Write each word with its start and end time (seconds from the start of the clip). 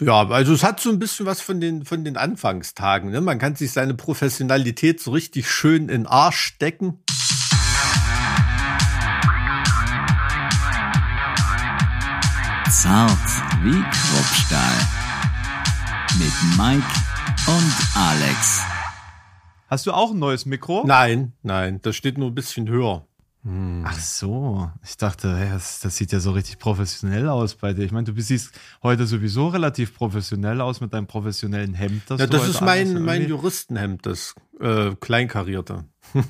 Ja, 0.00 0.28
also 0.28 0.52
es 0.52 0.62
hat 0.62 0.78
so 0.78 0.90
ein 0.90 1.00
bisschen 1.00 1.26
was 1.26 1.40
von 1.40 1.60
den, 1.60 1.84
von 1.84 2.04
den 2.04 2.16
Anfangstagen. 2.16 3.10
Ne? 3.10 3.20
Man 3.20 3.40
kann 3.40 3.56
sich 3.56 3.72
seine 3.72 3.94
Professionalität 3.94 5.00
so 5.00 5.10
richtig 5.10 5.50
schön 5.50 5.82
in 5.82 5.88
den 5.88 6.06
Arsch 6.06 6.38
stecken. 6.38 7.02
Zart 12.70 13.18
wie 13.64 13.82
Kruppstahl. 13.90 14.78
Mit 16.16 16.32
Mike 16.56 16.86
und 17.48 17.74
Alex. 17.96 18.60
Hast 19.66 19.84
du 19.86 19.92
auch 19.92 20.12
ein 20.12 20.18
neues 20.20 20.46
Mikro? 20.46 20.84
Nein, 20.86 21.32
nein, 21.42 21.80
das 21.82 21.96
steht 21.96 22.18
nur 22.18 22.28
ein 22.28 22.36
bisschen 22.36 22.68
höher. 22.68 23.07
Ach 23.44 23.98
so, 23.98 24.70
ich 24.84 24.96
dachte, 24.96 25.34
hey, 25.36 25.48
das, 25.50 25.80
das 25.80 25.96
sieht 25.96 26.12
ja 26.12 26.20
so 26.20 26.32
richtig 26.32 26.58
professionell 26.58 27.28
aus 27.28 27.54
bei 27.54 27.72
dir. 27.72 27.84
Ich 27.84 27.92
meine, 27.92 28.12
du 28.12 28.20
siehst 28.20 28.52
heute 28.82 29.06
sowieso 29.06 29.48
relativ 29.48 29.94
professionell 29.94 30.60
aus 30.60 30.80
mit 30.80 30.92
deinem 30.92 31.06
professionellen 31.06 31.72
Hemd. 31.72 32.02
Ja, 32.10 32.16
du 32.16 32.26
das 32.26 32.48
ist 32.48 32.60
mein, 32.60 33.02
mein 33.02 33.26
Juristenhemd, 33.26 34.04
das 34.04 34.34
äh, 34.60 34.94
kleinkarierte. 34.96 35.84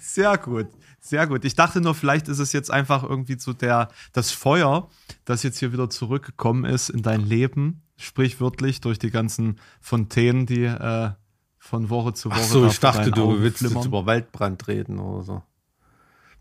Sehr 0.00 0.38
gut, 0.38 0.68
sehr 1.00 1.26
gut. 1.26 1.44
Ich 1.44 1.54
dachte 1.54 1.80
nur, 1.80 1.94
vielleicht 1.94 2.28
ist 2.28 2.38
es 2.38 2.52
jetzt 2.52 2.70
einfach 2.70 3.02
irgendwie 3.02 3.38
so 3.38 3.52
der, 3.52 3.88
das 4.12 4.30
Feuer, 4.32 4.88
das 5.24 5.42
jetzt 5.42 5.58
hier 5.58 5.72
wieder 5.72 5.90
zurückgekommen 5.90 6.64
ist 6.64 6.88
in 6.88 7.02
dein 7.02 7.20
Leben, 7.20 7.82
sprichwörtlich 7.96 8.80
durch 8.80 8.98
die 8.98 9.10
ganzen 9.10 9.60
Fontänen, 9.80 10.46
die 10.46 10.64
äh, 10.64 11.10
von 11.66 11.90
Woche 11.90 12.14
zu 12.14 12.30
Woche. 12.30 12.40
Ach 12.40 12.44
so, 12.44 12.66
ich 12.66 12.80
dachte, 12.80 13.10
du 13.10 13.24
Augen 13.24 13.42
willst 13.42 13.60
jetzt 13.60 13.70
flimmern. 13.70 13.86
über 13.86 14.06
Waldbrand 14.06 14.68
reden 14.68 14.98
oder 14.98 15.22
so. 15.22 15.42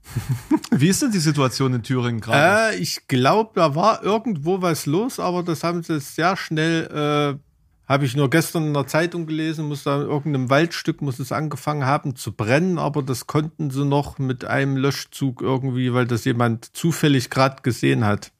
Wie 0.72 0.88
ist 0.88 1.02
denn 1.02 1.12
die 1.12 1.20
Situation 1.20 1.74
in 1.74 1.84
Thüringen 1.84 2.22
gerade? 2.22 2.76
Äh, 2.76 2.80
ich 2.80 3.08
glaube, 3.08 3.52
da 3.56 3.76
war 3.76 4.04
irgendwo 4.04 4.62
was 4.62 4.86
los, 4.86 5.20
aber 5.20 5.44
das 5.44 5.64
haben 5.64 5.82
sie 5.82 6.00
sehr 6.00 6.38
schnell, 6.38 7.38
äh, 7.38 7.90
habe 7.90 8.06
ich 8.06 8.16
nur 8.16 8.30
gestern 8.30 8.68
in 8.68 8.74
der 8.74 8.88
Zeitung 8.88 9.26
gelesen, 9.26 9.68
muss 9.68 9.84
da 9.84 10.02
in 10.02 10.08
irgendeinem 10.08 10.50
Waldstück 10.50 11.02
muss 11.02 11.20
es 11.20 11.32
angefangen 11.32 11.86
haben 11.86 12.16
zu 12.16 12.32
brennen, 12.32 12.78
aber 12.78 13.02
das 13.04 13.28
konnten 13.28 13.72
sie 13.72 13.86
noch 13.86 14.20
mit 14.20 14.46
einem 14.46 14.78
Löschzug 14.78 15.42
irgendwie, 15.42 15.94
weil 15.94 16.06
das 16.06 16.26
jemand 16.26 16.76
zufällig 16.76 17.30
gerade 17.30 17.62
gesehen 17.64 18.06
hat, 18.06 18.32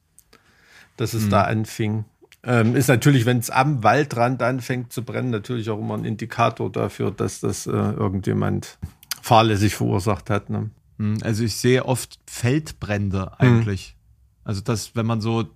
dass 0.96 1.14
es 1.14 1.28
da 1.28 1.42
anfing. 1.42 2.04
Ähm, 2.46 2.76
ist 2.76 2.86
natürlich, 2.86 3.26
wenn 3.26 3.38
es 3.38 3.50
am 3.50 3.82
Waldrand 3.82 4.40
anfängt 4.40 4.92
zu 4.92 5.02
brennen, 5.02 5.30
natürlich 5.30 5.68
auch 5.68 5.80
immer 5.80 5.94
ein 5.94 6.04
Indikator 6.04 6.70
dafür, 6.70 7.10
dass 7.10 7.40
das 7.40 7.66
äh, 7.66 7.72
irgendjemand 7.72 8.78
fahrlässig 9.20 9.74
verursacht 9.74 10.30
hat. 10.30 10.48
Ne? 10.48 10.70
Hm, 10.98 11.18
Also 11.22 11.42
ich 11.42 11.56
sehe 11.56 11.84
oft 11.84 12.20
Feldbrände 12.26 13.40
eigentlich. 13.40 13.96
Also 14.44 14.60
dass, 14.60 14.94
wenn 14.94 15.06
man 15.06 15.20
so 15.20 15.46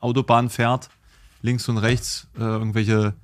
Autobahn 0.00 0.48
fährt, 0.48 0.88
links 1.42 1.68
und 1.68 1.76
rechts 1.76 2.28
äh, 2.38 2.40
irgendwelche 2.40 3.14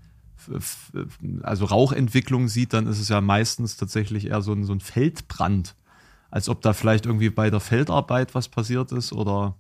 also 1.43 1.65
Rauchentwicklungen 1.67 2.49
sieht, 2.49 2.73
dann 2.73 2.87
ist 2.87 2.99
es 2.99 3.09
ja 3.09 3.21
meistens 3.21 3.77
tatsächlich 3.77 4.27
eher 4.27 4.43
so 4.43 4.53
ein, 4.53 4.65
so 4.65 4.73
ein 4.73 4.81
Feldbrand. 4.81 5.77
Als 6.31 6.49
ob 6.49 6.63
da 6.63 6.73
vielleicht 6.73 7.07
irgendwie 7.07 7.31
bei 7.31 7.49
der 7.49 7.61
Feldarbeit 7.61 8.35
was 8.35 8.49
passiert 8.49 8.93
ist 8.93 9.13
oder 9.13 9.57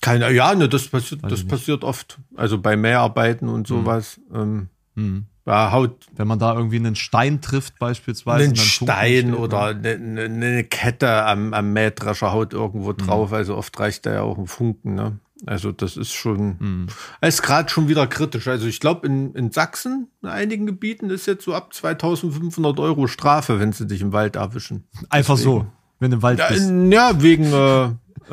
Keine, 0.00 0.30
ja, 0.32 0.54
ne, 0.54 0.68
das 0.68 0.88
passiert, 0.88 1.22
Weiß 1.22 1.30
das 1.30 1.44
passiert 1.46 1.82
oft. 1.84 2.18
Also 2.36 2.58
bei 2.58 2.76
Mäharbeiten 2.76 3.48
und 3.48 3.66
sowas. 3.66 4.20
Ähm, 4.32 4.68
hm. 4.94 5.26
ja, 5.46 5.72
haut 5.72 6.06
wenn 6.16 6.26
man 6.28 6.38
da 6.38 6.54
irgendwie 6.54 6.76
einen 6.76 6.96
Stein 6.96 7.40
trifft 7.40 7.78
beispielsweise. 7.78 8.44
einen 8.44 8.56
Stein 8.56 9.34
oder 9.34 9.74
ne? 9.74 9.90
eine, 9.94 10.22
eine, 10.22 10.46
eine 10.46 10.64
Kette 10.64 11.24
am, 11.24 11.52
am 11.54 11.72
Mähdrescher 11.72 12.32
haut 12.32 12.52
irgendwo 12.52 12.92
drauf. 12.92 13.32
Also 13.32 13.56
oft 13.56 13.78
reicht 13.80 14.06
da 14.06 14.12
ja 14.14 14.22
auch 14.22 14.38
ein 14.38 14.46
Funken. 14.46 14.94
Ne? 14.94 15.18
Also 15.44 15.70
das 15.72 15.96
ist 15.96 16.12
schon, 16.12 16.58
Hm. 16.60 16.86
ist 17.20 17.42
gerade 17.42 17.68
schon 17.68 17.88
wieder 17.88 18.06
kritisch. 18.06 18.48
Also 18.48 18.66
ich 18.66 18.80
glaube 18.80 19.06
in, 19.06 19.34
in 19.34 19.50
Sachsen, 19.50 20.08
in 20.22 20.28
einigen 20.28 20.66
Gebieten 20.66 21.10
ist 21.10 21.26
jetzt 21.26 21.44
so 21.44 21.54
ab 21.54 21.74
2500 21.74 22.78
Euro 22.80 23.06
Strafe, 23.06 23.60
wenn 23.60 23.72
sie 23.72 23.86
dich 23.86 24.00
im 24.00 24.12
Wald 24.12 24.36
erwischen. 24.36 24.84
Einfach 25.10 25.36
so, 25.36 25.66
wenn 26.00 26.10
du 26.10 26.16
im 26.16 26.22
Wald 26.22 26.38
Ja, 26.38 26.48
bist. 26.48 26.70
ja 26.70 27.22
wegen 27.22 27.52
äh, 27.52 27.84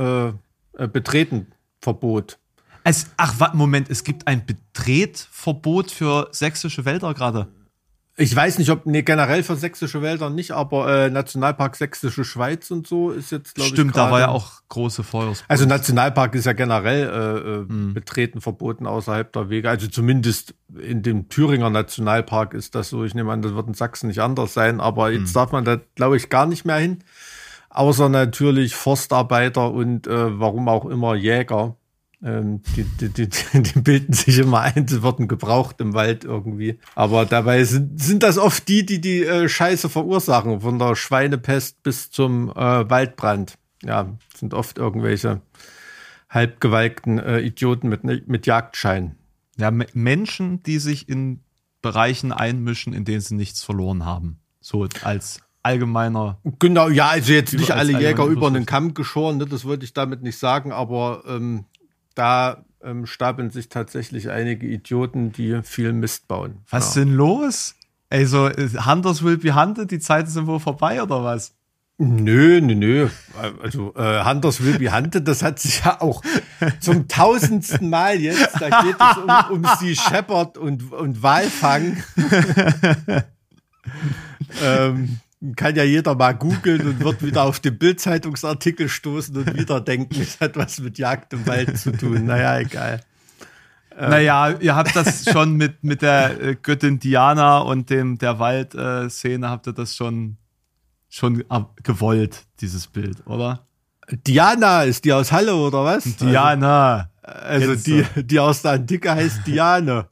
äh, 0.02 0.34
äh, 0.78 0.88
Betretenverbot. 0.88 2.38
Es, 2.84 3.08
ach, 3.18 3.54
Moment, 3.54 3.90
es 3.90 4.04
gibt 4.04 4.28
ein 4.28 4.46
Betretverbot 4.46 5.92
für 5.92 6.28
sächsische 6.32 6.86
Wälder 6.86 7.14
gerade. 7.14 7.48
Ich 8.16 8.36
weiß 8.36 8.60
nicht, 8.60 8.70
ob, 8.70 8.86
nee, 8.86 9.02
generell 9.02 9.42
für 9.42 9.56
sächsische 9.56 10.04
Wälder 10.04 10.30
nicht, 10.30 10.52
aber 10.52 11.06
äh, 11.06 11.10
Nationalpark 11.10 11.76
Sächsische 11.76 12.24
Schweiz 12.24 12.70
und 12.70 12.86
so 12.86 13.10
ist 13.10 13.32
jetzt, 13.32 13.56
glaube 13.56 13.70
ich, 13.70 13.74
Stimmt, 13.74 13.98
da 13.98 14.12
war 14.12 14.20
ja 14.20 14.28
auch 14.28 14.52
große 14.70 15.02
Feuersbrunst. 15.04 15.46
Also 15.48 15.66
Nationalpark 15.66 16.36
ist 16.36 16.46
ja 16.46 16.54
generell 16.54 17.08
äh, 17.10 17.50
äh, 17.50 17.66
Mhm. 17.74 17.96
betreten 17.96 18.40
verboten 18.40 18.86
außerhalb 18.86 19.34
der 19.34 19.50
Wege. 19.50 19.68
Also 19.68 19.88
zumindest 19.88 20.54
in 20.80 21.02
dem 21.02 21.28
Thüringer 21.28 21.72
Nationalpark 21.72 22.54
ist 22.54 22.76
das 22.76 22.90
so. 22.90 23.04
Ich 23.04 23.16
nehme 23.16 23.32
an, 23.32 23.42
das 23.42 23.56
wird 23.56 23.68
in 23.68 23.74
Sachsen 23.74 24.08
nicht 24.10 24.20
anders 24.20 24.54
sein, 24.54 24.80
aber 24.80 25.10
Mhm. 25.10 25.22
jetzt 25.22 25.36
darf 25.36 25.52
man 25.52 25.66
da, 25.66 25.80
glaube 25.96 26.16
ich, 26.16 26.30
gar 26.30 26.46
nicht 26.46 26.66
mehr 26.66 26.78
hin. 26.78 27.00
Außer 27.74 28.08
natürlich 28.08 28.76
Forstarbeiter 28.76 29.72
und 29.72 30.08
äh, 30.08 30.40
warum 30.40 30.70
auch 30.70 30.86
immer 30.86 31.16
Jäger. 31.16 31.76
Ähm, 32.24 32.62
die, 32.78 32.84
die, 32.84 33.10
die, 33.10 33.30
die 33.62 33.80
bilden 33.82 34.14
sich 34.14 34.38
immer 34.40 34.62
ein, 34.62 34.88
sie 34.88 35.04
werden 35.04 35.28
gebraucht 35.28 35.82
im 35.82 35.94
Wald 35.94 36.24
irgendwie. 36.24 36.80
Aber 36.96 37.26
dabei 37.26 37.66
sind, 37.66 38.02
sind 38.02 38.24
das 38.24 38.38
oft 38.38 38.68
die, 38.70 38.86
die 38.86 39.02
die 39.02 39.24
äh, 39.26 39.50
Scheiße 39.50 39.90
verursachen, 39.90 40.62
von 40.62 40.80
der 40.80 40.96
Schweinepest 40.96 41.84
bis 41.84 42.12
zum 42.12 42.50
äh, 42.52 42.90
Waldbrand. 42.90 43.58
Ja, 43.84 44.16
sind 44.38 44.54
oft 44.54 44.78
irgendwelche 44.78 45.42
halbgewalkten 46.30 47.20
äh, 47.20 47.42
Idioten 47.42 47.90
mit, 47.90 48.06
mit 48.06 48.46
Jagdschein. 48.46 49.18
Ja, 49.58 49.72
Me- 49.72 49.88
Menschen, 49.94 50.64
die 50.64 50.80
sich 50.80 51.10
in 51.10 51.42
Bereichen 51.82 52.32
einmischen, 52.32 52.94
in 52.94 53.04
denen 53.04 53.20
sie 53.20 53.36
nichts 53.36 53.62
verloren 53.62 54.06
haben. 54.06 54.40
So 54.62 54.88
als 55.04 55.42
allgemeiner. 55.64 56.38
Genau, 56.60 56.90
ja, 56.90 57.10
also 57.10 57.34
jetzt 57.34 57.54
nicht 57.54 57.72
alle 57.72 57.94
Jäger 57.94 58.26
über 58.26 58.50
den 58.50 58.58
Überschrift. 58.58 58.68
Kamm 58.68 58.94
geschoren, 58.94 59.38
ne, 59.38 59.46
das 59.46 59.66
wollte 59.66 59.86
ich 59.86 59.94
damit 59.94 60.22
nicht 60.22 60.38
sagen, 60.38 60.72
aber 60.72 61.24
ähm, 61.28 61.66
da 62.16 62.66
ähm, 62.84 63.06
stapeln 63.06 63.50
sich 63.50 63.70
tatsächlich 63.70 64.30
einige 64.30 64.68
Idioten, 64.68 65.32
die 65.32 65.62
viel 65.64 65.94
Mist 65.94 66.28
bauen. 66.28 66.60
Was 66.70 66.90
ist 66.90 66.96
ja. 66.98 67.06
denn 67.06 67.14
los? 67.14 67.76
Ey, 68.10 68.26
so 68.26 68.48
äh, 68.48 68.70
Hunters 68.86 69.24
will 69.24 69.38
be 69.38 69.56
hunted, 69.56 69.90
die 69.90 70.00
Zeiten 70.00 70.30
sind 70.30 70.46
wohl 70.46 70.60
vorbei 70.60 71.02
oder 71.02 71.24
was? 71.24 71.56
Nö, 71.98 72.60
nö, 72.60 72.76
nö. 72.76 73.10
Also 73.62 73.94
äh, 73.96 74.24
Hunters 74.24 74.64
will 74.64 74.78
be 74.78 74.94
hunted, 74.94 75.28
das 75.28 75.42
hat 75.42 75.60
sich 75.60 75.84
ja 75.86 76.02
auch 76.02 76.22
zum 76.80 77.08
tausendsten 77.08 77.90
Mal 77.90 78.20
jetzt, 78.20 78.60
da 78.60 78.82
geht 78.82 78.96
es 79.00 79.18
um, 79.18 79.64
um 79.64 79.72
Sea 79.80 79.96
Shepherd 79.96 80.58
und, 80.58 80.92
und 80.92 81.24
Walfang. 81.24 82.04
ähm, 84.64 85.20
kann 85.56 85.76
ja 85.76 85.84
jeder 85.84 86.16
mal 86.16 86.34
googeln 86.34 86.88
und 86.88 87.04
wird 87.04 87.22
wieder 87.22 87.44
auf 87.44 87.60
den 87.60 87.78
Bild-Zeitungsartikel 87.78 88.88
stoßen 88.88 89.36
und 89.36 89.58
wieder 89.58 89.82
denken, 89.82 90.22
es 90.22 90.40
hat 90.40 90.56
was 90.56 90.80
mit 90.80 90.98
Jagd 90.98 91.34
im 91.34 91.46
Wald 91.46 91.78
zu 91.78 91.92
tun. 91.92 92.26
Naja, 92.26 92.60
egal. 92.60 93.02
Naja, 94.00 94.50
ihr 94.60 94.76
habt 94.76 94.96
das 94.96 95.26
schon 95.32 95.56
mit, 95.56 95.84
mit 95.84 96.02
der 96.02 96.42
äh, 96.42 96.56
Göttin 96.56 97.00
Diana 97.00 97.60
und 97.60 97.90
dem 97.90 98.18
der 98.18 98.40
Wald-Szene, 98.40 99.50
habt 99.50 99.68
ihr 99.68 99.74
das 99.74 99.96
schon, 99.96 100.38
schon 101.10 101.44
gewollt, 101.84 102.46
dieses 102.60 102.88
Bild, 102.88 103.28
oder? 103.28 103.68
Diana, 104.10 104.84
ist 104.84 105.06
die 105.06 105.14
aus 105.14 105.32
Halle 105.32 105.56
oder 105.56 105.84
was? 105.84 106.04
Diana. 106.18 107.10
Also, 107.22 107.72
also 107.72 107.84
die, 107.84 108.06
so. 108.16 108.22
die 108.22 108.40
aus 108.40 108.62
der 108.62 108.72
Antike 108.72 109.12
heißt 109.12 109.46
Diane. 109.46 110.08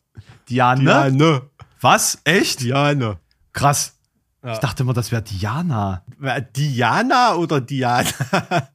Diana? 0.48 1.10
Diane. 1.10 1.42
Was? 1.82 2.20
Echt? 2.24 2.62
Diane. 2.62 3.18
Krass. 3.54 3.98
Ja. 4.44 4.54
Ich 4.54 4.60
dachte 4.60 4.84
immer, 4.84 4.94
das 4.94 5.12
wäre 5.12 5.22
Diana. 5.22 6.04
Diana 6.56 7.36
oder 7.36 7.62
Diana? 7.62 8.08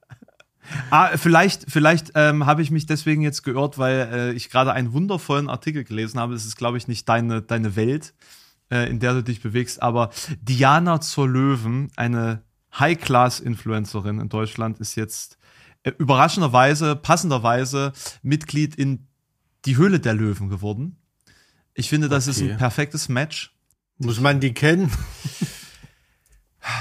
Ah, 0.90 1.16
vielleicht, 1.16 1.66
vielleicht 1.70 2.10
ähm, 2.16 2.44
habe 2.44 2.60
ich 2.60 2.72
mich 2.72 2.86
deswegen 2.86 3.22
jetzt 3.22 3.44
geirrt, 3.44 3.78
weil 3.78 4.08
äh, 4.12 4.32
ich 4.32 4.50
gerade 4.50 4.72
einen 4.72 4.92
wundervollen 4.92 5.48
Artikel 5.48 5.84
gelesen 5.84 6.18
habe. 6.18 6.34
Es 6.34 6.44
ist, 6.44 6.56
glaube 6.56 6.76
ich, 6.76 6.88
nicht 6.88 7.08
deine, 7.08 7.40
deine 7.40 7.76
Welt, 7.76 8.14
äh, 8.72 8.90
in 8.90 8.98
der 8.98 9.14
du 9.14 9.22
dich 9.22 9.40
bewegst, 9.40 9.80
aber 9.80 10.10
Diana 10.42 11.00
zur 11.00 11.28
Löwen, 11.28 11.92
eine 11.94 12.42
High-Class-Influencerin 12.76 14.18
in 14.18 14.28
Deutschland, 14.28 14.80
ist 14.80 14.96
jetzt 14.96 15.38
äh, 15.84 15.92
überraschenderweise, 15.98 16.96
passenderweise 16.96 17.92
Mitglied 18.22 18.74
in 18.74 19.06
die 19.66 19.76
Höhle 19.76 20.00
der 20.00 20.14
Löwen 20.14 20.48
geworden. 20.48 20.96
Ich 21.74 21.88
finde, 21.88 22.08
das 22.08 22.26
ist 22.26 22.42
Okay. 22.42 22.52
ein 22.52 22.58
perfektes 22.58 23.08
Match. 23.08 23.54
Muss 23.98 24.20
man 24.20 24.40
die 24.40 24.52
kennen? 24.52 24.90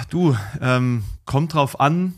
Du, 0.09 0.35
ähm, 0.61 1.03
kommt 1.25 1.53
drauf 1.53 1.79
an, 1.79 2.13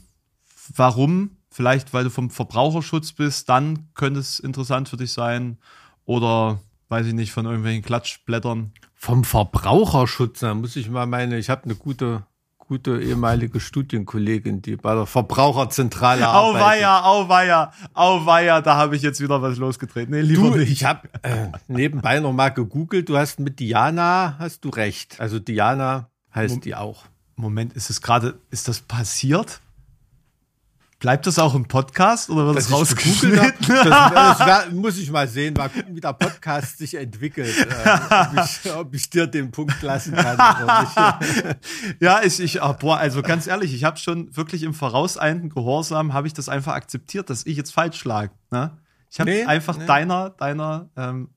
warum. 0.75 1.31
Vielleicht, 1.49 1.91
weil 1.93 2.03
du 2.03 2.09
vom 2.11 2.29
Verbraucherschutz 2.29 3.13
bist, 3.13 3.49
dann 3.49 3.87
könnte 3.95 4.19
es 4.19 4.39
interessant 4.39 4.89
für 4.89 4.97
dich 4.97 5.11
sein. 5.11 5.57
Oder, 6.05 6.59
weiß 6.89 7.07
ich 7.07 7.13
nicht, 7.13 7.31
von 7.31 7.45
irgendwelchen 7.45 7.81
Klatschblättern. 7.83 8.73
Vom 8.93 9.23
Verbraucherschutz, 9.23 10.41
da 10.41 10.53
muss 10.53 10.75
ich 10.75 10.89
mal 10.89 11.07
meine, 11.07 11.37
ich 11.39 11.49
habe 11.49 11.63
eine 11.63 11.75
gute, 11.75 12.23
gute 12.59 13.01
ehemalige 13.01 13.59
Studienkollegin, 13.59 14.61
die 14.61 14.75
bei 14.75 14.93
der 14.93 15.07
Verbraucherzentrale 15.07 16.27
Au 16.29 16.49
arbeitet. 16.53 16.67
weia, 16.67 17.01
au 17.05 17.27
weia, 17.29 17.71
au 17.95 18.25
weia, 18.27 18.61
da 18.61 18.75
habe 18.75 18.95
ich 18.95 19.01
jetzt 19.01 19.19
wieder 19.19 19.41
was 19.41 19.57
losgetreten. 19.57 20.11
Nee, 20.13 20.21
lieber 20.21 20.51
Du, 20.51 20.57
nicht. 20.57 20.71
ich 20.71 20.85
habe 20.85 21.09
äh, 21.23 21.47
nebenbei 21.67 22.19
noch 22.19 22.33
mal 22.33 22.49
gegoogelt. 22.49 23.09
Du 23.09 23.17
hast 23.17 23.39
mit 23.39 23.59
Diana, 23.59 24.35
hast 24.37 24.63
du 24.63 24.69
recht. 24.69 25.19
Also 25.19 25.39
Diana 25.39 26.09
heißt 26.35 26.63
die 26.65 26.75
auch. 26.75 27.05
Moment, 27.37 27.73
ist 27.73 27.91
es 27.91 28.01
gerade, 28.01 28.39
ist 28.49 28.67
das 28.67 28.79
passiert? 28.81 29.61
Bleibt 30.99 31.27
das 31.27 31.37
auch 31.37 31.53
im 31.53 31.67
Podcast 31.67 32.31
oder 32.31 32.47
wird 32.47 32.57
das 32.57 32.65
gegoogelt 32.65 32.89
rausgeschnitten? 32.89 33.67
das, 33.67 34.37
das 34.39 34.71
muss 34.71 34.97
ich 34.97 35.11
mal 35.11 35.27
sehen, 35.27 35.53
mal 35.53 35.69
gucken, 35.69 35.95
wie 35.95 36.01
der 36.01 36.13
Podcast 36.13 36.79
sich 36.79 36.95
entwickelt. 36.95 37.55
Äh, 37.55 37.99
ob, 38.09 38.43
ich, 38.43 38.73
ob 38.73 38.93
ich 38.95 39.09
dir 39.11 39.27
den 39.27 39.51
Punkt 39.51 39.79
lassen 39.83 40.15
kann 40.15 40.33
oder 40.35 40.81
nicht. 40.81 41.57
ja, 41.99 42.23
ich, 42.23 42.39
ich, 42.39 42.63
ah, 42.63 42.73
boah, 42.73 42.97
also 42.97 43.21
ganz 43.21 43.45
ehrlich, 43.45 43.75
ich 43.75 43.83
habe 43.83 43.97
schon 43.97 44.35
wirklich 44.35 44.63
im 44.63 44.73
vorauseilenden 44.73 45.51
Gehorsam 45.51 46.13
habe 46.13 46.25
ich 46.25 46.33
das 46.33 46.49
einfach 46.49 46.73
akzeptiert, 46.73 47.29
dass 47.29 47.45
ich 47.45 47.55
jetzt 47.55 47.71
falsch 47.71 48.03
lag. 48.03 48.31
Ne? 48.49 48.75
Ich 49.11 49.19
habe 49.19 49.29
Nee, 49.29 49.43
einfach 49.43 49.77
nee. 49.77 49.85
deiner, 49.85 50.31
deiner 50.31 50.89
ähm, 50.97 51.29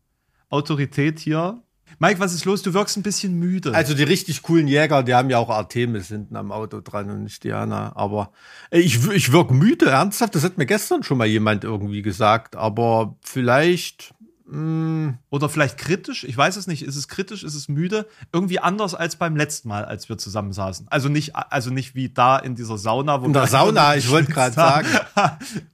Autorität 0.49 1.19
hier. 1.19 1.63
Mike, 2.03 2.19
was 2.19 2.33
ist 2.33 2.47
los? 2.47 2.63
Du 2.63 2.73
wirkst 2.73 2.97
ein 2.97 3.03
bisschen 3.03 3.39
müde. 3.39 3.75
Also 3.75 3.93
die 3.93 4.05
richtig 4.05 4.41
coolen 4.41 4.67
Jäger, 4.67 5.03
die 5.03 5.13
haben 5.13 5.29
ja 5.29 5.37
auch 5.37 5.51
Artemis 5.51 6.09
hinten 6.09 6.35
am 6.35 6.51
Auto 6.51 6.81
dran 6.81 7.11
und 7.11 7.25
nicht 7.25 7.45
Diana. 7.45 7.95
Aber 7.95 8.33
ich, 8.71 9.07
ich 9.11 9.33
wirke 9.33 9.53
müde, 9.53 9.91
ernsthaft. 9.91 10.35
Das 10.35 10.43
hat 10.43 10.57
mir 10.57 10.65
gestern 10.65 11.03
schon 11.03 11.19
mal 11.19 11.27
jemand 11.27 11.63
irgendwie 11.63 12.01
gesagt. 12.01 12.57
Aber 12.57 13.17
vielleicht. 13.21 14.15
Mh, 14.53 15.15
Oder 15.31 15.49
vielleicht 15.49 15.79
kritisch, 15.79 16.25
ich 16.25 16.37
weiß 16.37 16.57
es 16.57 16.67
nicht. 16.67 16.83
Ist 16.83 16.97
es 16.97 17.07
kritisch, 17.07 17.45
ist 17.45 17.55
es 17.55 17.69
müde? 17.69 18.07
Irgendwie 18.33 18.59
anders 18.59 18.95
als 18.97 19.15
beim 19.17 19.37
letzten 19.37 19.69
Mal, 19.69 19.85
als 19.85 20.09
wir 20.09 20.19
zusammen 20.19 20.53
saßen. 20.53 20.87
Also 20.91 21.09
nicht, 21.09 21.37
also 21.37 21.71
nicht 21.71 21.95
wie 21.95 22.09
da 22.09 22.37
in 22.37 22.57
dieser 22.57 22.77
Sauna. 22.77 23.23
Wo 23.23 23.27
in 23.27 23.33
der 23.33 23.47
Sauna, 23.47 23.95
ich 23.95 24.11
wollte 24.11 24.33
gerade 24.33 24.55
sagen. 24.55 24.89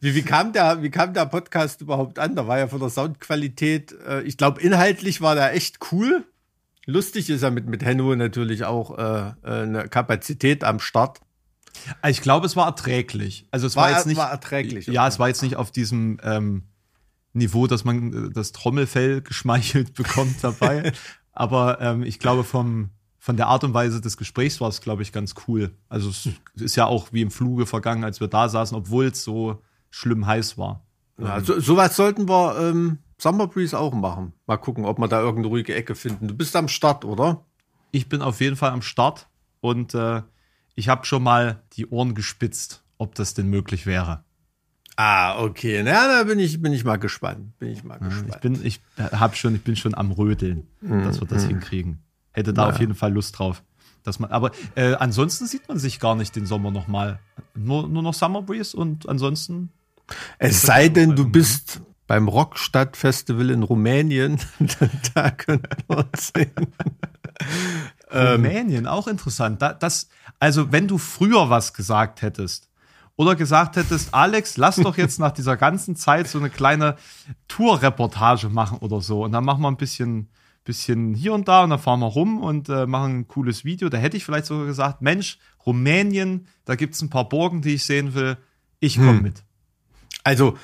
Wie, 0.00 0.14
wie, 0.14 0.23
kam 0.23 0.52
der, 0.52 0.82
wie 0.82 0.90
kam 0.90 1.14
der 1.14 1.25
Podcast 1.26 1.81
überhaupt 1.81 2.19
an? 2.19 2.37
Da 2.37 2.46
war 2.46 2.58
ja 2.58 2.69
von 2.69 2.81
der 2.81 2.90
Soundqualität, 2.90 3.94
äh, 4.06 4.20
ich 4.23 4.37
glaube, 4.37 4.61
inhaltlich 4.61 5.20
war 5.23 5.34
der 5.34 5.55
echt 5.55 5.78
cool. 5.93 6.25
Lustig 6.84 7.31
ist 7.31 7.43
ja 7.43 7.50
mit, 7.50 7.67
mit 7.67 7.82
Henno 7.84 8.14
natürlich 8.14 8.64
auch 8.64 8.96
äh, 8.99 9.02
äh, 9.02 9.32
eine 9.62 9.88
Kapazität 9.88 10.64
am 10.64 10.81
Start. 10.81 11.20
Ich 12.06 12.20
glaube, 12.20 12.46
es 12.46 12.56
war 12.56 12.67
erträglich. 12.67 13.46
Also 13.50 13.67
es 13.67 13.75
war, 13.76 13.84
War- 13.90 13.96
jetzt 13.96 14.06
nicht. 14.06 14.17
war 14.19 14.31
erträglich, 14.31 14.87
Ja, 14.87 15.02
okay. 15.02 15.08
es 15.08 15.19
war 15.19 15.28
jetzt 15.28 15.43
nicht 15.43 15.56
auf 15.56 15.70
diesem 15.70 16.19
ähm, 16.23 16.64
Niveau, 17.37 17.67
dass 17.67 17.85
man 17.85 18.12
äh, 18.12 18.31
das 18.31 18.53
Trommelfell 18.53 19.23
geschmeichelt 19.23 19.94
bekommt 19.94 20.43
dabei. 20.43 20.93
Aber 21.33 21.81
ähm, 21.81 22.03
ich 22.03 22.19
glaube, 22.19 22.44
vom, 22.44 22.91
von 23.19 23.37
der 23.37 23.49
Art 23.49 23.65
und 23.65 23.75
Weise 23.75 24.00
des 24.00 24.17
Gesprächs 24.17 24.61
war 24.61 24.69
es, 24.69 24.81
glaube 24.81 25.03
ich, 25.03 25.12
ganz 25.12 25.35
cool. 25.47 25.73
Also 25.88 26.09
es 26.09 26.29
ist 26.55 26.77
ja 26.77 26.87
auch 26.87 27.12
wie 27.12 27.23
im 27.23 27.31
Fluge 27.31 27.67
vergangen, 27.67 28.05
als 28.05 28.21
wir 28.21 28.29
da 28.29 28.49
saßen, 28.49 28.77
obwohl 28.77 29.06
es 29.06 29.23
so 29.23 29.62
schlimm 29.91 30.27
heiß 30.27 30.59
war. 30.59 30.85
Ja, 31.19 31.41
so, 31.41 31.59
sowas 31.61 31.97
sollten 31.97 32.29
wir 32.29 32.59
ähm, 32.59 32.99
Summer 33.19 33.47
Breeze 33.47 33.79
auch 33.79 33.94
machen. 33.94 34.33
Mal 34.47 34.59
gucken, 34.59 34.85
ob 34.85 34.99
wir 34.99 35.09
da 35.09 35.21
irgendeine 35.21 35.49
ruhige 35.49 35.75
Ecke 35.75 35.94
finden. 35.94 36.29
Du 36.29 36.35
bist 36.35 36.55
am 36.56 36.69
Start, 36.69 37.05
oder? 37.05 37.44
Ich 37.91 38.09
bin 38.09 38.21
auf 38.21 38.41
jeden 38.41 38.56
Fall 38.56 38.71
am 38.71 38.83
Start 38.83 39.29
und 39.61 39.94
äh, 39.94 40.23
ich 40.75 40.88
habe 40.88 41.06
schon 41.06 41.23
mal 41.23 41.62
die 41.73 41.87
Ohren 41.87 42.15
gespitzt, 42.15 42.85
ob 42.99 43.15
das 43.15 43.33
denn 43.33 43.49
möglich 43.49 43.87
wäre. 43.87 44.25
Ah, 44.97 45.43
okay. 45.43 45.83
Na, 45.83 46.09
da 46.09 46.25
bin 46.25 46.39
ich, 46.39 46.61
bin 46.61 46.73
ich 46.73 46.85
mal 46.85 46.97
gespannt. 46.97 47.59
Bin 47.59 47.71
ich 47.71 47.85
mal 47.85 47.99
gespannt. 47.99 48.31
Ich 48.35 48.41
bin, 48.41 48.65
ich 48.65 48.81
hab 48.99 49.37
schon, 49.37 49.55
ich 49.55 49.63
bin 49.63 49.77
schon 49.77 49.95
am 49.95 50.11
Rödeln, 50.11 50.67
dass 50.81 51.21
wir 51.21 51.29
das 51.29 51.45
hinkriegen. 51.45 51.99
Hätte 52.33 52.55
da 52.55 52.69
auf 52.69 52.81
jeden 52.81 52.95
Fall 52.95 53.13
Lust 53.13 53.39
drauf. 53.39 53.63
Dass 54.03 54.19
man, 54.19 54.31
aber 54.31 54.53
äh, 54.75 54.95
ansonsten 54.95 55.47
sieht 55.47 55.69
man 55.69 55.79
sich 55.79 56.01
gar 56.01 56.15
nicht 56.15 56.35
den 56.37 56.47
Sommer 56.47 56.71
noch 56.71 56.87
mal. 56.87 57.19
Nur, 57.55 57.89
nur 57.89 58.03
noch 58.03 58.15
Summer 58.15 58.41
Breeze 58.41 58.77
und 58.77 59.09
ansonsten. 59.09 59.71
Es 60.39 60.63
sei 60.63 60.89
denn, 60.89 61.17
du 61.17 61.29
bist 61.29 61.81
beim 62.07 62.29
Rockstadt-Festival 62.29 63.51
in 63.51 63.65
Rumänien. 63.65 64.39
da 65.15 65.31
könnten 65.31 65.83
wir 65.89 65.99
uns 65.99 66.33
sehen. 66.35 66.53
Rumänien, 68.15 68.87
auch 68.87 69.09
interessant. 69.09 69.61
Da, 69.61 69.73
das, 69.73 70.09
also, 70.39 70.71
wenn 70.73 70.87
du 70.87 70.99
früher 70.99 71.51
was 71.51 71.75
gesagt 71.75 72.23
hättest 72.23 72.69
oder 73.17 73.35
gesagt 73.35 73.77
hättest, 73.77 74.15
Alex, 74.15 74.57
lass 74.57 74.77
doch 74.77 74.97
jetzt 74.97 75.19
nach 75.19 75.33
dieser 75.33 75.57
ganzen 75.57 75.97
Zeit 75.97 76.29
so 76.29 76.39
eine 76.39 76.51
kleine 76.51 76.97
Tour-Reportage 77.49 78.51
machen 78.51 78.79
oder 78.79 79.01
so. 79.01 79.25
Und 79.25 79.33
dann 79.33 79.45
machen 79.45 79.63
wir 79.63 79.69
ein 79.69 79.79
bisschen, 79.79 80.29
bisschen 80.65 81.15
hier 81.15 81.33
und 81.33 81.49
da 81.49 81.65
und 81.65 81.71
dann 81.71 81.79
fahren 81.79 82.01
wir 82.01 82.07
rum 82.07 82.43
und 82.43 82.69
äh, 82.69 82.87
machen 82.87 83.21
ein 83.21 83.29
cooles 83.29 83.65
Video. 83.65 83.89
Da 83.89 83.97
hätte 83.99 84.19
ich 84.19 84.25
vielleicht 84.25 84.47
sogar 84.47 84.67
gesagt, 84.67 85.01
Mensch, 85.01 85.39
Rumänien, 85.65 86.47
da 86.67 86.75
gibt 86.75 86.95
es 86.95 87.03
ein 87.03 87.11
paar 87.11 87.29
Burgen, 87.29 87.63
die 87.63 87.75
ich 87.75 87.85
sehen 87.85 88.15
will. 88.15 88.37
Ich 88.81 88.97
komme 88.97 89.21
mit. 89.21 89.43
Also 90.23 90.59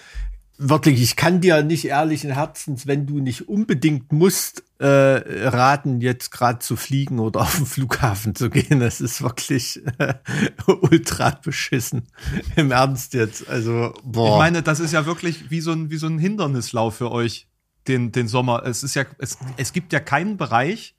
wirklich, 0.69 1.03
ich 1.03 1.17
kann 1.17 1.41
dir 1.41 1.63
nicht 1.63 1.85
ehrlichen 1.85 2.33
Herzens, 2.33 2.87
wenn 2.87 3.07
du 3.07 3.19
nicht 3.19 3.49
unbedingt 3.49 4.13
musst, 4.13 4.65
äh, 4.79 4.87
raten, 4.87 6.01
jetzt 6.01 6.31
gerade 6.31 6.59
zu 6.59 6.77
fliegen 6.77 7.19
oder 7.19 7.41
auf 7.43 7.57
den 7.57 7.67
Flughafen 7.67 8.35
zu 8.35 8.51
gehen. 8.51 8.81
Das 8.81 9.01
ist 9.01 9.23
wirklich 9.23 9.81
äh, 9.99 10.15
ultra 10.67 11.31
beschissen. 11.31 12.09
Im 12.57 12.71
Ernst 12.71 13.15
jetzt. 13.15 13.49
Also, 13.49 13.95
boah. 14.03 14.35
Ich 14.35 14.39
meine, 14.39 14.63
das 14.63 14.81
ist 14.81 14.93
ja 14.93 15.07
wirklich 15.07 15.51
wie 15.51 15.61
so 15.61 15.73
ein, 15.73 15.91
wie 15.91 15.97
so 15.97 16.07
ein 16.07 16.19
Hindernislauf 16.19 16.97
für 16.97 17.11
euch, 17.11 17.49
den, 17.89 18.13
den 18.13 18.29
Sommer. 18.29 18.63
Es 18.65 18.83
ist 18.83 18.95
ja, 18.95 19.05
es, 19.19 19.39
es 19.57 19.73
gibt 19.73 19.93
ja 19.93 20.01
keinen 20.01 20.37
Bereich, 20.37 20.95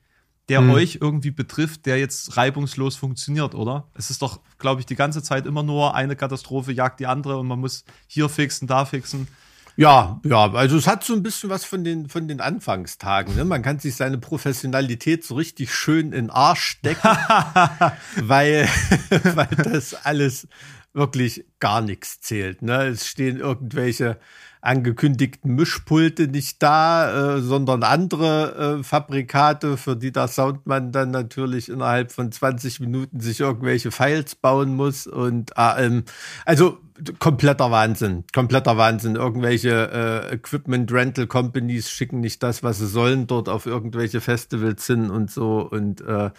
der 0.49 0.59
Hm. 0.59 0.71
euch 0.71 0.97
irgendwie 0.99 1.31
betrifft, 1.31 1.85
der 1.85 1.97
jetzt 1.97 2.35
reibungslos 2.35 2.97
funktioniert, 2.97 3.55
oder? 3.55 3.87
Es 3.93 4.09
ist 4.09 4.21
doch, 4.21 4.41
glaube 4.57 4.81
ich, 4.81 4.85
die 4.85 4.95
ganze 4.95 5.23
Zeit 5.23 5.45
immer 5.45 5.63
nur 5.63 5.95
eine 5.95 6.17
Katastrophe 6.17 6.73
jagt 6.73 6.99
die 6.99 7.07
andere 7.07 7.37
und 7.37 7.47
man 7.47 7.59
muss 7.59 7.85
hier 8.07 8.27
fixen, 8.27 8.67
da 8.67 8.85
fixen. 8.85 9.27
Ja, 9.75 10.21
ja, 10.23 10.51
also 10.53 10.77
es 10.77 10.85
hat 10.87 11.03
so 11.03 11.13
ein 11.13 11.23
bisschen 11.23 11.49
was 11.49 11.65
von 11.65 11.83
den, 11.83 12.07
von 12.07 12.27
den 12.27 12.41
Anfangstagen. 12.41 13.35
Ne? 13.35 13.43
Man 13.43 13.63
kann 13.63 13.79
sich 13.79 13.95
seine 13.95 14.19
Professionalität 14.19 15.23
so 15.25 15.35
richtig 15.35 15.73
schön 15.73 16.07
in 16.07 16.27
den 16.27 16.29
Arsch 16.29 16.61
stecken, 16.61 17.01
weil, 18.17 18.67
weil 19.23 19.47
das 19.47 19.95
alles 20.05 20.47
wirklich 20.93 21.45
gar 21.59 21.81
nichts 21.81 22.21
zählt. 22.21 22.61
Ne? 22.61 22.85
Es 22.85 23.07
stehen 23.07 23.39
irgendwelche 23.39 24.19
angekündigten 24.63 25.55
Mischpulte 25.55 26.27
nicht 26.27 26.63
da, 26.63 27.35
äh, 27.35 27.41
sondern 27.41 27.83
andere 27.83 28.79
äh, 28.79 28.83
Fabrikate, 28.83 29.75
für 29.75 29.97
die 29.97 30.13
der 30.13 30.29
Soundmann 30.29 30.93
dann 30.93 31.11
natürlich 31.11 31.67
innerhalb 31.67 32.13
von 32.13 32.31
20 32.31 32.79
Minuten 32.79 33.19
sich 33.19 33.41
irgendwelche 33.41 33.91
Files 33.91 34.35
bauen 34.35 34.73
muss. 34.75 35.05
Und 35.05 35.51
ähm, 35.57 36.05
also 36.45 36.77
kompletter 37.19 37.71
Wahnsinn, 37.71 38.23
kompletter 38.33 38.77
Wahnsinn. 38.77 39.15
Irgendwelche 39.15 40.29
äh, 40.31 40.35
Equipment 40.35 40.91
Rental 40.93 41.27
Companies 41.27 41.89
schicken 41.89 42.21
nicht 42.21 42.41
das, 42.41 42.63
was 42.63 42.79
sie 42.79 42.87
sollen, 42.87 43.27
dort 43.27 43.49
auf 43.49 43.65
irgendwelche 43.65 44.21
Festivals 44.21 44.87
hin 44.87 45.09
und 45.09 45.29
so. 45.29 45.59
Und 45.59 45.99
äh, 46.01 46.31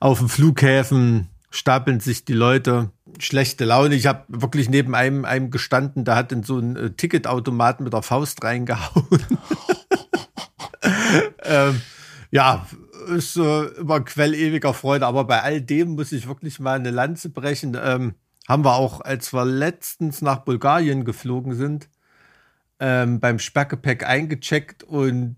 auf 0.00 0.18
den 0.18 0.28
Flughäfen 0.28 1.28
stapeln 1.50 2.00
sich 2.00 2.24
die 2.24 2.34
Leute. 2.34 2.90
Schlechte 3.18 3.64
Laune. 3.64 3.94
Ich 3.94 4.06
habe 4.06 4.24
wirklich 4.28 4.68
neben 4.68 4.94
einem, 4.94 5.24
einem 5.24 5.50
gestanden, 5.50 6.04
der 6.04 6.16
hat 6.16 6.32
in 6.32 6.42
so 6.42 6.58
einen 6.58 6.76
äh, 6.76 6.90
Ticketautomaten 6.90 7.84
mit 7.84 7.92
der 7.92 8.02
Faust 8.02 8.42
reingehauen. 8.44 9.26
ähm, 11.44 11.80
ja, 12.30 12.66
ist 13.08 13.36
äh, 13.36 13.64
immer 13.78 14.00
Quell 14.00 14.34
ewiger 14.34 14.74
Freude. 14.74 15.06
Aber 15.06 15.24
bei 15.24 15.42
all 15.42 15.60
dem 15.60 15.90
muss 15.90 16.12
ich 16.12 16.28
wirklich 16.28 16.60
mal 16.60 16.78
eine 16.78 16.90
Lanze 16.90 17.28
brechen. 17.30 17.76
Ähm, 17.82 18.14
haben 18.48 18.64
wir 18.64 18.74
auch, 18.74 19.00
als 19.00 19.32
wir 19.32 19.44
letztens 19.44 20.22
nach 20.22 20.38
Bulgarien 20.38 21.04
geflogen 21.04 21.54
sind, 21.54 21.88
ähm, 22.80 23.20
beim 23.20 23.38
Sperrgepäck 23.38 24.06
eingecheckt 24.06 24.82
und 24.82 25.36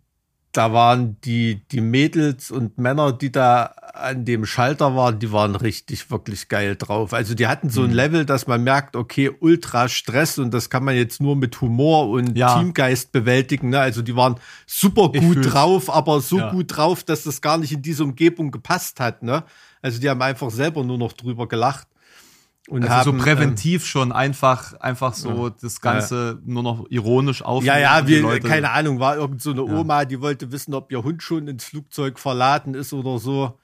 da 0.52 0.72
waren 0.72 1.18
die, 1.22 1.62
die 1.70 1.80
Mädels 1.80 2.50
und 2.50 2.76
Männer, 2.78 3.12
die 3.12 3.32
da 3.32 3.74
an 3.94 4.24
dem 4.24 4.44
Schalter 4.46 4.94
waren, 4.94 5.18
die 5.18 5.32
waren 5.32 5.54
richtig, 5.56 6.10
wirklich 6.10 6.48
geil 6.48 6.76
drauf. 6.76 7.12
Also 7.14 7.34
die 7.34 7.46
hatten 7.46 7.70
so 7.70 7.82
ein 7.82 7.90
Level, 7.90 8.24
dass 8.26 8.46
man 8.46 8.62
merkt, 8.62 8.94
okay, 8.96 9.30
ultra 9.40 9.88
Stress 9.88 10.38
und 10.38 10.52
das 10.52 10.70
kann 10.70 10.84
man 10.84 10.94
jetzt 10.94 11.20
nur 11.20 11.36
mit 11.36 11.60
Humor 11.60 12.08
und 12.10 12.36
Ja. 12.36 12.58
Teamgeist 12.58 13.12
bewältigen. 13.12 13.70
Ne? 13.70 13.80
Also 13.80 14.02
die 14.02 14.14
waren 14.16 14.36
super 14.66 15.10
gut 15.10 15.52
drauf, 15.52 15.88
aber 15.94 16.20
so 16.20 16.38
Ja. 16.38 16.50
gut 16.50 16.76
drauf, 16.76 17.02
dass 17.04 17.24
das 17.24 17.40
gar 17.40 17.58
nicht 17.58 17.72
in 17.72 17.82
diese 17.82 18.04
Umgebung 18.04 18.50
gepasst 18.50 19.00
hat. 19.00 19.22
Ne? 19.22 19.44
Also 19.80 20.00
die 20.00 20.08
haben 20.08 20.22
einfach 20.22 20.50
selber 20.50 20.84
nur 20.84 20.98
noch 20.98 21.12
drüber 21.12 21.48
gelacht. 21.48 21.86
Und 22.68 22.84
Also 22.84 22.94
haben, 22.94 23.04
so 23.04 23.10
ähm, 23.10 23.18
präventiv 23.18 23.84
schon 23.86 24.12
einfach, 24.12 24.74
einfach 24.74 25.14
so 25.14 25.48
das 25.48 25.80
Ganze 25.80 26.40
nur 26.44 26.62
noch 26.62 26.86
ironisch 26.90 27.42
auf. 27.42 27.64
Ja, 27.64 27.76
ja, 27.78 28.06
wir, 28.06 28.22
Leute- 28.22 28.46
keine 28.48 28.70
Ahnung, 28.70 29.00
war 29.00 29.16
irgend 29.16 29.42
so 29.42 29.50
eine 29.50 29.64
Oma, 29.64 30.04
die 30.04 30.20
wollte 30.20 30.52
wissen, 30.52 30.72
ob 30.74 30.92
ihr 30.92 31.02
Hund 31.02 31.22
schon 31.24 31.48
ins 31.48 31.64
Flugzeug 31.64 32.18
verladen 32.20 32.74
ist 32.74 32.92
oder 32.92 33.18
so. 33.18 33.58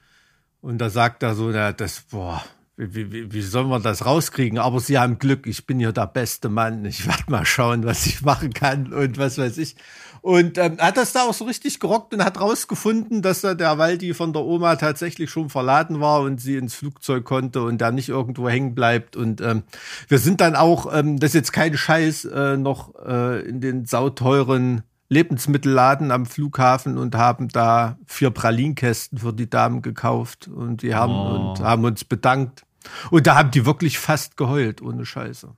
Und 0.60 0.78
da 0.78 0.90
sagt 0.90 1.22
er 1.22 1.36
so, 1.36 1.50
na, 1.50 1.72
das, 1.72 2.00
boah, 2.10 2.42
wie, 2.76 3.12
wie, 3.12 3.32
wie 3.32 3.42
sollen 3.42 3.68
wir 3.68 3.78
das 3.80 4.04
rauskriegen? 4.04 4.58
Aber 4.58 4.80
sie 4.80 4.98
haben 4.98 5.18
Glück, 5.18 5.46
ich 5.46 5.66
bin 5.66 5.78
hier 5.78 5.92
der 5.92 6.06
beste 6.08 6.48
Mann. 6.48 6.84
Ich 6.84 7.06
werde 7.06 7.24
mal 7.28 7.44
schauen, 7.46 7.84
was 7.84 8.06
ich 8.06 8.22
machen 8.22 8.52
kann 8.52 8.92
und 8.92 9.16
was 9.18 9.38
weiß 9.38 9.58
ich. 9.58 9.76
Und 10.20 10.58
ähm, 10.58 10.78
hat 10.78 10.96
das 10.96 11.12
da 11.12 11.24
auch 11.24 11.34
so 11.34 11.44
richtig 11.44 11.80
gerockt 11.80 12.14
und 12.14 12.24
hat 12.24 12.40
rausgefunden, 12.40 13.22
dass 13.22 13.40
da 13.40 13.54
der 13.54 13.78
Waldi 13.78 14.14
von 14.14 14.32
der 14.32 14.42
Oma 14.42 14.76
tatsächlich 14.76 15.30
schon 15.30 15.50
verladen 15.50 16.00
war 16.00 16.20
und 16.22 16.40
sie 16.40 16.56
ins 16.56 16.74
Flugzeug 16.74 17.24
konnte 17.24 17.62
und 17.62 17.78
da 17.78 17.90
nicht 17.90 18.08
irgendwo 18.08 18.48
hängen 18.48 18.74
bleibt. 18.74 19.16
Und 19.16 19.40
ähm, 19.40 19.62
wir 20.08 20.18
sind 20.18 20.40
dann 20.40 20.56
auch, 20.56 20.92
ähm, 20.92 21.18
das 21.18 21.30
ist 21.30 21.34
jetzt 21.34 21.52
kein 21.52 21.76
Scheiß, 21.76 22.24
äh, 22.26 22.56
noch 22.56 22.94
äh, 23.04 23.40
in 23.48 23.60
den 23.60 23.86
sauteuren 23.86 24.82
Lebensmittelladen 25.08 26.10
am 26.10 26.26
Flughafen 26.26 26.98
und 26.98 27.14
haben 27.14 27.48
da 27.48 27.98
vier 28.06 28.30
Pralinkästen 28.30 29.18
für 29.18 29.32
die 29.32 29.48
Damen 29.48 29.80
gekauft 29.80 30.48
und 30.48 30.82
die 30.82 30.94
haben 30.94 31.12
oh. 31.12 31.50
und 31.50 31.60
haben 31.60 31.84
uns 31.84 32.04
bedankt. 32.04 32.64
Und 33.10 33.26
da 33.26 33.36
haben 33.36 33.50
die 33.50 33.66
wirklich 33.66 33.98
fast 33.98 34.36
geheult, 34.36 34.82
ohne 34.82 35.06
Scheiße. 35.06 35.48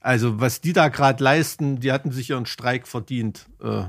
Also, 0.00 0.40
was 0.40 0.60
die 0.60 0.72
da 0.72 0.88
gerade 0.88 1.22
leisten, 1.22 1.80
die 1.80 1.92
hatten 1.92 2.10
sich 2.10 2.30
ihren 2.30 2.46
Streik 2.46 2.88
verdient 2.88 3.46
äh, 3.62 3.84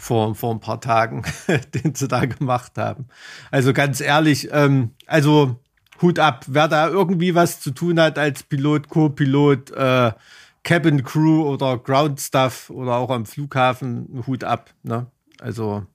vor, 0.00 0.34
vor 0.34 0.54
ein 0.54 0.60
paar 0.60 0.80
Tagen, 0.80 1.22
den 1.74 1.94
sie 1.94 2.08
da 2.08 2.24
gemacht 2.24 2.78
haben. 2.78 3.08
Also 3.50 3.72
ganz 3.72 4.00
ehrlich, 4.00 4.48
ähm, 4.52 4.92
also 5.06 5.60
Hut 6.00 6.18
ab, 6.18 6.44
wer 6.48 6.68
da 6.68 6.88
irgendwie 6.88 7.34
was 7.34 7.60
zu 7.60 7.72
tun 7.72 8.00
hat 8.00 8.18
als 8.18 8.42
Pilot, 8.42 8.88
Co-Pilot, 8.88 9.70
äh, 9.72 10.12
Cabin 10.62 11.02
Crew 11.02 11.42
oder 11.42 11.78
Ground 11.78 12.20
Stuff 12.20 12.70
oder 12.70 12.96
auch 12.96 13.10
am 13.10 13.26
Flughafen, 13.26 14.24
Hut 14.26 14.44
ab. 14.44 14.70
Ne? 14.82 15.06
Also 15.40 15.86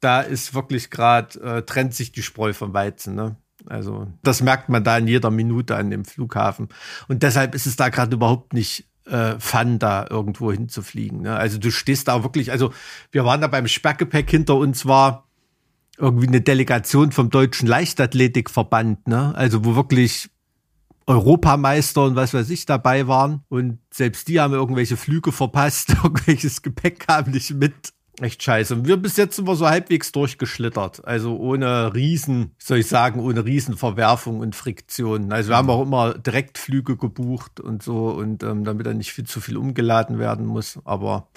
da 0.00 0.20
ist 0.20 0.54
wirklich 0.54 0.90
gerade, 0.90 1.40
äh, 1.40 1.62
trennt 1.62 1.94
sich 1.94 2.12
die 2.12 2.22
Spreu 2.22 2.52
vom 2.52 2.74
Weizen. 2.74 3.14
Ne? 3.14 3.36
Also 3.66 4.08
das 4.22 4.42
merkt 4.42 4.68
man 4.68 4.84
da 4.84 4.98
in 4.98 5.06
jeder 5.06 5.30
Minute 5.30 5.76
an 5.76 5.90
dem 5.90 6.04
Flughafen. 6.04 6.68
Und 7.08 7.22
deshalb 7.22 7.54
ist 7.54 7.66
es 7.66 7.76
da 7.76 7.88
gerade 7.88 8.14
überhaupt 8.14 8.52
nicht 8.52 8.86
äh, 9.06 9.38
Fun, 9.38 9.78
da 9.78 10.06
irgendwo 10.08 10.52
hinzufliegen. 10.52 11.22
Ne? 11.22 11.36
Also 11.36 11.58
du 11.58 11.70
stehst 11.70 12.08
da 12.08 12.22
wirklich, 12.22 12.50
also 12.52 12.72
wir 13.10 13.24
waren 13.24 13.40
da 13.40 13.46
beim 13.46 13.66
Sperrgepäck, 13.66 14.30
hinter 14.30 14.56
uns 14.56 14.86
war 14.86 15.28
irgendwie 15.98 16.28
eine 16.28 16.40
Delegation 16.40 17.12
vom 17.12 17.30
Deutschen 17.30 17.68
Leichtathletikverband, 17.68 19.08
ne? 19.08 19.34
Also 19.36 19.64
wo 19.64 19.76
wirklich 19.76 20.30
Europameister 21.06 22.04
und 22.04 22.16
was 22.16 22.32
weiß 22.32 22.50
ich 22.50 22.66
dabei 22.66 23.06
waren. 23.08 23.44
Und 23.48 23.78
selbst 23.92 24.28
die 24.28 24.40
haben 24.40 24.54
irgendwelche 24.54 24.96
Flüge 24.96 25.32
verpasst, 25.32 25.90
irgendwelches 26.02 26.62
Gepäck 26.62 27.06
kam 27.06 27.30
nicht 27.30 27.54
mit. 27.54 27.92
Echt 28.20 28.42
scheiße. 28.42 28.74
Und 28.74 28.86
wir 28.86 28.98
bis 28.98 29.16
jetzt 29.16 29.36
sind 29.36 29.48
wir 29.48 29.56
so 29.56 29.66
halbwegs 29.66 30.12
durchgeschlittert. 30.12 31.02
Also 31.06 31.38
ohne 31.38 31.94
Riesen, 31.94 32.54
soll 32.58 32.78
ich 32.78 32.86
sagen, 32.86 33.20
ohne 33.20 33.46
Riesenverwerfung 33.46 34.40
und 34.40 34.54
Friktionen. 34.54 35.32
Also 35.32 35.48
wir 35.48 35.56
haben 35.56 35.70
auch 35.70 35.80
immer 35.80 36.12
Direktflüge 36.18 36.98
gebucht 36.98 37.58
und 37.58 37.82
so 37.82 38.10
und 38.10 38.42
ähm, 38.42 38.64
damit 38.64 38.84
dann 38.84 38.98
nicht 38.98 39.14
viel 39.14 39.24
zu 39.24 39.40
viel 39.40 39.56
umgeladen 39.56 40.18
werden 40.18 40.44
muss. 40.44 40.78
Aber 40.84 41.28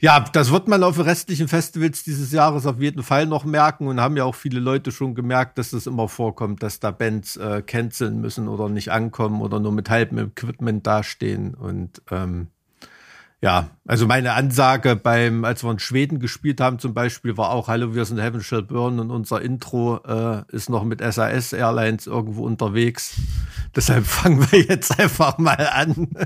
ja, 0.00 0.20
das 0.32 0.52
wird 0.52 0.68
man 0.68 0.84
auf 0.84 1.04
restlichen 1.04 1.48
Festivals 1.48 2.04
dieses 2.04 2.30
Jahres 2.30 2.66
auf 2.66 2.80
jeden 2.80 3.02
Fall 3.02 3.26
noch 3.26 3.44
merken 3.44 3.88
und 3.88 4.00
haben 4.00 4.16
ja 4.16 4.22
auch 4.22 4.36
viele 4.36 4.60
Leute 4.60 4.92
schon 4.92 5.16
gemerkt, 5.16 5.58
dass 5.58 5.70
das 5.70 5.88
immer 5.88 6.06
vorkommt, 6.06 6.62
dass 6.62 6.78
da 6.78 6.92
Bands 6.92 7.36
äh, 7.36 7.62
canceln 7.62 8.20
müssen 8.20 8.46
oder 8.46 8.68
nicht 8.68 8.92
ankommen 8.92 9.40
oder 9.40 9.58
nur 9.58 9.72
mit 9.72 9.90
halbem 9.90 10.18
Equipment 10.18 10.86
dastehen 10.86 11.54
und 11.54 12.00
ähm, 12.12 12.46
ja, 13.42 13.70
also 13.88 14.06
meine 14.06 14.34
Ansage 14.34 14.94
beim, 14.94 15.44
als 15.44 15.64
wir 15.64 15.72
in 15.72 15.80
Schweden 15.80 16.20
gespielt 16.20 16.60
haben 16.60 16.78
zum 16.78 16.94
Beispiel, 16.94 17.36
war 17.36 17.50
auch 17.50 17.66
Hallo, 17.66 17.92
wir 17.92 18.04
sind 18.04 18.20
Heaven 18.20 18.40
Shall 18.40 18.62
Burn 18.62 19.00
und 19.00 19.10
unser 19.10 19.42
Intro 19.42 19.96
äh, 20.06 20.44
ist 20.54 20.70
noch 20.70 20.84
mit 20.84 21.00
SAS 21.00 21.52
Airlines 21.52 22.06
irgendwo 22.06 22.44
unterwegs. 22.44 23.20
Deshalb 23.76 24.06
fangen 24.06 24.46
wir 24.52 24.60
jetzt 24.60 24.96
einfach 24.96 25.38
mal 25.38 25.68
an. 25.72 26.08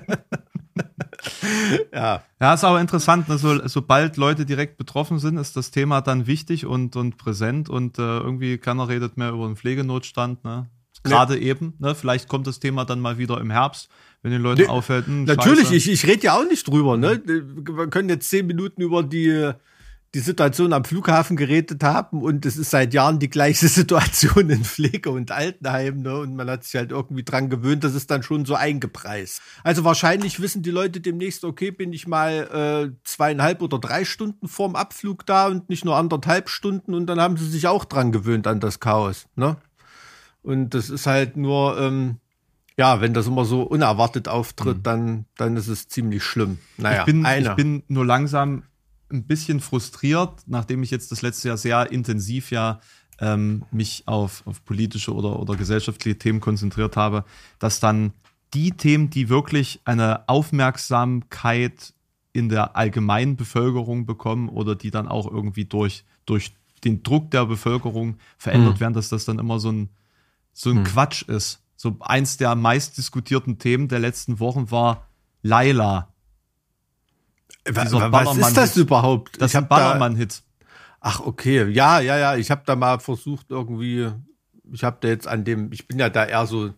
ja. 1.93 2.23
Ja, 2.39 2.55
ist 2.55 2.65
aber 2.65 2.83
interessant, 2.83 3.31
ne? 3.31 3.39
so, 3.39 3.67
sobald 3.67 4.19
Leute 4.19 4.45
direkt 4.45 4.77
betroffen 4.77 5.19
sind, 5.19 5.39
ist 5.39 5.57
das 5.57 5.71
Thema 5.71 6.03
dann 6.03 6.27
wichtig 6.27 6.67
und, 6.67 6.97
und 6.97 7.17
präsent 7.17 7.71
und 7.71 7.99
äh, 7.99 8.03
irgendwie 8.03 8.59
keiner 8.59 8.89
redet 8.89 9.17
mehr 9.17 9.31
über 9.31 9.47
den 9.47 9.57
Pflegenotstand, 9.57 10.45
ne? 10.45 10.69
Gerade 11.03 11.37
ja. 11.37 11.43
eben, 11.43 11.75
ne? 11.79 11.95
Vielleicht 11.95 12.29
kommt 12.29 12.47
das 12.47 12.61
Thema 12.61 12.85
dann 12.85 13.01
mal 13.01 13.17
wieder 13.17 13.41
im 13.41 13.51
Herbst 13.51 13.89
wenn 14.23 14.33
den 14.33 14.43
Leuten 14.43 14.63
nee, 14.63 14.69
auffällt. 14.69 15.07
Hm, 15.07 15.25
natürlich, 15.25 15.71
ich, 15.71 15.91
ich 15.91 16.07
rede 16.07 16.25
ja 16.25 16.39
auch 16.39 16.49
nicht 16.49 16.67
drüber. 16.69 16.97
Ne? 16.97 17.23
Wir 17.25 17.89
können 17.89 18.09
jetzt 18.09 18.29
zehn 18.29 18.47
Minuten 18.47 18.83
über 18.83 19.03
die, 19.03 19.53
die 20.15 20.21
Situation 20.21 20.73
am 20.73 20.85
Flughafen 20.85 21.37
geredet 21.37 21.83
haben 21.85 22.23
und 22.23 22.47
es 22.47 22.57
ist 22.57 22.71
seit 22.71 22.95
Jahren 22.95 23.19
die 23.19 23.29
gleiche 23.29 23.69
Situation 23.69 24.51
in 24.51 24.65
Pflege 24.65 25.11
und 25.11 25.31
Altenheim. 25.31 26.03
Ne? 26.03 26.19
Und 26.19 26.35
man 26.35 26.51
hat 26.51 26.65
sich 26.65 26.75
halt 26.75 26.91
irgendwie 26.91 27.23
dran 27.23 27.51
gewöhnt, 27.51 27.85
das 27.85 27.95
ist 27.95 28.11
dann 28.11 28.23
schon 28.23 28.45
so 28.47 28.55
eingepreist. 28.55 29.43
Also 29.63 29.85
wahrscheinlich 29.85 30.41
wissen 30.41 30.63
die 30.63 30.71
Leute 30.71 31.01
demnächst, 31.01 31.45
okay, 31.45 31.71
bin 31.71 31.93
ich 31.93 32.07
mal 32.07 32.93
äh, 32.93 32.97
zweieinhalb 33.05 33.63
oder 33.63 33.79
drei 33.79 34.05
Stunden 34.05 34.49
vorm 34.49 34.75
Abflug 34.75 35.27
da 35.27 35.49
und 35.49 35.69
nicht 35.69 35.85
nur 35.85 35.97
anderthalb 35.97 36.49
Stunden 36.49 36.95
und 36.95 37.07
dann 37.07 37.21
haben 37.21 37.37
sie 37.37 37.49
sich 37.49 37.67
auch 37.69 37.85
dran 37.85 38.11
gewöhnt 38.11 38.47
an 38.47 38.61
das 38.61 38.81
Chaos. 38.81 39.27
Ne? 39.37 39.57
Und 40.43 40.71
das 40.71 40.91
ist 40.91 41.07
halt 41.07 41.37
nur, 41.37 41.79
ähm, 41.79 42.21
ja, 42.77 43.01
wenn 43.01 43.15
das 43.15 43.27
immer 43.27 43.45
so 43.45 43.63
unerwartet 43.63 44.29
auftritt, 44.29 44.79
mhm. 44.79 44.83
dann, 44.83 45.25
dann 45.37 45.57
ist 45.57 45.69
es 45.69 45.89
ziemlich 45.89 46.23
schlimm. 46.23 46.59
Naja, 46.77 47.01
ich 47.01 47.07
bin, 47.07 47.25
ich 47.25 47.51
bin 47.55 47.83
nur 47.89 48.05
langsam 48.05 48.65
ein 49.11 49.25
bisschen 49.25 49.61
frustriert, 49.61 50.43
nachdem 50.47 50.83
ich 50.83 50.91
jetzt 50.91 51.13
das 51.13 51.23
letzte 51.23 51.49
Jahr 51.49 51.57
sehr 51.57 51.91
intensiv 51.91 52.51
ja 52.51 52.81
ähm, 53.19 53.65
mich 53.71 54.03
auf, 54.07 54.43
auf 54.47 54.65
politische 54.65 55.15
oder, 55.15 55.39
oder 55.39 55.57
gesellschaftliche 55.57 56.19
Themen 56.19 56.41
konzentriert 56.41 56.97
habe, 56.97 57.25
dass 57.59 57.81
dann 57.81 58.13
die 58.53 58.73
Themen, 58.73 59.11
die 59.11 59.29
wirklich 59.29 59.81
eine 59.85 60.29
Aufmerksamkeit 60.29 61.95
in 62.33 62.49
der 62.49 62.77
allgemeinen 62.77 63.37
Bevölkerung 63.37 64.07
bekommen 64.07 64.49
oder 64.49 64.75
die 64.75 64.91
dann 64.91 65.09
auch 65.09 65.31
irgendwie 65.31 65.65
durch, 65.65 66.05
durch 66.27 66.53
den 66.85 67.03
Druck 67.03 67.31
der 67.31 67.47
Bevölkerung 67.47 68.19
verändert 68.37 68.75
mhm. 68.75 68.81
werden, 68.81 68.95
dass 68.95 69.09
das 69.09 69.25
dann 69.25 69.39
immer 69.39 69.59
so 69.59 69.73
ein, 69.73 69.89
so 70.53 70.71
ein 70.71 70.79
mhm. 70.79 70.85
Quatsch 70.85 71.23
ist. 71.23 71.63
So 71.77 71.97
eins 72.01 72.39
der 72.39 72.55
meistdiskutierten 72.55 73.59
Themen 73.59 73.89
der 73.89 73.99
letzten 73.99 74.41
Wochen 74.41 74.71
war 74.71 75.07
Laila. 75.43 76.13
Was 77.69 77.93
ist 78.39 78.57
das 78.57 78.77
überhaupt? 78.77 79.41
Das 79.41 79.53
ist 79.53 79.57
ein 79.57 79.69
Ballermann-Hit. 79.69 80.43
Ach, 81.01 81.21
okay. 81.21 81.69
Ja, 81.71 82.01
ja, 82.01 82.17
ja. 82.17 82.37
Ich 82.37 82.51
habe 82.51 82.63
da 82.65 82.77
mal 82.77 82.99
versucht, 82.99 83.47
irgendwie, 83.51 84.11
ich 84.73 84.85
habe 84.85 84.99
da 85.01 85.09
jetzt 85.09 85.29
an 85.29 85.45
dem, 85.45 85.73
ich 85.73 85.87
bin 85.87 85.99
ja 85.99 86.09
da 86.09 86.25
eher 86.25 86.47
so, 86.47 86.73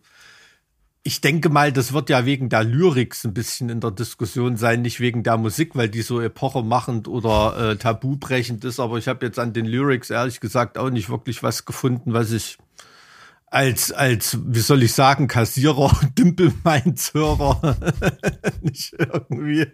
ich 1.02 1.20
denke 1.20 1.48
mal, 1.48 1.72
das 1.72 1.92
wird 1.92 2.10
ja 2.10 2.26
wegen 2.26 2.48
der 2.48 2.64
Lyrics 2.64 3.24
ein 3.24 3.32
bisschen 3.32 3.70
in 3.70 3.80
der 3.80 3.92
Diskussion 3.92 4.56
sein, 4.56 4.82
nicht 4.82 5.00
wegen 5.00 5.22
der 5.22 5.38
Musik, 5.38 5.76
weil 5.76 5.88
die 5.88 6.02
so 6.02 6.20
epochemachend 6.20 7.08
oder 7.08 7.70
äh, 7.70 7.76
tabubrechend 7.76 8.64
ist. 8.64 8.80
Aber 8.80 8.98
ich 8.98 9.08
habe 9.08 9.24
jetzt 9.24 9.38
an 9.38 9.52
den 9.52 9.64
Lyrics 9.64 10.10
ehrlich 10.10 10.40
gesagt 10.40 10.76
auch 10.76 10.90
nicht 10.90 11.08
wirklich 11.08 11.42
was 11.42 11.64
gefunden, 11.64 12.12
was 12.12 12.32
ich 12.32 12.58
als, 13.50 13.92
als, 13.92 14.38
wie 14.44 14.60
soll 14.60 14.82
ich 14.82 14.92
sagen, 14.92 15.26
Kassierer 15.26 15.90
und 16.02 16.18
Dümpelmeinshörer 16.18 17.76
nicht 18.62 18.94
irgendwie 18.98 19.66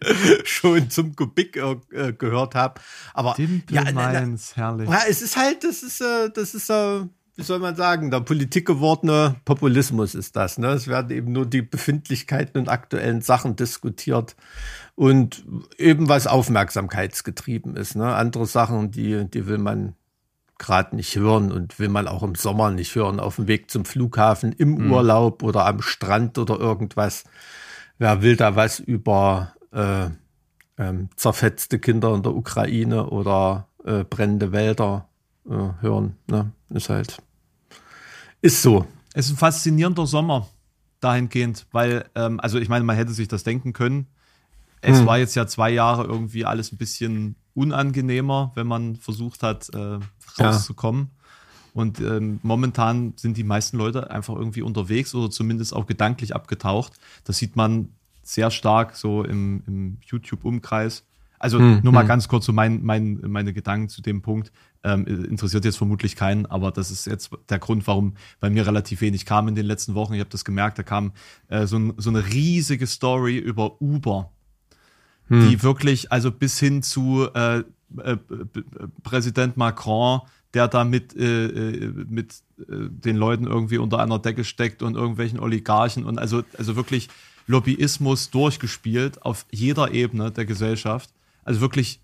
schon 0.45 0.90
zum 0.90 1.16
Kubik 1.16 1.57
äh, 1.57 2.12
gehört 2.12 2.54
habe. 2.54 2.81
Aber 3.12 3.35
Dimpelmeins, 3.35 4.54
ja, 4.57 4.62
herrlich. 4.62 4.88
Ja, 4.88 5.00
es 5.09 5.23
ist 5.23 5.37
halt, 5.37 5.64
das 5.64 5.83
ist, 5.83 6.00
äh, 6.00 6.31
das 6.33 6.54
ist, 6.54 6.71
äh, 6.71 7.04
wie 7.37 7.43
soll 7.43 7.59
man 7.59 7.75
sagen, 7.75 8.11
der 8.12 8.21
Politik 8.21 8.66
gewordene 8.66 9.37
Populismus 9.45 10.14
ist 10.14 10.37
das. 10.37 10.57
Ne? 10.57 10.69
Es 10.69 10.87
werden 10.87 11.11
eben 11.11 11.33
nur 11.33 11.47
die 11.47 11.62
Befindlichkeiten 11.62 12.59
und 12.61 12.69
aktuellen 12.69 13.23
Sachen 13.23 13.57
diskutiert 13.57 14.37
und 14.95 15.45
eben 15.76 16.09
was 16.09 16.28
aufmerksamkeitsgetrieben 16.28 17.76
ist. 17.76 17.97
Ne? 17.97 18.14
Andere 18.14 18.47
Sachen, 18.47 18.93
die, 18.93 19.28
die 19.28 19.47
will 19.47 19.59
man 19.59 19.97
gerade 20.58 20.96
nicht 20.96 21.16
hören 21.16 21.52
und 21.52 21.78
will 21.78 21.88
man 21.88 22.06
auch 22.08 22.23
im 22.23 22.34
Sommer 22.34 22.70
nicht 22.70 22.94
hören, 22.94 23.20
auf 23.20 23.37
dem 23.37 23.49
Weg 23.49 23.70
zum 23.70 23.84
Flughafen, 23.84 24.52
im 24.52 24.76
mhm. 24.76 24.92
Urlaub 24.92 25.42
oder 25.42 25.66
am 25.66 25.82
Strand 25.82 26.38
oder 26.38 26.58
irgendwas. 26.58 27.25
Wer 27.99 28.23
will 28.23 28.37
da 28.37 28.56
was 28.56 28.80
über 28.80 29.54
äh, 29.73 30.06
ähm, 30.78 31.08
zerfetzte 31.16 31.78
Kinder 31.78 32.14
in 32.14 32.23
der 32.23 32.34
Ukraine 32.34 33.08
oder 33.08 33.68
äh, 33.84 34.04
brennende 34.04 34.52
Wälder 34.52 35.08
äh, 35.46 35.80
hören? 35.80 36.16
Ne? 36.26 36.52
Ist 36.70 36.88
halt, 36.88 37.18
ist 38.40 38.62
so. 38.62 38.87
Es 39.12 39.26
ist 39.26 39.32
ein 39.32 39.38
faszinierender 39.38 40.06
Sommer 40.06 40.49
dahingehend, 41.00 41.66
weil, 41.70 42.06
ähm, 42.14 42.40
also 42.40 42.58
ich 42.58 42.68
meine, 42.68 42.84
man 42.84 42.96
hätte 42.96 43.12
sich 43.12 43.28
das 43.28 43.44
denken 43.44 43.73
können. 43.73 44.08
Es 44.84 45.00
hm. 45.00 45.06
war 45.06 45.18
jetzt 45.18 45.34
ja 45.34 45.46
zwei 45.46 45.70
Jahre 45.70 46.04
irgendwie 46.04 46.44
alles 46.44 46.72
ein 46.72 46.76
bisschen 46.76 47.36
unangenehmer, 47.54 48.52
wenn 48.54 48.66
man 48.66 48.96
versucht 48.96 49.42
hat, 49.42 49.70
äh, 49.74 49.98
rauszukommen. 50.38 51.10
Ja. 51.10 51.24
Und 51.72 52.00
ähm, 52.00 52.38
momentan 52.42 53.14
sind 53.16 53.36
die 53.36 53.44
meisten 53.44 53.78
Leute 53.78 54.10
einfach 54.10 54.36
irgendwie 54.36 54.62
unterwegs 54.62 55.14
oder 55.14 55.30
zumindest 55.30 55.74
auch 55.74 55.86
gedanklich 55.86 56.34
abgetaucht. 56.34 56.92
Das 57.24 57.38
sieht 57.38 57.56
man 57.56 57.88
sehr 58.22 58.50
stark 58.50 58.94
so 58.94 59.24
im, 59.24 59.62
im 59.66 59.98
YouTube-Umkreis. 60.06 61.04
Also 61.38 61.58
hm, 61.58 61.80
nur 61.82 61.92
mal 61.92 62.02
hm. 62.02 62.08
ganz 62.08 62.28
kurz 62.28 62.46
so 62.46 62.52
mein, 62.52 62.82
mein, 62.84 63.20
meine 63.26 63.52
Gedanken 63.52 63.88
zu 63.88 64.02
dem 64.02 64.22
Punkt. 64.22 64.52
Ähm, 64.82 65.06
interessiert 65.06 65.64
jetzt 65.64 65.78
vermutlich 65.78 66.14
keinen, 66.14 66.44
aber 66.44 66.70
das 66.70 66.90
ist 66.90 67.06
jetzt 67.06 67.30
der 67.48 67.58
Grund, 67.58 67.86
warum 67.86 68.14
bei 68.38 68.50
mir 68.50 68.66
relativ 68.66 69.00
wenig 69.00 69.24
kam 69.24 69.48
in 69.48 69.54
den 69.54 69.64
letzten 69.64 69.94
Wochen. 69.94 70.12
Ich 70.12 70.20
habe 70.20 70.30
das 70.30 70.44
gemerkt, 70.44 70.78
da 70.78 70.82
kam 70.82 71.12
äh, 71.48 71.66
so, 71.66 71.78
ein, 71.78 71.94
so 71.96 72.10
eine 72.10 72.26
riesige 72.26 72.86
Story 72.86 73.38
über 73.38 73.80
Uber, 73.80 74.30
hm. 75.28 75.49
die 75.49 75.62
wirklich, 75.62 76.12
also 76.12 76.31
bis 76.31 76.59
hin 76.59 76.83
zu 76.83 77.28
äh, 77.35 77.62
äh, 78.02 78.16
Präsident 79.02 79.57
Macron, 79.57 80.21
der 80.52 80.69
da 80.69 80.85
mit, 80.85 81.16
äh, 81.16 81.47
äh 81.47 81.93
mit 82.09 82.35
äh, 82.59 82.64
den 82.69 83.16
Leuten 83.16 83.47
irgendwie 83.47 83.78
unter 83.78 83.99
einer 83.99 84.19
Decke 84.19 84.45
steckt 84.45 84.83
und 84.83 84.95
irgendwelchen 84.95 85.40
Oligarchen 85.40 86.04
und 86.04 86.19
also, 86.19 86.43
also 86.57 86.76
wirklich 86.76 87.09
Lobbyismus 87.47 88.31
durchgespielt 88.31 89.23
auf 89.23 89.47
jeder 89.50 89.93
Ebene 89.93 90.31
der 90.31 90.45
Gesellschaft. 90.45 91.11
Also 91.45 91.61
wirklich, 91.61 92.00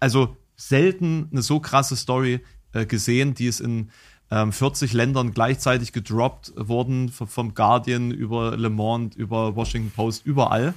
also 0.00 0.36
selten 0.56 1.28
eine 1.32 1.42
so 1.42 1.60
krasse 1.60 1.96
Story 1.96 2.40
äh, 2.72 2.86
gesehen, 2.86 3.34
die 3.34 3.46
ist 3.46 3.60
in 3.60 3.90
ähm, 4.30 4.52
40 4.52 4.92
Ländern 4.92 5.32
gleichzeitig 5.32 5.92
gedroppt 5.92 6.52
worden, 6.56 7.08
vom 7.10 7.54
Guardian 7.54 8.10
über 8.10 8.56
Le 8.56 8.70
Monde, 8.70 9.16
über 9.16 9.56
Washington 9.56 9.90
Post, 9.90 10.26
überall. 10.26 10.74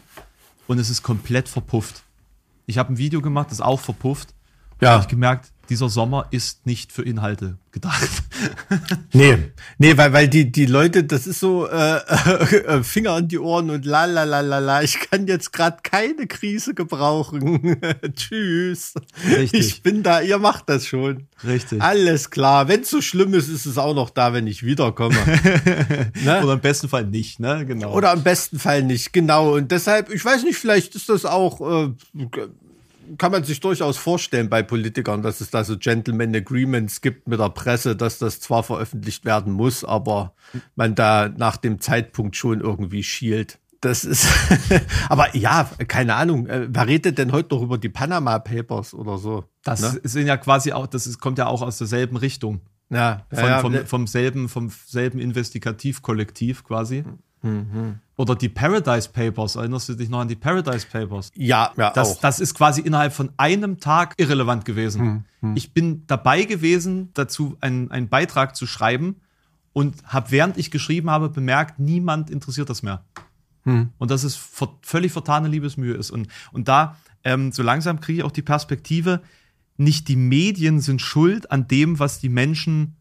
Und 0.67 0.79
es 0.79 0.89
ist 0.89 1.01
komplett 1.01 1.47
verpufft. 1.49 2.03
Ich 2.65 2.77
habe 2.77 2.93
ein 2.93 2.97
Video 2.97 3.21
gemacht, 3.21 3.51
das 3.51 3.61
auch 3.61 3.79
verpufft. 3.79 4.33
Ja. 4.81 4.91
Habe 4.91 5.03
ich 5.03 5.07
gemerkt, 5.07 5.51
dieser 5.69 5.89
Sommer 5.89 6.27
ist 6.31 6.65
nicht 6.65 6.91
für 6.91 7.03
Inhalte 7.03 7.57
gedacht. 7.71 8.09
nee, 9.13 9.37
nee, 9.77 9.97
weil, 9.97 10.13
weil 10.13 10.27
die, 10.27 10.51
die 10.51 10.65
Leute, 10.65 11.03
das 11.03 11.27
ist 11.27 11.39
so 11.39 11.67
äh, 11.67 11.97
äh, 11.97 12.83
Finger 12.83 13.11
an 13.13 13.27
die 13.27 13.39
Ohren 13.39 13.69
und 13.69 13.85
la 13.85 14.05
la 14.05 14.23
la 14.23 14.39
la 14.39 14.59
la, 14.59 14.81
ich 14.81 14.99
kann 14.99 15.27
jetzt 15.27 15.51
gerade 15.51 15.77
keine 15.83 16.27
Krise 16.27 16.73
gebrauchen. 16.73 17.79
Tschüss. 18.15 18.93
Richtig. 19.35 19.59
Ich 19.59 19.83
bin 19.83 20.03
da, 20.03 20.21
ihr 20.21 20.37
macht 20.37 20.69
das 20.69 20.87
schon. 20.87 21.27
Richtig. 21.43 21.81
Alles 21.81 22.29
klar. 22.29 22.67
Wenn 22.67 22.81
es 22.81 22.89
so 22.89 23.01
schlimm 23.01 23.33
ist, 23.33 23.49
ist 23.49 23.65
es 23.65 23.77
auch 23.77 23.93
noch 23.93 24.09
da, 24.09 24.33
wenn 24.33 24.47
ich 24.47 24.63
wiederkomme. 24.63 25.17
ne? 26.23 26.43
Oder 26.43 26.53
im 26.53 26.61
besten 26.61 26.87
Fall 26.87 27.05
nicht, 27.05 27.39
ne? 27.39 27.65
Genau. 27.65 27.93
Oder 27.93 28.13
im 28.13 28.23
besten 28.23 28.59
Fall 28.59 28.83
nicht, 28.83 29.11
genau. 29.11 29.55
Und 29.55 29.71
deshalb, 29.71 30.11
ich 30.11 30.23
weiß 30.23 30.43
nicht, 30.43 30.57
vielleicht 30.57 30.95
ist 30.95 31.09
das 31.09 31.25
auch. 31.25 31.61
Äh, 31.61 31.93
kann 33.17 33.31
man 33.31 33.43
sich 33.43 33.59
durchaus 33.59 33.97
vorstellen 33.97 34.49
bei 34.49 34.63
Politikern, 34.63 35.21
dass 35.21 35.41
es 35.41 35.49
da 35.49 35.63
so 35.63 35.77
Gentleman 35.77 36.35
Agreements 36.35 37.01
gibt 37.01 37.27
mit 37.27 37.39
der 37.39 37.49
Presse, 37.49 37.95
dass 37.95 38.19
das 38.19 38.39
zwar 38.39 38.63
veröffentlicht 38.63 39.25
werden 39.25 39.53
muss, 39.53 39.83
aber 39.83 40.33
man 40.75 40.95
da 40.95 41.29
nach 41.29 41.57
dem 41.57 41.79
Zeitpunkt 41.79 42.35
schon 42.35 42.61
irgendwie 42.61 43.03
schielt. 43.03 43.59
Das 43.81 44.03
ist, 44.03 44.27
aber 45.09 45.35
ja, 45.35 45.69
keine 45.87 46.15
Ahnung. 46.15 46.47
Äh, 46.47 46.67
wer 46.69 46.87
redet 46.87 47.17
denn 47.17 47.31
heute 47.31 47.53
noch 47.55 47.61
über 47.61 47.77
die 47.77 47.89
Panama 47.89 48.39
Papers 48.39 48.93
oder 48.93 49.17
so? 49.17 49.45
Das 49.63 49.81
ne? 49.81 50.01
sind 50.03 50.27
ja 50.27 50.37
quasi 50.37 50.71
auch, 50.71 50.87
das 50.87 51.05
ist, 51.05 51.19
kommt 51.19 51.37
ja 51.37 51.47
auch 51.47 51.61
aus 51.61 51.77
derselben 51.77 52.17
Richtung. 52.17 52.61
Ja, 52.89 53.25
Von, 53.29 53.43
ja, 53.43 53.59
vom, 53.59 53.85
vom, 53.85 54.07
selben, 54.07 54.49
vom 54.49 54.69
selben 54.69 55.19
Investigativkollektiv 55.19 56.63
quasi. 56.63 57.03
Mhm. 57.41 57.99
Oder 58.17 58.35
die 58.35 58.49
Paradise 58.49 59.09
Papers. 59.09 59.55
Erinnerst 59.55 59.89
du 59.89 59.93
dich 59.93 60.09
noch 60.09 60.19
an 60.19 60.27
die 60.27 60.35
Paradise 60.35 60.87
Papers? 60.91 61.31
Ja, 61.35 61.71
ja. 61.77 61.91
Das, 61.91 62.17
auch. 62.17 62.21
das 62.21 62.39
ist 62.39 62.55
quasi 62.55 62.81
innerhalb 62.81 63.13
von 63.13 63.29
einem 63.37 63.79
Tag 63.79 64.15
irrelevant 64.17 64.65
gewesen. 64.65 65.25
Mhm. 65.41 65.55
Ich 65.55 65.71
bin 65.71 66.03
dabei 66.07 66.43
gewesen, 66.43 67.11
dazu 67.13 67.57
einen, 67.61 67.91
einen 67.91 68.09
Beitrag 68.09 68.55
zu 68.55 68.65
schreiben 68.65 69.17
und 69.71 70.03
habe, 70.05 70.31
während 70.31 70.57
ich 70.57 70.71
geschrieben 70.71 71.11
habe, 71.11 71.29
bemerkt, 71.29 71.77
niemand 71.77 72.31
interessiert 72.31 72.71
das 72.71 72.81
mehr. 72.81 73.05
Mhm. 73.65 73.91
Und 73.99 74.09
dass 74.09 74.23
es 74.23 74.35
ver 74.35 74.69
völlig 74.81 75.11
vertane 75.11 75.47
Liebesmühe 75.47 75.93
ist. 75.93 76.09
Und, 76.09 76.27
und 76.51 76.67
da, 76.67 76.97
ähm, 77.23 77.51
so 77.51 77.61
langsam 77.61 77.99
kriege 77.99 78.19
ich 78.19 78.25
auch 78.25 78.31
die 78.31 78.41
Perspektive, 78.41 79.21
nicht 79.77 80.07
die 80.07 80.15
Medien 80.15 80.79
sind 80.79 81.03
schuld 81.03 81.51
an 81.51 81.67
dem, 81.67 81.99
was 81.99 82.19
die 82.19 82.29
Menschen 82.29 82.95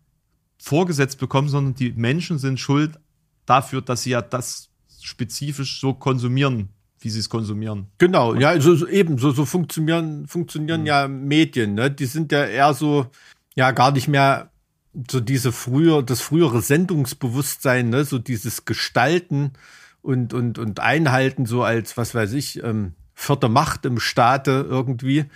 vorgesetzt 0.58 1.18
bekommen, 1.18 1.48
sondern 1.48 1.74
die 1.74 1.92
Menschen 1.92 2.36
sind 2.38 2.60
schuld 2.60 3.00
dafür, 3.46 3.80
dass 3.80 4.02
sie 4.02 4.10
ja 4.10 4.20
das 4.20 4.68
spezifisch 5.06 5.80
so 5.80 5.94
konsumieren, 5.94 6.70
wie 7.00 7.10
sie 7.10 7.20
es 7.20 7.28
konsumieren. 7.28 7.86
Genau, 7.98 8.34
ja, 8.34 8.60
so, 8.60 8.86
eben, 8.88 9.18
so, 9.18 9.30
so 9.30 9.44
funktionieren, 9.44 10.26
funktionieren 10.26 10.82
mhm. 10.82 10.86
ja 10.86 11.08
Medien, 11.08 11.74
ne? 11.74 11.90
Die 11.90 12.06
sind 12.06 12.32
ja 12.32 12.44
eher 12.44 12.74
so, 12.74 13.06
ja, 13.54 13.70
gar 13.70 13.92
nicht 13.92 14.08
mehr 14.08 14.50
so 15.10 15.20
diese 15.20 15.52
früher, 15.52 16.02
das 16.02 16.20
frühere 16.20 16.60
Sendungsbewusstsein, 16.60 17.90
ne? 17.90 18.04
So 18.04 18.18
dieses 18.18 18.64
Gestalten 18.64 19.52
und, 20.02 20.34
und, 20.34 20.58
und 20.58 20.80
Einhalten, 20.80 21.46
so 21.46 21.62
als, 21.62 21.96
was 21.96 22.14
weiß 22.14 22.32
ich, 22.32 22.62
ähm, 22.62 22.94
vierte 23.14 23.48
Macht 23.48 23.86
im 23.86 24.00
Staate 24.00 24.66
irgendwie, 24.68 25.26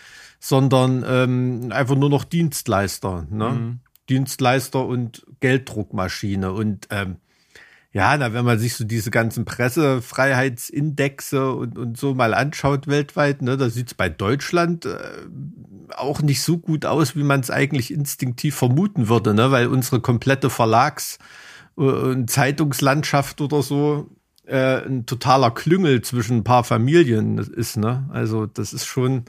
sondern 0.40 1.04
ähm, 1.06 1.70
einfach 1.70 1.96
nur 1.96 2.10
noch 2.10 2.24
Dienstleister, 2.24 3.26
ne? 3.30 3.50
Mhm. 3.50 3.80
Dienstleister 4.08 4.84
und 4.84 5.24
Gelddruckmaschine 5.38 6.52
und 6.52 6.88
ähm, 6.90 7.18
ja, 7.92 8.16
na, 8.16 8.32
wenn 8.32 8.44
man 8.44 8.58
sich 8.58 8.74
so 8.74 8.84
diese 8.84 9.10
ganzen 9.10 9.44
Pressefreiheitsindexe 9.44 11.52
und, 11.52 11.76
und 11.76 11.96
so 11.96 12.14
mal 12.14 12.34
anschaut 12.34 12.86
weltweit, 12.86 13.42
ne, 13.42 13.56
da 13.56 13.68
sieht's 13.68 13.94
bei 13.94 14.08
Deutschland 14.08 14.86
äh, 14.86 14.98
auch 15.96 16.22
nicht 16.22 16.42
so 16.42 16.58
gut 16.58 16.86
aus, 16.86 17.16
wie 17.16 17.24
man 17.24 17.40
es 17.40 17.50
eigentlich 17.50 17.92
instinktiv 17.92 18.54
vermuten 18.54 19.08
würde, 19.08 19.34
ne, 19.34 19.50
weil 19.50 19.66
unsere 19.66 20.00
komplette 20.00 20.50
Verlags- 20.50 21.18
und 21.74 22.30
Zeitungslandschaft 22.30 23.40
oder 23.40 23.62
so 23.62 24.08
äh, 24.46 24.84
ein 24.84 25.06
totaler 25.06 25.50
Klüngel 25.50 26.02
zwischen 26.02 26.38
ein 26.38 26.44
paar 26.44 26.64
Familien 26.64 27.38
ist, 27.38 27.76
ne? 27.76 28.08
Also 28.12 28.46
das 28.46 28.72
ist 28.72 28.86
schon, 28.86 29.24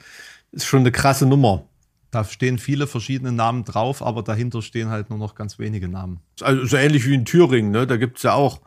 ist 0.51 0.65
schon 0.65 0.81
eine 0.81 0.91
krasse 0.91 1.25
Nummer. 1.25 1.65
Da 2.11 2.25
stehen 2.25 2.57
viele 2.57 2.87
verschiedene 2.87 3.31
Namen 3.31 3.63
drauf, 3.63 4.03
aber 4.03 4.21
dahinter 4.21 4.61
stehen 4.61 4.89
halt 4.89 5.09
nur 5.09 5.17
noch 5.17 5.33
ganz 5.33 5.59
wenige 5.59 5.87
Namen. 5.87 6.19
Also 6.41 6.65
so 6.65 6.77
ähnlich 6.77 7.07
wie 7.07 7.13
in 7.13 7.25
Thüringen, 7.25 7.71
ne? 7.71 7.87
Da 7.87 7.95
gibt's 7.95 8.23
ja 8.23 8.33
auch 8.33 8.59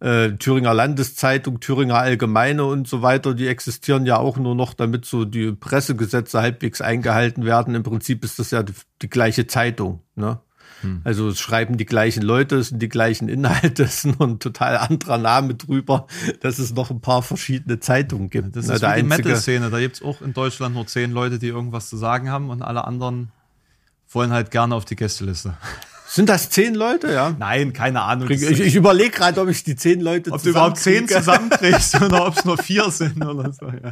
äh, 0.00 0.30
Thüringer 0.32 0.74
Landeszeitung, 0.74 1.60
Thüringer 1.60 1.98
Allgemeine 1.98 2.64
und 2.64 2.86
so 2.86 3.02
weiter, 3.02 3.34
die 3.34 3.48
existieren 3.48 4.06
ja 4.06 4.18
auch 4.18 4.36
nur 4.36 4.54
noch, 4.54 4.74
damit 4.74 5.06
so 5.06 5.24
die 5.24 5.52
Pressegesetze 5.52 6.40
halbwegs 6.40 6.80
eingehalten 6.80 7.44
werden. 7.44 7.74
Im 7.74 7.82
Prinzip 7.82 8.24
ist 8.24 8.38
das 8.38 8.50
ja 8.50 8.62
die, 8.62 8.74
die 9.02 9.10
gleiche 9.10 9.46
Zeitung, 9.46 10.00
ne? 10.14 10.40
Hm. 10.84 11.00
Also 11.02 11.28
es 11.28 11.40
schreiben 11.40 11.76
die 11.76 11.86
gleichen 11.86 12.22
Leute, 12.22 12.56
es 12.56 12.68
sind 12.68 12.80
die 12.80 12.88
gleichen 12.88 13.28
Inhalte, 13.28 13.82
es 13.84 14.04
ist 14.04 14.18
nur 14.18 14.28
ein 14.28 14.38
total 14.38 14.76
anderer 14.76 15.18
Name 15.18 15.54
drüber, 15.54 16.06
dass 16.40 16.58
es 16.58 16.74
noch 16.74 16.90
ein 16.90 17.00
paar 17.00 17.22
verschiedene 17.22 17.80
Zeitungen 17.80 18.30
gibt. 18.30 18.54
Das 18.54 18.68
ist 18.68 18.82
Na, 18.82 18.96
wie 18.96 19.00
die 19.00 19.06
Metal-Szene, 19.08 19.70
da 19.70 19.80
gibt 19.80 19.96
es 19.96 20.02
auch 20.02 20.20
in 20.20 20.34
Deutschland 20.34 20.74
nur 20.74 20.86
zehn 20.86 21.10
Leute, 21.10 21.38
die 21.38 21.48
irgendwas 21.48 21.88
zu 21.88 21.96
sagen 21.96 22.30
haben 22.30 22.50
und 22.50 22.62
alle 22.62 22.84
anderen 22.84 23.32
wollen 24.10 24.30
halt 24.30 24.50
gerne 24.50 24.74
auf 24.74 24.84
die 24.84 24.96
Gästeliste. 24.96 25.56
Sind 26.06 26.28
das 26.28 26.48
zehn 26.48 26.76
Leute, 26.76 27.12
ja? 27.12 27.34
Nein, 27.36 27.72
keine 27.72 28.02
Ahnung. 28.02 28.30
Ich, 28.30 28.42
ich 28.42 28.76
überlege 28.76 29.10
gerade, 29.10 29.40
ob 29.40 29.48
ich 29.48 29.64
die 29.64 29.74
zehn 29.74 30.00
Leute 30.00 30.30
Ob 30.30 30.40
du 30.40 30.50
überhaupt 30.50 30.78
zehn 30.78 31.08
zusammenkriegst 31.08 32.00
oder 32.02 32.26
ob 32.26 32.36
es 32.36 32.44
nur 32.44 32.56
vier 32.56 32.88
sind 32.90 33.24
oder 33.24 33.52
so, 33.52 33.66
ja. 33.66 33.90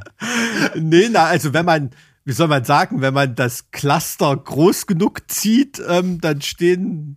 Nee, 0.77 1.09
na, 1.11 1.25
also 1.25 1.53
wenn 1.53 1.65
man, 1.65 1.91
wie 2.25 2.33
soll 2.33 2.49
man 2.49 2.65
sagen, 2.65 3.01
wenn 3.01 3.15
man 3.15 3.35
das 3.35 3.71
Cluster 3.71 4.37
groß 4.37 4.87
genug 4.87 5.31
zieht, 5.31 5.83
ähm, 5.89 6.21
dann 6.21 6.41
stehen 6.41 7.17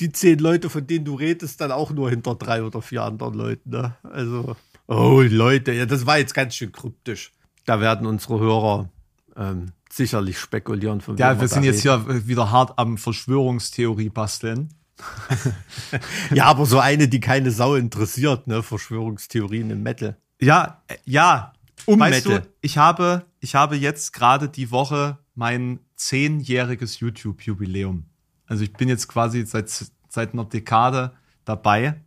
die 0.00 0.12
zehn 0.12 0.38
Leute, 0.38 0.70
von 0.70 0.86
denen 0.86 1.04
du 1.04 1.14
redest, 1.14 1.60
dann 1.60 1.72
auch 1.72 1.90
nur 1.90 2.10
hinter 2.10 2.34
drei 2.34 2.62
oder 2.62 2.80
vier 2.80 3.02
anderen 3.02 3.34
Leuten. 3.34 3.70
Ne? 3.70 3.96
Also, 4.02 4.56
oh 4.86 5.22
Leute, 5.22 5.72
ja, 5.72 5.86
das 5.86 6.06
war 6.06 6.18
jetzt 6.18 6.34
ganz 6.34 6.54
schön 6.54 6.72
kryptisch. 6.72 7.32
Da 7.66 7.80
werden 7.80 8.06
unsere 8.06 8.38
Hörer 8.38 8.88
ähm, 9.36 9.72
sicherlich 9.90 10.38
spekulieren. 10.38 11.00
Von 11.00 11.16
ja, 11.16 11.40
wir, 11.40 11.48
sind 11.48 11.64
jetzt 11.64 11.84
reden. 11.84 12.04
hier 12.06 12.26
wieder 12.26 12.50
hart 12.50 12.78
am 12.78 12.96
Verschwörungstheorie 12.96 14.08
basteln. 14.08 14.70
ja, 16.34 16.46
aber 16.46 16.66
so 16.66 16.78
eine, 16.80 17.08
die 17.08 17.20
keine 17.20 17.50
Sau 17.50 17.74
interessiert, 17.76 18.46
ne? 18.46 18.62
Verschwörungstheorien 18.62 19.70
im 19.70 19.82
Metal. 19.82 20.16
Ja, 20.40 20.82
ja, 21.04 21.52
weißt 21.96 22.26
Metal. 22.26 22.40
Du, 22.42 22.48
ich 22.60 22.78
habe, 22.78 23.24
ich 23.40 23.54
habe 23.54 23.76
jetzt 23.76 24.12
gerade 24.12 24.48
die 24.48 24.70
Woche 24.70 25.18
mein 25.34 25.80
zehnjähriges 25.96 27.00
YouTube-Jubiläum. 27.00 28.06
Also 28.46 28.64
ich 28.64 28.72
bin 28.72 28.88
jetzt 28.88 29.08
quasi 29.08 29.44
seit, 29.46 29.68
seit 30.08 30.32
einer 30.32 30.44
Dekade 30.44 31.12
dabei 31.44 32.00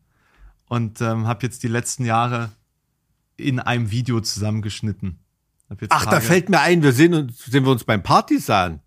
und 0.67 1.01
ähm, 1.01 1.27
habe 1.27 1.43
jetzt 1.43 1.63
die 1.63 1.67
letzten 1.67 2.05
Jahre 2.05 2.51
in 3.37 3.59
einem 3.59 3.91
Video 3.91 4.19
zusammengeschnitten. 4.21 5.19
Ach, 5.89 6.05
Tage. 6.05 6.15
da 6.15 6.19
fällt 6.19 6.49
mir 6.49 6.59
ein, 6.59 6.83
wir 6.83 6.91
sehen, 6.91 7.13
uns, 7.13 7.45
sehen 7.45 7.63
wir 7.63 7.71
uns 7.71 7.85
beim 7.85 8.03
Partisan. 8.03 8.81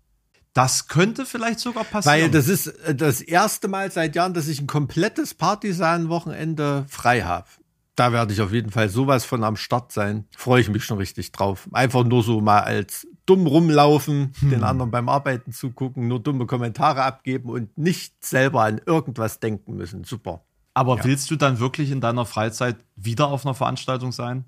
Das 0.53 0.87
könnte 0.87 1.25
vielleicht 1.25 1.59
sogar 1.59 1.83
passieren. 1.83 2.23
Weil 2.23 2.29
das 2.29 2.47
ist 2.47 2.67
äh, 2.67 2.95
das 2.95 3.21
erste 3.21 3.67
Mal 3.67 3.91
seit 3.91 4.15
Jahren, 4.15 4.33
dass 4.33 4.47
ich 4.47 4.61
ein 4.61 4.67
komplettes 4.67 5.33
Partisan-Wochenende 5.33 6.85
frei 6.87 7.21
habe 7.23 7.47
da 7.95 8.11
werde 8.11 8.33
ich 8.33 8.41
auf 8.41 8.51
jeden 8.51 8.71
Fall 8.71 8.89
sowas 8.89 9.23
von 9.25 9.43
am 9.43 9.55
Start 9.55 9.91
sein. 9.91 10.25
Freue 10.35 10.61
ich 10.61 10.69
mich 10.69 10.83
schon 10.83 10.97
richtig 10.97 11.31
drauf. 11.31 11.69
Einfach 11.71 12.03
nur 12.03 12.23
so 12.23 12.41
mal 12.41 12.59
als 12.61 13.07
dumm 13.25 13.47
rumlaufen, 13.47 14.33
hm. 14.39 14.49
den 14.49 14.63
anderen 14.63 14.91
beim 14.91 15.09
Arbeiten 15.09 15.53
zugucken, 15.53 16.07
nur 16.07 16.19
dumme 16.19 16.45
Kommentare 16.45 17.03
abgeben 17.03 17.49
und 17.49 17.77
nicht 17.77 18.23
selber 18.23 18.63
an 18.63 18.81
irgendwas 18.85 19.39
denken 19.39 19.75
müssen. 19.75 20.03
Super. 20.03 20.43
Aber 20.73 20.97
ja. 20.97 21.05
willst 21.05 21.31
du 21.31 21.37
dann 21.37 21.59
wirklich 21.59 21.89
in 21.89 22.01
deiner 22.01 22.25
Freizeit 22.25 22.75
wieder 22.97 23.27
auf 23.27 23.45
einer 23.45 23.55
Veranstaltung 23.55 24.11
sein? 24.11 24.43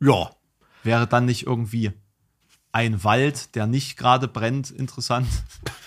Ja. 0.00 0.30
Wäre 0.84 1.06
dann 1.06 1.24
nicht 1.24 1.46
irgendwie 1.46 1.92
ein 2.74 3.04
Wald, 3.04 3.54
der 3.54 3.68
nicht 3.68 3.96
gerade 3.96 4.26
brennt, 4.26 4.68
interessant. 4.68 5.28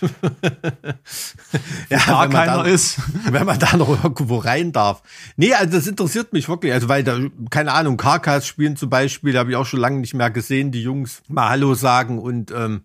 ja, 1.90 2.00
man 2.08 2.30
keiner 2.30 2.62
da, 2.62 2.62
ist. 2.62 2.98
Wenn 3.30 3.44
man 3.44 3.58
da 3.58 3.76
noch 3.76 4.02
irgendwo 4.02 4.38
rein 4.38 4.72
darf. 4.72 5.02
Nee, 5.36 5.52
also 5.52 5.70
das 5.70 5.86
interessiert 5.86 6.32
mich 6.32 6.48
wirklich. 6.48 6.72
Also, 6.72 6.88
weil 6.88 7.04
da, 7.04 7.18
keine 7.50 7.72
Ahnung, 7.72 7.98
Karkas 7.98 8.46
spielen 8.46 8.76
zum 8.76 8.88
Beispiel, 8.88 9.36
habe 9.36 9.50
ich 9.50 9.56
auch 9.56 9.66
schon 9.66 9.80
lange 9.80 10.00
nicht 10.00 10.14
mehr 10.14 10.30
gesehen, 10.30 10.72
die 10.72 10.82
Jungs 10.82 11.20
mal 11.28 11.50
Hallo 11.50 11.74
sagen 11.74 12.18
und 12.18 12.52
ähm, 12.52 12.80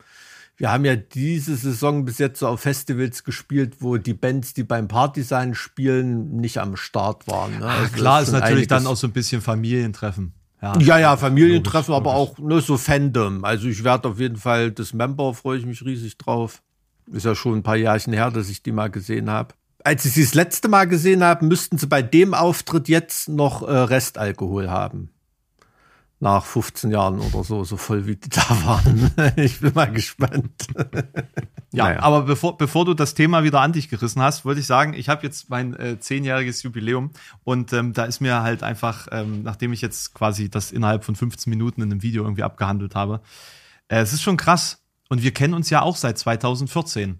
wir 0.57 0.69
haben 0.69 0.83
ja 0.83 0.97
diese 0.97 1.55
Saison 1.55 2.03
bis 2.03 2.17
jetzt 2.17 2.39
so 2.39 2.47
auf 2.47 2.59
Festivals 2.59 3.23
gespielt, 3.23 3.77
wo 3.79 3.95
die 3.95 4.13
Bands, 4.13 4.53
die 4.53 4.63
beim 4.63 4.89
Partisan 4.89 5.55
spielen, 5.55 6.35
nicht 6.35 6.59
am 6.59 6.75
Start 6.75 7.25
waren. 7.27 7.59
Ne? 7.59 7.67
Also 7.67 7.93
klar, 7.93 8.21
ist 8.21 8.33
natürlich 8.33 8.67
dann 8.67 8.85
auch 8.85 8.97
so 8.97 9.07
ein 9.07 9.13
bisschen 9.13 9.41
Familientreffen. 9.41 10.33
Ja, 10.63 10.79
ja, 10.79 10.97
ja 10.99 11.17
Familientreffen, 11.17 11.93
logisch, 11.93 12.07
aber 12.07 12.17
logisch. 12.17 12.37
auch 12.37 12.39
nur 12.39 12.61
so 12.61 12.77
Fandom. 12.77 13.43
Also 13.43 13.67
ich 13.67 13.83
werde 13.83 14.07
auf 14.07 14.19
jeden 14.19 14.37
Fall 14.37 14.71
das 14.71 14.93
Member, 14.93 15.33
freue 15.33 15.57
ich 15.57 15.65
mich 15.65 15.83
riesig 15.83 16.17
drauf. 16.17 16.61
Ist 17.11 17.25
ja 17.25 17.35
schon 17.35 17.57
ein 17.59 17.63
paar 17.63 17.75
Jahrchen 17.75 18.13
her, 18.13 18.31
dass 18.31 18.49
ich 18.49 18.63
die 18.63 18.71
mal 18.71 18.89
gesehen 18.89 19.29
habe. 19.29 19.53
Als 19.83 20.05
ich 20.05 20.13
sie 20.13 20.23
das 20.23 20.33
letzte 20.33 20.69
Mal 20.69 20.85
gesehen 20.85 21.21
habe, 21.21 21.43
müssten 21.43 21.77
sie 21.77 21.87
bei 21.87 22.01
dem 22.01 22.33
Auftritt 22.33 22.87
jetzt 22.87 23.27
noch 23.27 23.61
äh, 23.61 23.71
Restalkohol 23.71 24.69
haben 24.69 25.12
nach 26.23 26.45
15 26.45 26.89
Jahren 26.89 27.19
oder 27.19 27.43
so, 27.43 27.65
so 27.65 27.75
voll 27.75 28.07
wie 28.07 28.15
die 28.15 28.29
da 28.29 28.41
waren. 28.65 29.11
ich 29.35 29.59
bin 29.59 29.73
mal 29.75 29.91
gespannt. 29.91 30.67
ja, 31.71 31.83
naja. 31.83 31.99
aber 31.99 32.21
bevor, 32.23 32.57
bevor 32.57 32.85
du 32.85 32.93
das 32.93 33.13
Thema 33.13 33.43
wieder 33.43 33.59
an 33.59 33.73
dich 33.73 33.89
gerissen 33.89 34.21
hast, 34.21 34.45
wollte 34.45 34.61
ich 34.61 34.65
sagen, 34.65 34.93
ich 34.93 35.09
habe 35.09 35.21
jetzt 35.23 35.49
mein 35.49 35.75
äh, 35.75 35.99
zehnjähriges 35.99 36.63
Jubiläum 36.63 37.11
und 37.43 37.73
ähm, 37.73 37.91
da 37.91 38.05
ist 38.05 38.21
mir 38.21 38.41
halt 38.41 38.63
einfach, 38.63 39.07
ähm, 39.11 39.43
nachdem 39.43 39.73
ich 39.73 39.81
jetzt 39.81 40.13
quasi 40.13 40.49
das 40.49 40.71
innerhalb 40.71 41.03
von 41.03 41.15
15 41.15 41.51
Minuten 41.51 41.81
in 41.81 41.91
einem 41.91 42.01
Video 42.01 42.23
irgendwie 42.23 42.43
abgehandelt 42.43 42.95
habe, 42.95 43.21
äh, 43.89 43.99
es 43.99 44.13
ist 44.13 44.21
schon 44.21 44.37
krass. 44.37 44.79
Und 45.09 45.23
wir 45.23 45.33
kennen 45.33 45.53
uns 45.53 45.69
ja 45.69 45.81
auch 45.81 45.97
seit 45.97 46.17
2014. 46.17 47.19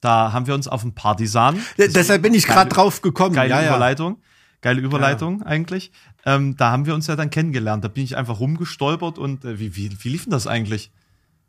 Da 0.00 0.32
haben 0.32 0.46
wir 0.48 0.54
uns 0.54 0.66
auf 0.66 0.82
dem 0.82 0.94
Partisan. 0.94 1.58
Deshalb 1.78 2.22
bin 2.22 2.34
ich 2.34 2.46
gerade 2.46 2.68
drauf 2.68 3.00
gekommen. 3.00 3.34
Geile 3.34 3.50
ja, 3.50 3.66
Überleitung. 3.66 4.20
Geile 4.60 4.80
Überleitung 4.80 5.40
ja. 5.40 5.46
eigentlich. 5.46 5.92
Ähm, 6.24 6.56
da 6.56 6.72
haben 6.72 6.86
wir 6.86 6.94
uns 6.94 7.06
ja 7.06 7.16
dann 7.16 7.30
kennengelernt. 7.30 7.84
Da 7.84 7.88
bin 7.88 8.04
ich 8.04 8.16
einfach 8.16 8.40
rumgestolpert 8.40 9.18
und 9.18 9.44
äh, 9.44 9.58
wie, 9.60 9.76
wie, 9.76 9.90
wie 10.02 10.08
lief 10.08 10.24
denn 10.24 10.32
das 10.32 10.46
eigentlich? 10.46 10.90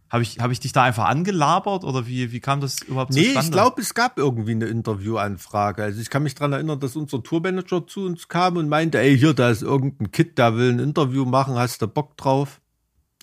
Habe 0.10 0.24
ich, 0.24 0.40
hab 0.40 0.50
ich 0.50 0.60
dich 0.60 0.72
da 0.72 0.84
einfach 0.84 1.06
angelabert 1.06 1.84
oder 1.84 2.08
wie, 2.08 2.32
wie 2.32 2.40
kam 2.40 2.62
das 2.62 2.82
überhaupt 2.82 3.12
nee, 3.12 3.26
zustande? 3.26 3.40
Nee, 3.40 3.46
ich 3.46 3.52
glaube, 3.52 3.82
es 3.82 3.94
gab 3.94 4.18
irgendwie 4.18 4.52
eine 4.52 4.66
Interviewanfrage. 4.66 5.84
Also 5.84 6.02
ich 6.02 6.10
kann 6.10 6.24
mich 6.24 6.34
daran 6.34 6.54
erinnern, 6.54 6.80
dass 6.80 6.96
unser 6.96 7.22
Tourmanager 7.22 7.86
zu 7.86 8.06
uns 8.06 8.28
kam 8.28 8.58
und 8.58 8.70
meinte, 8.70 9.00
ey, 9.00 9.18
hier, 9.18 9.34
da 9.34 9.52
ist 9.52 9.62
irgendein 9.62 10.12
Kid, 10.12 10.38
der 10.40 10.56
will 10.56 10.72
ein 10.72 10.80
Interview 10.80 11.26
machen, 11.26 11.56
hast 11.56 11.84
du 11.84 11.88
Bock 11.88 12.18
drauf? 12.18 12.60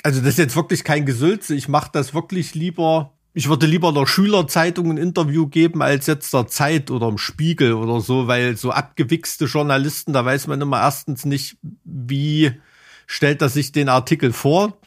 Also 0.05 0.21
das 0.21 0.31
ist 0.31 0.39
jetzt 0.39 0.57
wirklich 0.57 0.85
kein 0.85 1.07
Gesülze. 1.07 1.57
Ich 1.57 1.69
mache 1.69 1.91
das 1.93 2.15
wirklich 2.15 2.55
lieber 2.55 3.16
ich 3.37 3.51
würde 3.51 3.67
lieber 3.67 3.93
der 3.93 4.07
Schülerzeitung 4.07 4.93
ein 4.93 4.97
Interview 4.97 5.47
geben 5.47 5.83
als 5.83 6.07
jetzt 6.07 6.33
der 6.33 6.47
Zeit 6.47 6.91
oder 6.91 7.09
im 7.09 7.19
Spiegel 7.19 7.75
oder 7.75 8.01
so, 8.01 8.27
weil 8.29 8.57
so 8.57 8.71
abgewichste 8.71 9.45
Journalisten, 9.45 10.15
da 10.15 10.25
weiß 10.25 10.47
man 10.47 10.59
immer 10.63 10.81
erstens 10.81 11.27
nicht, 11.27 11.59
wie 11.85 12.53
stellt 13.07 13.43
er 13.43 13.51
sich 13.51 13.73
den 13.73 13.91
Artikel 13.91 14.33
vor, 14.33 14.79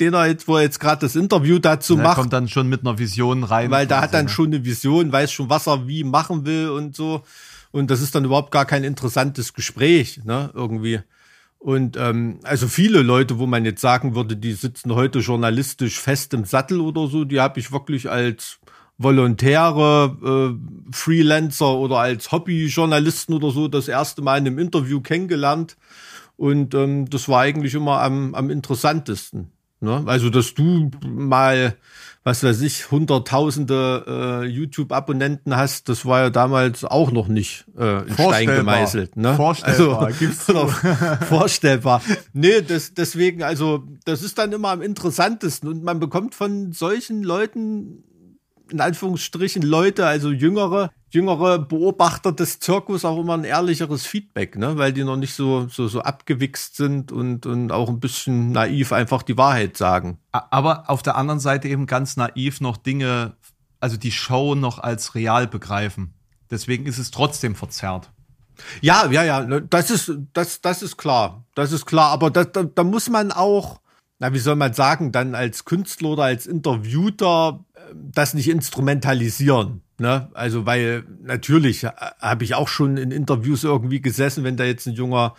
den 0.00 0.14
er 0.14 0.26
jetzt, 0.26 0.48
wo 0.48 0.56
er 0.56 0.62
jetzt 0.62 0.80
gerade 0.80 1.02
das 1.02 1.16
Interview 1.16 1.58
dazu 1.58 1.96
der 1.96 2.04
macht. 2.04 2.16
kommt 2.16 2.32
dann 2.32 2.48
schon 2.48 2.66
mit 2.66 2.80
einer 2.80 2.98
Vision 2.98 3.44
rein. 3.44 3.70
Weil 3.70 3.86
da 3.86 4.00
hat 4.00 4.14
dann 4.14 4.24
ne? 4.24 4.30
schon 4.30 4.46
eine 4.46 4.64
Vision, 4.64 5.12
weiß 5.12 5.30
schon, 5.30 5.50
was 5.50 5.66
er 5.66 5.86
wie 5.86 6.02
machen 6.02 6.46
will 6.46 6.70
und 6.70 6.96
so. 6.96 7.24
Und 7.72 7.90
das 7.90 8.00
ist 8.00 8.14
dann 8.14 8.24
überhaupt 8.24 8.52
gar 8.52 8.64
kein 8.64 8.84
interessantes 8.84 9.52
Gespräch, 9.52 10.22
ne, 10.24 10.50
irgendwie. 10.54 11.00
Und 11.58 11.96
ähm, 11.96 12.38
also 12.44 12.68
viele 12.68 13.02
Leute, 13.02 13.38
wo 13.38 13.46
man 13.46 13.64
jetzt 13.64 13.80
sagen 13.80 14.14
würde, 14.14 14.36
die 14.36 14.52
sitzen 14.52 14.94
heute 14.94 15.18
journalistisch 15.18 15.98
fest 15.98 16.32
im 16.34 16.44
Sattel 16.44 16.80
oder 16.80 17.08
so, 17.08 17.24
die 17.24 17.40
habe 17.40 17.58
ich 17.58 17.72
wirklich 17.72 18.08
als 18.08 18.60
Volontäre, 18.96 20.56
äh, 20.56 20.92
Freelancer 20.92 21.74
oder 21.74 21.98
als 21.98 22.30
Hobbyjournalisten 22.30 23.34
oder 23.34 23.50
so 23.50 23.68
das 23.68 23.88
erste 23.88 24.22
Mal 24.22 24.38
in 24.38 24.46
einem 24.46 24.58
Interview 24.58 25.00
kennengelernt. 25.00 25.76
Und 26.36 26.74
ähm, 26.74 27.10
das 27.10 27.28
war 27.28 27.40
eigentlich 27.40 27.74
immer 27.74 28.00
am, 28.00 28.34
am 28.34 28.50
interessantesten. 28.50 29.50
Ne? 29.80 30.04
Also, 30.06 30.30
dass 30.30 30.54
du 30.54 30.90
mal 31.04 31.76
was 32.28 32.44
weiß 32.44 32.60
ich, 32.60 32.90
hunderttausende 32.90 34.42
äh, 34.42 34.46
YouTube-Abonnenten 34.46 35.56
hast, 35.56 35.88
das 35.88 36.04
war 36.04 36.20
ja 36.24 36.30
damals 36.30 36.84
auch 36.84 37.10
noch 37.10 37.26
nicht 37.26 37.64
äh, 37.78 38.06
in 38.06 38.12
Stein 38.12 38.46
gemeißelt. 38.48 39.16
Ne? 39.16 39.34
Vorstellbar. 39.34 40.02
Also, 40.02 40.18
gibt's 40.18 40.44
vorstellbar. 41.28 42.02
Nee, 42.34 42.60
das, 42.60 42.92
deswegen, 42.92 43.42
also 43.42 43.84
das 44.04 44.22
ist 44.22 44.36
dann 44.36 44.52
immer 44.52 44.68
am 44.68 44.82
interessantesten 44.82 45.70
und 45.70 45.82
man 45.82 46.00
bekommt 46.00 46.34
von 46.34 46.72
solchen 46.72 47.22
Leuten 47.22 48.04
in 48.70 48.80
Anführungsstrichen 48.80 49.62
Leute, 49.62 50.06
also 50.06 50.30
jüngere, 50.30 50.90
jüngere 51.10 51.58
Beobachter 51.58 52.32
des 52.32 52.60
Zirkus 52.60 53.04
auch 53.04 53.18
immer 53.18 53.34
ein 53.34 53.44
ehrlicheres 53.44 54.06
Feedback, 54.06 54.56
ne? 54.56 54.76
weil 54.76 54.92
die 54.92 55.04
noch 55.04 55.16
nicht 55.16 55.34
so, 55.34 55.68
so, 55.68 55.88
so 55.88 56.00
abgewichst 56.00 56.76
sind 56.76 57.12
und, 57.12 57.46
und 57.46 57.72
auch 57.72 57.88
ein 57.88 58.00
bisschen 58.00 58.52
naiv 58.52 58.92
einfach 58.92 59.22
die 59.22 59.36
Wahrheit 59.36 59.76
sagen. 59.76 60.18
Aber 60.32 60.90
auf 60.90 61.02
der 61.02 61.16
anderen 61.16 61.40
Seite 61.40 61.68
eben 61.68 61.86
ganz 61.86 62.16
naiv 62.16 62.60
noch 62.60 62.76
Dinge, 62.76 63.36
also 63.80 63.96
die 63.96 64.12
Show 64.12 64.54
noch 64.54 64.78
als 64.78 65.14
real 65.14 65.46
begreifen. 65.46 66.14
Deswegen 66.50 66.86
ist 66.86 66.98
es 66.98 67.10
trotzdem 67.10 67.54
verzerrt. 67.54 68.10
Ja, 68.80 69.10
ja, 69.10 69.22
ja, 69.22 69.40
ne, 69.42 69.62
das 69.62 69.90
ist, 69.90 70.12
das, 70.32 70.60
das 70.60 70.82
ist 70.82 70.96
klar. 70.96 71.44
Das 71.54 71.72
ist 71.72 71.86
klar. 71.86 72.10
Aber 72.10 72.30
da, 72.30 72.44
da, 72.44 72.64
da 72.64 72.84
muss 72.84 73.08
man 73.08 73.32
auch, 73.32 73.80
na, 74.18 74.32
wie 74.32 74.38
soll 74.38 74.56
man 74.56 74.72
sagen, 74.72 75.12
dann 75.12 75.34
als 75.34 75.64
Künstler 75.64 76.10
oder 76.10 76.24
als 76.24 76.46
Interviewter 76.46 77.64
das 77.94 78.34
nicht 78.34 78.48
instrumentalisieren. 78.48 79.82
Ne? 79.98 80.28
Also, 80.34 80.66
weil 80.66 81.04
natürlich 81.22 81.84
habe 81.84 82.44
ich 82.44 82.54
auch 82.54 82.68
schon 82.68 82.96
in 82.96 83.10
Interviews 83.10 83.64
irgendwie 83.64 84.00
gesessen, 84.00 84.44
wenn 84.44 84.56
da 84.56 84.64
jetzt 84.64 84.86
ein 84.86 84.94
junger, 84.94 85.34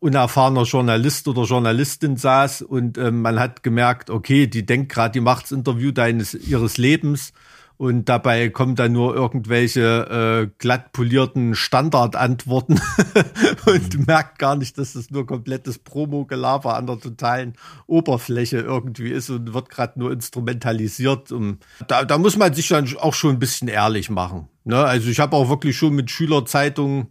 unerfahrener 0.00 0.64
Journalist 0.64 1.28
oder 1.28 1.44
Journalistin 1.44 2.16
saß 2.16 2.62
und 2.62 2.98
ähm, 2.98 3.22
man 3.22 3.40
hat 3.40 3.62
gemerkt, 3.62 4.10
okay, 4.10 4.46
die 4.46 4.66
denkt 4.66 4.92
gerade, 4.92 5.12
die 5.12 5.20
macht 5.20 5.44
das 5.44 5.52
Interview 5.52 5.92
deines 5.92 6.34
ihres 6.34 6.76
Lebens 6.76 7.32
und 7.76 8.08
dabei 8.08 8.50
kommen 8.50 8.76
dann 8.76 8.92
nur 8.92 9.14
irgendwelche 9.14 10.46
äh, 10.46 10.50
glatt 10.58 10.92
polierten 10.92 11.54
Standardantworten 11.54 12.80
und 13.66 13.98
mhm. 13.98 14.04
merkt 14.06 14.38
gar 14.38 14.56
nicht, 14.56 14.78
dass 14.78 14.92
das 14.92 15.10
nur 15.10 15.26
komplettes 15.26 15.78
Promo-Gelaber 15.78 16.76
an 16.76 16.86
der 16.86 17.00
totalen 17.00 17.54
Oberfläche 17.86 18.58
irgendwie 18.58 19.10
ist 19.10 19.30
und 19.30 19.52
wird 19.54 19.70
gerade 19.70 19.98
nur 19.98 20.12
instrumentalisiert. 20.12 21.32
Um, 21.32 21.58
da, 21.88 22.04
da 22.04 22.18
muss 22.18 22.36
man 22.36 22.54
sich 22.54 22.68
dann 22.68 22.88
auch 22.98 23.14
schon 23.14 23.30
ein 23.30 23.38
bisschen 23.38 23.68
ehrlich 23.68 24.08
machen. 24.08 24.48
Ne? 24.64 24.76
Also 24.76 25.08
ich 25.10 25.20
habe 25.20 25.36
auch 25.36 25.48
wirklich 25.48 25.76
schon 25.76 25.94
mit 25.94 26.10
Schülerzeitungen 26.10 27.08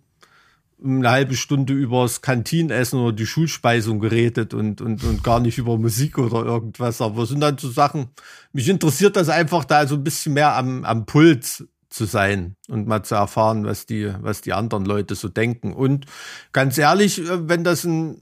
eine 0.84 1.10
halbe 1.10 1.36
Stunde 1.36 1.74
übers 1.74 2.22
Kantinenessen 2.22 3.00
oder 3.00 3.14
die 3.14 3.26
Schulspeisung 3.26 4.00
geredet 4.00 4.54
und, 4.54 4.82
und, 4.82 5.04
und 5.04 5.24
gar 5.24 5.40
nicht 5.40 5.58
über 5.58 5.78
Musik 5.78 6.18
oder 6.18 6.44
irgendwas. 6.44 7.02
Aber 7.02 7.24
es 7.24 7.30
sind 7.30 7.40
dann 7.40 7.58
so 7.58 7.70
Sachen, 7.70 8.10
mich 8.52 8.68
interessiert 8.68 9.16
das 9.16 9.30
einfach 9.30 9.66
da 9.66 9.88
so 9.88 9.96
ein 9.96 10.04
bisschen 10.04 10.34
mehr 10.34 10.56
am, 10.56 10.84
am 10.84 11.06
Puls 11.06 11.66
zu 11.90 12.06
sein 12.06 12.56
und 12.68 12.88
mal 12.88 13.04
zu 13.04 13.16
erfahren, 13.16 13.66
was 13.66 13.86
die, 13.86 14.12
was 14.20 14.42
die 14.42 14.54
anderen 14.54 14.86
Leute 14.86 15.16
so 15.16 15.30
denken. 15.30 15.74
Und 15.74 16.08
ganz 16.52 16.78
ehrlich, 16.78 17.20
äh, 17.20 17.48
wenn 17.48 17.64
das 17.64 17.86
ein, 17.86 18.22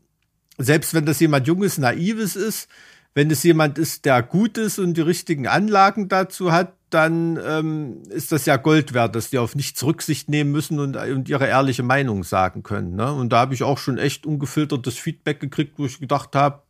selbst 0.57 0.93
wenn 0.93 1.05
das 1.05 1.19
jemand 1.19 1.47
Junges, 1.47 1.77
Naives 1.77 2.35
ist, 2.35 2.67
wenn 3.13 3.31
es 3.31 3.43
jemand 3.43 3.77
ist, 3.77 4.05
der 4.05 4.21
gut 4.21 4.57
ist 4.57 4.77
und 4.77 4.95
die 4.95 5.01
richtigen 5.01 5.47
Anlagen 5.47 6.09
dazu 6.09 6.51
hat, 6.51 6.73
dann 6.93 7.39
ähm, 7.43 8.03
ist 8.09 8.31
das 8.31 8.45
ja 8.45 8.57
Gold 8.57 8.93
wert, 8.93 9.15
dass 9.15 9.29
die 9.29 9.37
auf 9.37 9.55
nichts 9.55 9.83
Rücksicht 9.83 10.29
nehmen 10.29 10.51
müssen 10.51 10.79
und, 10.79 10.95
und 10.95 11.29
ihre 11.29 11.47
ehrliche 11.47 11.83
Meinung 11.83 12.23
sagen 12.23 12.63
können. 12.63 12.95
Ne? 12.95 13.11
Und 13.11 13.29
da 13.29 13.39
habe 13.39 13.53
ich 13.53 13.63
auch 13.63 13.77
schon 13.77 13.97
echt 13.97 14.25
ungefiltertes 14.25 14.97
Feedback 14.97 15.39
gekriegt, 15.39 15.73
wo 15.77 15.85
ich 15.85 15.99
gedacht 15.99 16.35
habe, 16.35 16.63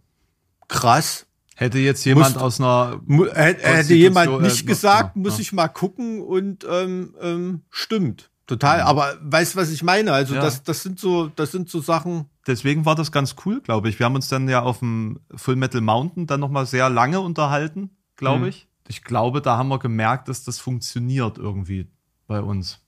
krass. 0.67 1.25
Hätte 1.55 1.79
jetzt 1.79 2.05
jemand 2.05 2.35
Musst, 2.35 2.43
aus 2.43 2.59
einer 2.59 3.01
hätte, 3.33 3.93
jemand 3.93 4.41
nicht 4.41 4.63
äh, 4.63 4.65
gesagt, 4.65 5.15
ja, 5.15 5.21
muss 5.21 5.35
ja. 5.35 5.41
ich 5.41 5.53
mal 5.53 5.67
gucken 5.67 6.21
und 6.21 6.65
ähm, 6.69 7.13
ähm, 7.21 7.61
stimmt. 7.69 8.31
Total, 8.47 8.79
mhm. 8.81 8.87
aber 8.87 9.17
weißt 9.21 9.55
was 9.55 9.69
ich 9.69 9.83
meine? 9.83 10.13
Also 10.13 10.33
ja. 10.33 10.41
das, 10.41 10.63
das 10.63 10.81
sind 10.81 10.99
so, 10.99 11.27
das 11.27 11.51
sind 11.51 11.69
so 11.69 11.79
Sachen. 11.79 12.25
Deswegen 12.47 12.85
war 12.85 12.95
das 12.95 13.11
ganz 13.11 13.35
cool, 13.45 13.61
glaube 13.61 13.89
ich. 13.89 13.99
Wir 13.99 14.05
haben 14.05 14.15
uns 14.15 14.27
dann 14.27 14.49
ja 14.49 14.63
auf 14.63 14.79
dem 14.79 15.19
Full 15.35 15.55
Metal 15.55 15.81
Mountain 15.81 16.25
dann 16.25 16.39
nochmal 16.39 16.65
sehr 16.65 16.89
lange 16.89 17.19
unterhalten, 17.19 17.91
glaube 18.15 18.39
mhm. 18.39 18.47
ich 18.47 18.67
ich 18.91 19.05
glaube, 19.05 19.41
da 19.41 19.57
haben 19.57 19.69
wir 19.69 19.79
gemerkt, 19.79 20.27
dass 20.27 20.43
das 20.43 20.59
funktioniert 20.59 21.37
irgendwie 21.37 21.89
bei 22.27 22.41
uns. 22.41 22.79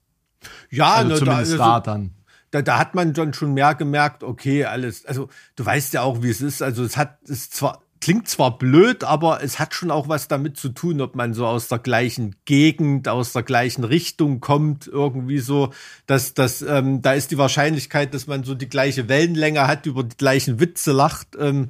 Ja, 0.70 0.96
also 0.96 1.10
ne, 1.12 1.16
zumindest 1.16 1.54
da, 1.54 1.56
also, 1.56 1.58
da 1.58 1.80
dann. 1.80 2.12
Da, 2.52 2.62
da 2.62 2.78
hat 2.78 2.94
man 2.94 3.14
dann 3.14 3.34
schon 3.34 3.54
mehr 3.54 3.74
gemerkt, 3.74 4.22
okay, 4.22 4.66
alles, 4.66 5.06
also 5.06 5.30
du 5.56 5.66
weißt 5.66 5.94
ja 5.94 6.02
auch, 6.02 6.22
wie 6.22 6.30
es 6.30 6.42
ist. 6.42 6.62
Also 6.62 6.84
es 6.84 6.98
hat, 6.98 7.18
es 7.28 7.50
zwar, 7.50 7.82
klingt 8.02 8.28
zwar 8.28 8.58
blöd, 8.58 9.06
aber 9.06 9.42
es 9.42 9.60
hat 9.60 9.74
schon 9.74 9.90
auch 9.90 10.10
was 10.10 10.28
damit 10.28 10.58
zu 10.58 10.70
tun, 10.70 11.00
ob 11.00 11.16
man 11.16 11.34
so 11.34 11.48
aus 11.48 11.70
der 11.70 11.80
gleichen 11.80 12.36
Gegend, 12.44 13.08
aus 13.08 13.32
der 13.32 13.44
gleichen 13.44 13.86
Richtung 13.86 14.42
kommt, 14.42 14.88
irgendwie 14.88 15.40
so, 15.40 15.72
dass, 16.06 16.34
dass 16.34 16.62
ähm, 16.62 17.02
da 17.02 17.14
ist 17.14 17.32
die 17.32 17.38
Wahrscheinlichkeit, 17.38 18.14
dass 18.14 18.28
man 18.28 18.44
so 18.44 18.56
die 18.56 18.68
gleiche 18.68 19.08
Wellenlänge 19.08 19.68
hat, 19.68 19.86
über 19.86 20.04
die 20.04 20.18
gleichen 20.18 20.60
Witze 20.60 20.92
lacht, 20.92 21.30
ähm, 21.40 21.70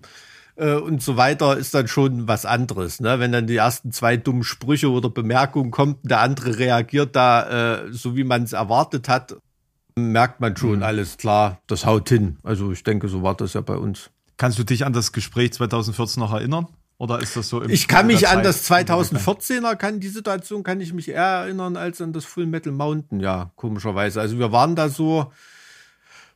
äh, 0.55 0.75
und 0.75 1.01
so 1.01 1.17
weiter, 1.17 1.57
ist 1.57 1.73
dann 1.73 1.87
schon 1.87 2.27
was 2.27 2.45
anderes. 2.45 2.99
Ne? 2.99 3.19
Wenn 3.19 3.31
dann 3.31 3.47
die 3.47 3.55
ersten 3.55 3.91
zwei 3.91 4.17
dummen 4.17 4.43
Sprüche 4.43 4.91
oder 4.91 5.09
Bemerkungen 5.09 5.71
kommen, 5.71 5.97
der 6.03 6.19
andere 6.21 6.57
reagiert 6.57 7.15
da 7.15 7.83
äh, 7.83 7.93
so, 7.93 8.15
wie 8.15 8.23
man 8.23 8.43
es 8.43 8.53
erwartet 8.53 9.09
hat, 9.09 9.35
merkt 9.95 10.39
man 10.39 10.55
schon, 10.57 10.77
mhm. 10.77 10.83
alles 10.83 11.17
klar, 11.17 11.59
das 11.67 11.85
haut 11.85 12.09
hin. 12.09 12.37
Also 12.43 12.71
ich 12.71 12.83
denke, 12.83 13.07
so 13.07 13.23
war 13.23 13.35
das 13.35 13.53
ja 13.53 13.61
bei 13.61 13.75
uns. 13.75 14.09
Kannst 14.37 14.57
du 14.57 14.63
dich 14.63 14.85
an 14.85 14.93
das 14.93 15.11
Gespräch 15.11 15.53
2014 15.53 16.19
noch 16.19 16.33
erinnern? 16.33 16.67
Oder 16.97 17.19
ist 17.19 17.35
das 17.35 17.49
so 17.49 17.61
im 17.61 17.69
Ich 17.69 17.87
kann 17.87 18.07
mich 18.07 18.27
an 18.27 18.43
das 18.43 18.69
2014er, 18.69 19.75
kann 19.75 19.99
die 19.99 20.07
Situation 20.07 20.63
kann 20.63 20.79
ich 20.79 20.93
mich 20.93 21.09
eher 21.09 21.21
erinnern 21.21 21.75
als 21.75 22.01
an 22.01 22.13
das 22.13 22.23
Full 22.23 22.45
Metal 22.45 22.71
Mountain, 22.71 23.19
ja, 23.19 23.51
komischerweise. 23.55 24.21
Also 24.21 24.39
wir 24.39 24.51
waren 24.51 24.75
da 24.75 24.89
so 24.89 25.31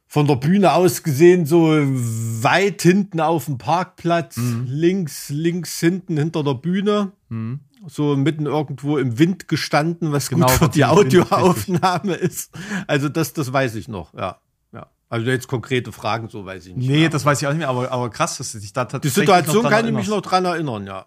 von 0.08 0.26
der 0.26 0.38
Bühne 0.38 0.74
aus 0.74 1.04
gesehen 1.04 1.46
so 1.46 1.68
weit 1.68 2.82
hinten 2.82 3.20
auf 3.20 3.46
dem 3.46 3.58
Parkplatz, 3.58 4.38
mhm. 4.38 4.66
links, 4.68 5.30
links 5.30 5.80
hinten 5.80 6.18
hinter 6.18 6.44
der 6.44 6.54
Bühne. 6.54 7.12
Mhm. 7.30 7.60
So 7.86 8.16
mitten 8.16 8.48
irgendwo 8.48 8.98
im 8.98 9.20
Wind 9.20 9.48
gestanden, 9.48 10.12
was 10.12 10.30
genau, 10.30 10.48
gut 10.48 10.56
für 10.56 10.70
die 10.70 10.86
Audioaufnahme 10.86 12.16
ist. 12.16 12.52
Also 12.88 13.08
das, 13.08 13.34
das 13.34 13.54
weiß 13.54 13.76
ich 13.76 13.88
noch, 13.88 14.14
ja. 14.14 14.40
ja. 14.74 14.88
Also 15.10 15.28
jetzt 15.28 15.48
konkrete 15.48 15.92
Fragen, 15.92 16.30
so 16.30 16.46
weiß 16.46 16.66
ich 16.66 16.76
nicht. 16.76 16.88
Nee, 16.88 17.02
mehr. 17.02 17.10
das 17.10 17.24
weiß 17.24 17.42
ich 17.42 17.48
auch 17.48 17.52
nicht 17.52 17.60
mehr, 17.60 17.70
aber, 17.70 17.92
aber 17.92 18.10
krass, 18.10 18.38
dass 18.38 18.54
du 18.54 18.60
dich 18.60 18.74
da 18.74 18.86
tatsächlich 18.86 19.14
Die 19.14 19.20
Situation 19.20 19.64
kann 19.64 19.74
erinnerst. 19.74 19.92
ich 19.92 19.98
mich 19.98 20.10
noch 20.10 20.22
dran 20.22 20.46
erinnern, 20.46 20.88
ja. 20.88 21.06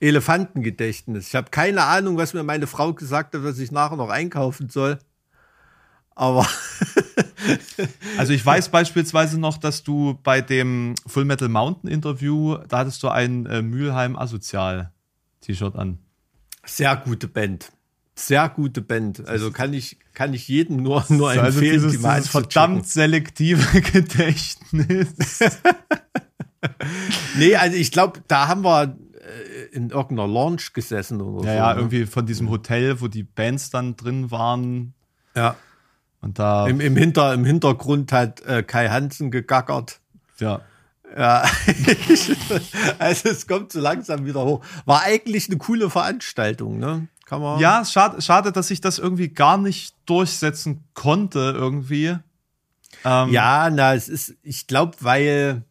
Elefantengedächtnis. 0.00 1.28
Ich 1.28 1.34
habe 1.34 1.50
keine 1.50 1.84
Ahnung, 1.84 2.16
was 2.16 2.34
mir 2.34 2.42
meine 2.42 2.66
Frau 2.66 2.92
gesagt 2.92 3.34
hat, 3.34 3.44
was 3.44 3.58
ich 3.58 3.70
nachher 3.72 3.96
noch 3.96 4.10
einkaufen 4.10 4.68
soll. 4.68 4.98
Aber 6.16 6.48
also 8.18 8.32
ich 8.32 8.44
weiß 8.44 8.70
beispielsweise 8.70 9.38
noch, 9.38 9.58
dass 9.58 9.82
du 9.82 10.18
bei 10.24 10.40
dem 10.40 10.94
Full 11.06 11.26
Metal 11.26 11.48
Mountain 11.48 11.90
Interview, 11.90 12.56
da 12.68 12.78
hattest 12.78 13.02
du 13.02 13.08
ein 13.08 13.44
äh, 13.46 13.60
Mülheim 13.60 14.16
Asozial 14.16 14.92
T-Shirt 15.42 15.76
an. 15.76 15.98
Sehr 16.64 16.96
gute 16.96 17.28
Band. 17.28 17.70
Sehr 18.14 18.48
gute 18.48 18.80
Band. 18.80 19.28
Also 19.28 19.50
kann 19.50 19.74
ich, 19.74 19.98
kann 20.14 20.32
ich 20.32 20.48
jedem 20.48 20.78
nur, 20.82 21.04
nur 21.10 21.28
also 21.28 21.42
empfehlen, 21.42 21.74
dieses, 21.74 21.92
die 21.92 21.98
mal 21.98 22.16
dieses 22.16 22.30
verdammt 22.30 22.88
selektive 22.88 23.80
Gedächtnis. 23.92 25.40
nee, 27.36 27.54
also 27.56 27.76
ich 27.76 27.92
glaube, 27.92 28.22
da 28.26 28.48
haben 28.48 28.64
wir 28.64 28.96
äh, 29.20 29.76
in 29.76 29.90
irgendeiner 29.90 30.26
Launch 30.26 30.72
gesessen 30.72 31.20
oder 31.20 31.46
ja, 31.46 31.52
so. 31.52 31.58
Ja, 31.58 31.74
ne? 31.74 31.80
irgendwie 31.80 32.06
von 32.06 32.24
diesem 32.24 32.48
Hotel, 32.48 33.02
wo 33.02 33.08
die 33.08 33.22
Bands 33.22 33.68
dann 33.68 33.96
drin 33.96 34.30
waren. 34.30 34.94
Ja. 35.34 35.56
Und 36.26 36.40
da 36.40 36.66
Im, 36.66 36.80
im, 36.80 36.96
Hinter, 36.96 37.32
im 37.34 37.44
Hintergrund 37.44 38.10
hat 38.10 38.40
äh, 38.40 38.64
Kai 38.64 38.88
Hansen 38.88 39.30
gegackert. 39.30 40.00
Ja. 40.40 40.60
Ja, 41.16 41.44
also 42.98 43.28
es 43.28 43.46
kommt 43.46 43.70
so 43.70 43.78
langsam 43.80 44.26
wieder 44.26 44.44
hoch. 44.44 44.64
War 44.86 45.02
eigentlich 45.02 45.48
eine 45.48 45.56
coole 45.56 45.88
Veranstaltung, 45.88 46.78
ne? 46.78 47.06
Kann 47.26 47.40
man. 47.40 47.60
Ja, 47.60 47.84
schade, 47.84 48.20
schade, 48.20 48.50
dass 48.50 48.72
ich 48.72 48.80
das 48.80 48.98
irgendwie 48.98 49.28
gar 49.28 49.56
nicht 49.56 49.94
durchsetzen 50.04 50.82
konnte, 50.94 51.54
irgendwie. 51.56 52.16
Ähm 53.04 53.30
ja, 53.30 53.70
na, 53.70 53.94
es 53.94 54.08
ist, 54.08 54.34
ich 54.42 54.66
glaube, 54.66 54.96
weil 55.00 55.62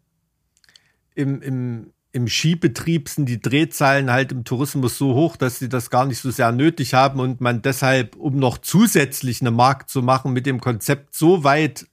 im, 1.15 1.41
im, 1.41 1.91
im 2.15 2.29
Skibetrieb 2.29 3.09
sind 3.09 3.25
die 3.25 3.41
Drehzahlen 3.41 4.09
halt 4.09 4.31
im 4.31 4.45
Tourismus 4.45 4.97
so 4.97 5.15
hoch, 5.15 5.35
dass 5.35 5.59
sie 5.59 5.67
das 5.67 5.89
gar 5.89 6.05
nicht 6.05 6.19
so 6.19 6.31
sehr 6.31 6.53
nötig 6.53 6.93
haben 6.93 7.19
und 7.19 7.41
man 7.41 7.61
deshalb, 7.61 8.15
um 8.15 8.37
noch 8.39 8.57
zusätzlich 8.57 9.41
eine 9.41 9.51
Markt 9.51 9.89
zu 9.89 10.01
machen, 10.01 10.31
mit 10.31 10.45
dem 10.45 10.61
Konzept 10.61 11.13
so 11.13 11.43
weit 11.43 11.87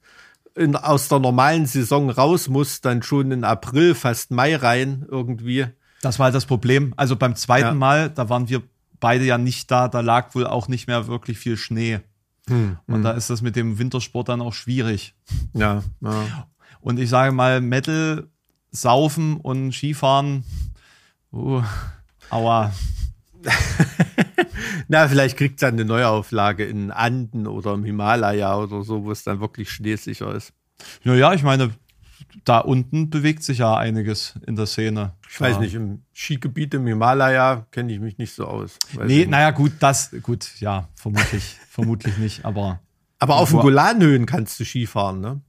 in, 0.54 0.76
aus 0.76 1.08
der 1.08 1.18
normalen 1.18 1.66
Saison 1.66 2.08
raus 2.08 2.46
muss, 2.46 2.80
dann 2.80 3.02
schon 3.02 3.32
in 3.32 3.42
April, 3.42 3.96
fast 3.96 4.30
Mai 4.30 4.54
rein 4.54 5.04
irgendwie. 5.10 5.66
Das 6.02 6.20
war 6.20 6.26
halt 6.26 6.36
das 6.36 6.46
Problem. 6.46 6.94
Also 6.96 7.16
beim 7.16 7.34
zweiten 7.34 7.66
ja. 7.66 7.74
Mal, 7.74 8.08
da 8.08 8.28
waren 8.28 8.48
wir 8.48 8.62
beide 9.00 9.24
ja 9.24 9.38
nicht 9.38 9.72
da, 9.72 9.88
da 9.88 9.98
lag 10.02 10.36
wohl 10.36 10.46
auch 10.46 10.68
nicht 10.68 10.86
mehr 10.86 11.08
wirklich 11.08 11.36
viel 11.40 11.56
Schnee. 11.56 11.98
Hm, 12.48 12.78
und 12.86 12.94
hm. 12.94 13.02
da 13.02 13.10
ist 13.10 13.28
das 13.28 13.42
mit 13.42 13.56
dem 13.56 13.80
Wintersport 13.80 14.28
dann 14.28 14.40
auch 14.40 14.54
schwierig. 14.54 15.16
Ja, 15.52 15.82
ja. 16.00 16.46
Und 16.80 17.00
ich 17.00 17.08
sage 17.08 17.32
mal, 17.32 17.60
Metal 17.60 18.28
Saufen 18.72 19.36
und 19.36 19.72
Skifahren. 19.72 20.44
Uh, 21.32 21.62
aua. 22.30 22.72
Na, 24.88 25.08
vielleicht 25.08 25.36
kriegt 25.36 25.56
es 25.56 25.60
dann 25.60 25.74
eine 25.74 25.84
Neuauflage 25.84 26.64
in 26.64 26.90
Anden 26.90 27.46
oder 27.46 27.74
im 27.74 27.84
Himalaya 27.84 28.56
oder 28.56 28.82
so, 28.82 29.04
wo 29.04 29.12
es 29.12 29.24
dann 29.24 29.40
wirklich 29.40 29.70
schneesicher 29.70 30.34
ist. 30.34 30.52
Naja, 31.04 31.32
ich 31.32 31.42
meine, 31.42 31.70
da 32.44 32.58
unten 32.58 33.10
bewegt 33.10 33.42
sich 33.42 33.58
ja 33.58 33.76
einiges 33.76 34.34
in 34.46 34.56
der 34.56 34.66
Szene. 34.66 35.14
Ich 35.30 35.40
weiß 35.40 35.58
nicht, 35.58 35.74
im 35.74 36.02
Skigebiet 36.12 36.74
im 36.74 36.86
Himalaya 36.86 37.66
kenne 37.70 37.92
ich 37.92 38.00
mich 38.00 38.18
nicht 38.18 38.34
so 38.34 38.46
aus. 38.46 38.78
Weiß 38.94 39.06
nee, 39.06 39.26
naja, 39.26 39.50
gut, 39.50 39.72
das, 39.80 40.10
gut, 40.22 40.48
ja, 40.60 40.88
vermutlich, 40.94 41.56
vermutlich 41.70 42.18
nicht, 42.18 42.44
aber. 42.44 42.80
Aber 43.18 43.36
auf 43.36 43.50
den 43.50 43.60
Golanhöhen 43.60 44.26
kannst 44.26 44.58
du 44.58 44.64
Skifahren, 44.64 45.20
ne? 45.20 45.40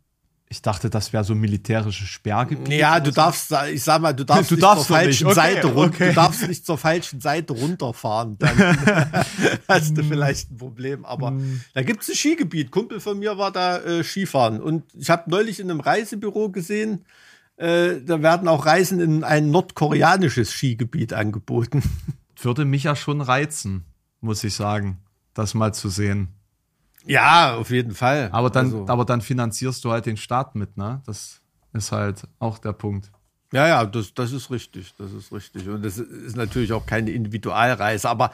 Ich 0.53 0.61
dachte, 0.61 0.91
das 0.91 1.13
wäre 1.13 1.23
so 1.23 1.33
militärische 1.33 2.05
Sperrgebiet. 2.05 2.77
Ja, 2.77 2.99
du 2.99 3.11
darfst, 3.11 3.51
ich 3.71 3.83
sag 3.83 4.03
mal, 4.03 4.13
du 4.13 4.23
darfst, 4.23 4.51
du 4.51 4.53
nicht 4.53 4.63
darfst 4.63 4.85
zur 4.85 4.97
falschen 4.97 5.25
okay, 5.25 5.33
Seite 5.33 5.67
okay. 5.67 5.79
runter, 5.79 6.07
du 6.09 6.13
darfst 6.13 6.47
nicht 6.47 6.63
zur 6.63 6.77
falschen 6.77 7.21
Seite 7.21 7.53
runterfahren. 7.53 8.37
Dann 8.37 8.55
hast 9.67 9.97
du 9.97 10.03
vielleicht 10.03 10.51
ein 10.51 10.57
Problem. 10.57 11.05
Aber 11.05 11.31
mm. 11.31 11.61
da 11.73 11.81
gibt 11.81 12.03
es 12.03 12.09
ein 12.09 12.15
Skigebiet. 12.15 12.69
Kumpel 12.69 12.99
von 12.99 13.17
mir 13.17 13.39
war 13.39 13.51
da 13.51 13.79
äh, 13.79 14.03
Skifahren. 14.03 14.61
Und 14.61 14.83
ich 14.93 15.09
habe 15.09 15.27
neulich 15.27 15.59
in 15.59 15.71
einem 15.71 15.79
Reisebüro 15.79 16.49
gesehen, 16.49 17.03
äh, 17.57 17.99
da 18.01 18.21
werden 18.21 18.47
auch 18.47 18.67
Reisen 18.67 18.99
in 18.99 19.23
ein 19.23 19.49
nordkoreanisches 19.49 20.51
Skigebiet 20.51 21.13
angeboten. 21.13 21.81
Würde 22.39 22.63
mich 22.63 22.83
ja 22.83 22.95
schon 22.95 23.21
reizen, 23.21 23.85
muss 24.21 24.43
ich 24.43 24.53
sagen, 24.53 24.99
das 25.33 25.55
mal 25.55 25.73
zu 25.73 25.89
sehen. 25.89 26.27
Ja, 27.05 27.55
auf 27.55 27.69
jeden 27.69 27.93
Fall. 27.93 28.29
Aber 28.31 28.49
dann, 28.49 28.65
also. 28.65 28.85
aber 28.87 29.05
dann 29.05 29.21
finanzierst 29.21 29.83
du 29.83 29.91
halt 29.91 30.05
den 30.05 30.17
Staat 30.17 30.55
mit, 30.55 30.77
ne? 30.77 31.01
Das 31.05 31.41
ist 31.73 31.91
halt 31.91 32.27
auch 32.39 32.59
der 32.59 32.73
Punkt. 32.73 33.11
Ja, 33.51 33.67
ja, 33.67 33.85
das, 33.85 34.13
das 34.13 34.31
ist 34.31 34.49
richtig, 34.49 34.93
das 34.97 35.11
ist 35.11 35.31
richtig. 35.31 35.67
Und 35.69 35.83
das 35.83 35.97
ist 35.99 36.35
natürlich 36.35 36.73
auch 36.73 36.85
keine 36.85 37.11
Individualreise, 37.11 38.09
aber 38.09 38.31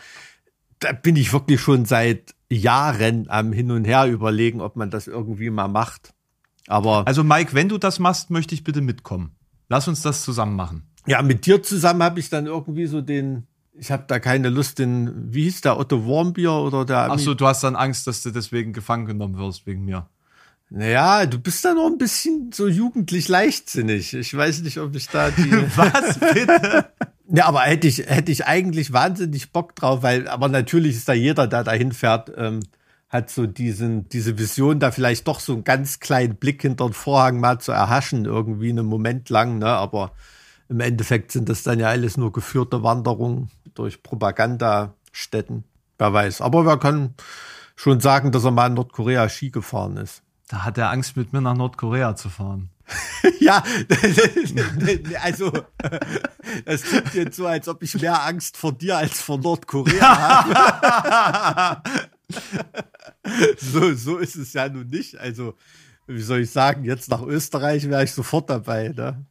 da 0.79 0.93
bin 0.93 1.17
ich 1.17 1.33
wirklich 1.33 1.59
schon 1.59 1.85
seit 1.85 2.35
Jahren 2.49 3.29
am 3.29 3.51
Hin 3.51 3.71
und 3.71 3.83
Her 3.83 4.07
überlegen, 4.07 4.61
ob 4.61 4.75
man 4.77 4.89
das 4.89 5.07
irgendwie 5.07 5.49
mal 5.49 5.67
macht. 5.67 6.13
Aber. 6.67 7.05
Also, 7.05 7.23
Mike, 7.23 7.53
wenn 7.53 7.67
du 7.67 7.77
das 7.77 7.99
machst, 7.99 8.29
möchte 8.29 8.55
ich 8.55 8.63
bitte 8.63 8.81
mitkommen. 8.81 9.35
Lass 9.67 9.87
uns 9.87 10.01
das 10.01 10.23
zusammen 10.23 10.55
machen. 10.55 10.89
Ja, 11.05 11.21
mit 11.21 11.45
dir 11.45 11.61
zusammen 11.61 12.01
habe 12.01 12.19
ich 12.19 12.29
dann 12.29 12.45
irgendwie 12.45 12.85
so 12.85 13.01
den, 13.01 13.47
ich 13.79 13.91
habe 13.91 14.03
da 14.07 14.19
keine 14.19 14.49
Lust, 14.49 14.79
den, 14.79 15.33
wie 15.33 15.43
hieß 15.43 15.61
der, 15.61 15.79
Otto 15.79 16.05
Warmbier 16.05 16.51
oder 16.51 16.85
der. 16.85 17.11
Ach 17.11 17.19
so, 17.19 17.33
du 17.33 17.47
hast 17.47 17.63
dann 17.63 17.75
Angst, 17.75 18.07
dass 18.07 18.21
du 18.21 18.31
deswegen 18.31 18.73
gefangen 18.73 19.05
genommen 19.05 19.37
wirst 19.37 19.65
wegen 19.65 19.85
mir. 19.85 20.07
Naja, 20.69 21.25
du 21.25 21.39
bist 21.39 21.65
da 21.65 21.73
noch 21.73 21.87
ein 21.87 21.97
bisschen 21.97 22.51
so 22.53 22.67
jugendlich 22.67 23.27
leichtsinnig. 23.27 24.13
Ich 24.13 24.35
weiß 24.35 24.61
nicht, 24.61 24.77
ob 24.77 24.95
ich 24.95 25.07
da 25.07 25.31
die. 25.31 25.51
Was 25.75 26.19
bitte? 26.19 26.89
Ja, 27.31 27.45
aber 27.45 27.59
hätte 27.59 27.87
ich, 27.87 27.99
hätte 27.99 28.31
ich 28.31 28.47
eigentlich 28.47 28.91
wahnsinnig 28.91 29.51
Bock 29.51 29.75
drauf, 29.75 30.01
weil, 30.01 30.27
aber 30.27 30.47
natürlich 30.47 30.95
ist 30.95 31.07
da 31.07 31.13
jeder, 31.13 31.45
der 31.45 31.63
da 31.63 31.73
hinfährt, 31.73 32.31
ähm, 32.35 32.61
hat 33.07 33.29
so 33.29 33.45
diesen, 33.45 34.09
diese 34.09 34.39
Vision, 34.39 34.79
da 34.79 34.89
vielleicht 34.89 35.27
doch 35.27 35.39
so 35.39 35.53
einen 35.53 35.63
ganz 35.63 35.99
kleinen 35.99 36.37
Blick 36.37 36.63
hinter 36.63 36.87
den 36.87 36.93
Vorhang 36.93 37.39
mal 37.39 37.59
zu 37.59 37.71
erhaschen, 37.71 38.25
irgendwie 38.25 38.69
einen 38.69 38.87
Moment 38.87 39.29
lang, 39.29 39.59
ne, 39.59 39.67
aber 39.67 40.13
im 40.69 40.79
Endeffekt 40.79 41.31
sind 41.31 41.49
das 41.49 41.61
dann 41.61 41.79
ja 41.79 41.89
alles 41.89 42.17
nur 42.17 42.31
geführte 42.31 42.83
Wanderungen 42.83 43.49
durch 43.79 44.03
Propagandastätten. 44.03 45.63
Wer 45.97 46.13
weiß. 46.13 46.41
Aber 46.41 46.65
wer 46.65 46.77
kann 46.77 47.15
schon 47.75 47.99
sagen, 48.01 48.31
dass 48.31 48.43
er 48.43 48.51
mal 48.51 48.67
in 48.67 48.73
Nordkorea 48.73 49.29
Ski 49.29 49.49
gefahren 49.51 49.97
ist. 49.97 50.21
Da 50.49 50.65
hat 50.65 50.77
er 50.77 50.91
Angst, 50.91 51.15
mit 51.15 51.31
mir 51.31 51.41
nach 51.41 51.55
Nordkorea 51.55 52.15
zu 52.15 52.29
fahren. 52.29 52.69
ja, 53.39 53.63
also 55.21 55.51
das 56.65 56.81
klingt 56.81 57.13
jetzt 57.13 57.37
so, 57.37 57.45
als 57.45 57.67
ob 57.67 57.83
ich 57.83 58.01
mehr 58.01 58.23
Angst 58.23 58.57
vor 58.57 58.73
dir 58.73 58.97
als 58.97 59.21
vor 59.21 59.37
Nordkorea 59.37 60.01
habe. 60.01 61.81
so, 63.59 63.93
so 63.93 64.17
ist 64.17 64.35
es 64.35 64.53
ja 64.53 64.67
nun 64.67 64.87
nicht. 64.87 65.17
Also, 65.17 65.55
wie 66.07 66.21
soll 66.21 66.39
ich 66.39 66.51
sagen, 66.51 66.83
jetzt 66.83 67.09
nach 67.09 67.21
Österreich 67.21 67.87
wäre 67.87 68.03
ich 68.03 68.11
sofort 68.11 68.49
dabei. 68.49 68.89
Ne? 68.89 69.25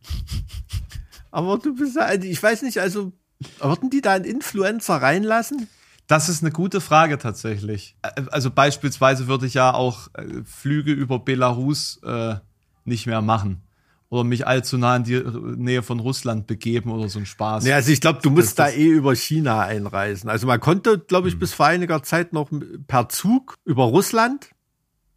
Aber 1.33 1.59
du 1.59 1.75
bist 1.75 1.97
ja, 1.97 2.03
also 2.03 2.27
ich 2.27 2.41
weiß 2.41 2.63
nicht, 2.63 2.79
also 2.79 3.13
würden 3.61 3.91
die 3.91 4.01
da 4.01 4.15
einen 4.15 4.25
Influencer 4.25 4.97
reinlassen? 4.97 5.69
Das 6.07 6.29
ist 6.29 6.43
eine 6.43 6.53
gute 6.53 6.81
Frage 6.81 7.19
tatsächlich. 7.19 7.97
Also 8.31 8.51
beispielsweise 8.51 9.27
würde 9.27 9.47
ich 9.47 9.55
ja 9.55 9.75
auch 9.75 10.09
äh, 10.15 10.43
Flüge 10.45 10.93
über 10.93 11.19
Belarus 11.19 12.01
äh, 12.03 12.37
nicht 12.85 13.07
mehr 13.07 13.21
machen. 13.21 13.63
Oder 14.11 14.25
mich 14.25 14.47
allzu 14.47 14.79
nah 14.79 14.97
in 14.97 15.05
die 15.05 15.23
Nähe 15.23 15.83
von 15.83 16.01
Russland 16.01 16.47
begeben 16.47 16.91
oder 16.91 17.11
so 17.11 17.19
ein 17.19 17.27
Spaß. 17.27 17.67
Ja, 17.67 17.75
also 17.75 17.93
ich 17.93 18.01
glaube, 18.01 18.21
du 18.23 18.31
musst 18.31 18.59
da 18.59 18.71
eh 18.71 18.87
über 18.87 19.15
China 19.15 19.61
einreisen. 19.61 20.31
Also 20.31 20.47
man 20.47 20.61
konnte, 20.61 20.99
glaube 20.99 21.29
ich, 21.29 21.35
hm. 21.35 21.41
bis 21.41 21.53
vor 21.53 21.67
einiger 21.67 22.03
Zeit 22.03 22.33
noch 22.33 22.51
per 22.87 23.11
Zug 23.11 23.55
über 23.67 23.85
Russland 23.85 24.49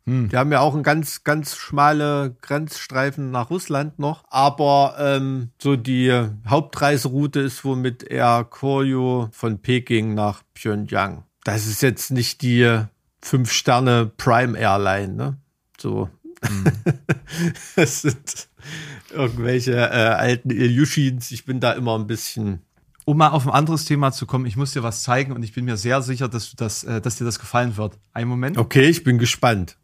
Die 0.05 0.35
haben 0.35 0.51
ja 0.51 0.59
auch 0.59 0.73
einen 0.73 0.83
ganz, 0.83 1.23
ganz 1.23 1.55
schmale 1.55 2.35
Grenzstreifen 2.41 3.31
nach 3.31 3.49
Russland 3.49 3.99
noch. 3.99 4.23
Aber 4.29 4.95
ähm, 4.99 5.49
so 5.61 5.75
die 5.75 6.11
Hauptreiseroute 6.47 7.39
ist 7.39 7.63
wohl 7.63 7.75
mit 7.77 8.03
Air 8.03 8.45
Koryo 8.49 9.29
von 9.31 9.59
Peking 9.59 10.13
nach 10.13 10.43
Pyongyang. 10.53 11.23
Das 11.43 11.67
ist 11.67 11.81
jetzt 11.81 12.11
nicht 12.11 12.41
die 12.41 12.83
fünf 13.21 13.51
Sterne 13.51 14.11
Prime 14.17 14.57
Airline, 14.57 15.13
ne? 15.13 15.37
So. 15.79 16.09
das 17.75 18.01
sind 18.01 18.49
irgendwelche 19.11 19.73
äh, 19.73 19.77
alten 19.77 20.49
Illushins. 20.49 21.31
Ich 21.31 21.45
bin 21.45 21.59
da 21.59 21.73
immer 21.73 21.97
ein 21.97 22.07
bisschen. 22.07 22.61
Um 23.05 23.17
mal 23.17 23.29
auf 23.29 23.47
ein 23.47 23.53
anderes 23.53 23.85
Thema 23.85 24.11
zu 24.11 24.25
kommen, 24.25 24.45
ich 24.45 24.55
muss 24.55 24.73
dir 24.73 24.83
was 24.83 25.03
zeigen 25.03 25.31
und 25.31 25.43
ich 25.43 25.53
bin 25.53 25.65
mir 25.65 25.75
sehr 25.75 26.01
sicher, 26.01 26.29
dass, 26.29 26.51
du 26.51 26.55
das, 26.55 26.83
äh, 26.83 27.01
dass 27.01 27.17
dir 27.17 27.25
das 27.25 27.39
gefallen 27.39 27.77
wird. 27.77 27.97
Einen 28.13 28.29
Moment. 28.29 28.57
Okay, 28.57 28.87
ich 28.87 29.03
bin 29.03 29.17
gespannt. 29.17 29.77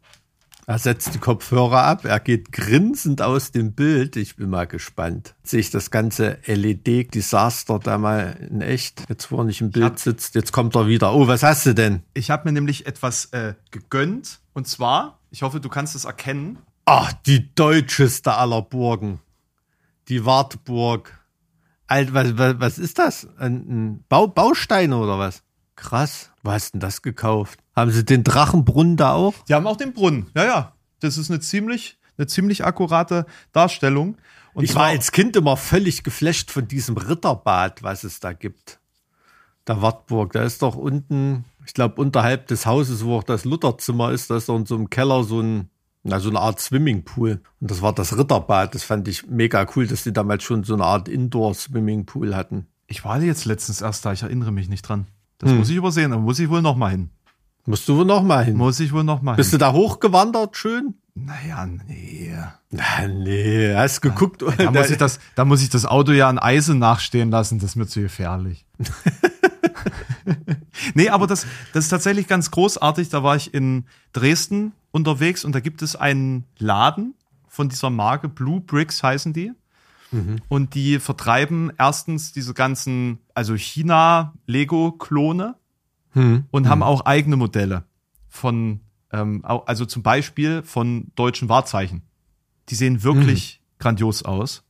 Er 0.68 0.78
setzt 0.78 1.14
die 1.14 1.18
Kopfhörer 1.18 1.82
ab, 1.84 2.04
er 2.04 2.20
geht 2.20 2.52
grinsend 2.52 3.22
aus 3.22 3.52
dem 3.52 3.72
Bild. 3.72 4.16
Ich 4.16 4.36
bin 4.36 4.50
mal 4.50 4.66
gespannt. 4.66 5.34
Sehe 5.42 5.60
ich 5.60 5.70
das 5.70 5.90
ganze 5.90 6.36
LED-Desaster 6.44 7.78
da 7.78 7.96
mal 7.96 8.36
in 8.50 8.60
echt? 8.60 9.02
Jetzt, 9.08 9.32
wo 9.32 9.38
er 9.38 9.44
nicht 9.44 9.62
im 9.62 9.70
Bild 9.70 9.84
hab- 9.86 9.98
sitzt, 9.98 10.34
jetzt 10.34 10.52
kommt 10.52 10.76
er 10.76 10.86
wieder. 10.86 11.14
Oh, 11.14 11.26
was 11.26 11.42
hast 11.42 11.64
du 11.64 11.74
denn? 11.74 12.02
Ich 12.12 12.30
habe 12.30 12.46
mir 12.46 12.52
nämlich 12.52 12.86
etwas 12.86 13.26
äh, 13.32 13.54
gegönnt 13.70 14.40
und 14.52 14.68
zwar, 14.68 15.20
ich 15.30 15.40
hoffe, 15.40 15.58
du 15.58 15.70
kannst 15.70 15.94
es 15.94 16.04
erkennen. 16.04 16.58
Ach, 16.84 17.14
die 17.14 17.54
deutscheste 17.54 18.34
aller 18.34 18.60
Burgen. 18.60 19.20
Die 20.08 20.26
Wartburg. 20.26 21.18
Alt, 21.86 22.12
was, 22.12 22.36
was, 22.36 22.60
was 22.60 22.78
ist 22.78 22.98
das? 22.98 23.26
Ein, 23.38 23.54
ein 23.54 24.04
Bau, 24.10 24.26
Bausteine 24.26 24.98
oder 24.98 25.18
was? 25.18 25.42
Krass. 25.76 26.30
Wo 26.42 26.50
hast 26.52 26.72
denn 26.74 26.80
das 26.80 27.00
gekauft? 27.00 27.58
Haben 27.78 27.92
sie 27.92 28.04
den 28.04 28.24
Drachenbrunnen 28.24 28.96
da 28.96 29.12
auch? 29.12 29.34
Die 29.48 29.54
haben 29.54 29.66
auch 29.68 29.76
den 29.76 29.92
Brunnen. 29.92 30.26
Ja, 30.34 30.44
ja. 30.44 30.72
Das 30.98 31.16
ist 31.16 31.30
eine 31.30 31.38
ziemlich, 31.38 31.96
eine 32.16 32.26
ziemlich 32.26 32.64
akkurate 32.64 33.24
Darstellung. 33.52 34.16
Und 34.52 34.64
ich 34.64 34.74
war 34.74 34.86
als 34.86 35.12
Kind 35.12 35.36
immer 35.36 35.56
völlig 35.56 36.02
geflasht 36.02 36.50
von 36.50 36.66
diesem 36.66 36.96
Ritterbad, 36.96 37.84
was 37.84 38.02
es 38.02 38.18
da 38.18 38.32
gibt. 38.32 38.80
Der 39.68 39.80
Wartburg, 39.80 40.32
da 40.32 40.42
ist 40.42 40.62
doch 40.62 40.74
unten, 40.74 41.44
ich 41.64 41.72
glaube, 41.72 42.00
unterhalb 42.00 42.48
des 42.48 42.66
Hauses, 42.66 43.04
wo 43.04 43.16
auch 43.16 43.22
das 43.22 43.44
Lutherzimmer 43.44 44.10
ist, 44.10 44.28
da 44.28 44.38
ist 44.38 44.48
doch 44.48 44.56
in 44.56 44.66
so 44.66 44.74
einem 44.74 44.90
Keller 44.90 45.22
so 45.22 45.40
ein, 45.40 45.70
na, 46.02 46.18
so 46.18 46.30
eine 46.30 46.40
Art 46.40 46.58
Swimmingpool. 46.58 47.40
Und 47.60 47.70
das 47.70 47.80
war 47.80 47.92
das 47.92 48.18
Ritterbad. 48.18 48.74
Das 48.74 48.82
fand 48.82 49.06
ich 49.06 49.28
mega 49.28 49.64
cool, 49.76 49.86
dass 49.86 50.02
die 50.02 50.12
damals 50.12 50.42
schon 50.42 50.64
so 50.64 50.74
eine 50.74 50.84
Art 50.84 51.06
Indoor-Swimmingpool 51.06 52.34
hatten. 52.34 52.66
ich 52.88 53.04
war 53.04 53.22
jetzt 53.22 53.44
letztens 53.44 53.82
erst 53.82 54.04
da, 54.04 54.12
ich 54.12 54.22
erinnere 54.24 54.50
mich 54.50 54.68
nicht 54.68 54.82
dran. 54.82 55.06
Das 55.38 55.52
muss 55.52 55.70
ich 55.70 55.76
übersehen, 55.76 56.10
da 56.10 56.18
muss 56.18 56.40
ich 56.40 56.50
wohl 56.50 56.62
noch 56.62 56.74
mal 56.74 56.90
hin. 56.90 57.10
Musst 57.68 57.88
du 57.88 57.96
wohl 57.96 58.04
noch 58.04 58.22
mal 58.22 58.44
hin. 58.44 58.56
Muss 58.56 58.80
ich 58.80 58.92
wohl 58.92 59.04
noch 59.04 59.22
mal 59.22 59.36
Bist 59.36 59.50
hin. 59.50 59.58
du 59.58 59.64
da 59.64 59.72
hochgewandert 59.72 60.56
schön? 60.56 60.94
Naja, 61.14 61.66
nee. 61.66 62.34
Na, 62.70 63.06
nee, 63.06 63.74
hast 63.74 64.00
geguckt. 64.00 64.42
Da 64.56 64.70
muss, 64.70 64.90
ich 64.90 64.96
das, 64.96 65.20
da 65.34 65.44
muss 65.44 65.62
ich 65.62 65.68
das 65.68 65.84
Auto 65.84 66.12
ja 66.12 66.28
an 66.28 66.38
Eisen 66.38 66.78
nachstehen 66.78 67.30
lassen, 67.30 67.58
das 67.58 67.70
ist 67.70 67.76
mir 67.76 67.86
zu 67.86 68.00
gefährlich. 68.00 68.64
nee, 70.94 71.08
aber 71.08 71.26
das, 71.26 71.46
das 71.72 71.84
ist 71.84 71.90
tatsächlich 71.90 72.26
ganz 72.26 72.50
großartig. 72.50 73.10
Da 73.10 73.22
war 73.22 73.36
ich 73.36 73.52
in 73.52 73.84
Dresden 74.12 74.72
unterwegs 74.90 75.44
und 75.44 75.54
da 75.54 75.60
gibt 75.60 75.82
es 75.82 75.96
einen 75.96 76.44
Laden 76.58 77.14
von 77.48 77.68
dieser 77.68 77.90
Marke, 77.90 78.28
Blue 78.28 78.60
Bricks 78.60 79.02
heißen 79.02 79.32
die. 79.32 79.52
Und 80.48 80.74
die 80.74 81.00
vertreiben 81.00 81.70
erstens 81.76 82.32
diese 82.32 82.54
ganzen, 82.54 83.18
also 83.34 83.56
China-Lego-Klone 83.56 85.54
und 86.50 86.68
haben 86.68 86.82
auch 86.82 87.04
eigene 87.06 87.36
Modelle 87.36 87.84
von, 88.28 88.80
ähm, 89.12 89.44
also 89.44 89.84
zum 89.84 90.02
Beispiel 90.02 90.62
von 90.62 91.12
deutschen 91.14 91.48
Wahrzeichen. 91.48 92.02
Die 92.68 92.74
sehen 92.74 93.02
wirklich 93.02 93.62
grandios 93.78 94.22
aus. 94.24 94.64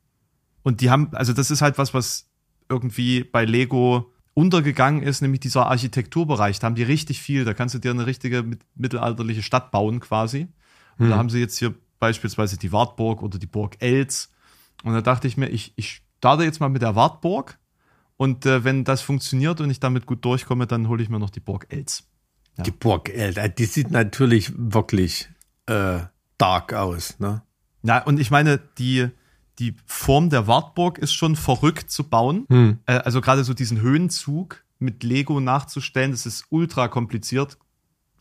Und 0.62 0.80
die 0.80 0.90
haben, 0.90 1.08
also 1.14 1.32
das 1.32 1.50
ist 1.50 1.62
halt 1.62 1.78
was, 1.78 1.94
was 1.94 2.28
irgendwie 2.68 3.24
bei 3.24 3.44
Lego 3.44 4.12
untergegangen 4.34 5.02
ist, 5.02 5.20
nämlich 5.22 5.40
dieser 5.40 5.66
Architekturbereich. 5.66 6.58
Da 6.58 6.66
haben 6.66 6.74
die 6.74 6.82
richtig 6.84 7.20
viel. 7.20 7.44
Da 7.44 7.54
kannst 7.54 7.74
du 7.74 7.78
dir 7.78 7.90
eine 7.90 8.06
richtige 8.06 8.42
mit- 8.42 8.60
mittelalterliche 8.74 9.42
Stadt 9.42 9.70
bauen 9.70 10.00
quasi. 10.00 10.48
Und 10.98 11.06
da 11.10 11.16
haben 11.16 11.30
sie 11.30 11.40
jetzt 11.40 11.58
hier 11.58 11.74
beispielsweise 11.98 12.56
die 12.58 12.70
Wartburg 12.72 13.22
oder 13.22 13.38
die 13.38 13.46
Burg 13.46 13.76
Els. 13.80 14.30
Und 14.84 14.92
da 14.92 15.00
dachte 15.00 15.26
ich 15.26 15.36
mir, 15.36 15.48
ich, 15.48 15.72
ich 15.76 16.02
starte 16.18 16.44
jetzt 16.44 16.60
mal 16.60 16.68
mit 16.68 16.82
der 16.82 16.94
Wartburg. 16.94 17.57
Und 18.18 18.44
äh, 18.44 18.64
wenn 18.64 18.84
das 18.84 19.00
funktioniert 19.00 19.60
und 19.60 19.70
ich 19.70 19.80
damit 19.80 20.04
gut 20.04 20.24
durchkomme, 20.24 20.66
dann 20.66 20.88
hole 20.88 21.02
ich 21.02 21.08
mir 21.08 21.18
noch 21.18 21.30
die 21.30 21.40
Burg 21.40 21.66
Els. 21.70 22.04
Die 22.66 22.72
Burg, 22.72 23.08
Alter, 23.16 23.48
die 23.48 23.64
sieht 23.64 23.92
natürlich 23.92 24.52
wirklich 24.56 25.28
äh, 25.66 26.00
dark 26.36 26.74
aus, 26.74 27.20
ne? 27.20 27.42
Ja, 27.84 28.02
und 28.02 28.18
ich 28.18 28.32
meine, 28.32 28.58
die, 28.78 29.08
die 29.60 29.76
Form 29.86 30.30
der 30.30 30.48
Wartburg 30.48 30.98
ist 30.98 31.12
schon 31.12 31.36
verrückt 31.36 31.92
zu 31.92 32.02
bauen. 32.02 32.46
Äh, 32.86 32.94
also 32.94 33.20
gerade 33.20 33.44
so 33.44 33.54
diesen 33.54 33.80
Höhenzug 33.80 34.64
mit 34.80 35.04
Lego 35.04 35.38
nachzustellen, 35.38 36.10
das 36.10 36.26
ist 36.26 36.46
ultra 36.50 36.88
kompliziert. 36.88 37.56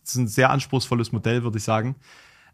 Das 0.01 0.11
ist 0.11 0.17
ein 0.17 0.27
sehr 0.27 0.51
anspruchsvolles 0.51 1.11
Modell, 1.11 1.41
würde 1.41 1.57
ich 1.57 1.63
sagen. 1.63 1.95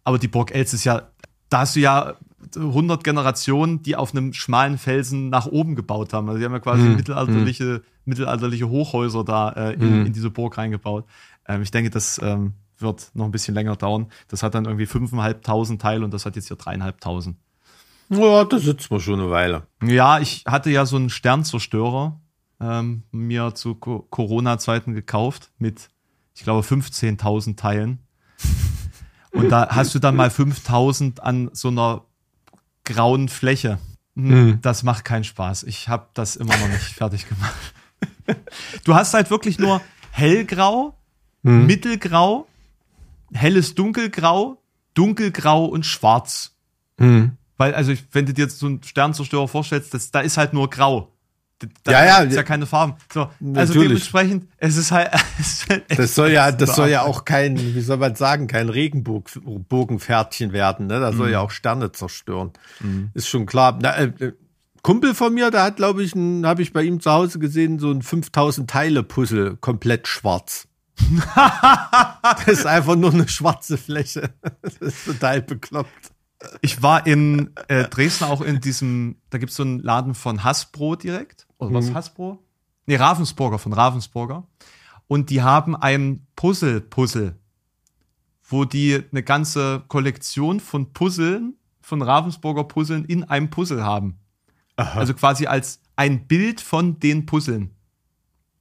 Aber 0.06 0.18
die 0.18 0.30
Burg 0.30 0.52
Els 0.56 0.74
ist 0.74 0.86
ja, 0.86 1.10
da 1.50 1.60
hast 1.60 1.76
du 1.76 1.82
ja 1.82 2.16
100 2.56 3.04
Generationen, 3.04 3.82
die 3.84 3.96
auf 3.96 4.14
einem 4.14 4.34
schmalen 4.34 4.78
Felsen 4.78 5.30
nach 5.30 5.46
oben 5.46 5.76
gebaut 5.76 6.14
haben. 6.14 6.28
Also 6.28 6.40
die 6.40 6.46
haben 6.46 6.54
ja 6.54 6.60
quasi 6.60 6.84
mittelalterliche, 6.90 7.82
mittelalterliche 8.06 8.70
Hochhäuser 8.70 9.24
da 9.24 9.50
äh, 9.50 9.74
in, 9.74 10.06
in 10.08 10.14
diese 10.14 10.30
Burg 10.30 10.58
reingebaut. 10.58 11.06
Ähm, 11.48 11.62
ich 11.62 11.72
denke, 11.72 11.90
das 11.90 12.20
ähm, 12.24 12.54
wird 12.78 13.12
noch 13.14 13.26
ein 13.26 13.32
bisschen 13.32 13.56
länger 13.56 13.76
dauern. 13.76 14.08
Das 14.28 14.44
hat 14.44 14.56
dann 14.56 14.66
irgendwie 14.66 14.86
5.500 14.86 15.78
Teile 15.78 16.06
und 16.06 16.14
das 16.14 16.26
hat 16.26 16.36
jetzt 16.36 16.48
hier 16.48 16.58
3.500. 16.58 17.36
Ja, 18.10 18.44
da 18.44 18.60
sitzt 18.60 18.92
man 18.92 19.00
schon 19.00 19.20
eine 19.20 19.32
Weile. 19.32 19.64
Ja, 19.82 20.20
ich 20.20 20.44
hatte 20.46 20.70
ja 20.70 20.86
so 20.86 20.98
einen 20.98 21.10
Sternzerstörer 21.10 22.20
ähm, 22.60 23.04
mir 23.12 23.56
zu 23.56 23.76
Co 23.76 24.06
Corona-Zeiten 24.10 24.94
gekauft 24.94 25.52
mit, 25.58 25.90
ich 26.36 26.44
glaube, 26.44 26.66
15.000 26.66 27.58
Teilen. 27.58 28.00
Und 29.32 29.50
da 29.50 29.70
hast 29.70 29.96
du 29.96 30.00
dann 30.00 30.16
mal 30.16 30.30
5.000 30.30 31.20
an 31.20 31.50
so 31.54 31.70
einer 31.70 32.04
grauen 32.84 33.30
Fläche. 33.30 33.80
Hm, 34.16 34.60
Das 34.62 34.84
macht 34.84 35.06
keinen 35.06 35.24
Spaß. 35.24 35.64
Ich 35.64 35.90
habe 35.90 36.08
das 36.14 36.36
immer 36.36 36.56
noch 36.58 36.68
nicht 36.68 36.84
fertig 36.96 37.28
gemacht. 37.28 37.56
Du 38.84 38.94
hast 38.96 39.14
halt 39.14 39.30
wirklich 39.30 39.60
nur 39.60 39.82
hellgrau, 40.12 40.96
mittelgrau, 41.68 42.48
helles 43.34 43.76
dunkelgrau, 43.76 44.62
dunkelgrau 44.94 45.66
und 45.66 45.86
schwarz. 45.86 46.56
Weil, 47.58 47.76
also, 47.76 47.94
wenn 48.12 48.26
du 48.26 48.34
dir 48.34 48.44
jetzt 48.46 48.60
so 48.60 48.66
einen 48.68 48.84
Sternzerstörer 48.84 49.48
vorstellst, 49.48 49.94
das, 49.94 50.12
da 50.12 50.20
ist 50.22 50.38
halt 50.38 50.54
nur 50.54 50.70
grau. 50.70 51.13
Da 51.84 51.92
Ja, 51.92 52.06
ja. 52.06 52.18
ist 52.20 52.36
ja 52.36 52.44
keine 52.44 52.66
Farben. 52.66 52.96
So, 53.14 53.22
also 53.22 53.34
Natürlich. 53.40 53.88
dementsprechend, 53.88 54.48
es 54.58 54.78
ist 54.78 54.92
halt. 54.92 55.12
Es 55.40 55.66
Das 55.96 56.16
soll 56.16 56.32
ja, 56.32 56.52
das 56.52 56.76
soll 56.76 56.90
ja 56.90 57.04
auch 57.04 57.26
kein, 57.26 57.58
wie 57.58 57.82
soll 57.82 57.98
man 57.98 58.16
sagen, 58.16 58.48
kein 58.48 58.70
Regenbogenpferdchen 58.70 60.54
werden, 60.54 60.88
ne? 60.88 61.00
Das 61.00 61.16
soll 61.16 61.30
ja 61.30 61.40
auch 61.40 61.52
Sterne 61.52 61.92
zerstören. 61.92 62.52
Ist 63.14 63.28
schon 63.28 63.46
klar. 63.46 63.78
Na, 63.82 63.96
äh, 63.96 64.12
äh, 64.20 64.34
Kumpel 64.84 65.16
von 65.16 65.34
mir, 65.34 65.50
der 65.50 65.64
hat, 65.64 65.78
glaube 65.78 66.04
ich, 66.04 66.14
habe 66.14 66.62
ich 66.62 66.74
bei 66.74 66.84
ihm 66.84 67.00
zu 67.00 67.10
Hause 67.12 67.40
gesehen, 67.40 67.80
so 67.80 67.90
ein 67.90 68.02
5000 68.02 68.70
Teile 68.70 69.04
Puzzle, 69.04 69.58
komplett 69.58 70.08
schwarz. 70.08 70.68
das 71.36 72.48
ist 72.48 72.66
einfach 72.66 72.96
nur 72.96 73.14
eine 73.14 73.28
schwarze 73.28 73.78
Fläche. 73.78 74.34
Das 74.62 74.76
ist 74.76 75.06
total 75.06 75.42
bekloppt. 75.42 76.12
Ich 76.62 76.82
war 76.82 77.08
in 77.08 77.52
äh, 77.70 77.86
Dresden 77.86 78.26
auch 78.26 78.42
in 78.42 78.60
diesem, 78.60 79.16
da 79.30 79.38
gibt 79.38 79.52
es 79.52 79.56
so 79.56 79.64
einen 79.64 79.80
Laden 79.80 80.14
von 80.14 80.44
Hasbro 80.44 80.96
direkt. 80.98 81.48
Oder 81.68 81.76
was, 81.76 81.94
Hasbro? 81.94 82.40
Nee, 82.86 82.96
Ravensburger, 82.96 83.60
von 83.60 83.74
Ravensburger. 83.74 84.44
Und 85.08 85.30
die 85.30 85.42
haben 85.42 85.76
ein 85.76 86.26
Puzzle-Puzzle, 86.36 87.36
wo 88.44 88.66
die 88.66 89.02
eine 89.12 89.24
ganze 89.24 89.84
Kollektion 89.88 90.60
von 90.60 90.94
Puzzeln, 90.94 91.56
von 91.82 92.02
Ravensburger 92.02 92.64
Puzzeln 92.64 93.06
in 93.06 93.24
einem 93.24 93.50
Puzzle 93.50 93.84
haben. 93.84 94.20
Also 94.76 95.14
quasi 95.14 95.46
als 95.46 95.82
ein 95.96 96.26
Bild 96.28 96.62
von 96.62 97.00
den 97.00 97.26
Puzzeln. 97.26 97.72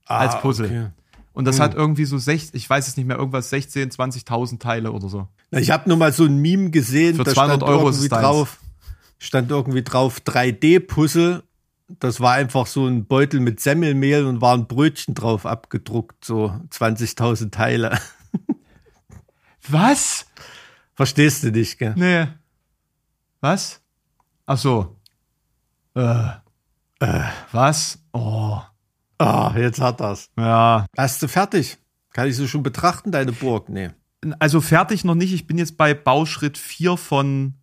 als 0.04 0.40
Puzzle. 0.40 0.66
Ah, 0.66 0.68
okay. 0.70 0.90
Und 1.32 1.46
das 1.46 1.60
hat 1.60 1.74
irgendwie 1.74 2.04
so 2.04 2.18
60, 2.18 2.54
ich 2.54 2.68
weiß 2.68 2.88
es 2.88 2.96
nicht 2.98 3.06
mehr, 3.06 3.16
irgendwas 3.16 3.48
16, 3.48 3.90
20.000 3.90 4.58
Teile 4.58 4.92
oder 4.92 5.08
so. 5.08 5.28
Na, 5.50 5.60
Ich 5.60 5.70
habe 5.70 5.88
nur 5.88 5.96
mal 5.96 6.12
so 6.12 6.24
ein 6.24 6.36
Meme 6.38 6.70
gesehen, 6.70 7.16
Für 7.16 7.24
da 7.24 7.32
200 7.32 7.56
stand 7.56 7.62
Euro 7.70 7.88
irgendwie 7.88 8.08
drauf, 8.08 8.58
stand 9.18 9.50
irgendwie 9.50 9.82
drauf 9.82 10.20
3D-Puzzle. 10.20 11.42
Das 11.98 12.20
war 12.20 12.34
einfach 12.34 12.66
so 12.66 12.86
ein 12.86 13.06
Beutel 13.06 13.40
mit 13.40 13.60
Semmelmehl 13.60 14.24
und 14.26 14.40
war 14.40 14.54
ein 14.54 14.66
Brötchen 14.66 15.14
drauf 15.14 15.46
abgedruckt, 15.46 16.24
so 16.24 16.54
20.000 16.70 17.50
Teile. 17.50 17.98
Was? 19.68 20.26
Verstehst 20.94 21.42
du 21.42 21.50
nicht, 21.50 21.78
gell? 21.78 21.94
Nee. 21.96 22.28
Was? 23.40 23.80
Ach 24.46 24.58
so. 24.58 24.96
Äh. 25.94 26.28
Äh. 27.00 27.24
Was? 27.50 27.98
Oh. 28.12 28.60
Ah, 29.18 29.54
jetzt 29.56 29.80
hat 29.80 30.00
das. 30.00 30.30
Ja. 30.36 30.86
Hast 30.96 31.22
du 31.22 31.28
fertig? 31.28 31.78
Kann 32.12 32.28
ich 32.28 32.36
so 32.36 32.46
schon 32.46 32.62
betrachten, 32.62 33.12
deine 33.12 33.32
Burg? 33.32 33.68
Nee. 33.68 33.90
Also 34.38 34.60
fertig 34.60 35.04
noch 35.04 35.14
nicht. 35.14 35.32
Ich 35.32 35.46
bin 35.46 35.58
jetzt 35.58 35.76
bei 35.76 35.94
Bauschritt 35.94 36.58
4 36.58 36.96
von, 36.96 37.54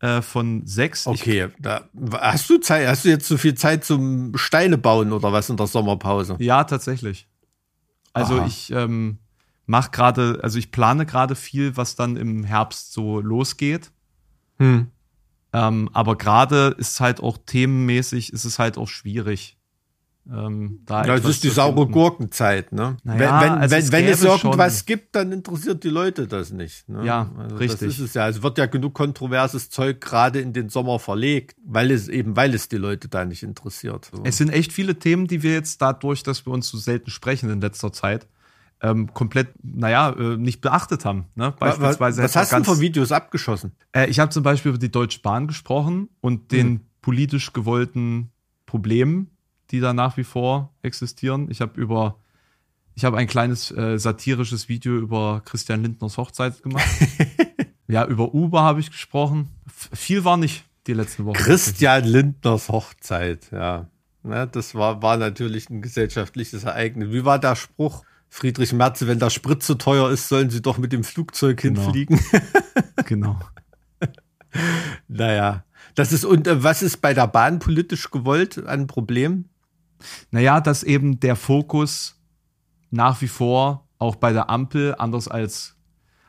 äh, 0.00 0.22
von 0.22 0.66
6. 0.66 1.06
Okay, 1.06 1.48
da, 1.58 1.88
hast 2.12 2.50
du 2.50 2.58
Zeit, 2.58 2.86
hast 2.86 3.04
du 3.04 3.08
jetzt 3.08 3.26
so 3.26 3.36
viel 3.36 3.54
Zeit 3.54 3.84
zum 3.84 4.36
Steine 4.36 4.78
bauen 4.78 5.12
oder 5.12 5.32
was 5.32 5.48
in 5.48 5.56
der 5.56 5.66
Sommerpause? 5.66 6.36
Ja, 6.38 6.64
tatsächlich. 6.64 7.28
Also 8.12 8.38
Aha. 8.38 8.46
ich 8.46 8.70
ähm, 8.72 9.18
mache 9.66 9.90
gerade, 9.90 10.40
also 10.42 10.58
ich 10.58 10.70
plane 10.70 11.06
gerade 11.06 11.34
viel, 11.34 11.76
was 11.76 11.96
dann 11.96 12.16
im 12.16 12.44
Herbst 12.44 12.92
so 12.92 13.20
losgeht. 13.20 13.90
Hm. 14.58 14.90
Ähm, 15.52 15.90
aber 15.92 16.16
gerade 16.16 16.74
ist 16.78 17.00
halt 17.00 17.20
auch 17.20 17.38
themenmäßig, 17.44 18.32
ist 18.32 18.44
es 18.44 18.58
halt 18.58 18.78
auch 18.78 18.88
schwierig. 18.88 19.55
Ähm, 20.28 20.80
da 20.86 21.04
etwas 21.04 21.30
ist 21.30 21.44
die 21.44 21.50
saure. 21.50 21.86
Gurkenzeit, 21.86 22.72
ne? 22.72 22.96
Naja, 23.04 23.40
wenn 23.40 23.50
wenn, 23.52 23.58
also 23.58 23.74
wenn, 23.76 23.82
es 23.84 23.92
wenn 23.92 24.04
es 24.06 24.22
irgendwas 24.24 24.78
schon- 24.78 24.86
gibt, 24.86 25.14
dann 25.14 25.30
interessiert 25.30 25.84
die 25.84 25.88
Leute 25.88 26.26
das 26.26 26.50
nicht. 26.50 26.88
Ne? 26.88 27.04
Ja, 27.06 27.30
also 27.38 27.56
richtig. 27.56 27.80
Das 27.88 27.98
ist 27.98 28.00
es 28.00 28.14
ja. 28.14 28.28
Es 28.28 28.42
wird 28.42 28.58
ja 28.58 28.66
genug 28.66 28.94
kontroverses 28.94 29.70
Zeug 29.70 30.00
gerade 30.00 30.40
in 30.40 30.52
den 30.52 30.68
Sommer 30.68 30.98
verlegt, 30.98 31.56
weil 31.64 31.90
es 31.92 32.08
eben, 32.08 32.34
weil 32.36 32.54
es 32.54 32.68
die 32.68 32.76
Leute 32.76 33.08
da 33.08 33.24
nicht 33.24 33.42
interessiert. 33.44 34.10
So. 34.12 34.22
Es 34.24 34.36
sind 34.36 34.50
echt 34.50 34.72
viele 34.72 34.98
Themen, 34.98 35.28
die 35.28 35.42
wir 35.44 35.52
jetzt 35.52 35.80
dadurch, 35.80 36.22
dass 36.24 36.44
wir 36.44 36.52
uns 36.52 36.68
so 36.68 36.76
selten 36.78 37.10
sprechen 37.10 37.48
in 37.48 37.60
letzter 37.60 37.92
Zeit, 37.92 38.26
ähm, 38.82 39.14
komplett, 39.14 39.48
naja, 39.62 40.10
äh, 40.10 40.36
nicht 40.36 40.60
beachtet 40.60 41.04
haben. 41.04 41.26
Ne? 41.34 41.54
Beispielsweise 41.58 42.22
was 42.22 42.32
etwa 42.32 42.40
hast 42.40 42.52
du 42.68 42.74
für 42.74 42.80
Videos 42.80 43.12
abgeschossen? 43.12 43.72
Äh, 43.92 44.06
ich 44.10 44.18
habe 44.18 44.30
zum 44.30 44.42
Beispiel 44.42 44.70
über 44.70 44.78
die 44.78 44.90
Deutsche 44.90 45.20
Bahn 45.22 45.46
gesprochen 45.46 46.08
und 46.20 46.50
den 46.52 46.68
Mhm. 46.68 46.80
politisch 47.00 47.52
gewollten 47.52 48.32
Problemen, 48.66 49.30
die 49.70 49.80
da 49.80 49.92
nach 49.92 50.16
wie 50.16 50.24
vor 50.24 50.72
existieren. 50.82 51.50
Ich 51.50 51.60
habe 51.60 51.80
über, 51.80 52.18
ich 52.94 53.04
habe 53.04 53.16
ein 53.18 53.26
kleines 53.26 53.70
äh, 53.70 53.98
satirisches 53.98 54.68
Video 54.68 54.96
über 54.96 55.42
Christian 55.44 55.82
Lindners 55.82 56.16
Hochzeit 56.18 56.62
gemacht. 56.62 56.86
ja, 57.88 58.04
über 58.06 58.34
Uber 58.34 58.62
habe 58.62 58.80
ich 58.80 58.90
gesprochen. 58.90 59.48
F 59.66 59.90
viel 59.92 60.24
war 60.24 60.36
nicht 60.36 60.64
die 60.86 60.94
letzten 60.94 61.24
Wochen. 61.24 61.36
Christian 61.36 62.04
Lindners 62.04 62.68
Hochzeit, 62.68 63.48
ja. 63.52 63.88
Ne, 64.22 64.48
das 64.50 64.74
war, 64.74 65.02
war 65.02 65.16
natürlich 65.16 65.70
ein 65.70 65.82
gesellschaftliches 65.82 66.64
Ereignis. 66.64 67.10
Wie 67.10 67.24
war 67.24 67.38
der 67.38 67.54
Spruch? 67.54 68.04
Friedrich 68.28 68.72
Merze, 68.72 69.06
wenn 69.06 69.20
der 69.20 69.30
Sprit 69.30 69.62
zu 69.62 69.76
teuer 69.76 70.10
ist, 70.10 70.28
sollen 70.28 70.50
sie 70.50 70.60
doch 70.60 70.78
mit 70.78 70.92
dem 70.92 71.04
Flugzeug 71.04 71.58
Genau. 71.60 71.82
hinfliegen. 71.82 72.20
Genau. 73.04 73.38
naja. 75.06 75.64
Das 75.94 76.12
ist, 76.12 76.24
und 76.24 76.46
äh, 76.46 76.62
was 76.62 76.82
ist 76.82 76.98
bei 76.98 77.14
der 77.14 77.26
Bahn 77.26 77.58
politisch 77.58 78.10
gewollt 78.10 78.66
an 78.66 78.86
Problem? 78.86 79.46
Naja, 80.30 80.60
dass 80.60 80.82
eben 80.82 81.20
der 81.20 81.36
Fokus 81.36 82.20
nach 82.90 83.20
wie 83.20 83.28
vor 83.28 83.88
auch 83.98 84.16
bei 84.16 84.32
der 84.32 84.50
Ampel, 84.50 84.94
anders 84.98 85.28
als 85.28 85.76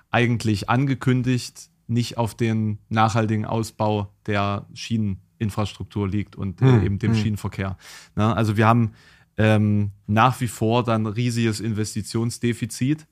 eigentlich 0.09 0.69
angekündigt, 0.69 1.69
nicht 1.87 2.17
auf 2.17 2.35
den 2.35 2.79
nachhaltigen 2.89 3.45
Ausbau 3.45 4.13
der 4.25 4.67
Schieneninfrastruktur 4.73 6.07
liegt 6.07 6.35
und 6.35 6.61
Hm, 6.61 6.81
äh, 6.81 6.85
eben 6.85 6.99
dem 6.99 7.13
hm. 7.13 7.21
Schienenverkehr. 7.21 7.77
Ne? 8.15 8.35
Also 8.35 8.57
wir 8.57 8.67
haben 8.67 8.93
ähm, 9.37 9.91
nach 10.07 10.39
wie 10.41 10.47
vor 10.47 10.83
dann 10.83 11.05
riesiges 11.05 11.59
Investitionsdefizit, 11.59 13.07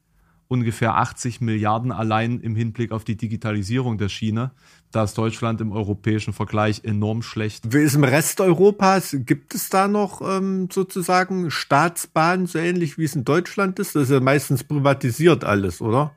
ungefähr 0.48 0.96
80 0.96 1.42
Milliarden 1.42 1.92
allein 1.92 2.40
im 2.40 2.56
Hinblick 2.56 2.92
auf 2.92 3.04
die 3.04 3.18
Digitalisierung 3.18 3.98
der 3.98 4.10
Schiene. 4.10 4.52
Da 4.92 5.04
ist 5.04 5.18
Deutschland 5.18 5.60
im 5.60 5.72
europäischen 5.72 6.34
Vergleich 6.34 6.84
enorm 6.84 7.22
schlecht. 7.22 7.74
Wie 7.74 7.80
ist 7.80 7.96
im 7.96 8.04
Rest 8.04 8.40
Europas? 8.40 9.16
Gibt 9.20 9.56
es 9.56 9.70
da 9.70 9.88
noch 9.88 10.22
ähm, 10.22 10.70
sozusagen 10.72 11.52
Staatsbahnen, 11.52 12.46
so 12.46 12.60
ähnlich 12.60 12.98
wie 12.98 13.04
es 13.04 13.16
in 13.16 13.26
Deutschland 13.26 13.80
ist? 13.80 13.96
Das 13.96 14.04
ist 14.04 14.12
ja 14.12 14.20
meistens 14.20 14.64
privatisiert 14.64 15.44
alles, 15.44 15.82
oder? 15.82 16.16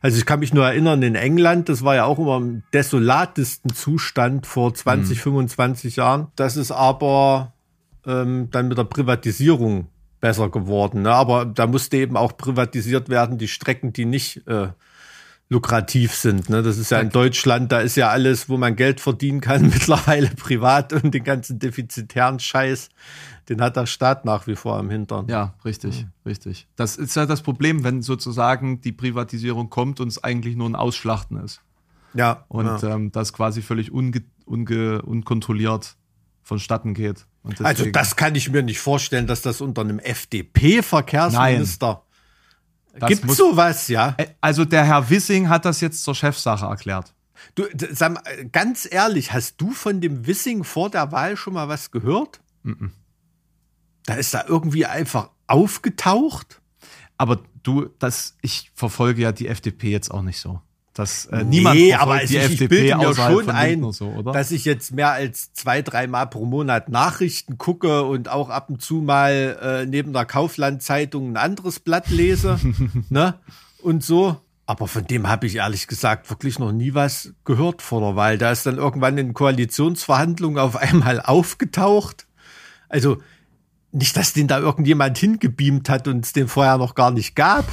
Also 0.00 0.18
ich 0.18 0.26
kann 0.26 0.40
mich 0.40 0.52
nur 0.52 0.64
erinnern, 0.66 1.02
in 1.02 1.14
England, 1.14 1.68
das 1.68 1.82
war 1.82 1.94
ja 1.94 2.04
auch 2.04 2.18
immer 2.18 2.36
im 2.36 2.62
desolatesten 2.72 3.74
Zustand 3.74 4.46
vor 4.46 4.74
20, 4.74 5.20
25 5.20 5.96
Jahren. 5.96 6.28
Das 6.36 6.56
ist 6.56 6.70
aber 6.70 7.54
ähm, 8.06 8.48
dann 8.50 8.68
mit 8.68 8.78
der 8.78 8.84
Privatisierung 8.84 9.88
besser 10.26 10.48
geworden. 10.48 11.02
Ne? 11.02 11.12
Aber 11.12 11.44
da 11.44 11.68
musste 11.68 11.98
eben 11.98 12.16
auch 12.16 12.36
privatisiert 12.36 13.08
werden, 13.08 13.38
die 13.38 13.46
Strecken, 13.46 13.92
die 13.92 14.06
nicht 14.06 14.44
äh, 14.48 14.70
lukrativ 15.48 16.12
sind. 16.14 16.50
Ne? 16.50 16.64
Das 16.64 16.78
ist 16.78 16.90
ja 16.90 16.98
in 16.98 17.10
Deutschland, 17.10 17.70
da 17.70 17.78
ist 17.78 17.94
ja 17.94 18.08
alles, 18.08 18.48
wo 18.48 18.56
man 18.56 18.74
Geld 18.74 19.00
verdienen 19.00 19.40
kann, 19.40 19.62
mittlerweile 19.70 20.30
privat 20.30 20.92
und 20.92 21.14
den 21.14 21.22
ganzen 21.22 21.60
defizitären 21.60 22.40
Scheiß, 22.40 22.88
den 23.48 23.60
hat 23.60 23.76
der 23.76 23.86
Staat 23.86 24.24
nach 24.24 24.48
wie 24.48 24.56
vor 24.56 24.76
am 24.76 24.90
Hintern. 24.90 25.28
Ja, 25.28 25.54
richtig, 25.64 26.08
richtig. 26.24 26.66
Das 26.74 26.96
ist 26.96 27.14
ja 27.14 27.26
das 27.26 27.42
Problem, 27.42 27.84
wenn 27.84 28.02
sozusagen 28.02 28.80
die 28.80 28.90
Privatisierung 28.90 29.70
kommt 29.70 30.00
und 30.00 30.08
es 30.08 30.24
eigentlich 30.24 30.56
nur 30.56 30.68
ein 30.68 30.74
Ausschlachten 30.74 31.36
ist. 31.36 31.60
ja 32.14 32.44
Und 32.48 32.82
ja. 32.82 32.96
ähm, 32.96 33.12
das 33.12 33.32
quasi 33.32 33.62
völlig 33.62 33.92
unge 33.92 34.24
unge 34.44 35.02
unkontrolliert 35.02 35.96
vonstatten 36.46 36.94
geht. 36.94 37.26
Also 37.62 37.90
das 37.90 38.14
kann 38.16 38.34
ich 38.36 38.48
mir 38.50 38.62
nicht 38.62 38.78
vorstellen, 38.78 39.26
dass 39.26 39.42
das 39.42 39.60
unter 39.60 39.82
einem 39.82 39.98
FDP-Verkehrsminister 39.98 42.02
gibt 43.08 43.24
muss- 43.26 43.36
sowas, 43.36 43.88
ja. 43.88 44.16
Also 44.40 44.64
der 44.64 44.84
Herr 44.84 45.10
Wissing 45.10 45.48
hat 45.48 45.64
das 45.64 45.80
jetzt 45.80 46.04
zur 46.04 46.14
Chefsache 46.14 46.66
erklärt. 46.66 47.12
Du, 47.54 47.64
sag 47.92 48.14
mal, 48.14 48.22
ganz 48.50 48.88
ehrlich, 48.90 49.32
hast 49.32 49.60
du 49.60 49.72
von 49.72 50.00
dem 50.00 50.26
Wissing 50.26 50.64
vor 50.64 50.88
der 50.88 51.12
Wahl 51.12 51.36
schon 51.36 51.52
mal 51.54 51.68
was 51.68 51.90
gehört? 51.90 52.40
Da 54.04 54.14
ist 54.14 54.32
da 54.32 54.44
irgendwie 54.46 54.86
einfach 54.86 55.30
aufgetaucht. 55.46 56.62
Aber 57.18 57.42
du, 57.62 57.86
das, 57.98 58.36
ich 58.40 58.70
verfolge 58.74 59.22
ja 59.22 59.32
die 59.32 59.48
FDP 59.48 59.90
jetzt 59.90 60.10
auch 60.10 60.22
nicht 60.22 60.38
so. 60.38 60.60
Das, 60.96 61.26
äh, 61.26 61.44
niemand 61.44 61.76
nee, 61.76 61.92
aber 61.92 62.20
die 62.20 62.24
ich, 62.24 62.30
ich 62.30 62.36
FDP 62.38 62.68
bilde 62.68 62.96
mir 62.96 63.14
schon 63.14 63.50
ein, 63.50 63.92
so, 63.92 64.06
oder? 64.06 64.32
dass 64.32 64.50
ich 64.50 64.64
jetzt 64.64 64.94
mehr 64.94 65.10
als 65.10 65.52
zwei, 65.52 65.82
dreimal 65.82 66.26
pro 66.26 66.46
Monat 66.46 66.88
Nachrichten 66.88 67.58
gucke 67.58 68.04
und 68.04 68.30
auch 68.30 68.48
ab 68.48 68.70
und 68.70 68.80
zu 68.80 68.94
mal 68.94 69.58
äh, 69.60 69.84
neben 69.84 70.14
der 70.14 70.24
Kaufland-Zeitung 70.24 71.32
ein 71.32 71.36
anderes 71.36 71.80
Blatt 71.80 72.08
lese. 72.08 72.58
ne? 73.10 73.34
Und 73.82 74.04
so. 74.04 74.40
Aber 74.64 74.88
von 74.88 75.06
dem 75.06 75.28
habe 75.28 75.46
ich 75.46 75.56
ehrlich 75.56 75.86
gesagt 75.86 76.30
wirklich 76.30 76.58
noch 76.58 76.72
nie 76.72 76.94
was 76.94 77.34
gehört 77.44 77.82
vor 77.82 78.00
der 78.00 78.16
Wahl. 78.16 78.38
Da 78.38 78.50
ist 78.50 78.64
dann 78.64 78.78
irgendwann 78.78 79.18
in 79.18 79.34
Koalitionsverhandlungen 79.34 80.58
auf 80.58 80.76
einmal 80.76 81.20
aufgetaucht. 81.20 82.26
Also 82.88 83.18
nicht, 83.92 84.16
dass 84.16 84.32
den 84.32 84.48
da 84.48 84.58
irgendjemand 84.60 85.18
hingebeamt 85.18 85.90
hat 85.90 86.08
und 86.08 86.24
es 86.24 86.32
den 86.32 86.48
vorher 86.48 86.78
noch 86.78 86.94
gar 86.94 87.10
nicht 87.10 87.36
gab. 87.36 87.66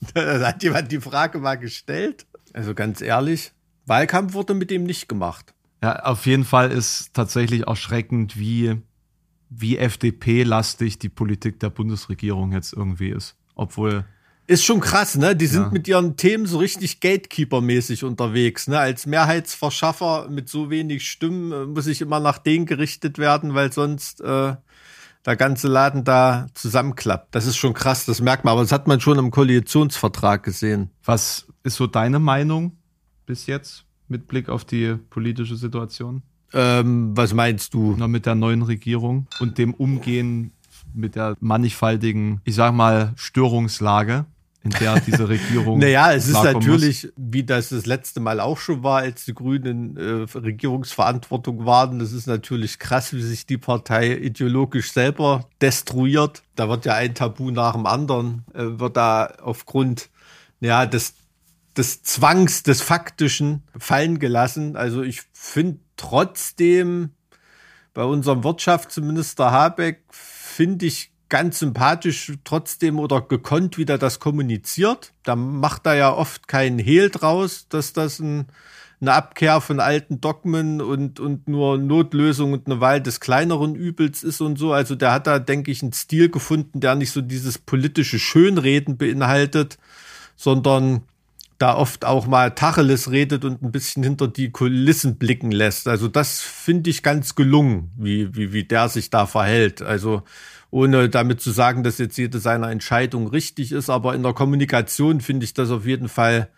da 0.14 0.46
hat 0.46 0.62
jemand 0.62 0.90
die 0.92 1.00
Frage 1.00 1.38
mal 1.38 1.56
gestellt. 1.56 2.26
Also 2.52 2.74
ganz 2.74 3.00
ehrlich, 3.00 3.52
Wahlkampf 3.86 4.32
wurde 4.34 4.54
mit 4.54 4.70
dem 4.70 4.84
nicht 4.84 5.08
gemacht. 5.08 5.54
Ja, 5.82 6.00
auf 6.04 6.26
jeden 6.26 6.44
Fall 6.44 6.70
ist 6.72 7.14
tatsächlich 7.14 7.66
erschreckend, 7.66 8.36
wie, 8.38 8.80
wie 9.48 9.78
FDP-lastig 9.78 10.98
die 10.98 11.08
Politik 11.08 11.60
der 11.60 11.70
Bundesregierung 11.70 12.52
jetzt 12.52 12.72
irgendwie 12.72 13.10
ist. 13.10 13.36
Obwohl, 13.54 14.04
Ist 14.46 14.64
schon 14.64 14.80
krass, 14.80 15.16
ne? 15.16 15.36
Die 15.36 15.46
sind 15.46 15.62
Ja. 15.64 15.68
mit 15.70 15.86
ihren 15.88 16.16
Themen 16.16 16.46
so 16.46 16.58
richtig 16.58 17.00
Gatekeeper-mäßig 17.00 18.02
unterwegs, 18.04 18.66
ne? 18.66 18.78
Als 18.78 19.04
Mehrheitsverschaffer 19.06 20.28
mit 20.30 20.48
so 20.48 20.70
wenig 20.70 21.08
Stimmen 21.08 21.52
äh, 21.52 21.66
muss 21.66 21.86
ich 21.86 22.00
immer 22.00 22.18
nach 22.18 22.38
denen 22.38 22.64
gerichtet 22.66 23.18
werden, 23.18 23.54
weil 23.54 23.72
sonst 23.72 24.20
äh, 24.22 24.54
der 25.28 25.36
ganze 25.36 25.68
Laden 25.68 26.04
da 26.04 26.46
zusammenklappt. 26.54 27.34
Das 27.34 27.44
ist 27.44 27.58
schon 27.58 27.74
krass, 27.74 28.06
das 28.06 28.22
merkt 28.22 28.44
man. 28.44 28.52
Aber 28.52 28.62
das 28.62 28.72
hat 28.72 28.88
man 28.88 28.98
schon 28.98 29.18
im 29.18 29.30
Koalitionsvertrag 29.30 30.42
gesehen. 30.42 30.90
was 31.04 31.46
ist 31.64 31.76
so 31.76 31.86
deine 31.86 32.18
Meinung 32.18 32.78
bis 33.26 33.44
jetzt 33.44 33.84
mit 34.08 34.26
Blick 34.26 34.48
auf 34.48 34.64
die 34.64 34.94
politische 35.10 35.56
Situation? 35.56 36.22
Ähm, 36.54 37.14
was 37.14 37.34
meinst 37.34 37.74
du? 37.74 37.94
Na, 37.98 38.08
mit 38.08 38.24
der 38.24 38.36
neuen 38.36 38.62
Regierung 38.62 39.26
und 39.38 39.58
dem 39.58 39.74
Umgehen 39.74 40.52
mit 40.94 41.14
der 41.14 41.36
mannigfaltigen, 41.40 42.40
ich 42.44 42.54
sag 42.54 42.72
mal, 42.72 43.12
Störungslage, 43.16 44.24
in 44.72 44.78
der 44.78 45.00
diese 45.00 45.28
Regierung. 45.28 45.78
Naja, 45.78 46.12
es 46.12 46.28
ist 46.28 46.42
natürlich, 46.42 47.12
wie 47.16 47.44
das 47.44 47.70
das 47.70 47.86
letzte 47.86 48.20
Mal 48.20 48.40
auch 48.40 48.58
schon 48.58 48.82
war, 48.82 48.98
als 49.00 49.24
die 49.24 49.34
Grünen 49.34 49.96
äh, 49.96 50.38
Regierungsverantwortung 50.38 51.66
waren. 51.66 51.98
Das 51.98 52.12
ist 52.12 52.26
natürlich 52.26 52.78
krass, 52.78 53.12
wie 53.12 53.22
sich 53.22 53.46
die 53.46 53.58
Partei 53.58 54.16
ideologisch 54.16 54.92
selber 54.92 55.48
destruiert. 55.60 56.42
Da 56.56 56.68
wird 56.68 56.84
ja 56.84 56.94
ein 56.94 57.14
Tabu 57.14 57.50
nach 57.50 57.72
dem 57.74 57.86
anderen, 57.86 58.44
äh, 58.54 58.78
wird 58.78 58.96
da 58.96 59.26
aufgrund 59.42 60.10
ja, 60.60 60.86
des, 60.86 61.14
des 61.76 62.02
Zwangs, 62.02 62.62
des 62.62 62.82
Faktischen 62.82 63.62
fallen 63.78 64.18
gelassen. 64.18 64.76
Also 64.76 65.02
ich 65.02 65.22
finde 65.32 65.80
trotzdem 65.96 67.10
bei 67.94 68.04
unserem 68.04 68.44
Wirtschaftsminister 68.44 69.50
Habeck, 69.50 70.04
finde 70.10 70.86
ich 70.86 71.12
ganz 71.28 71.58
sympathisch 71.58 72.32
trotzdem 72.44 72.98
oder 72.98 73.20
gekonnt, 73.20 73.78
wie 73.78 73.84
der 73.84 73.98
das 73.98 74.18
kommuniziert. 74.18 75.12
Da 75.24 75.36
macht 75.36 75.86
er 75.86 75.94
ja 75.94 76.12
oft 76.12 76.48
keinen 76.48 76.78
Hehl 76.78 77.10
draus, 77.10 77.66
dass 77.68 77.92
das 77.92 78.18
ein, 78.18 78.46
eine 79.00 79.12
Abkehr 79.12 79.60
von 79.60 79.80
alten 79.80 80.20
Dogmen 80.20 80.80
und, 80.80 81.20
und 81.20 81.48
nur 81.48 81.78
Notlösung 81.78 82.52
und 82.52 82.66
eine 82.66 82.80
Wahl 82.80 83.00
des 83.00 83.20
kleineren 83.20 83.74
Übels 83.74 84.22
ist 84.22 84.40
und 84.40 84.58
so. 84.58 84.72
Also 84.72 84.94
der 84.94 85.12
hat 85.12 85.26
da, 85.26 85.38
denke 85.38 85.70
ich, 85.70 85.82
einen 85.82 85.92
Stil 85.92 86.30
gefunden, 86.30 86.80
der 86.80 86.94
nicht 86.94 87.12
so 87.12 87.20
dieses 87.20 87.58
politische 87.58 88.18
Schönreden 88.18 88.96
beinhaltet, 88.96 89.78
sondern 90.36 91.02
da 91.58 91.76
oft 91.76 92.04
auch 92.04 92.26
mal 92.26 92.52
Tacheles 92.52 93.10
redet 93.10 93.44
und 93.44 93.62
ein 93.62 93.72
bisschen 93.72 94.04
hinter 94.04 94.28
die 94.28 94.50
Kulissen 94.50 95.16
blicken 95.16 95.50
lässt. 95.50 95.88
Also 95.88 96.06
das 96.06 96.40
finde 96.40 96.88
ich 96.88 97.02
ganz 97.02 97.34
gelungen, 97.34 97.90
wie, 97.96 98.34
wie, 98.34 98.52
wie 98.52 98.64
der 98.64 98.88
sich 98.88 99.10
da 99.10 99.26
verhält. 99.26 99.82
Also 99.82 100.22
ohne 100.70 101.08
damit 101.08 101.40
zu 101.40 101.50
sagen, 101.50 101.82
dass 101.82 101.98
jetzt 101.98 102.18
jede 102.18 102.38
seiner 102.38 102.70
Entscheidung 102.70 103.28
richtig 103.28 103.72
ist, 103.72 103.88
aber 103.88 104.14
in 104.14 104.22
der 104.22 104.34
Kommunikation 104.34 105.20
finde 105.20 105.44
ich 105.44 105.54
das 105.54 105.70
auf 105.70 105.86
jeden 105.86 106.08
Fall 106.08 106.48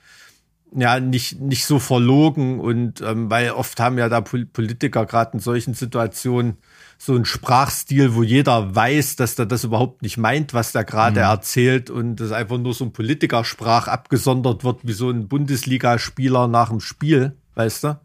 ja 0.74 1.00
nicht 1.00 1.40
nicht 1.40 1.64
so 1.64 1.78
verlogen 1.78 2.60
und 2.60 3.00
ähm, 3.00 3.28
weil 3.28 3.50
oft 3.50 3.80
haben 3.80 3.98
ja 3.98 4.08
da 4.08 4.20
Politiker 4.20 5.04
gerade 5.04 5.34
in 5.34 5.40
solchen 5.40 5.74
Situationen 5.74 6.58
so 6.96 7.16
ein 7.16 7.24
Sprachstil, 7.24 8.14
wo 8.14 8.22
jeder 8.22 8.74
weiß, 8.74 9.16
dass 9.16 9.34
der 9.34 9.46
das 9.46 9.64
überhaupt 9.64 10.02
nicht 10.02 10.18
meint, 10.18 10.52
was 10.52 10.72
der 10.72 10.84
gerade 10.84 11.20
mhm. 11.20 11.26
erzählt 11.26 11.88
und 11.88 12.16
das 12.16 12.30
einfach 12.30 12.58
nur 12.58 12.74
so 12.74 12.84
ein 12.84 12.92
Politikersprach 12.92 13.88
abgesondert 13.88 14.64
wird, 14.64 14.80
wie 14.82 14.92
so 14.92 15.08
ein 15.08 15.26
Bundesligaspieler 15.26 16.46
nach 16.46 16.68
dem 16.68 16.80
Spiel, 16.80 17.36
weißt 17.54 17.84
du? 17.84 18.00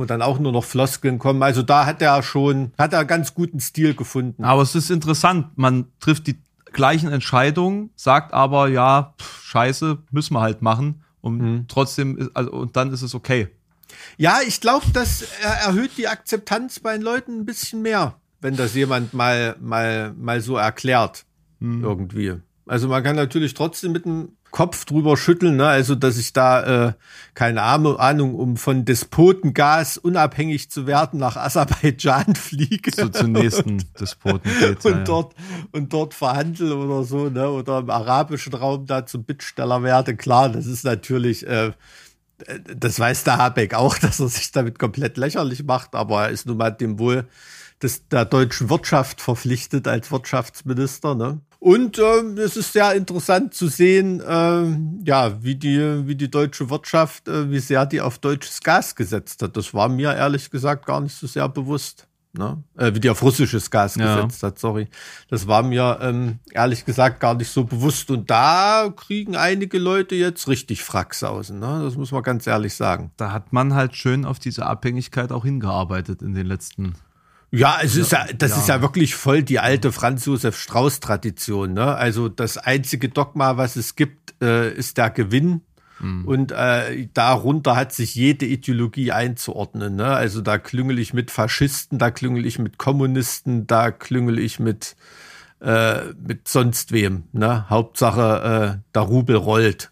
Wo 0.00 0.04
dann 0.04 0.22
auch 0.22 0.38
nur 0.38 0.52
noch 0.52 0.64
Floskeln 0.64 1.18
kommen. 1.18 1.42
Also 1.42 1.62
da 1.62 1.86
hat 1.86 2.00
er 2.02 2.22
schon, 2.22 2.72
hat 2.78 2.92
er 2.92 3.04
ganz 3.04 3.34
guten 3.34 3.60
Stil 3.60 3.94
gefunden. 3.94 4.44
Aber 4.44 4.62
es 4.62 4.74
ist 4.74 4.90
interessant, 4.90 5.48
man 5.56 5.86
trifft 6.00 6.26
die 6.26 6.38
gleichen 6.72 7.10
Entscheidungen, 7.10 7.90
sagt 7.96 8.32
aber, 8.32 8.68
ja, 8.68 9.14
pff, 9.20 9.42
scheiße, 9.44 9.98
müssen 10.10 10.34
wir 10.34 10.40
halt 10.40 10.62
machen. 10.62 11.02
Und 11.20 11.38
mhm. 11.38 11.64
trotzdem, 11.68 12.30
also, 12.34 12.50
und 12.52 12.76
dann 12.76 12.92
ist 12.92 13.02
es 13.02 13.14
okay. 13.14 13.48
Ja, 14.16 14.38
ich 14.46 14.60
glaube, 14.60 14.86
das 14.92 15.24
erhöht 15.42 15.90
die 15.96 16.08
Akzeptanz 16.08 16.80
bei 16.80 16.92
den 16.92 17.02
Leuten 17.02 17.40
ein 17.40 17.44
bisschen 17.44 17.82
mehr 17.82 18.14
wenn 18.40 18.56
das 18.56 18.74
jemand 18.74 19.14
mal, 19.14 19.56
mal, 19.60 20.14
mal 20.16 20.40
so 20.40 20.56
erklärt. 20.56 21.24
Mhm. 21.60 21.84
Irgendwie. 21.84 22.34
Also 22.66 22.88
man 22.88 23.02
kann 23.02 23.16
natürlich 23.16 23.54
trotzdem 23.54 23.92
mit 23.92 24.04
dem 24.04 24.36
Kopf 24.50 24.84
drüber 24.84 25.16
schütteln, 25.16 25.56
ne? 25.56 25.66
also 25.66 25.94
dass 25.94 26.16
ich 26.16 26.32
da 26.32 26.88
äh, 26.88 26.92
keine 27.34 27.62
Ahnung, 27.62 28.34
um 28.34 28.56
von 28.56 28.84
Despotengas 28.84 29.98
unabhängig 29.98 30.70
zu 30.70 30.86
werden 30.86 31.20
nach 31.20 31.36
Aserbaidschan 31.36 32.34
fliege. 32.36 32.90
So 32.94 33.08
zum 33.08 33.32
nächsten 33.32 33.84
Despoten 33.98 34.50
geht, 34.58 34.84
und 34.84 34.92
ja, 34.92 35.04
dort 35.04 35.34
und 35.72 35.92
dort 35.92 36.14
verhandle 36.14 36.76
oder 36.76 37.04
so, 37.04 37.28
ne? 37.28 37.48
Oder 37.48 37.78
im 37.78 37.90
arabischen 37.90 38.54
Raum 38.54 38.86
da 38.86 39.06
zum 39.06 39.24
Bittsteller 39.24 39.82
werde. 39.82 40.16
Klar, 40.16 40.48
das 40.48 40.66
ist 40.66 40.84
natürlich, 40.84 41.46
äh, 41.46 41.72
das 42.76 42.98
weiß 42.98 43.24
der 43.24 43.38
Habeck 43.38 43.74
auch, 43.74 43.98
dass 43.98 44.20
er 44.20 44.28
sich 44.28 44.52
damit 44.52 44.78
komplett 44.78 45.16
lächerlich 45.16 45.64
macht, 45.64 45.94
aber 45.94 46.24
er 46.24 46.30
ist 46.30 46.46
nun 46.46 46.56
mal 46.56 46.70
dem 46.70 46.98
wohl 46.98 47.28
des, 47.82 48.08
der 48.08 48.24
deutschen 48.24 48.68
Wirtschaft 48.68 49.20
verpflichtet 49.20 49.88
als 49.88 50.10
Wirtschaftsminister. 50.10 51.14
Ne? 51.14 51.40
Und 51.60 51.98
ähm, 51.98 52.38
es 52.38 52.56
ist 52.56 52.72
sehr 52.72 52.94
interessant 52.94 53.52
zu 53.52 53.68
sehen, 53.68 54.20
äh, 54.20 55.06
ja, 55.06 55.42
wie 55.42 55.56
die, 55.56 56.06
wie 56.06 56.16
die 56.16 56.30
deutsche 56.30 56.70
Wirtschaft, 56.70 57.28
äh, 57.28 57.50
wie 57.50 57.58
sehr 57.58 57.84
die 57.84 58.00
auf 58.00 58.18
deutsches 58.18 58.62
Gas 58.62 58.96
gesetzt 58.96 59.42
hat. 59.42 59.58
Das 59.58 59.74
war 59.74 59.90
mir 59.90 60.14
ehrlich 60.14 60.50
gesagt 60.50 60.86
gar 60.86 61.02
nicht 61.02 61.14
so 61.14 61.26
sehr 61.26 61.48
bewusst. 61.50 62.08
Ne? 62.32 62.62
Äh, 62.78 62.94
wie 62.94 63.00
die 63.00 63.10
auf 63.10 63.22
russisches 63.22 63.70
Gas 63.70 63.96
ja. 63.96 64.14
gesetzt 64.14 64.42
hat, 64.42 64.58
sorry. 64.58 64.88
Das 65.28 65.48
war 65.48 65.62
mir 65.62 65.98
ähm, 66.00 66.38
ehrlich 66.52 66.86
gesagt 66.86 67.20
gar 67.20 67.34
nicht 67.34 67.50
so 67.50 67.64
bewusst. 67.64 68.10
Und 68.10 68.30
da 68.30 68.90
kriegen 68.96 69.36
einige 69.36 69.78
Leute 69.78 70.14
jetzt 70.14 70.48
richtig 70.48 70.82
Fracksausen, 70.82 71.58
ne? 71.58 71.82
Das 71.84 71.96
muss 71.96 72.12
man 72.12 72.22
ganz 72.22 72.46
ehrlich 72.46 72.74
sagen. 72.74 73.10
Da 73.18 73.32
hat 73.32 73.52
man 73.52 73.74
halt 73.74 73.96
schön 73.96 74.24
auf 74.24 74.38
diese 74.38 74.64
Abhängigkeit 74.64 75.30
auch 75.30 75.44
hingearbeitet 75.44 76.22
in 76.22 76.32
den 76.32 76.46
letzten 76.46 76.94
ja, 77.52 77.78
es 77.82 77.96
ist 77.96 78.12
ja, 78.12 78.26
das 78.36 78.52
ja. 78.52 78.56
ist 78.58 78.68
ja 78.68 78.82
wirklich 78.82 79.14
voll 79.14 79.42
die 79.42 79.58
alte 79.58 79.90
Franz 79.90 80.24
Josef 80.24 80.58
Strauß 80.58 81.00
Tradition. 81.00 81.72
Ne? 81.72 81.94
Also 81.94 82.28
das 82.28 82.56
einzige 82.58 83.08
Dogma, 83.08 83.56
was 83.56 83.76
es 83.76 83.96
gibt, 83.96 84.34
äh, 84.40 84.72
ist 84.72 84.98
der 84.98 85.10
Gewinn. 85.10 85.62
Mhm. 85.98 86.24
Und 86.26 86.52
äh, 86.52 87.08
darunter 87.12 87.74
hat 87.74 87.92
sich 87.92 88.14
jede 88.14 88.46
Ideologie 88.46 89.10
einzuordnen. 89.10 89.96
Ne? 89.96 90.06
Also 90.06 90.40
da 90.40 90.58
klüngel 90.58 90.98
ich 90.98 91.12
mit 91.12 91.30
Faschisten, 91.32 91.98
da 91.98 92.10
klüngel 92.10 92.46
ich 92.46 92.58
mit 92.58 92.78
Kommunisten, 92.78 93.66
da 93.66 93.90
klüngel 93.90 94.38
ich 94.38 94.60
mit 94.60 94.96
äh, 95.60 96.12
mit 96.14 96.48
sonst 96.48 96.92
wem. 96.92 97.24
Ne? 97.32 97.68
Hauptsache 97.68 98.78
äh, 98.78 98.92
der 98.94 99.02
Rubel 99.02 99.36
rollt. 99.36 99.90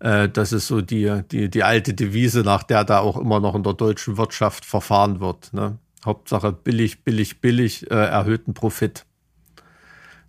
Äh, 0.00 0.28
das 0.28 0.52
ist 0.52 0.66
so 0.66 0.80
die 0.82 1.22
die 1.30 1.48
die 1.48 1.62
alte 1.62 1.94
Devise, 1.94 2.40
nach 2.40 2.64
der 2.64 2.84
da 2.84 2.98
auch 2.98 3.16
immer 3.16 3.38
noch 3.40 3.54
in 3.54 3.62
der 3.62 3.74
deutschen 3.74 4.18
Wirtschaft 4.18 4.64
verfahren 4.64 5.20
wird. 5.20 5.54
Ne? 5.54 5.78
Hauptsache 6.04 6.52
billig, 6.52 7.04
billig, 7.04 7.40
billig, 7.40 7.90
äh, 7.90 7.94
erhöhten 7.94 8.54
Profit. 8.54 9.04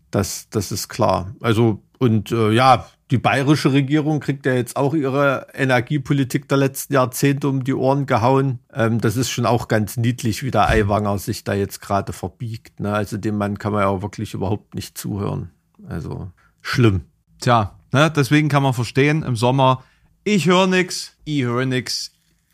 Das, 0.09 0.49
das 0.49 0.71
ist 0.71 0.89
klar. 0.89 1.33
Also, 1.39 1.81
und 1.97 2.31
äh, 2.31 2.51
ja, 2.51 2.87
die 3.11 3.17
bayerische 3.17 3.73
Regierung 3.73 4.21
kriegt 4.21 4.45
ja 4.45 4.53
jetzt 4.53 4.77
auch 4.77 4.93
ihre 4.93 5.47
Energiepolitik 5.53 6.47
der 6.47 6.57
letzten 6.57 6.93
Jahrzehnte 6.93 7.49
um 7.49 7.63
die 7.63 7.73
Ohren 7.73 8.05
gehauen. 8.05 8.59
Ähm, 8.73 9.01
das 9.01 9.17
ist 9.17 9.29
schon 9.29 9.45
auch 9.45 9.67
ganz 9.67 9.97
niedlich, 9.97 10.43
wie 10.43 10.51
der 10.51 10.69
Aiwanger 10.69 11.17
sich 11.17 11.43
da 11.43 11.53
jetzt 11.53 11.81
gerade 11.81 12.13
verbiegt. 12.13 12.79
Ne? 12.79 12.93
Also 12.93 13.17
dem 13.17 13.37
Mann 13.37 13.59
kann 13.59 13.73
man 13.73 13.81
ja 13.81 13.87
auch 13.87 14.01
wirklich 14.01 14.33
überhaupt 14.33 14.75
nicht 14.75 14.97
zuhören. 14.97 15.51
Also 15.87 16.31
schlimm. 16.61 17.01
Tja, 17.41 17.77
ne, 17.91 18.11
deswegen 18.11 18.49
kann 18.49 18.63
man 18.63 18.73
verstehen, 18.73 19.23
im 19.23 19.35
Sommer, 19.35 19.83
ich 20.23 20.45
höre 20.45 20.67
nix, 20.67 21.17
ich 21.25 21.43
höre 21.43 21.65
nix, 21.65 22.11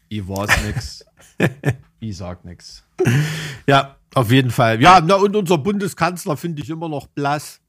ich 0.07 0.27
weiß 0.27 0.49
nix, 0.65 1.05
ich 1.99 2.17
sag 2.17 2.45
nix. 2.45 2.83
Ja, 3.69 3.97
auf 4.13 4.31
jeden 4.31 4.49
Fall. 4.49 4.81
Ja, 4.81 5.01
na, 5.05 5.15
und 5.15 5.35
unser 5.35 5.57
Bundeskanzler 5.57 6.37
finde 6.37 6.61
ich 6.61 6.69
immer 6.69 6.87
noch 6.87 7.07
blass. 7.07 7.59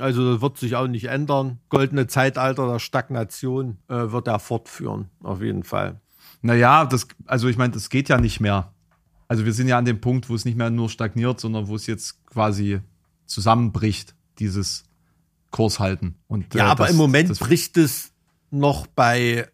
Also 0.00 0.32
das 0.32 0.42
wird 0.42 0.58
sich 0.58 0.74
auch 0.74 0.88
nicht 0.88 1.04
ändern. 1.04 1.60
Goldene 1.68 2.08
Zeitalter 2.08 2.66
der 2.66 2.80
Stagnation 2.80 3.78
äh, 3.88 4.10
wird 4.10 4.26
er 4.26 4.40
fortführen, 4.40 5.10
auf 5.22 5.40
jeden 5.40 5.62
Fall. 5.62 6.00
Naja, 6.42 6.84
das, 6.84 7.06
also 7.26 7.48
ich 7.48 7.56
meine, 7.56 7.72
das 7.72 7.88
geht 7.88 8.08
ja 8.08 8.20
nicht 8.20 8.40
mehr. 8.40 8.72
Also 9.28 9.44
wir 9.44 9.52
sind 9.52 9.68
ja 9.68 9.78
an 9.78 9.84
dem 9.84 10.00
Punkt, 10.00 10.28
wo 10.28 10.34
es 10.34 10.44
nicht 10.44 10.58
mehr 10.58 10.70
nur 10.70 10.90
stagniert, 10.90 11.40
sondern 11.40 11.68
wo 11.68 11.76
es 11.76 11.86
jetzt 11.86 12.26
quasi 12.26 12.80
zusammenbricht, 13.26 14.14
dieses 14.38 14.84
Kurshalten. 15.50 16.16
Und, 16.26 16.54
äh, 16.54 16.58
ja, 16.58 16.66
aber 16.66 16.84
das, 16.84 16.92
im 16.92 16.96
Moment 16.96 17.38
bricht 17.38 17.76
es 17.76 18.12
noch 18.50 18.86
bei 18.88 19.48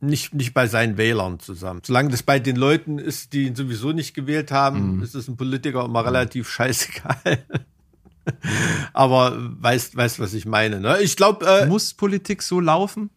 nicht, 0.00 0.34
nicht 0.34 0.54
bei 0.54 0.66
seinen 0.66 0.96
Wählern 0.96 1.40
zusammen. 1.40 1.80
Solange 1.84 2.10
das 2.10 2.22
bei 2.22 2.38
den 2.38 2.56
Leuten 2.56 2.98
ist, 2.98 3.32
die 3.32 3.46
ihn 3.46 3.56
sowieso 3.56 3.92
nicht 3.92 4.14
gewählt 4.14 4.50
haben, 4.50 4.96
mhm. 4.96 5.02
ist 5.02 5.14
es 5.14 5.28
ein 5.28 5.36
Politiker 5.36 5.84
immer 5.84 6.04
relativ 6.04 6.48
scheißegal. 6.48 7.44
Aber 8.92 9.36
weißt, 9.36 9.96
weißt, 9.96 10.20
was 10.20 10.34
ich 10.34 10.46
meine. 10.46 10.80
Ne? 10.80 11.00
Ich 11.00 11.16
glaube. 11.16 11.46
Äh, 11.46 11.66
Muss 11.66 11.94
Politik 11.94 12.42
so 12.42 12.60
laufen? 12.60 13.10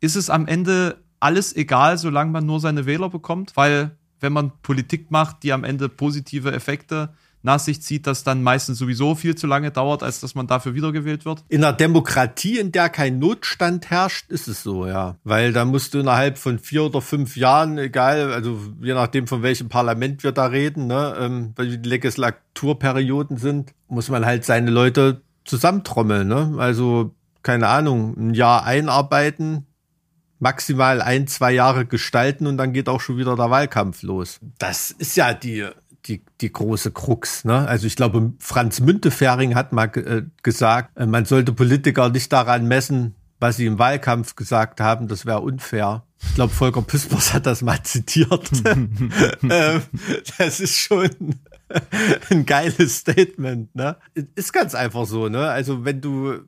Ist 0.00 0.16
es 0.16 0.30
am 0.30 0.46
Ende 0.46 1.02
alles 1.20 1.54
egal, 1.54 1.98
solange 1.98 2.30
man 2.30 2.46
nur 2.46 2.60
seine 2.60 2.86
Wähler 2.86 3.10
bekommt? 3.10 3.56
Weil, 3.56 3.96
wenn 4.18 4.32
man 4.32 4.52
Politik 4.62 5.10
macht, 5.10 5.42
die 5.42 5.52
am 5.52 5.64
Ende 5.64 5.88
positive 5.88 6.52
Effekte 6.52 7.14
nach 7.42 7.58
sich 7.58 7.82
zieht, 7.82 8.06
das 8.06 8.24
dann 8.24 8.42
meistens 8.42 8.78
sowieso 8.78 9.14
viel 9.14 9.34
zu 9.34 9.46
lange 9.46 9.70
dauert, 9.70 10.02
als 10.02 10.20
dass 10.20 10.34
man 10.34 10.46
dafür 10.46 10.74
wiedergewählt 10.74 11.24
wird? 11.24 11.44
In 11.48 11.64
einer 11.64 11.76
Demokratie, 11.76 12.58
in 12.58 12.72
der 12.72 12.88
kein 12.88 13.18
Notstand 13.18 13.90
herrscht, 13.90 14.30
ist 14.30 14.48
es 14.48 14.62
so, 14.62 14.86
ja. 14.86 15.16
Weil 15.24 15.52
da 15.52 15.64
musst 15.64 15.94
du 15.94 16.00
innerhalb 16.00 16.38
von 16.38 16.58
vier 16.58 16.84
oder 16.84 17.00
fünf 17.00 17.36
Jahren, 17.36 17.78
egal, 17.78 18.32
also 18.32 18.58
je 18.80 18.94
nachdem 18.94 19.26
von 19.26 19.42
welchem 19.42 19.68
Parlament 19.68 20.22
wir 20.22 20.32
da 20.32 20.46
reden, 20.46 20.86
ne, 20.86 21.16
ähm, 21.18 21.52
weil 21.56 21.78
die 21.78 21.88
Legislaturperioden 21.88 23.36
sind, 23.36 23.72
muss 23.88 24.08
man 24.08 24.26
halt 24.26 24.44
seine 24.44 24.70
Leute 24.70 25.22
zusammentrommeln, 25.44 26.28
ne? 26.28 26.54
Also, 26.58 27.14
keine 27.42 27.68
Ahnung, 27.68 28.14
ein 28.18 28.34
Jahr 28.34 28.64
einarbeiten, 28.64 29.66
maximal 30.38 31.00
ein, 31.00 31.26
zwei 31.26 31.52
Jahre 31.52 31.86
gestalten 31.86 32.46
und 32.46 32.56
dann 32.56 32.72
geht 32.72 32.88
auch 32.88 33.00
schon 33.00 33.16
wieder 33.16 33.36
der 33.36 33.50
Wahlkampf 33.50 34.02
los. 34.02 34.40
Das 34.58 34.90
ist 34.90 35.16
ja 35.16 35.32
die 35.32 35.66
die, 36.06 36.22
die 36.40 36.52
große 36.52 36.90
Krux. 36.92 37.44
Ne? 37.44 37.66
Also 37.68 37.86
ich 37.86 37.96
glaube, 37.96 38.32
Franz 38.38 38.80
Müntefering 38.80 39.54
hat 39.54 39.72
mal 39.72 39.86
äh, 39.96 40.22
gesagt, 40.42 40.96
äh, 40.96 41.06
man 41.06 41.24
sollte 41.24 41.52
Politiker 41.52 42.08
nicht 42.08 42.32
daran 42.32 42.66
messen, 42.66 43.14
was 43.38 43.56
sie 43.56 43.66
im 43.66 43.78
Wahlkampf 43.78 44.36
gesagt 44.36 44.80
haben, 44.80 45.08
das 45.08 45.24
wäre 45.26 45.40
unfair. 45.40 46.04
Ich 46.22 46.34
glaube, 46.34 46.52
Volker 46.52 46.82
Pispers 46.82 47.32
hat 47.32 47.46
das 47.46 47.62
mal 47.62 47.82
zitiert. 47.82 48.50
ähm, 48.64 49.82
das 50.38 50.60
ist 50.60 50.76
schon 50.76 51.08
ein 52.30 52.46
geiles 52.46 52.98
Statement. 52.98 53.74
Ne? 53.74 53.96
Ist 54.34 54.52
ganz 54.52 54.74
einfach 54.74 55.06
so. 55.06 55.28
Ne? 55.28 55.48
Also 55.48 55.84
wenn 55.84 56.00
du 56.00 56.40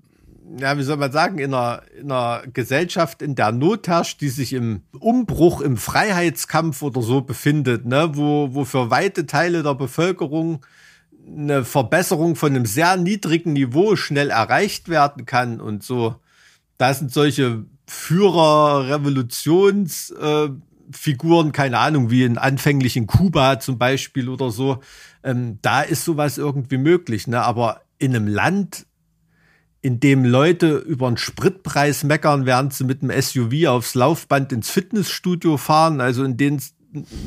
ja, 0.58 0.76
wie 0.76 0.82
soll 0.82 0.96
man 0.96 1.12
sagen, 1.12 1.38
in 1.38 1.54
einer, 1.54 1.82
in 1.98 2.10
einer 2.10 2.42
Gesellschaft, 2.52 3.22
in 3.22 3.34
der 3.34 3.52
Not 3.52 3.88
herrscht, 3.88 4.20
die 4.20 4.28
sich 4.28 4.52
im 4.52 4.82
Umbruch, 4.98 5.60
im 5.60 5.76
Freiheitskampf 5.76 6.82
oder 6.82 7.02
so 7.02 7.22
befindet, 7.22 7.86
ne, 7.86 8.10
wo, 8.14 8.54
wo 8.54 8.64
für 8.64 8.90
weite 8.90 9.26
Teile 9.26 9.62
der 9.62 9.74
Bevölkerung 9.74 10.64
eine 11.26 11.64
Verbesserung 11.64 12.36
von 12.36 12.54
einem 12.54 12.66
sehr 12.66 12.96
niedrigen 12.96 13.52
Niveau 13.52 13.96
schnell 13.96 14.30
erreicht 14.30 14.88
werden 14.88 15.24
kann 15.24 15.60
und 15.60 15.82
so. 15.82 16.16
Da 16.78 16.92
sind 16.92 17.12
solche 17.12 17.64
Führer, 17.86 18.88
Revolutionsfiguren, 18.88 21.48
äh, 21.48 21.52
keine 21.52 21.78
Ahnung, 21.78 22.10
wie 22.10 22.24
in 22.24 22.38
anfänglich 22.38 22.96
in 22.96 23.06
Kuba 23.06 23.60
zum 23.60 23.78
Beispiel 23.78 24.28
oder 24.28 24.50
so. 24.50 24.82
Ähm, 25.22 25.58
da 25.62 25.82
ist 25.82 26.04
sowas 26.04 26.38
irgendwie 26.38 26.78
möglich, 26.78 27.26
ne? 27.26 27.42
Aber 27.42 27.82
in 27.98 28.16
einem 28.16 28.26
Land, 28.26 28.86
in 29.82 29.98
dem 29.98 30.24
Leute 30.24 30.76
über 30.76 31.08
einen 31.08 31.16
Spritpreis 31.16 32.04
meckern, 32.04 32.46
während 32.46 32.72
sie 32.72 32.84
mit 32.84 33.02
dem 33.02 33.10
SUV 33.10 33.66
aufs 33.66 33.94
Laufband 33.94 34.52
ins 34.52 34.70
Fitnessstudio 34.70 35.56
fahren, 35.56 36.00
also 36.00 36.22
in 36.22 36.36
denen 36.36 36.56
es 36.58 36.74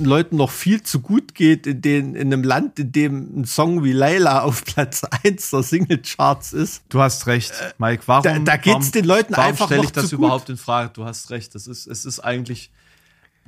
Leuten 0.01 0.37
noch 0.37 0.51
viel 0.51 0.83
zu 0.83 1.01
gut 1.01 1.33
geht, 1.33 1.65
in, 1.65 1.81
den, 1.81 2.15
in 2.15 2.31
einem 2.31 2.43
Land, 2.43 2.79
in 2.79 2.91
dem 2.91 3.41
ein 3.41 3.45
Song 3.45 3.83
wie 3.83 3.93
Layla 3.93 4.43
auf 4.43 4.63
Platz 4.63 5.03
1 5.23 5.49
der 5.49 5.63
Singlecharts 5.63 6.53
ist. 6.53 6.83
Du 6.89 7.01
hast 7.01 7.25
recht, 7.27 7.51
Mike. 7.77 8.03
Warum, 8.05 8.23
da, 8.23 8.37
da 8.39 8.57
geht's 8.57 8.91
den 8.91 9.05
Leuten 9.05 9.35
warum 9.35 9.49
einfach 9.49 9.65
stelle 9.65 9.83
ich 9.83 9.91
das 9.91 10.09
zu 10.09 10.15
überhaupt 10.15 10.45
gut. 10.45 10.51
in 10.51 10.57
Frage? 10.57 10.91
Du 10.93 11.05
hast 11.05 11.31
recht. 11.31 11.55
Das 11.55 11.65
ist, 11.65 11.87
es 11.87 12.05
ist 12.05 12.19
eigentlich, 12.19 12.71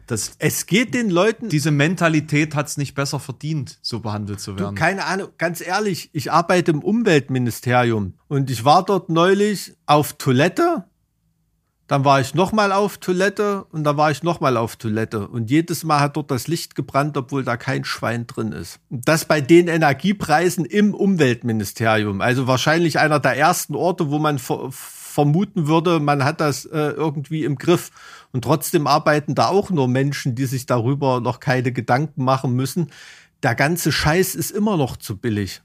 das, 0.08 0.32
Es 0.39 0.66
geht 0.66 0.93
den 0.93 1.10
Leuten 1.10 1.49
diese 1.49 1.72
Mentalität 1.72 2.55
hat 2.55 2.68
es 2.68 2.78
nicht 2.78 2.95
besser 2.95 3.20
verdient, 3.20 3.78
so 3.82 3.99
behandelt 3.99 4.39
zu 4.39 4.53
Du, 4.53 4.64
werden. 4.64 4.76
keine 4.76 5.05
Ahnung, 5.05 5.30
ganz 5.38 5.62
ehrlich, 5.62 6.10
ich 6.14 6.32
arbeite 6.32 6.72
im 6.72 6.80
Umweltministerium 6.82 8.14
und 8.28 8.49
ich 8.49 8.66
war 8.66 8.84
dort 8.86 9.10
neulich 9.10 9.74
auf 9.86 10.14
Toilette, 10.14 10.86
dann 11.88 12.03
war 12.03 12.20
ich 12.20 12.34
nochmal 12.34 12.74
auf 12.74 12.97
Toilette 12.97 13.64
und 13.72 13.86
dann 13.86 13.95
war 13.95 14.12
ich 14.12 14.22
nochmal 14.22 14.58
auf 14.58 14.76
Toilette 14.76 15.28
und 15.28 15.49
jedes 15.49 15.86
Mal 15.86 16.01
hat 16.01 16.18
dort 16.18 16.32
das 16.32 16.47
Licht 16.47 16.76
gebrannt, 16.76 17.16
obwohl 17.16 17.45
da 17.45 17.55
kein 17.55 17.86
Schwein 17.86 18.28
drin 18.28 18.51
ist. 18.51 18.80
Und 18.89 19.08
das 19.08 19.24
bei 19.24 19.39
den 19.39 19.70
Energiepreisen 19.70 20.66
im 20.66 20.93
Umweltministerium, 20.93 22.20
also 22.20 22.45
wahrscheinlich 22.45 22.99
einer 22.99 23.20
der 23.22 23.38
ersten 23.38 23.74
Orte, 23.76 24.10
wo 24.10 24.20
man 24.20 24.38
ver 24.38 24.70
vermuten 25.18 25.68
würde, 25.68 25.99
man 25.99 26.24
hat 26.24 26.39
das 26.41 26.65
äh, 26.65 26.91
irgendwie 26.91 27.43
im 27.43 27.57
Griff. 27.57 27.89
Und 28.34 28.43
trotzdem 28.43 28.86
arbeiten 28.86 29.34
da 29.34 29.47
auch 29.47 29.72
nur 29.72 29.88
Menschen, 29.88 30.36
die 30.36 30.45
sich 30.45 30.68
darüber 30.68 31.22
noch 31.22 31.39
keine 31.39 31.72
Gedanken 31.72 32.24
machen 32.24 32.53
müssen. 32.53 32.91
Der 33.41 33.55
ganze 33.55 33.91
Scheiß 33.91 34.36
ist 34.36 34.51
immer 34.51 34.78
noch 34.78 34.95
zu 34.95 35.18
billig. 35.18 35.63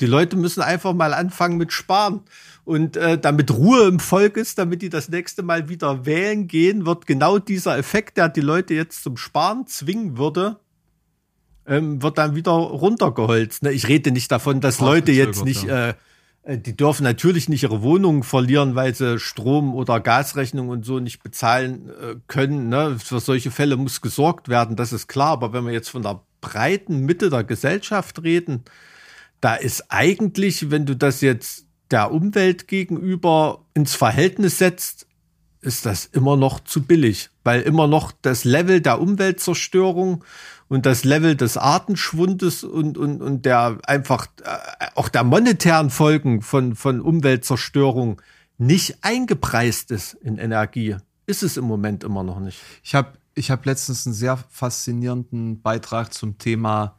Die 0.00 0.06
Leute 0.06 0.36
müssen 0.36 0.62
einfach 0.62 0.94
mal 0.94 1.12
anfangen 1.12 1.58
mit 1.58 1.70
Sparen. 1.70 2.22
Und 2.64 2.96
äh, 2.96 3.18
damit 3.18 3.50
Ruhe 3.50 3.88
im 3.88 4.00
Volk 4.00 4.38
ist, 4.38 4.56
damit 4.56 4.80
die 4.80 4.88
das 4.88 5.10
nächste 5.10 5.42
Mal 5.42 5.68
wieder 5.68 6.06
wählen 6.06 6.48
gehen, 6.48 6.86
wird 6.86 7.06
genau 7.06 7.38
dieser 7.38 7.76
Effekt, 7.76 8.16
der 8.16 8.30
die 8.30 8.40
Leute 8.40 8.72
jetzt 8.72 9.02
zum 9.02 9.18
Sparen 9.18 9.66
zwingen 9.66 10.16
würde, 10.16 10.56
ähm, 11.66 12.02
wird 12.02 12.16
dann 12.16 12.34
wieder 12.36 12.52
runtergeholzt. 12.52 13.64
Ne? 13.64 13.72
Ich 13.72 13.86
rede 13.86 14.12
nicht 14.12 14.32
davon, 14.32 14.62
dass 14.62 14.80
Leute 14.80 15.12
jetzt 15.12 15.44
nicht, 15.44 15.64
äh, 15.68 15.92
die 16.46 16.76
dürfen 16.76 17.04
natürlich 17.04 17.48
nicht 17.48 17.62
ihre 17.62 17.82
Wohnungen 17.82 18.22
verlieren, 18.22 18.74
weil 18.74 18.94
sie 18.94 19.18
Strom- 19.18 19.74
oder 19.74 20.00
Gasrechnung 20.00 20.68
und 20.68 20.84
so 20.84 21.00
nicht 21.00 21.22
bezahlen 21.22 21.88
äh, 21.88 22.16
können. 22.26 22.68
Ne? 22.68 22.98
Für 22.98 23.20
solche 23.20 23.50
Fälle 23.50 23.76
muss 23.76 24.02
gesorgt 24.02 24.48
werden, 24.48 24.76
das 24.76 24.92
ist 24.92 25.08
klar. 25.08 25.30
Aber 25.30 25.52
wenn 25.52 25.64
wir 25.64 25.72
jetzt 25.72 25.88
von 25.88 26.02
der 26.02 26.20
breiten 26.40 27.00
Mitte 27.00 27.30
der 27.30 27.44
Gesellschaft 27.44 28.22
reden, 28.22 28.64
da 29.40 29.54
ist 29.54 29.90
eigentlich, 29.90 30.70
wenn 30.70 30.84
du 30.84 30.94
das 30.94 31.22
jetzt 31.22 31.66
der 31.90 32.12
Umwelt 32.12 32.68
gegenüber 32.68 33.64
ins 33.72 33.94
Verhältnis 33.94 34.58
setzt, 34.58 35.06
ist 35.62 35.86
das 35.86 36.04
immer 36.04 36.36
noch 36.36 36.60
zu 36.60 36.82
billig, 36.82 37.30
weil 37.42 37.62
immer 37.62 37.86
noch 37.86 38.12
das 38.20 38.44
Level 38.44 38.82
der 38.82 39.00
Umweltzerstörung 39.00 40.24
und 40.74 40.86
das 40.86 41.04
Level 41.04 41.36
des 41.36 41.56
Artenschwundes 41.56 42.64
und, 42.64 42.98
und, 42.98 43.22
und 43.22 43.46
der 43.46 43.78
einfach 43.86 44.26
äh, 44.42 44.86
auch 44.96 45.08
der 45.08 45.22
monetären 45.22 45.88
Folgen 45.88 46.42
von, 46.42 46.74
von 46.74 47.00
Umweltzerstörung 47.00 48.20
nicht 48.58 48.98
eingepreist 49.02 49.92
ist 49.92 50.14
in 50.14 50.36
Energie. 50.36 50.96
Ist 51.26 51.44
es 51.44 51.56
im 51.56 51.64
Moment 51.64 52.02
immer 52.02 52.24
noch 52.24 52.40
nicht. 52.40 52.60
Ich 52.82 52.96
habe 52.96 53.12
ich 53.36 53.52
hab 53.52 53.64
letztens 53.66 54.04
einen 54.04 54.14
sehr 54.14 54.36
faszinierenden 54.36 55.62
Beitrag 55.62 56.12
zum 56.12 56.38
Thema 56.38 56.96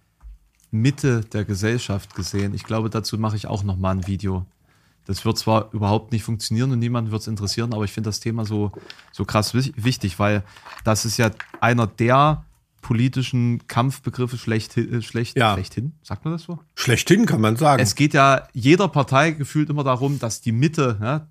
Mitte 0.71 1.21
der 1.34 1.43
Gesellschaft 1.43 2.15
gesehen. 2.15 2.53
Ich 2.53 2.63
glaube, 2.63 2.89
dazu 2.89 3.17
mache 3.17 3.36
ich 3.36 3.47
auch 3.47 3.63
noch 3.63 3.76
mal 3.76 3.91
ein 3.91 4.07
Video. 4.07 4.45
Das 5.05 5.26
wird 5.26 5.38
zwar 5.38 5.73
überhaupt 5.73 6.13
nicht 6.13 6.23
funktionieren 6.23 6.71
und 6.71 6.80
niemanden 6.80 7.11
wird 7.11 7.23
es 7.23 7.28
interessieren, 7.28 7.73
aber 7.73 7.84
ich 7.84 7.91
finde 7.91 8.07
das 8.07 8.21
Thema 8.21 8.45
so, 8.45 8.71
so 9.11 9.26
krass 9.26 9.53
wich- 9.53 9.73
wichtig, 9.76 10.17
weil 10.17 10.43
das 10.86 11.03
ist 11.03 11.17
ja 11.17 11.30
einer 11.59 11.88
der 11.88 12.45
politischen 12.86 13.68
Kampfbegriffe 13.68 14.38
schlechthin, 14.38 15.02
schlecht, 15.02 15.36
Ja. 15.36 15.54
schlechthin, 15.56 15.94
sagt 16.04 16.24
man 16.24 16.36
das 16.36 16.44
so? 16.44 16.60
Schlechthin 16.76 17.26
kann 17.26 17.42
man 17.42 17.56
sagen. 17.56 17.82
Es 17.82 17.96
geht 17.96 18.14
ja 18.14 18.48
jeder 18.54 18.88
Partei 18.90 19.32
gefühlt 19.32 19.72
immer 19.72 19.84
darum, 19.84 20.20
dass 20.20 20.40
die 20.40 20.52
Mitte, 20.52 21.00
ja, 21.02 21.28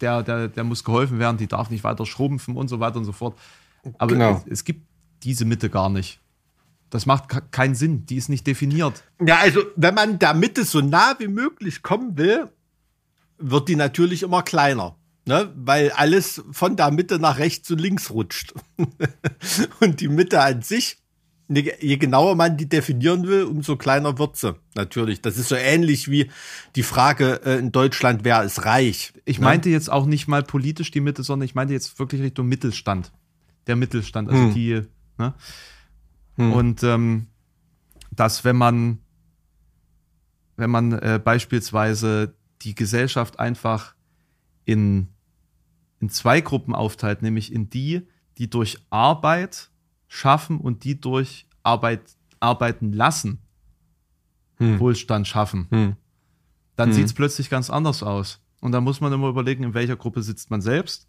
der, 0.00 0.22
der, 0.22 0.46
der 0.46 0.62
muss 0.62 0.84
geholfen 0.84 1.18
werden, 1.18 1.38
die 1.38 1.48
darf 1.48 1.70
nicht 1.70 1.82
weiter 1.82 2.06
schrumpfen 2.06 2.56
und 2.56 2.68
so 2.68 2.78
weiter 2.78 2.98
und 2.98 3.04
so 3.04 3.10
fort. 3.10 3.36
Aber 3.98 4.12
Genau. 4.12 4.36
es, 4.46 4.52
es 4.52 4.64
gibt 4.64 4.86
diese 5.24 5.44
Mitte 5.44 5.70
gar 5.70 5.90
nicht. 5.90 6.20
Das 6.90 7.04
macht 7.04 7.50
keinen 7.50 7.74
Sinn, 7.74 8.06
die 8.06 8.14
ist 8.14 8.28
nicht 8.28 8.46
definiert. 8.46 9.02
Ja, 9.20 9.38
also 9.38 9.62
wenn 9.74 9.94
man 9.94 10.20
der 10.20 10.34
Mitte 10.34 10.64
so 10.64 10.80
nah 10.80 11.16
wie 11.18 11.26
möglich 11.26 11.82
kommen 11.82 12.16
will, 12.16 12.48
wird 13.38 13.68
die 13.68 13.74
natürlich 13.74 14.22
immer 14.22 14.42
kleiner. 14.44 14.94
Ne? 15.26 15.52
Weil 15.56 15.90
alles 15.90 16.42
von 16.52 16.76
der 16.76 16.90
Mitte 16.92 17.18
nach 17.18 17.38
rechts 17.38 17.70
und 17.70 17.80
links 17.80 18.10
rutscht. 18.10 18.54
und 19.80 20.00
die 20.00 20.08
Mitte 20.08 20.40
an 20.40 20.62
sich, 20.62 20.98
ne, 21.48 21.64
je 21.80 21.96
genauer 21.96 22.36
man 22.36 22.56
die 22.56 22.68
definieren 22.68 23.26
will, 23.26 23.42
umso 23.44 23.76
kleiner 23.76 24.18
wird 24.18 24.36
sie. 24.36 24.54
Natürlich. 24.76 25.22
Das 25.22 25.36
ist 25.36 25.48
so 25.48 25.56
ähnlich 25.56 26.08
wie 26.10 26.30
die 26.76 26.84
Frage 26.84 27.40
äh, 27.44 27.58
in 27.58 27.72
Deutschland, 27.72 28.22
wer 28.22 28.44
ist 28.44 28.64
reich? 28.64 29.12
Ich 29.24 29.38
Ne? 29.40 29.46
meinte 29.46 29.68
jetzt 29.68 29.90
auch 29.90 30.06
nicht 30.06 30.28
mal 30.28 30.44
politisch 30.44 30.92
die 30.92 31.00
Mitte, 31.00 31.24
sondern 31.24 31.44
ich 31.46 31.56
meinte 31.56 31.74
jetzt 31.74 31.98
wirklich 31.98 32.22
Richtung 32.22 32.46
Mittelstand. 32.46 33.10
Der 33.66 33.74
Mittelstand, 33.74 34.28
also 34.30 34.44
Hm. 34.44 34.54
die, 34.54 34.82
ne? 35.18 35.34
Und 36.36 36.82
ähm, 36.84 37.26
dass 38.12 38.44
wenn 38.44 38.56
man, 38.56 38.98
wenn 40.56 40.70
man 40.70 40.92
äh, 40.92 41.18
beispielsweise 41.22 42.34
die 42.62 42.74
Gesellschaft 42.74 43.40
einfach 43.40 43.94
in, 44.66 45.08
in 46.00 46.08
zwei 46.10 46.40
Gruppen 46.40 46.74
aufteilt, 46.74 47.22
nämlich 47.22 47.52
in 47.52 47.70
die, 47.70 48.02
die 48.38 48.50
durch 48.50 48.78
Arbeit 48.90 49.70
schaffen 50.08 50.58
und 50.60 50.84
die 50.84 51.00
durch 51.00 51.46
Arbeit 51.62 52.02
arbeiten 52.40 52.92
lassen, 52.92 53.40
Hm. 54.58 54.78
Wohlstand 54.80 55.26
schaffen 55.28 55.66
Hm. 55.70 55.96
dann 56.76 56.88
Mhm. 56.90 56.92
sieht's 56.94 57.12
plötzlich 57.14 57.50
ganz 57.50 57.68
anders 57.70 58.02
aus. 58.02 58.40
Und 58.60 58.72
da 58.72 58.80
muss 58.80 59.00
man 59.00 59.12
immer 59.12 59.28
überlegen, 59.28 59.64
in 59.64 59.74
welcher 59.74 59.96
Gruppe 59.96 60.22
sitzt 60.22 60.50
man 60.50 60.60
selbst 60.62 61.08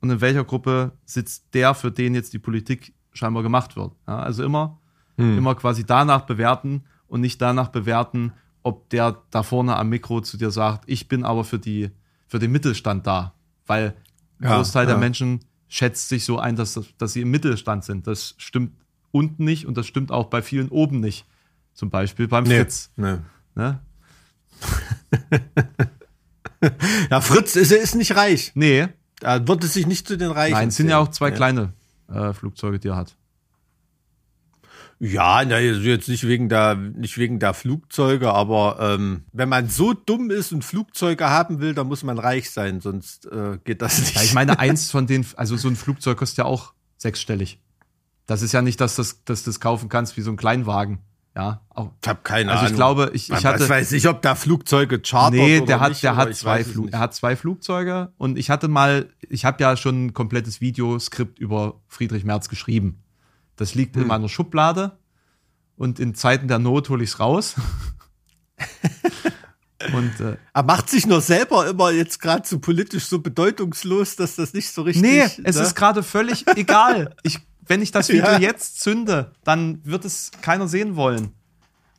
und 0.00 0.10
in 0.10 0.20
welcher 0.20 0.44
Gruppe 0.44 0.92
sitzt 1.04 1.54
der, 1.54 1.74
für 1.74 1.90
den 1.90 2.14
jetzt 2.14 2.32
die 2.32 2.38
Politik 2.38 2.94
scheinbar 3.12 3.42
gemacht 3.42 3.76
wird. 3.76 3.92
Ja, 4.06 4.18
also 4.18 4.44
immer, 4.44 4.78
Hm. 5.16 5.38
immer 5.38 5.54
quasi 5.54 5.84
danach 5.84 6.22
bewerten 6.26 6.84
und 7.06 7.20
nicht 7.20 7.40
danach 7.40 7.68
bewerten, 7.68 8.32
ob 8.62 8.88
der 8.90 9.22
da 9.30 9.42
vorne 9.42 9.76
am 9.76 9.88
Mikro 9.88 10.20
zu 10.20 10.36
dir 10.36 10.50
sagt, 10.50 10.84
ich 10.86 11.08
bin 11.08 11.24
aber 11.24 11.44
für 11.44 11.58
die, 11.58 11.90
für 12.26 12.38
den 12.38 12.52
Mittelstand 12.52 13.06
da. 13.06 13.34
Weil 13.66 13.94
ein 14.42 14.48
Ja, 14.50 14.56
Großteil 14.56 14.86
der 14.86 14.96
ja. 14.96 15.00
Menschen 15.00 15.40
schätzt 15.68 16.08
sich 16.08 16.24
so 16.24 16.38
ein, 16.38 16.56
dass, 16.56 16.78
dass 16.98 17.12
sie 17.14 17.22
im 17.22 17.30
Mittelstand 17.30 17.84
sind. 17.84 18.06
Das 18.06 18.34
stimmt 18.36 18.72
unten 19.10 19.44
nicht 19.44 19.66
und 19.66 19.76
das 19.76 19.86
stimmt 19.86 20.10
auch 20.10 20.26
bei 20.26 20.42
vielen 20.42 20.68
oben 20.68 21.00
nicht. 21.00 21.26
Zum 21.74 21.88
Beispiel 21.90 22.28
beim 22.28 22.44
Nee. 22.44 22.58
Fritz. 22.58 22.90
Nee. 22.96 23.16
Ne? 23.54 23.80
Ja, 27.10 27.20
Fritz 27.20 27.56
ist, 27.56 27.72
ist 27.72 27.96
nicht 27.96 28.14
reich. 28.14 28.52
Nee, 28.54 28.86
Er 29.20 29.48
wird 29.48 29.64
es 29.64 29.72
sich 29.74 29.86
nicht 29.88 30.06
zu 30.06 30.16
den 30.16 30.30
Reichen. 30.30 30.52
Nein, 30.54 30.68
es 30.68 30.76
sind 30.76 30.88
ja 30.88 30.98
auch 30.98 31.08
zwei 31.08 31.30
Nee. 31.30 31.36
kleine 31.36 31.72
äh, 32.08 32.32
Flugzeuge, 32.32 32.78
die 32.78 32.88
er 32.88 32.96
hat. 32.96 33.16
Ja, 35.04 35.44
na, 35.44 35.56
also 35.56 35.80
jetzt 35.80 36.08
nicht 36.08 36.28
wegen 36.28 36.48
der, 36.48 36.76
nicht 36.76 37.18
wegen 37.18 37.40
der 37.40 37.54
Flugzeuge, 37.54 38.32
aber 38.32 38.76
ähm, 38.80 39.24
wenn 39.32 39.48
man 39.48 39.68
so 39.68 39.94
dumm 39.94 40.30
ist 40.30 40.52
und 40.52 40.64
Flugzeuge 40.64 41.28
haben 41.28 41.58
will, 41.60 41.74
dann 41.74 41.88
muss 41.88 42.04
man 42.04 42.20
reich 42.20 42.52
sein, 42.52 42.80
sonst 42.80 43.26
äh, 43.26 43.58
geht 43.64 43.82
das 43.82 43.98
nicht. 43.98 44.14
Ja, 44.14 44.22
ich 44.22 44.32
meine, 44.32 44.58
eins 44.60 44.92
von 44.92 45.08
den, 45.08 45.26
also 45.34 45.56
so 45.56 45.66
ein 45.66 45.74
Flugzeug 45.74 46.18
kostet 46.18 46.38
ja 46.38 46.44
auch 46.44 46.72
sechsstellig. 46.98 47.58
Das 48.26 48.42
ist 48.42 48.52
ja 48.52 48.62
nicht, 48.62 48.80
dass, 48.80 48.94
das, 48.94 49.24
dass 49.24 49.42
du 49.42 49.50
das 49.50 49.58
kaufen 49.58 49.88
kannst 49.88 50.16
wie 50.16 50.20
so 50.20 50.30
ein 50.30 50.36
Kleinwagen. 50.36 51.00
Ja, 51.34 51.62
auch. 51.70 51.90
ich 52.00 52.08
habe 52.08 52.20
keine 52.22 52.52
Also 52.52 52.60
Ahnung. 52.60 52.70
ich 52.70 52.76
glaube, 52.76 53.10
ich, 53.12 53.30
ich 53.30 53.44
hatte. 53.44 53.68
weiß 53.68 53.90
ich, 53.92 54.06
ob 54.06 54.22
da 54.22 54.36
Flugzeuge 54.36 55.00
chartert 55.04 55.32
Nee, 55.32 55.56
oder 55.56 55.66
der 55.66 55.80
hat, 55.80 55.88
nicht, 55.88 56.04
der 56.04 56.14
hat 56.14 56.28
ich 56.30 56.36
zwei 56.36 56.62
Flug, 56.62 56.84
nicht. 56.84 56.94
er 56.94 57.00
hat 57.00 57.12
zwei 57.14 57.34
Flugzeuge 57.34 58.12
und 58.18 58.38
ich 58.38 58.50
hatte 58.50 58.68
mal, 58.68 59.08
ich 59.28 59.44
habe 59.44 59.60
ja 59.64 59.76
schon 59.76 60.06
ein 60.06 60.12
komplettes 60.14 60.60
Videoskript 60.60 61.40
über 61.40 61.80
Friedrich 61.88 62.24
Merz 62.24 62.48
geschrieben. 62.48 63.02
Das 63.56 63.74
liegt 63.74 63.94
Hm. 63.96 64.02
in 64.02 64.08
meiner 64.08 64.28
Schublade 64.28 64.98
und 65.76 66.00
in 66.00 66.14
Zeiten 66.14 66.48
der 66.48 66.58
Not 66.58 66.88
hole 66.88 67.02
ich 67.04 67.10
es 67.10 67.20
raus. 67.20 67.54
und 69.94 70.20
äh, 70.20 70.36
Er 70.54 70.62
macht 70.62 70.88
sich 70.88 71.06
nur 71.06 71.20
selber 71.20 71.66
immer 71.68 71.90
jetzt 71.90 72.20
gerade 72.20 72.46
so 72.46 72.58
politisch 72.58 73.06
so 73.06 73.18
bedeutungslos, 73.20 74.16
dass 74.16 74.36
das 74.36 74.54
nicht 74.54 74.70
so 74.70 74.82
richtig. 74.82 75.02
Nee, 75.02 75.20
es 75.44 75.56
ne? 75.56 75.62
ist 75.62 75.74
gerade 75.74 76.02
völlig 76.02 76.46
egal. 76.56 77.14
Ich, 77.22 77.40
wenn 77.66 77.82
ich 77.82 77.90
das 77.90 78.08
Video 78.10 78.30
Ja. 78.32 78.38
jetzt 78.38 78.80
zünde, 78.80 79.32
dann 79.44 79.80
wird 79.84 80.04
es 80.04 80.30
keiner 80.40 80.68
sehen 80.68 80.96
wollen. 80.96 81.32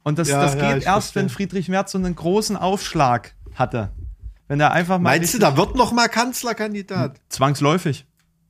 Und 0.03 0.17
das, 0.19 0.27
Ja, 0.29 0.41
das 0.41 0.55
ja, 0.55 0.69
geht 0.73 0.81
ich 0.81 0.85
erst, 0.85 1.11
verstehe. 1.11 1.23
wenn 1.23 1.29
Friedrich 1.29 1.69
Merz 1.69 1.91
so 1.91 1.97
einen 1.97 2.15
großen 2.15 2.57
Aufschlag 2.57 3.35
hatte. 3.55 3.91
Wenn 4.47 4.59
er 4.59 4.71
einfach 4.71 4.97
mal 4.99 5.11
Meinst 5.17 5.33
du, 5.33 5.39
da 5.39 5.55
wird 5.57 5.75
noch 5.75 5.91
mal 5.93 6.07
Kanzlerkandidat? 6.09 7.19
zwangsläufig. 7.29 8.05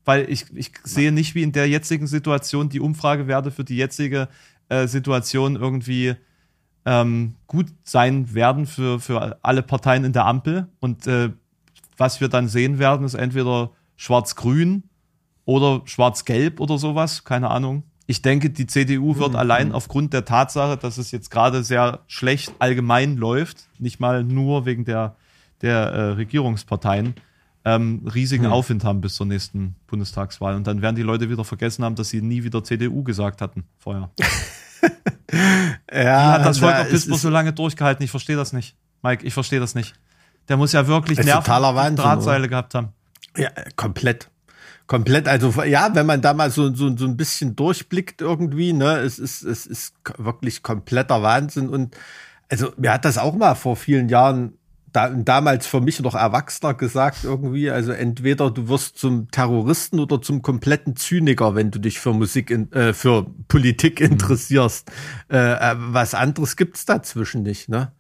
Weil 0.06 0.30
ich, 0.30 0.46
ich 0.54 0.72
sehe 0.84 1.12
nicht, 1.12 1.36
wie 1.36 1.44
in 1.44 1.52
der 1.52 1.68
jetzigen 1.68 2.08
Situation 2.08 2.70
die 2.70 2.80
Umfragewerte 2.80 3.52
für 3.52 3.64
die 3.64 3.78
jetzige 3.78 4.28
äh, 4.70 4.88
Situation 4.88 5.56
irgendwie 5.56 6.16
ähm, 6.86 7.36
gut 7.48 7.68
sein 7.84 8.34
werden 8.34 8.66
für, 8.66 9.00
für 9.00 9.38
alle 9.42 9.64
Parteien 9.64 10.04
in 10.04 10.14
der 10.14 10.26
Ampel. 10.26 10.68
Und 10.80 11.08
äh, 11.08 11.30
was 11.98 12.22
wir 12.22 12.28
dann 12.28 12.48
sehen 12.48 12.80
werden, 12.80 13.06
ist 13.06 13.14
entweder 13.14 13.72
schwarz-grün 13.96 14.84
oder 15.46 15.82
schwarz-gelb 15.86 16.60
oder 16.60 16.78
sowas, 16.78 17.24
keine 17.24 17.50
Ahnung. 17.50 17.84
Ich 18.06 18.22
denke, 18.22 18.50
die 18.50 18.68
CDU 18.68 19.18
wird 19.18 19.32
mhm. 19.32 19.38
allein 19.38 19.72
aufgrund 19.72 20.14
der 20.14 20.26
Tatsache, 20.26 20.78
dass 20.78 20.98
es 20.98 21.12
jetzt 21.12 21.32
gerade 21.32 21.64
sehr 21.64 22.02
schlecht 22.08 22.54
allgemein 22.60 23.16
läuft, 23.16 23.70
nicht 23.80 24.00
mal 24.00 24.24
nur 24.24 24.66
wegen 24.66 24.84
der, 24.84 25.16
der 25.62 25.78
äh, 25.78 26.02
Regierungsparteien, 26.12 27.16
ähm, 27.66 28.06
riesigen 28.14 28.46
mhm. 28.46 28.52
Aufwind 28.52 28.84
haben 28.84 29.02
bis 29.02 29.16
zur 29.16 29.26
nächsten 29.26 29.76
Bundestagswahl. 29.88 30.56
Und 30.56 30.68
dann 30.68 30.82
werden 30.82 30.96
die 30.96 31.02
Leute 31.02 31.30
wieder 31.30 31.46
vergessen 31.46 31.84
haben, 31.84 31.96
dass 31.96 32.10
sie 32.10 32.22
nie 32.22 32.44
wieder 32.44 32.64
CDU 32.64 33.04
gesagt 33.04 33.42
hatten 33.42 33.64
vorher. 33.78 34.12
ja, 34.82 34.90
Wie 35.92 36.34
hat 36.34 36.46
das 36.46 36.60
Volker 36.60 36.84
Pisper 36.86 37.16
so 37.16 37.30
lange 37.30 37.54
durchgehalten? 37.54 38.04
Ich 38.04 38.12
verstehe 38.12 38.36
das 38.36 38.54
nicht. 38.54 38.76
Mike, 39.02 39.26
ich 39.26 39.34
verstehe 39.34 39.60
das 39.60 39.76
nicht. 39.76 39.94
Der 40.50 40.58
muss 40.58 40.74
ja 40.74 40.88
wirklich 40.88 41.20
Nerven 41.20 41.96
Drahtseile 41.96 42.40
oder? 42.40 42.48
gehabt 42.50 42.76
haben. 42.76 42.90
Ja, 43.38 43.50
komplett. 43.76 44.30
Komplett, 44.86 45.30
also 45.30 45.64
ja, 45.64 45.96
wenn 45.96 46.06
man 46.06 46.22
da 46.22 46.34
mal 46.34 46.52
so, 46.52 46.76
so, 46.76 46.96
so 46.98 47.06
ein 47.06 47.16
bisschen 47.16 47.56
durchblickt 47.56 48.20
irgendwie, 48.20 48.74
ne, 48.74 48.98
es 48.98 49.18
ist, 49.18 49.42
es 49.42 49.66
ist 49.66 49.96
wirklich 50.18 50.62
kompletter 50.62 51.24
Wahnsinn. 51.24 51.70
Und 51.70 51.96
also 52.50 52.74
mir 52.76 52.92
hat 52.92 53.06
das 53.06 53.18
auch 53.18 53.34
mal 53.34 53.56
vor 53.56 53.78
vielen 53.78 54.10
Jahren 54.10 54.58
da, 54.94 55.10
damals 55.10 55.68
für 55.68 55.82
mich 55.82 56.00
noch 56.00 56.16
Erwachsener 56.16 56.76
gesagt 56.76 57.24
irgendwie, 57.24 57.70
also 57.70 57.92
entweder 57.92 58.52
du 58.52 58.70
wirst 58.70 58.98
zum 58.98 59.30
Terroristen 59.32 60.00
oder 60.00 60.22
zum 60.22 60.42
kompletten 60.42 60.96
Zyniker, 60.96 61.56
wenn 61.56 61.72
du 61.72 61.80
dich 61.80 62.00
für 62.00 62.14
Musik, 62.14 62.52
in, 62.52 62.72
äh, 62.72 62.94
für 62.94 63.26
Politik 63.48 64.00
mhm. 64.00 64.14
interessierst. 64.14 64.92
Mhm. 65.30 65.36
Äh, 65.36 65.76
was 65.78 66.14
anderes 66.14 66.56
gibt's 66.56 66.86
dazwischen 66.86 67.44
nicht, 67.44 67.70
ne? 67.70 67.92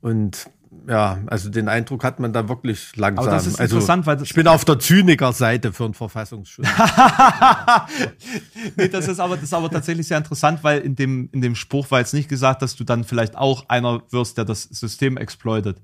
Und 0.00 0.50
ja, 0.88 1.18
also 1.26 1.50
den 1.50 1.68
Eindruck 1.68 2.04
hat 2.04 2.20
man 2.20 2.32
da 2.32 2.48
wirklich 2.48 2.96
langsam. 2.96 3.24
Aber 3.24 3.34
das 3.34 3.46
ist 3.46 3.60
also, 3.60 3.76
interessant, 3.76 4.06
weil 4.06 4.22
ich 4.22 4.34
bin 4.34 4.48
auf 4.48 4.64
der 4.64 4.78
Zyniker-Seite 4.78 5.72
für 5.72 5.84
einen 5.84 5.94
Verfassungsschutz. 5.94 6.66
nee, 8.76 8.88
das 8.88 9.08
ist 9.08 9.18
aber 9.18 9.36
das 9.36 9.44
ist 9.44 9.54
aber 9.54 9.70
tatsächlich 9.70 10.06
sehr 10.06 10.18
interessant, 10.18 10.62
weil 10.62 10.80
in 10.80 10.94
dem 10.94 11.30
in 11.32 11.40
dem 11.40 11.54
Spruch 11.54 11.90
war 11.90 12.00
jetzt 12.00 12.12
nicht 12.12 12.28
gesagt, 12.28 12.60
dass 12.60 12.76
du 12.76 12.84
dann 12.84 13.04
vielleicht 13.04 13.36
auch 13.36 13.68
einer 13.68 14.02
wirst, 14.10 14.36
der 14.36 14.44
das 14.44 14.64
System 14.64 15.16
exploitet. 15.16 15.78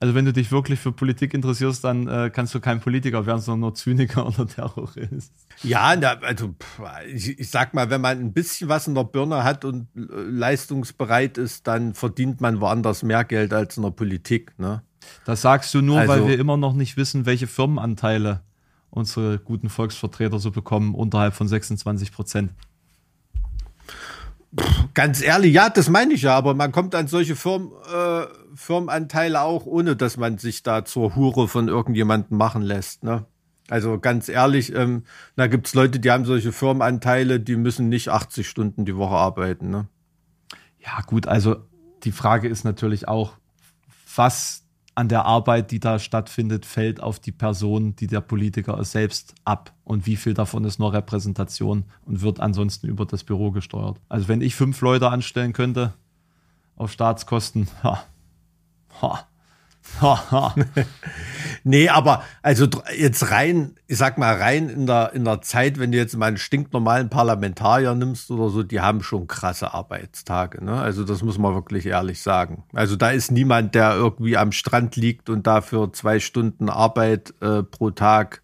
Also 0.00 0.14
wenn 0.14 0.24
du 0.24 0.32
dich 0.32 0.50
wirklich 0.50 0.80
für 0.80 0.92
Politik 0.92 1.34
interessierst, 1.34 1.82
dann 1.84 2.08
äh, 2.08 2.30
kannst 2.30 2.54
du 2.54 2.60
kein 2.60 2.80
Politiker 2.80 3.26
werden, 3.26 3.40
sondern 3.40 3.60
nur 3.60 3.74
Zyniker 3.74 4.26
oder 4.28 4.46
Terrorist. 4.46 5.32
Ja, 5.62 5.94
also 6.22 6.54
ich, 7.06 7.38
ich, 7.38 7.50
sag 7.50 7.74
mal, 7.74 7.90
wenn 7.90 8.00
man 8.00 8.18
ein 8.18 8.32
bisschen 8.32 8.68
was 8.68 8.86
in 8.86 8.94
der 8.94 9.04
Birne 9.04 9.44
hat 9.44 9.64
und 9.64 9.88
äh, 9.96 10.00
leistungsbereit 10.00 11.38
ist, 11.38 11.66
dann 11.66 11.94
verdient 11.94 12.40
man 12.40 12.60
woanders 12.60 13.02
mehr 13.02 13.24
Geld 13.24 13.52
als 13.52 13.76
in 13.76 13.82
der 13.82 13.90
Politik. 13.90 14.52
Ne? 14.58 14.82
Das 15.24 15.42
sagst 15.42 15.72
du 15.74 15.80
nur, 15.80 16.00
also, 16.00 16.12
weil 16.12 16.26
wir 16.26 16.38
immer 16.38 16.56
noch 16.56 16.74
nicht 16.74 16.96
wissen, 16.96 17.26
welche 17.26 17.46
Firmenanteile 17.46 18.40
unsere 18.90 19.38
guten 19.38 19.68
Volksvertreter 19.68 20.38
so 20.38 20.50
bekommen, 20.50 20.94
unterhalb 20.94 21.34
von 21.34 21.48
26 21.48 22.12
Prozent. 22.12 22.52
Ganz 24.94 25.20
ehrlich, 25.20 25.52
ja, 25.52 25.68
das 25.68 25.88
meine 25.88 26.14
ich 26.14 26.22
ja, 26.22 26.36
aber 26.36 26.54
man 26.54 26.70
kommt 26.70 26.94
an 26.94 27.08
solche 27.08 27.34
Firmen, 27.34 27.72
äh, 27.92 28.24
Firmenanteile 28.54 29.42
auch, 29.42 29.66
ohne 29.66 29.96
dass 29.96 30.16
man 30.16 30.38
sich 30.38 30.62
da 30.62 30.84
zur 30.84 31.16
Hure 31.16 31.48
von 31.48 31.68
irgendjemandem 31.68 32.38
machen 32.38 32.62
lässt. 32.62 33.02
Ne? 33.02 33.26
Also 33.68 33.98
ganz 33.98 34.28
ehrlich, 34.28 34.74
ähm, 34.74 35.04
da 35.36 35.46
gibt's 35.46 35.74
Leute, 35.74 35.98
die 36.00 36.10
haben 36.10 36.24
solche 36.24 36.52
Firmenanteile, 36.52 37.40
die 37.40 37.56
müssen 37.56 37.88
nicht 37.88 38.08
80 38.08 38.48
Stunden 38.48 38.84
die 38.84 38.96
Woche 38.96 39.16
arbeiten. 39.16 39.70
Ne? 39.70 39.88
Ja, 40.78 41.00
gut, 41.06 41.26
also 41.26 41.56
die 42.04 42.12
Frage 42.12 42.48
ist 42.48 42.64
natürlich 42.64 43.08
auch, 43.08 43.32
was 44.14 44.64
an 44.94 45.08
der 45.08 45.24
Arbeit, 45.24 45.70
die 45.70 45.80
da 45.80 45.98
stattfindet, 45.98 46.66
fällt 46.66 47.00
auf 47.00 47.18
die 47.18 47.32
Person, 47.32 47.96
die 47.96 48.06
der 48.06 48.20
Politiker 48.20 48.82
selbst 48.84 49.34
ab 49.44 49.72
und 49.82 50.06
wie 50.06 50.16
viel 50.16 50.34
davon 50.34 50.64
ist 50.64 50.78
nur 50.78 50.92
Repräsentation 50.92 51.84
und 52.04 52.20
wird 52.20 52.38
ansonsten 52.38 52.86
über 52.86 53.04
das 53.04 53.24
Büro 53.24 53.50
gesteuert. 53.50 54.00
Also 54.08 54.28
wenn 54.28 54.40
ich 54.40 54.54
fünf 54.54 54.80
Leute 54.82 55.10
anstellen 55.10 55.52
könnte 55.52 55.94
auf 56.76 56.92
Staatskosten, 56.92 57.68
ha, 59.02 59.26
ha, 60.00 60.54
nee, 61.64 61.88
aber 61.88 62.22
also 62.42 62.66
jetzt 62.96 63.30
rein, 63.30 63.74
ich 63.86 63.98
sag 63.98 64.18
mal 64.18 64.34
rein 64.34 64.68
in 64.68 64.86
der, 64.86 65.12
in 65.12 65.24
der 65.24 65.42
Zeit, 65.42 65.78
wenn 65.78 65.92
du 65.92 65.98
jetzt 65.98 66.16
mal 66.16 66.26
einen 66.26 66.36
stinknormalen 66.36 67.10
Parlamentarier 67.10 67.94
nimmst 67.94 68.30
oder 68.30 68.48
so, 68.50 68.62
die 68.62 68.80
haben 68.80 69.02
schon 69.02 69.26
krasse 69.26 69.74
Arbeitstage. 69.74 70.64
Ne? 70.64 70.72
Also 70.72 71.04
das 71.04 71.22
muss 71.22 71.38
man 71.38 71.54
wirklich 71.54 71.86
ehrlich 71.86 72.22
sagen. 72.22 72.64
Also 72.72 72.96
da 72.96 73.10
ist 73.10 73.30
niemand, 73.30 73.74
der 73.74 73.94
irgendwie 73.94 74.36
am 74.36 74.52
Strand 74.52 74.96
liegt 74.96 75.28
und 75.28 75.46
dafür 75.46 75.92
zwei 75.92 76.20
Stunden 76.20 76.68
Arbeit 76.68 77.34
äh, 77.40 77.62
pro 77.62 77.90
Tag 77.90 78.42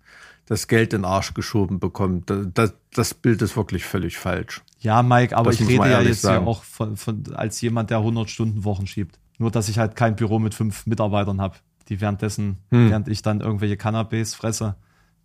das 0.50 0.66
Geld 0.66 0.92
in 0.92 1.02
den 1.02 1.04
Arsch 1.04 1.32
geschoben 1.32 1.78
bekommt. 1.78 2.32
Das, 2.54 2.74
das 2.92 3.14
Bild 3.14 3.40
ist 3.40 3.56
wirklich 3.56 3.84
völlig 3.84 4.18
falsch. 4.18 4.62
Ja, 4.80 5.00
Mike, 5.04 5.36
aber 5.36 5.52
das 5.52 5.60
ich 5.60 5.68
rede 5.68 5.88
ja 5.88 6.00
jetzt 6.00 6.22
sagen. 6.22 6.44
ja 6.44 6.50
auch 6.50 6.64
von, 6.64 6.96
von, 6.96 7.22
als 7.34 7.60
jemand, 7.60 7.90
der 7.90 7.98
100 7.98 8.28
Stunden 8.28 8.64
Wochen 8.64 8.88
schiebt. 8.88 9.19
Nur, 9.40 9.50
dass 9.50 9.70
ich 9.70 9.78
halt 9.78 9.96
kein 9.96 10.16
Büro 10.16 10.38
mit 10.38 10.54
fünf 10.54 10.86
Mitarbeitern 10.86 11.40
habe, 11.40 11.56
die 11.88 12.02
währenddessen, 12.02 12.58
hm. 12.68 12.90
während 12.90 13.08
ich 13.08 13.22
dann 13.22 13.40
irgendwelche 13.40 13.78
Cannabis 13.78 14.34
fresse, 14.34 14.76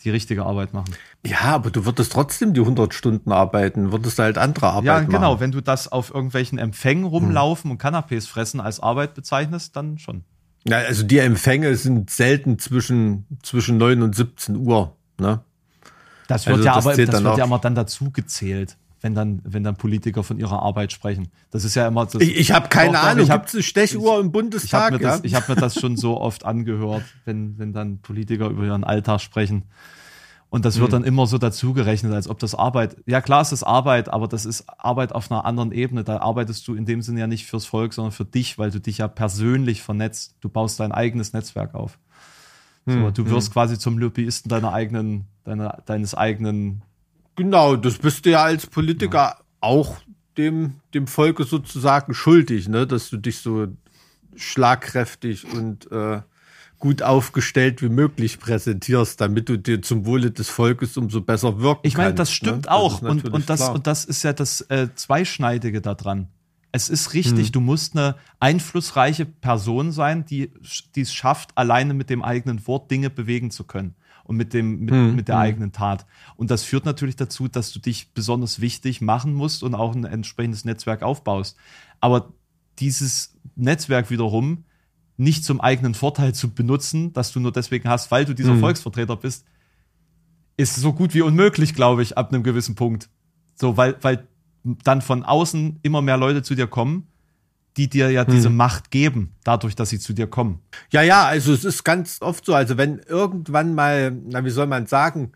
die 0.05 0.09
richtige 0.09 0.45
Arbeit 0.45 0.73
machen. 0.73 0.95
Ja, 1.25 1.41
aber 1.41 1.69
du 1.69 1.85
würdest 1.85 2.13
trotzdem 2.13 2.53
die 2.53 2.61
100 2.61 2.93
Stunden 2.93 3.33
arbeiten, 3.33 3.91
würdest 3.91 4.17
halt 4.17 4.37
andere 4.37 4.67
Arbeit 4.67 4.85
machen. 4.85 5.11
Ja, 5.11 5.19
genau. 5.19 5.39
Wenn 5.41 5.51
du 5.51 5.59
das 5.59 5.91
auf 5.91 6.13
irgendwelchen 6.13 6.57
Empfängen 6.57 7.03
rumlaufen 7.03 7.65
hm. 7.65 7.71
und 7.71 7.77
Cannabis 7.77 8.25
fressen 8.25 8.61
als 8.61 8.79
Arbeit 8.79 9.15
bezeichnest, 9.15 9.75
dann 9.75 9.97
schon. 9.97 10.23
Ja, 10.65 10.77
also 10.77 11.03
die 11.03 11.19
Empfänge 11.19 11.75
sind 11.75 12.09
selten 12.09 12.57
zwischen, 12.57 13.25
zwischen 13.43 13.77
9 13.77 14.01
und 14.01 14.15
17 14.15 14.55
Uhr, 14.55 14.95
ne? 15.19 15.41
Das 16.29 16.45
wird 16.45 16.55
also 16.55 16.65
ja 16.65 16.75
das 16.75 16.85
aber, 16.85 16.95
das 17.05 17.23
wird 17.23 17.37
ja 17.37 17.43
immer 17.43 17.59
dann 17.59 17.75
dazu 17.75 18.11
gezählt 18.11 18.77
wenn 19.05 19.13
dann, 19.13 19.39
wenn 19.43 19.63
dann 19.63 19.75
Politiker 19.75 20.23
von 20.23 20.39
ihrer 20.39 20.63
Arbeit 20.63 20.91
sprechen. 20.91 21.27
Das 21.51 21.63
ist 21.63 21.75
ja 21.75 21.87
immer 21.87 22.09
so. 22.09 22.19
Ich, 22.19 22.35
ich 22.35 22.51
habe 22.51 22.69
keine 22.69 22.93
doch, 22.93 23.03
Ahnung, 23.03 23.29
gibt 23.29 23.49
es 23.49 23.53
eine 23.53 23.61
Stechuhr 23.61 24.19
im 24.19 24.31
Bundestag? 24.31 24.99
Ich 24.99 25.05
habe 25.05 25.21
mir, 25.21 25.29
ja? 25.29 25.37
hab 25.39 25.47
mir, 25.47 25.55
das 25.55 25.79
schon 25.79 25.95
so 25.95 26.19
oft 26.19 26.43
angehört, 26.43 27.03
wenn, 27.23 27.59
wenn 27.59 27.71
dann 27.71 27.99
Politiker 27.99 28.49
über 28.49 28.63
ihren 28.63 28.83
Alltag 28.83 29.21
sprechen. 29.21 29.65
Und 30.49 30.65
das 30.65 30.79
wird 30.79 30.87
hm. 30.87 30.91
dann 30.93 31.03
immer 31.03 31.27
so 31.27 31.37
dazugerechnet, 31.37 32.13
als 32.13 32.27
ob 32.27 32.39
das 32.39 32.55
Arbeit, 32.55 32.97
ja 33.05 33.21
klar 33.21 33.43
ist 33.43 33.51
das 33.51 33.61
Arbeit, 33.61 34.09
aber 34.09 34.27
das 34.27 34.43
ist 34.43 34.65
Arbeit 34.79 35.13
auf 35.13 35.31
einer 35.31 35.45
anderen 35.45 35.71
Ebene. 35.71 36.03
Da 36.03 36.17
arbeitest 36.17 36.67
du 36.67 36.73
in 36.73 36.85
dem 36.85 37.03
Sinne 37.03 37.19
ja 37.19 37.27
nicht 37.27 37.45
fürs 37.45 37.67
Volk, 37.67 37.93
sondern 37.93 38.11
für 38.11 38.25
dich, 38.25 38.57
weil 38.57 38.71
du 38.71 38.79
dich 38.79 38.97
ja 38.97 39.07
persönlich 39.07 39.83
vernetzt. 39.83 40.35
Du 40.41 40.49
baust 40.49 40.79
dein 40.79 40.91
eigenes 40.91 41.31
Netzwerk 41.31 41.75
auf. 41.75 41.99
So, 42.87 42.93
hm. 42.93 43.13
du 43.13 43.29
wirst 43.29 43.49
hm. 43.49 43.53
quasi 43.53 43.77
zum 43.77 43.99
Lobbyisten 43.99 44.49
deiner 44.49 44.73
eigenen, 44.73 45.25
deiner, 45.43 45.83
deines 45.85 46.15
eigenen 46.15 46.81
Genau, 47.35 47.75
das 47.75 47.97
bist 47.97 48.25
du 48.25 48.31
ja 48.31 48.43
als 48.43 48.67
Politiker 48.67 49.17
ja. 49.17 49.39
auch 49.59 49.97
dem, 50.37 50.75
dem 50.93 51.07
Volke 51.07 51.43
sozusagen 51.43 52.13
schuldig, 52.13 52.67
ne? 52.67 52.87
dass 52.87 53.09
du 53.09 53.17
dich 53.17 53.39
so 53.39 53.67
schlagkräftig 54.35 55.45
und 55.53 55.91
äh, 55.91 56.21
gut 56.79 57.01
aufgestellt 57.01 57.81
wie 57.81 57.89
möglich 57.89 58.39
präsentierst, 58.39 59.19
damit 59.19 59.49
du 59.49 59.57
dir 59.57 59.81
zum 59.81 60.05
Wohle 60.05 60.31
des 60.31 60.49
Volkes 60.49 60.97
umso 60.97 61.21
besser 61.21 61.59
wirken 61.61 61.87
Ich 61.87 61.97
meine, 61.97 62.13
das 62.13 62.31
stimmt 62.31 62.65
ne? 62.65 62.71
auch. 62.71 62.99
Das 62.99 63.09
und, 63.09 63.29
und, 63.29 63.49
das, 63.49 63.69
und 63.69 63.87
das 63.87 64.05
ist 64.05 64.23
ja 64.23 64.33
das 64.33 64.61
äh, 64.61 64.89
Zweischneidige 64.95 65.81
daran. 65.81 66.27
Es 66.71 66.89
ist 66.89 67.13
richtig, 67.13 67.47
hm. 67.47 67.51
du 67.53 67.61
musst 67.61 67.95
eine 67.95 68.15
einflussreiche 68.41 69.25
Person 69.25 69.93
sein, 69.93 70.25
die, 70.25 70.51
die 70.95 71.01
es 71.01 71.13
schafft, 71.13 71.57
alleine 71.57 71.93
mit 71.93 72.09
dem 72.09 72.21
eigenen 72.21 72.67
Wort 72.67 72.91
Dinge 72.91 73.09
bewegen 73.09 73.49
zu 73.49 73.63
können 73.63 73.95
und 74.25 74.35
mit 74.35 74.53
dem 74.53 74.81
mit, 74.81 74.91
hm, 74.91 75.15
mit 75.15 75.27
der 75.27 75.35
hm. 75.35 75.41
eigenen 75.41 75.71
Tat. 75.71 76.05
Und 76.35 76.51
das 76.51 76.63
führt 76.63 76.85
natürlich 76.85 77.15
dazu, 77.15 77.47
dass 77.47 77.71
du 77.71 77.79
dich 77.79 78.11
besonders 78.13 78.59
wichtig 78.59 79.01
machen 79.01 79.33
musst 79.33 79.63
und 79.63 79.75
auch 79.75 79.95
ein 79.95 80.03
entsprechendes 80.03 80.65
Netzwerk 80.65 81.03
aufbaust. 81.03 81.57
Aber 82.01 82.33
dieses 82.79 83.35
Netzwerk 83.55 84.09
wiederum 84.09 84.65
nicht 85.17 85.45
zum 85.45 85.61
eigenen 85.61 85.93
Vorteil 85.93 86.35
zu 86.35 86.51
benutzen, 86.51 87.13
dass 87.13 87.31
du 87.31 87.39
nur 87.39 87.53
deswegen 87.53 87.87
hast, 87.87 88.11
weil 88.11 88.25
du 88.25 88.33
dieser 88.33 88.53
hm. 88.53 88.59
Volksvertreter 88.59 89.15
bist, 89.15 89.45
ist 90.57 90.75
so 90.75 90.93
gut 90.93 91.13
wie 91.13 91.21
unmöglich, 91.21 91.73
glaube 91.73 92.03
ich, 92.03 92.17
ab 92.17 92.33
einem 92.33 92.43
gewissen 92.43 92.75
Punkt. 92.75 93.09
So, 93.55 93.77
weil, 93.77 93.95
weil 94.01 94.27
dann 94.63 95.01
von 95.01 95.23
außen 95.23 95.79
immer 95.83 96.01
mehr 96.01 96.17
Leute 96.17 96.43
zu 96.43 96.55
dir 96.55 96.67
kommen 96.67 97.07
die 97.77 97.89
dir 97.89 98.09
ja 98.09 98.23
diese 98.25 98.49
hm. 98.49 98.55
Macht 98.55 98.91
geben, 98.91 99.35
dadurch, 99.43 99.75
dass 99.75 99.89
sie 99.89 99.99
zu 99.99 100.13
dir 100.13 100.27
kommen. 100.27 100.59
Ja, 100.91 101.01
ja, 101.01 101.25
also 101.25 101.53
es 101.53 101.65
ist 101.65 101.83
ganz 101.83 102.17
oft 102.21 102.45
so, 102.45 102.53
also 102.53 102.77
wenn 102.77 102.99
irgendwann 102.99 103.75
mal, 103.75 104.11
na, 104.11 104.45
wie 104.45 104.49
soll 104.49 104.67
man 104.67 104.87
sagen, 104.87 105.33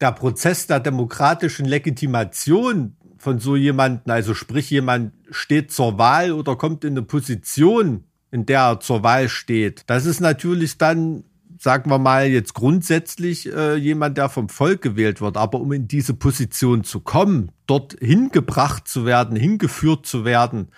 der 0.00 0.12
Prozess 0.12 0.66
der 0.66 0.80
demokratischen 0.80 1.66
Legitimation 1.66 2.96
von 3.18 3.38
so 3.38 3.56
jemanden, 3.56 4.10
also 4.10 4.32
sprich 4.34 4.70
jemand 4.70 5.12
steht 5.30 5.70
zur 5.72 5.98
Wahl 5.98 6.32
oder 6.32 6.56
kommt 6.56 6.84
in 6.84 6.94
eine 6.94 7.02
Position, 7.02 8.04
in 8.30 8.46
der 8.46 8.60
er 8.60 8.80
zur 8.80 9.02
Wahl 9.02 9.28
steht, 9.28 9.82
das 9.86 10.06
ist 10.06 10.20
natürlich 10.20 10.78
dann 10.78 11.24
sagen 11.60 11.90
wir 11.90 11.98
mal 11.98 12.26
jetzt 12.26 12.54
grundsätzlich 12.54 13.52
äh, 13.52 13.74
jemand, 13.74 14.16
der 14.16 14.30
vom 14.30 14.48
Volk 14.48 14.80
gewählt 14.80 15.20
wird. 15.20 15.36
Aber 15.36 15.60
um 15.60 15.72
in 15.72 15.86
diese 15.86 16.14
Position 16.14 16.84
zu 16.84 17.00
kommen, 17.00 17.52
dort 17.66 17.96
hingebracht 18.00 18.88
zu 18.88 19.04
werden, 19.04 19.36
hingeführt 19.36 20.06
zu 20.06 20.24
werden, 20.24 20.68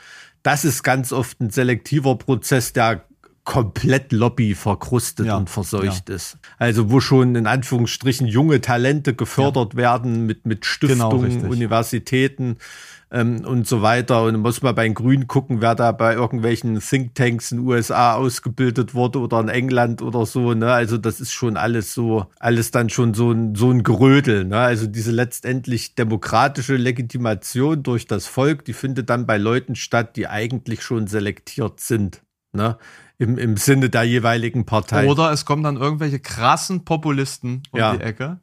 das 0.42 0.64
ist 0.64 0.82
ganz 0.82 1.12
oft 1.12 1.40
ein 1.40 1.50
selektiver 1.50 2.16
Prozess, 2.16 2.72
der 2.72 3.04
komplett 3.44 4.12
Lobby 4.12 4.54
verkrustet 4.54 5.26
Ja, 5.26 5.36
und 5.36 5.50
verseucht 5.50 6.08
ist. 6.08 6.38
Also 6.58 6.90
wo 6.90 7.00
schon 7.00 7.34
in 7.34 7.46
Anführungsstrichen 7.48 8.28
junge 8.28 8.60
Talente 8.60 9.14
gefördert 9.14 9.74
werden 9.74 10.26
mit, 10.26 10.46
mit 10.46 10.60
Genau, 10.80 11.10
Stiftungen, 11.10 11.24
richtig. 11.24 11.50
Universitäten 11.50 12.56
ähm, 13.12 13.44
und 13.44 13.68
so 13.68 13.82
weiter. 13.82 14.24
Und 14.24 14.38
muss 14.38 14.62
man 14.62 14.74
bei 14.74 14.84
den 14.84 14.94
Grünen 14.94 15.26
gucken, 15.28 15.60
wer 15.60 15.74
da 15.74 15.92
bei 15.92 16.14
irgendwelchen 16.14 16.80
Thinktanks 16.80 17.52
in 17.52 17.58
den 17.58 17.66
USA 17.66 18.14
ausgebildet 18.14 18.94
wurde 18.94 19.20
oder 19.20 19.38
in 19.40 19.48
England 19.48 20.02
oder 20.02 20.24
so. 20.26 20.54
Ne? 20.54 20.72
Also 20.72 20.96
das 20.98 21.20
ist 21.20 21.32
schon 21.32 21.56
alles 21.56 21.92
so, 21.94 22.26
alles 22.40 22.70
dann 22.70 22.88
schon 22.88 23.12
so 23.14 23.30
ein, 23.30 23.54
so 23.54 23.70
ein 23.70 23.82
Gerödel. 23.82 24.44
Ne? 24.46 24.58
Also 24.58 24.86
diese 24.86 25.12
letztendlich 25.12 25.94
demokratische 25.94 26.76
Legitimation 26.76 27.82
durch 27.82 28.06
das 28.06 28.26
Volk, 28.26 28.64
die 28.64 28.72
findet 28.72 29.10
dann 29.10 29.26
bei 29.26 29.36
Leuten 29.36 29.76
statt, 29.76 30.16
die 30.16 30.26
eigentlich 30.26 30.82
schon 30.82 31.06
selektiert 31.06 31.80
sind. 31.80 32.22
Ne? 32.52 32.78
Im, 33.18 33.36
Im 33.38 33.56
Sinne 33.56 33.90
der 33.90 34.04
jeweiligen 34.04 34.64
Partei. 34.64 35.06
Oder 35.06 35.30
es 35.32 35.44
kommen 35.44 35.62
dann 35.62 35.76
irgendwelche 35.76 36.18
krassen 36.18 36.84
Populisten 36.84 37.62
um 37.70 37.78
Ja. 37.78 37.94
die 37.94 38.02
Ecke, 38.02 38.40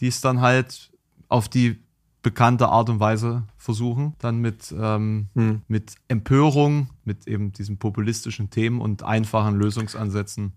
die 0.00 0.08
es 0.08 0.20
dann 0.20 0.40
halt 0.40 0.90
auf 1.28 1.48
die 1.48 1.82
bekannte 2.22 2.68
Art 2.68 2.88
und 2.88 3.00
Weise 3.00 3.42
versuchen, 3.56 4.14
dann 4.18 4.38
mit, 4.38 4.74
ähm, 4.78 5.28
Hm. 5.34 5.62
mit 5.68 5.94
Empörung, 6.08 6.88
mit 7.04 7.26
eben 7.26 7.52
diesen 7.52 7.78
populistischen 7.78 8.50
Themen 8.50 8.80
und 8.80 9.02
einfachen 9.02 9.56
Lösungsansätzen. 9.56 10.52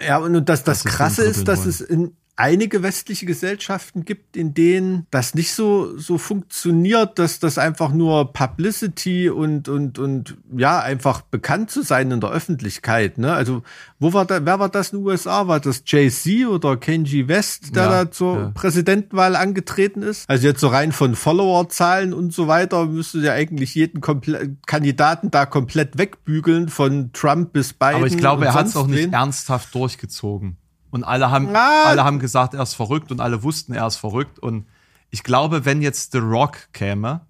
Ja, 0.00 0.18
und 0.18 0.32
das, 0.48 0.62
das, 0.64 0.84
Das 0.84 0.92
Krasse 0.92 1.24
ist, 1.24 1.48
dass 1.48 1.62
Dritteln 1.64 1.70
es 1.70 1.80
in 1.80 2.16
einige 2.38 2.84
westliche 2.84 3.26
Gesellschaften 3.26 4.04
gibt, 4.04 4.36
in 4.36 4.54
denen 4.54 5.06
das 5.10 5.34
nicht 5.34 5.52
so, 5.52 5.98
so 5.98 6.18
funktioniert, 6.18 7.18
dass 7.18 7.40
das 7.40 7.58
einfach 7.58 7.92
nur 7.92 8.32
Publicity 8.32 9.28
und, 9.28 9.68
und, 9.68 9.98
und 9.98 10.36
ja, 10.56 10.78
einfach 10.78 11.22
bekannt 11.22 11.70
zu 11.70 11.82
sein 11.82 12.12
in 12.12 12.20
der 12.20 12.30
Öffentlichkeit. 12.30 13.18
Ne? 13.18 13.32
Also, 13.32 13.62
wo 13.98 14.12
war 14.12 14.24
da, 14.24 14.46
wer 14.46 14.60
war 14.60 14.68
das 14.68 14.92
in 14.92 15.00
den 15.00 15.06
USA? 15.06 15.48
War 15.48 15.58
das 15.58 15.82
Jay-Z 15.84 16.46
oder 16.46 16.76
Kenji 16.76 17.26
West, 17.26 17.74
der 17.74 17.84
Ja, 17.84 18.04
da 18.04 18.10
zur 18.10 18.38
ja. 18.38 18.50
Präsidentenwahl 18.54 19.34
angetreten 19.34 20.02
ist? 20.02 20.30
Also 20.30 20.46
jetzt 20.46 20.60
so 20.60 20.68
rein 20.68 20.92
von 20.92 21.16
Followerzahlen 21.16 22.14
und 22.14 22.32
so 22.32 22.46
weiter 22.46 22.86
müsste 22.86 23.18
ja 23.18 23.32
eigentlich 23.32 23.74
jeden 23.74 24.00
komple 24.00 24.56
Kandidaten 24.66 25.32
da 25.32 25.44
komplett 25.44 25.98
wegbügeln, 25.98 26.68
von 26.68 27.12
Trump 27.12 27.52
bis 27.52 27.72
Biden. 27.72 27.96
Aber 27.96 28.06
ich 28.06 28.16
glaube, 28.16 28.44
er 28.44 28.54
hat 28.54 28.66
es 28.66 28.76
auch 28.76 28.86
nicht 28.86 29.02
wen. 29.02 29.12
ernsthaft 29.12 29.74
durchgezogen. 29.74 30.56
Und 30.90 31.04
alle 31.04 31.30
haben, 31.30 31.54
Ah. 31.54 31.84
alle 31.84 32.04
haben 32.04 32.18
gesagt, 32.18 32.54
er 32.54 32.62
ist 32.62 32.74
verrückt 32.74 33.10
und 33.12 33.20
alle 33.20 33.42
wussten, 33.42 33.72
er 33.74 33.86
ist 33.86 33.96
verrückt. 33.96 34.38
Und 34.38 34.66
ich 35.10 35.22
glaube, 35.22 35.64
wenn 35.64 35.82
jetzt 35.82 36.12
The 36.12 36.18
Rock 36.18 36.72
käme, 36.72 37.26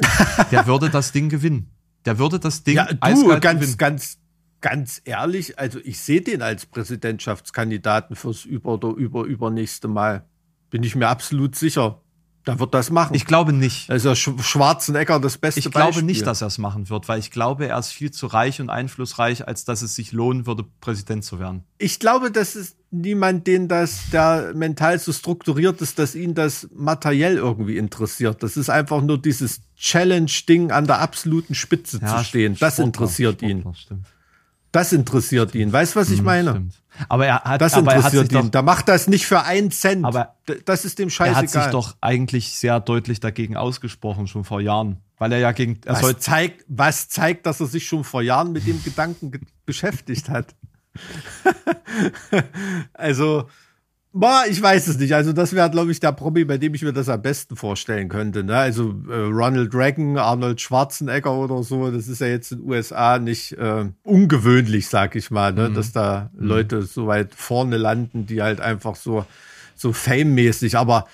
der 0.50 0.66
würde 0.66 0.90
das 0.90 1.12
Ding 1.12 1.28
gewinnen. 1.28 1.70
Der 2.04 2.18
würde 2.18 2.38
das 2.38 2.62
Ding 2.62 2.76
Ja, 2.76 2.86
du, 2.86 2.98
ganz, 3.40 3.60
gewinnen. 3.60 3.76
ganz, 3.78 4.18
ganz 4.60 5.00
ehrlich, 5.04 5.58
also 5.58 5.78
ich 5.84 6.00
sehe 6.00 6.20
den 6.20 6.42
als 6.42 6.66
Präsidentschaftskandidaten 6.66 8.16
fürs 8.16 8.44
über 8.44 8.74
oder 8.74 8.88
über 8.90 9.24
übernächste 9.24 9.88
Mal. 9.88 10.24
Bin 10.70 10.82
ich 10.82 10.96
mir 10.96 11.08
absolut 11.08 11.54
sicher. 11.56 12.00
Da 12.44 12.58
wird 12.58 12.74
das 12.74 12.90
machen. 12.90 13.14
Ich 13.14 13.24
glaube 13.24 13.54
nicht. 13.54 13.90
also 13.90 14.14
Sch 14.14 14.30
Schwarzenegger 14.40 15.18
das 15.18 15.38
beste 15.38 15.60
Ich 15.60 15.70
glaube 15.70 15.86
Beispiel. 15.88 16.04
nicht, 16.04 16.26
dass 16.26 16.42
er 16.42 16.48
es 16.48 16.58
machen 16.58 16.90
wird, 16.90 17.08
weil 17.08 17.18
ich 17.18 17.30
glaube, 17.30 17.66
er 17.68 17.78
ist 17.78 17.90
viel 17.90 18.10
zu 18.10 18.26
reich 18.26 18.60
und 18.60 18.68
einflussreich, 18.68 19.48
als 19.48 19.64
dass 19.64 19.80
es 19.80 19.94
sich 19.94 20.12
lohnen 20.12 20.46
würde, 20.46 20.64
Präsident 20.80 21.24
zu 21.24 21.38
werden. 21.38 21.64
Ich 21.78 21.98
glaube, 21.98 22.30
das 22.30 22.54
ist 22.54 22.76
niemand, 22.90 23.46
den 23.46 23.66
das, 23.68 24.10
der 24.12 24.52
mental 24.54 24.98
so 24.98 25.12
strukturiert 25.12 25.80
ist, 25.80 25.98
dass 25.98 26.14
ihn 26.14 26.34
das 26.34 26.68
materiell 26.74 27.36
irgendwie 27.36 27.78
interessiert. 27.78 28.42
Das 28.42 28.58
ist 28.58 28.68
einfach 28.68 29.00
nur 29.00 29.16
dieses 29.16 29.62
Challenge-Ding 29.76 30.70
an 30.70 30.86
der 30.86 31.00
absoluten 31.00 31.54
Spitze 31.54 31.98
zu 31.98 32.24
stehen. 32.24 32.56
Das 32.60 32.74
Sportler, 32.74 32.84
interessiert 32.84 33.42
ihn. 33.42 33.60
Sportler. 33.60 33.98
Das 34.74 34.92
interessiert 34.92 35.54
ihn. 35.54 35.72
Weißt 35.72 35.94
du, 35.94 36.00
was 36.00 36.10
ich 36.10 36.20
meine? 36.20 36.50
Stimmt. 36.50 36.82
Aber 37.08 37.26
er 37.26 37.44
hat, 37.44 37.60
Das 37.60 37.74
er 37.74 37.78
interessiert 37.78 38.32
ihn. 38.32 38.38
doch, 38.38 38.48
Da 38.48 38.62
macht 38.62 38.88
das 38.88 39.06
nicht 39.06 39.24
für 39.24 39.42
einen 39.42 39.70
Cent. 39.70 40.04
Aber 40.04 40.34
das 40.64 40.84
ist 40.84 40.98
dem 40.98 41.06
er 41.06 41.12
scheißegal. 41.12 41.42
hat 41.42 41.48
sich 41.48 41.66
doch 41.66 41.94
eigentlich 42.00 42.50
sehr 42.54 42.80
deutlich 42.80 43.20
dagegen 43.20 43.56
ausgesprochen, 43.56 44.26
schon 44.26 44.42
vor 44.42 44.60
Jahren. 44.60 44.96
Weil 45.16 45.30
er 45.30 45.38
ja 45.38 45.52
gegen, 45.52 45.78
er 45.84 45.94
soll, 45.94 46.14
was 46.14 46.20
zeigt, 46.20 46.64
was 46.66 47.08
zeigt, 47.08 47.46
dass 47.46 47.60
er 47.60 47.66
sich 47.66 47.86
schon 47.86 48.02
vor 48.02 48.20
Jahren 48.20 48.50
mit 48.50 48.66
dem 48.66 48.82
Gedanken 48.82 49.30
ge 49.30 49.42
beschäftigt 49.64 50.28
hat. 50.28 50.56
also, 52.94 53.48
boah, 54.14 54.44
ich 54.48 54.62
weiß 54.62 54.86
es 54.86 54.98
nicht. 54.98 55.14
Also, 55.14 55.32
das 55.32 55.52
wäre, 55.52 55.68
glaube 55.68 55.90
ich, 55.90 56.00
der 56.00 56.12
Promi, 56.12 56.44
bei 56.44 56.56
dem 56.56 56.72
ich 56.74 56.82
mir 56.82 56.92
das 56.92 57.08
am 57.08 57.20
besten 57.20 57.56
vorstellen 57.56 58.08
könnte. 58.08 58.44
Ne? 58.44 58.56
Also, 58.56 58.94
äh, 59.10 59.14
Ronald 59.14 59.74
Reagan, 59.74 60.16
Arnold 60.16 60.60
Schwarzenegger 60.60 61.34
oder 61.34 61.62
so, 61.62 61.90
das 61.90 62.08
ist 62.08 62.20
ja 62.20 62.28
jetzt 62.28 62.52
in 62.52 62.58
den 62.58 62.70
USA 62.70 63.18
nicht 63.18 63.52
äh, 63.52 63.86
ungewöhnlich, 64.04 64.88
sag 64.88 65.16
ich 65.16 65.30
mal, 65.30 65.52
ne? 65.52 65.70
dass 65.70 65.92
da 65.92 66.30
Leute 66.36 66.82
so 66.82 67.08
weit 67.08 67.34
vorne 67.34 67.76
landen, 67.76 68.26
die 68.26 68.40
halt 68.40 68.60
einfach 68.60 68.96
so, 68.96 69.26
so 69.74 69.92
fame-mäßig, 69.92 70.78
aber 70.78 71.06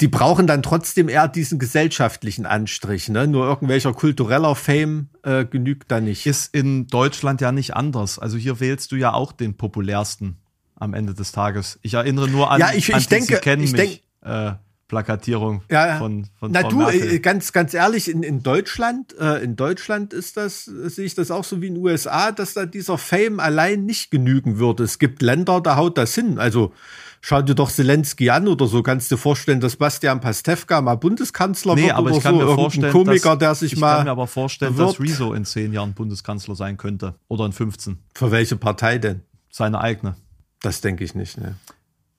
die 0.00 0.08
brauchen 0.08 0.46
dann 0.46 0.62
trotzdem 0.62 1.08
eher 1.08 1.28
diesen 1.28 1.58
gesellschaftlichen 1.58 2.44
Anstrich. 2.44 3.08
Ne? 3.08 3.26
Nur 3.26 3.46
irgendwelcher 3.46 3.94
kultureller 3.94 4.54
Fame 4.54 5.08
äh, 5.22 5.44
genügt 5.46 5.90
da 5.90 6.00
nicht. 6.00 6.26
ist 6.26 6.54
in 6.54 6.86
Deutschland 6.86 7.40
ja 7.40 7.50
nicht 7.52 7.74
anders. 7.74 8.18
Also 8.18 8.36
hier 8.36 8.60
wählst 8.60 8.92
du 8.92 8.96
ja 8.96 9.14
auch 9.14 9.32
den 9.32 9.56
populärsten 9.56 10.36
am 10.76 10.94
Ende 10.94 11.14
des 11.14 11.32
Tages. 11.32 11.78
Ich 11.82 11.94
erinnere 11.94 12.28
nur 12.28 12.50
an, 12.50 12.60
Ja, 12.60 12.72
ich- 12.74 12.92
an 12.94 13.00
ich 13.00 13.08
die 13.08 13.14
denke- 13.16 13.38
kennen 13.38 13.62
ich 13.62 13.72
mich 13.72 14.02
äh, 14.22 14.52
Plakatierung 14.88 15.62
Ja, 15.68 15.96
von, 15.98 16.28
von 16.38 16.52
Na 16.52 16.60
Frau 16.60 16.68
du, 16.68 16.76
Merkel. 16.76 17.14
äh, 17.14 17.18
ganz, 17.18 17.52
ganz 17.52 17.74
ehrlich, 17.74 18.08
in, 18.08 18.22
in 18.22 18.42
Deutschland, 18.44 19.18
äh, 19.18 19.42
in 19.42 19.56
Deutschland 19.56 20.12
ist 20.12 20.36
das, 20.36 20.64
sehe 20.64 21.04
ich 21.06 21.14
das 21.16 21.30
auch 21.32 21.42
so 21.44 21.60
wie 21.60 21.66
in 21.66 21.74
den 21.74 21.82
USA, 21.84 22.30
dass 22.30 22.54
da 22.54 22.66
dieser 22.66 22.96
Fame 22.98 23.40
allein 23.40 23.84
nicht 23.84 24.10
genügen 24.12 24.58
würde. 24.58 24.84
Es 24.84 24.98
gibt 25.00 25.22
Länder, 25.22 25.60
da 25.60 25.74
haut 25.76 25.98
das 25.98 26.14
hin. 26.14 26.38
Also 26.38 26.72
schau 27.20 27.42
dir 27.42 27.56
doch 27.56 27.70
Zelensky 27.72 28.30
an 28.30 28.46
oder 28.46 28.68
so. 28.68 28.82
Kannst 28.84 29.10
du 29.10 29.16
dir 29.16 29.20
vorstellen, 29.20 29.58
dass 29.60 29.74
Bastian 29.74 30.20
Pastewka 30.20 30.80
mal 30.80 30.94
Bundeskanzler 30.96 31.74
Nee, 31.74 31.84
wird 31.86 31.92
aber 31.94 32.08
oder 32.10 32.16
ich 32.18 32.22
kann 32.22 32.38
so? 32.38 32.44
mir 32.46 32.54
vorstellen, 32.54 32.92
Komiker, 32.92 33.30
dass, 33.30 33.38
der 33.40 33.54
sich 33.56 33.72
ich 33.72 33.80
mal 33.80 33.96
kann 33.96 34.04
mir 34.04 34.10
aber 34.12 34.28
vorstellen, 34.28 34.76
dass 34.76 34.94
bewirbt. 34.98 35.12
Rezo 35.20 35.32
in 35.32 35.44
zehn 35.44 35.72
Jahren 35.72 35.94
Bundeskanzler 35.94 36.54
sein 36.54 36.76
könnte. 36.76 37.14
Oder 37.26 37.46
in 37.46 37.52
15. 37.52 37.98
Für 38.14 38.30
welche 38.30 38.54
Partei 38.56 38.98
denn? 38.98 39.22
Seine 39.50 39.80
eigene. 39.80 40.14
Das 40.62 40.80
denke 40.80 41.04
ich 41.04 41.14
nicht. 41.14 41.38
Ne? 41.38 41.56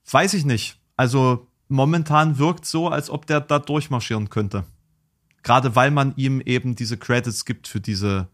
Weiß 0.10 0.34
ich 0.34 0.46
nicht. 0.46 0.80
Also 0.96 1.48
momentan 1.68 2.38
wirkt 2.38 2.66
so, 2.66 2.88
als 2.90 3.10
ob 3.10 3.26
der 3.26 3.42
da 3.42 3.60
durchmarschieren 3.60 4.30
könnte. 4.30 4.64
Gerade 5.44 5.76
weil 5.76 5.92
man 5.92 6.14
ihm 6.16 6.42
eben 6.42 6.76
diese 6.76 6.98
Credits 6.98 7.46
gibt 7.46 7.68
für 7.68 7.80
diese, 7.80 8.28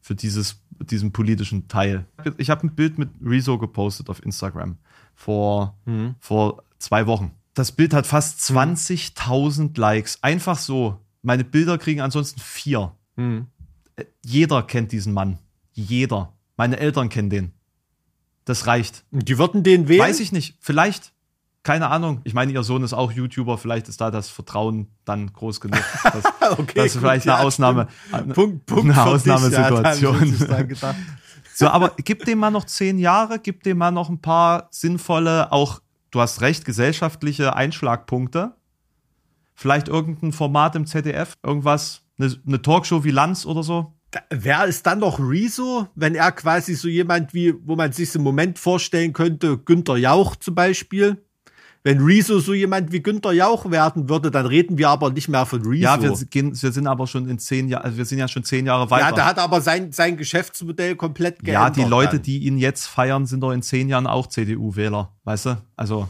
für 0.00 0.14
dieses, 0.14 0.60
diesen 0.80 1.12
politischen 1.12 1.68
Teil. 1.68 2.06
Ich 2.38 2.50
habe 2.50 2.66
ein 2.66 2.74
Bild 2.74 2.98
mit 2.98 3.10
Rezo 3.24 3.58
gepostet 3.58 4.08
auf 4.08 4.24
Instagram 4.24 4.76
vor, 5.14 5.76
vor 6.20 6.62
zwei 6.78 7.06
Wochen. 7.06 7.32
Das 7.54 7.72
Bild 7.72 7.92
hat 7.94 8.06
fast 8.06 8.40
20.000 8.40 9.78
Likes. 9.78 10.22
Einfach 10.22 10.56
so. 10.58 10.98
Meine 11.22 11.44
Bilder 11.44 11.78
kriegen 11.78 12.00
ansonsten 12.00 12.40
vier. 12.40 12.94
Äh, 13.96 14.04
Jeder 14.24 14.62
kennt 14.62 14.90
diesen 14.92 15.12
Mann. 15.12 15.38
Jeder. 15.72 16.32
Meine 16.56 16.78
Eltern 16.78 17.08
kennen 17.08 17.30
den. 17.30 17.52
Das 18.44 18.66
reicht. 18.66 19.04
Und 19.10 19.28
Die 19.28 19.38
würden 19.38 19.62
den 19.62 19.88
wählen? 19.88 20.00
Weiß 20.00 20.20
ich 20.20 20.32
nicht. 20.32 20.56
Vielleicht. 20.60 21.12
Keine 21.62 21.88
Ahnung. 21.90 22.20
Ich 22.24 22.34
meine, 22.34 22.50
ihr 22.52 22.64
Sohn 22.64 22.82
ist 22.82 22.92
auch 22.92 23.12
YouTuber. 23.12 23.56
Vielleicht 23.56 23.88
ist 23.88 24.00
da 24.00 24.10
das 24.10 24.28
Vertrauen 24.28 24.88
dann 25.04 25.32
groß 25.32 25.60
genug. 25.60 25.80
Dass, 26.02 26.24
Okay, 26.58 26.72
das 26.74 26.86
ist 26.86 26.96
vielleicht 26.96 27.24
ja, 27.24 27.36
eine 27.36 27.44
Ausnahme. 27.46 27.86
stimmt. 28.08 28.34
Punkt, 28.34 28.66
Punkt 28.66 28.84
eine 28.84 28.94
ja, 28.94 29.04
Ausnahmesituation. 29.04 30.38
gedacht. 30.68 30.96
So, 31.54 31.68
aber 31.68 31.92
gib 31.96 32.24
dem 32.24 32.38
mal 32.38 32.50
noch 32.50 32.64
zehn 32.64 32.98
Jahre, 32.98 33.38
gib 33.38 33.62
dem 33.62 33.78
mal 33.78 33.90
noch 33.90 34.08
ein 34.08 34.20
paar 34.22 34.68
sinnvolle, 34.70 35.52
auch, 35.52 35.80
du 36.10 36.20
hast 36.20 36.40
recht, 36.40 36.64
gesellschaftliche 36.64 37.54
Einschlagpunkte. 37.54 38.54
Vielleicht 39.54 39.88
irgendein 39.88 40.32
Format 40.32 40.76
im 40.76 40.86
ZDF, 40.86 41.36
irgendwas, 41.42 42.02
eine, 42.18 42.34
eine 42.46 42.62
Talkshow 42.62 43.04
wie 43.04 43.10
Lanz 43.10 43.44
oder 43.44 43.62
so. 43.62 43.92
Wer 44.30 44.66
ist 44.66 44.86
dann 44.86 44.98
noch 44.98 45.18
Rezo, 45.18 45.88
wenn 45.94 46.14
er 46.14 46.32
quasi 46.32 46.74
so 46.74 46.88
jemand 46.88 47.32
wie, 47.34 47.54
wo 47.64 47.76
man 47.76 47.92
sich 47.92 48.14
im 48.14 48.22
Moment 48.22 48.58
vorstellen 48.58 49.12
könnte, 49.12 49.58
Günter 49.58 49.96
Jauch 49.96 50.36
zum 50.36 50.54
Beispiel? 50.54 51.22
Wenn 51.84 52.00
Rezo 52.00 52.38
so 52.38 52.54
jemand 52.54 52.92
wie 52.92 53.02
Günter 53.02 53.32
Jauch 53.32 53.68
werden 53.70 54.08
würde, 54.08 54.30
dann 54.30 54.46
reden 54.46 54.78
wir 54.78 54.88
aber 54.88 55.10
nicht 55.10 55.28
mehr 55.28 55.46
von 55.46 55.62
Rezo. 55.62 55.82
Ja, 55.82 56.00
wir, 56.00 56.12
gehen, 56.30 56.52
wir 56.60 56.72
sind 56.72 56.86
aber 56.86 57.06
schon 57.08 57.28
in 57.28 57.38
zehn 57.40 57.68
Jahren, 57.68 57.82
also 57.84 57.96
wir 57.98 58.04
sind 58.04 58.18
ja 58.18 58.28
schon 58.28 58.44
zehn 58.44 58.66
Jahre 58.66 58.88
weiter. 58.90 59.06
ja, 59.08 59.12
der 59.12 59.24
hat 59.26 59.38
aber 59.38 59.60
sein, 59.60 59.90
sein 59.90 60.16
Geschäftsmodell 60.16 60.94
komplett 60.94 61.38
Ja, 61.38 61.68
geändert. 61.68 61.76
die 61.76 61.90
Leute, 61.90 62.16
dann. 62.16 62.22
die 62.22 62.38
ihn 62.46 62.58
jetzt 62.58 62.86
feiern, 62.86 63.26
sind 63.26 63.40
doch 63.40 63.50
in 63.50 63.62
zehn 63.62 63.88
Jahren 63.88 64.06
auch 64.06 64.28
CDU-Wähler, 64.28 65.12
weißt 65.24 65.46
du? 65.46 65.56
Also, 65.74 66.08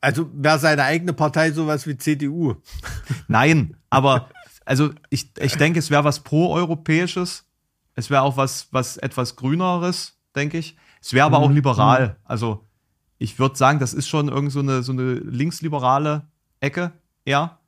Also 0.00 0.30
wäre 0.32 0.58
seine 0.60 0.84
eigene 0.84 1.12
Partei 1.12 1.50
sowas 1.50 1.84
wie 1.88 1.96
CDU. 1.96 2.54
nein, 3.28 3.74
aber 3.90 4.28
also 4.68 4.90
ich, 5.10 5.32
ich 5.40 5.56
denke, 5.56 5.78
es 5.78 5.90
wäre 5.90 6.04
was 6.04 6.20
pro-europäisches. 6.20 7.44
Es 7.94 8.10
wäre 8.10 8.22
auch 8.22 8.36
was, 8.36 8.68
was 8.70 8.96
etwas 8.96 9.34
grüneres, 9.36 10.18
denke 10.36 10.58
ich. 10.58 10.76
Es 11.02 11.12
wäre 11.12 11.26
aber 11.26 11.38
auch 11.38 11.50
liberal. 11.50 12.16
Also 12.24 12.64
ich 13.18 13.38
würde 13.38 13.56
sagen, 13.56 13.78
das 13.80 13.94
ist 13.94 14.08
schon 14.08 14.28
irgend 14.28 14.52
so 14.52 14.60
eine, 14.60 14.82
so 14.82 14.92
eine 14.92 15.14
linksliberale 15.14 16.28
Ecke 16.60 16.92
eher. 17.24 17.58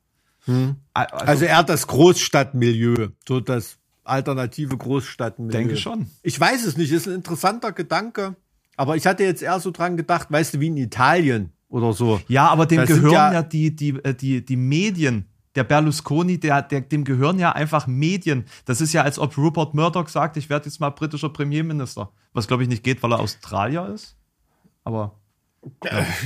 Also, 0.93 1.15
Also 1.17 1.45
er 1.45 1.57
hat 1.57 1.69
das 1.69 1.85
Großstadtmilieu, 1.87 3.09
so 3.27 3.39
das 3.39 3.77
alternative 4.03 4.77
Großstadt. 4.77 5.35
Denke 5.37 5.77
schon. 5.77 6.07
Ich 6.23 6.39
weiß 6.39 6.65
es 6.65 6.77
nicht, 6.77 6.91
ist 6.91 7.07
ein 7.07 7.15
interessanter 7.15 7.71
Gedanke. 7.71 8.35
Aber 8.77 8.95
ich 8.95 9.05
hatte 9.05 9.23
jetzt 9.23 9.41
eher 9.43 9.59
so 9.59 9.71
dran 9.71 9.97
gedacht, 9.97 10.31
weißt 10.31 10.53
du, 10.55 10.59
wie 10.59 10.67
in 10.67 10.77
Italien 10.77 11.51
oder 11.69 11.93
so. 11.93 12.21
Ja, 12.27 12.47
aber 12.47 12.65
dem 12.65 12.85
sind 12.85 12.95
gehören 12.97 13.13
ja, 13.13 13.33
ja- 13.33 13.43
die, 13.43 13.75
die, 13.75 13.89
äh, 14.03 14.13
die, 14.15 14.43
die 14.43 14.55
Medien. 14.57 15.25
Der 15.55 15.63
Berlusconi, 15.63 16.39
der, 16.39 16.61
der, 16.61 16.81
dem 16.81 17.03
gehören 17.03 17.39
ja 17.39 17.51
einfach 17.51 17.87
Medien. 17.87 18.45
Das 18.65 18.79
ist 18.81 18.93
ja, 18.93 19.03
als 19.03 19.19
ob 19.19 19.37
Rupert 19.37 19.73
Murdoch 19.73 20.07
sagt, 20.07 20.37
ich 20.37 20.49
werde 20.49 20.65
jetzt 20.65 20.79
mal 20.79 20.89
britischer 20.91 21.29
Premierminister. 21.29 22.11
Was, 22.33 22.47
glaube 22.47 22.63
ich, 22.63 22.69
nicht 22.69 22.83
geht, 22.83 23.03
weil 23.03 23.11
er 23.11 23.19
Australier 23.19 23.87
ist. 23.87 24.15
Aber 24.83 25.21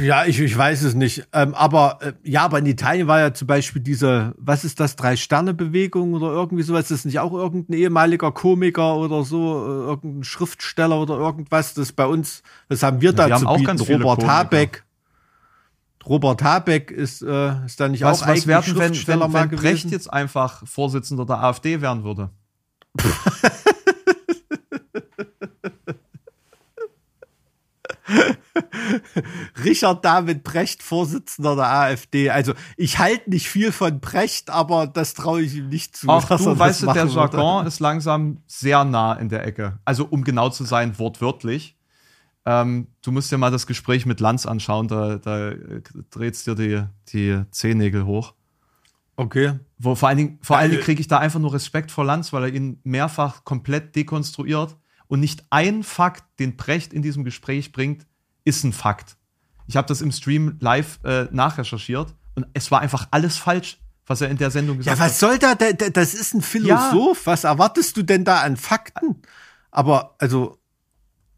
Ja, 0.02 0.26
ich, 0.26 0.40
ich 0.40 0.58
weiß 0.58 0.84
es 0.84 0.94
nicht. 0.94 1.28
Ähm, 1.34 1.54
aber 1.56 2.00
äh, 2.02 2.14
ja, 2.24 2.44
aber 2.44 2.60
in 2.60 2.66
Italien 2.66 3.08
war 3.08 3.20
ja 3.20 3.34
zum 3.34 3.48
Beispiel 3.48 3.82
diese, 3.82 4.34
was 4.38 4.64
ist 4.64 4.80
das, 4.80 4.96
Drei-Sterne-Bewegung 4.96 6.14
oder 6.14 6.28
irgendwie 6.28 6.64
sowas. 6.64 6.88
Das 6.88 7.00
ist 7.00 7.06
nicht 7.06 7.20
auch 7.20 7.34
irgendein 7.34 7.78
ehemaliger 7.78 8.32
Komiker 8.32 8.96
oder 8.96 9.24
so, 9.24 9.66
äh, 9.66 9.88
irgendein 9.90 10.24
Schriftsteller 10.24 11.00
oder 11.02 11.18
irgendwas. 11.18 11.74
Das 11.74 11.92
bei 11.92 12.06
uns, 12.06 12.44
das 12.70 12.84
haben 12.84 13.02
wir 13.02 13.12
da 13.12 13.28
wir 13.28 13.36
haben 13.36 13.42
zu 13.42 13.48
auch 13.48 13.58
bieten. 13.58 13.80
Robert 13.80 14.20
Komiker. 14.20 14.28
Habeck. 14.28 14.84
Robert 16.08 16.44
Habeck 16.44 16.92
ist, 16.92 17.22
äh, 17.22 17.66
ist 17.66 17.80
da 17.80 17.88
nicht 17.88 18.04
was, 18.04 18.22
auch 18.22 18.28
was 18.28 18.48
eigentlich 18.48 18.48
werden, 18.48 18.78
wenn, 18.78 19.08
wenn, 19.08 19.20
mal 19.20 19.34
wenn 19.34 19.58
Brecht 19.58 19.90
jetzt 19.92 20.12
einfach 20.12 20.66
Vorsitzender 20.68 21.26
der 21.26 21.44
AfD 21.44 21.82
werden 21.82 22.04
würde? 22.04 22.30
Richard 29.64 30.06
David 30.06 30.44
Brecht, 30.44 30.84
Vorsitzender 30.84 31.56
der 31.56 31.72
AfD. 31.72 32.30
Also 32.30 32.54
ich 32.78 33.00
halte 33.00 33.30
nicht 33.30 33.50
viel 33.50 33.72
von 33.72 34.00
Brecht, 34.00 34.50
aber 34.50 34.88
das 34.88 35.14
traue 35.14 35.42
ich 35.42 35.56
ihm 35.56 35.70
nicht 35.70 35.98
zu. 35.98 36.08
Er 36.08 36.22
du, 36.22 36.60
weißt 36.60 36.84
du, 36.84 36.86
der 36.86 37.06
machen 37.06 37.16
würde. 37.16 37.38
Jargon 37.38 37.66
ist 37.66 37.80
langsam 37.80 38.44
sehr 38.48 38.84
nah 38.86 39.14
in 39.14 39.30
der 39.30 39.46
Ecke. 39.46 39.80
Also, 39.86 40.06
um 40.06 40.24
genau 40.24 40.50
zu 40.50 40.64
sein, 40.64 40.98
wortwörtlich. 41.00 41.75
Ähm, 42.46 42.88
du 43.02 43.12
musst 43.12 43.32
dir 43.32 43.38
mal 43.38 43.52
das 43.52 43.66
Gespräch 43.66 44.06
mit 44.06 44.20
Lanz 44.20 44.46
anschauen, 44.46 44.88
da, 44.88 45.18
da 45.18 45.52
dreht's 46.12 46.44
dir 46.44 46.56
die, 46.56 46.84
die 47.12 47.42
Zehennägel 47.52 48.06
hoch. 48.06 48.34
Okay. 49.16 49.60
Wo 49.80 49.96
vor 49.96 50.10
allen 50.10 50.18
Dingen, 50.18 50.40
vor 50.42 50.58
allen 50.58 50.70
Dingen 50.72 50.82
Äh, 50.82 50.86
kriege 50.86 51.02
ich 51.02 51.08
da 51.08 51.18
einfach 51.20 51.40
nur 51.40 51.54
Respekt 51.54 51.90
vor 51.92 52.06
Lanz, 52.06 52.34
weil 52.34 52.44
er 52.44 52.50
ihn 52.54 52.80
mehrfach 52.84 53.46
komplett 53.46 53.96
dekonstruiert 53.96 54.76
und 55.08 55.20
nicht 55.22 55.46
ein 55.50 55.84
Fakt, 55.84 56.24
den 56.40 56.56
Brecht 56.58 56.94
in 56.94 57.02
diesem 57.02 57.24
Gespräch 57.24 57.72
bringt, 57.72 58.06
ist 58.44 58.64
ein 58.64 58.74
Fakt. 58.74 59.18
Ich 59.68 59.76
habe 59.78 59.88
das 59.88 60.02
im 60.02 60.12
Stream 60.12 60.58
live 60.60 61.00
äh, 61.04 61.28
nachrecherchiert 61.32 62.14
und 62.36 62.46
es 62.54 62.70
war 62.72 62.82
einfach 62.82 63.08
alles 63.12 63.38
falsch, 63.38 63.80
was 64.06 64.22
er 64.22 64.30
in 64.30 64.38
der 64.38 64.52
Sendung 64.52 64.76
Ja, 64.82 64.94
gesagt 64.94 65.00
was 65.00 65.12
hat. 65.14 65.18
soll 65.18 65.40
da? 65.40 65.56
Der, 65.56 65.74
das 65.74 66.14
ist 66.14 66.36
ein 66.36 66.42
Philosoph. 66.44 67.26
Was 67.26 67.44
erwartest 67.46 67.98
du 67.98 68.04
denn 68.04 68.24
da 68.26 68.42
an 68.42 68.56
Fakten? 68.58 69.16
Aber 69.72 70.16
also, 70.20 70.60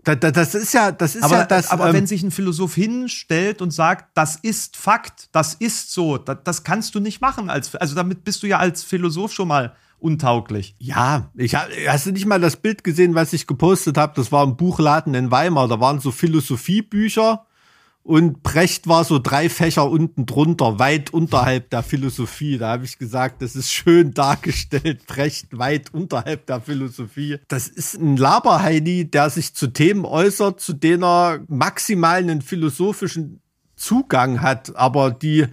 da, 0.07 0.15
da, 0.15 0.31
das 0.31 0.55
ist 0.55 0.73
ja, 0.73 0.91
das 0.91 1.15
ist 1.15 1.23
Aber, 1.23 1.35
ja 1.35 1.45
das. 1.45 1.69
aber 1.69 1.89
ähm, 1.89 1.95
wenn 1.95 2.07
sich 2.07 2.23
ein 2.23 2.31
Philosoph 2.31 2.75
hinstellt 2.75 3.61
und 3.61 3.71
sagt, 3.71 4.17
das 4.17 4.37
ist 4.37 4.77
Fakt, 4.77 5.27
das 5.33 5.53
ist 5.55 5.91
so, 5.91 6.17
das, 6.17 6.37
das 6.45 6.63
kannst 6.63 6.95
du 6.95 7.01
nicht 7.01 7.19
machen. 7.19 7.49
Als, 7.49 7.75
also 7.75 7.93
damit 7.93 8.23
bist 8.23 8.41
du 8.41 8.47
ja 8.47 8.57
als 8.57 8.83
Philosoph 8.83 9.33
schon 9.33 9.49
mal 9.49 9.75
untauglich. 9.99 10.75
ja, 10.79 11.29
ich 11.35 11.55
hast 11.55 12.05
du 12.05 12.11
nicht 12.11 12.25
mal 12.25 12.39
das 12.39 12.55
Bild 12.55 12.83
gesehen, 12.83 13.15
was 13.15 13.33
ich 13.33 13.47
gepostet 13.47 13.97
habe? 13.97 14.13
Das 14.15 14.31
war 14.31 14.43
im 14.43 14.55
Buchladen 14.55 15.13
in 15.13 15.31
Weimar. 15.31 15.67
Da 15.67 15.79
waren 15.79 15.99
so 15.99 16.11
Philosophiebücher 16.11 17.46
und 18.07 18.41
Brecht 18.41 18.87
war 18.87 19.03
so 19.03 19.19
drei 19.19 19.49
Fächer 19.49 19.91
unten 19.91 20.25
drunter, 20.25 20.79
weit 20.79 21.11
unterhalb 21.11 21.69
der 21.71 21.83
Philosophie. 21.83 22.57
Da 22.57 22.69
habe 22.69 22.85
ich 22.85 22.97
gesagt, 22.97 23.41
das 23.41 23.57
ist 23.57 23.69
schön 23.69 24.13
dargestellt. 24.13 25.05
Brecht 25.07 25.57
weit 25.57 25.93
unterhalb 25.93 26.45
der 26.45 26.61
Philosophie. 26.61 27.37
Das 27.49 27.67
ist 27.67 27.95
ein 27.95 28.15
Laberheini, 28.15 29.11
der 29.11 29.29
sich 29.29 29.53
zu 29.53 29.67
Themen 29.67 30.05
äußert, 30.05 30.61
zu 30.61 30.71
denen 30.71 31.03
er 31.03 31.43
maximal 31.49 32.19
einen 32.19 32.41
philosophischen 32.41 33.41
Zugang 33.75 34.41
hat, 34.41 34.73
aber 34.77 35.11
die, 35.11 35.47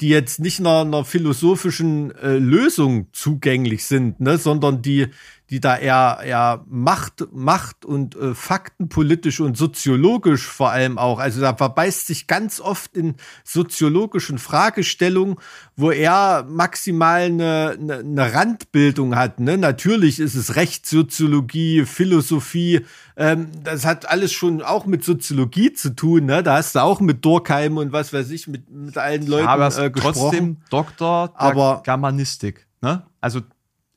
die 0.00 0.08
jetzt 0.08 0.40
nicht 0.40 0.60
einer, 0.60 0.80
einer 0.80 1.04
philosophischen 1.04 2.10
äh, 2.16 2.38
Lösung 2.38 3.08
zugänglich 3.12 3.84
sind, 3.84 4.18
ne, 4.18 4.38
sondern 4.38 4.80
die, 4.80 5.08
die 5.50 5.60
da 5.60 5.76
eher, 5.76 6.18
eher 6.22 6.64
Macht, 6.68 7.26
Macht 7.32 7.84
und 7.84 8.14
äh, 8.16 8.34
faktenpolitisch 8.34 9.40
und 9.40 9.56
soziologisch 9.56 10.46
vor 10.46 10.70
allem 10.70 10.98
auch. 10.98 11.18
Also 11.18 11.40
da 11.40 11.54
verbeißt 11.54 12.06
sich 12.06 12.26
ganz 12.26 12.60
oft 12.60 12.96
in 12.96 13.14
soziologischen 13.44 14.38
Fragestellungen, 14.38 15.36
wo 15.74 15.90
er 15.90 16.44
maximal 16.48 17.22
eine, 17.22 17.76
eine, 17.80 17.94
eine 17.98 18.34
Randbildung 18.34 19.16
hat. 19.16 19.40
Ne? 19.40 19.56
Natürlich 19.56 20.20
ist 20.20 20.34
es 20.34 20.56
Rechtssoziologie, 20.56 21.86
Philosophie, 21.86 22.84
ähm, 23.16 23.48
das 23.64 23.86
hat 23.86 24.08
alles 24.08 24.32
schon 24.32 24.60
auch 24.62 24.84
mit 24.84 25.02
Soziologie 25.02 25.72
zu 25.72 25.94
tun. 25.96 26.26
Ne? 26.26 26.42
Da 26.42 26.56
hast 26.56 26.74
du 26.74 26.80
auch 26.82 27.00
mit 27.00 27.24
Durkheim 27.24 27.78
und 27.78 27.92
was 27.92 28.12
weiß 28.12 28.30
ich, 28.30 28.48
mit, 28.48 28.70
mit 28.70 28.98
allen 28.98 29.26
Leuten 29.26 29.48
aber 29.48 29.64
er 29.64 29.68
ist 29.68 29.78
äh, 29.78 29.90
gesprochen. 29.90 30.14
trotzdem 30.18 30.56
Doktor 30.70 31.28
der 31.28 31.40
Aber- 31.40 31.82
Germanistik. 31.84 32.66
Ne? 32.80 33.02
Also 33.20 33.40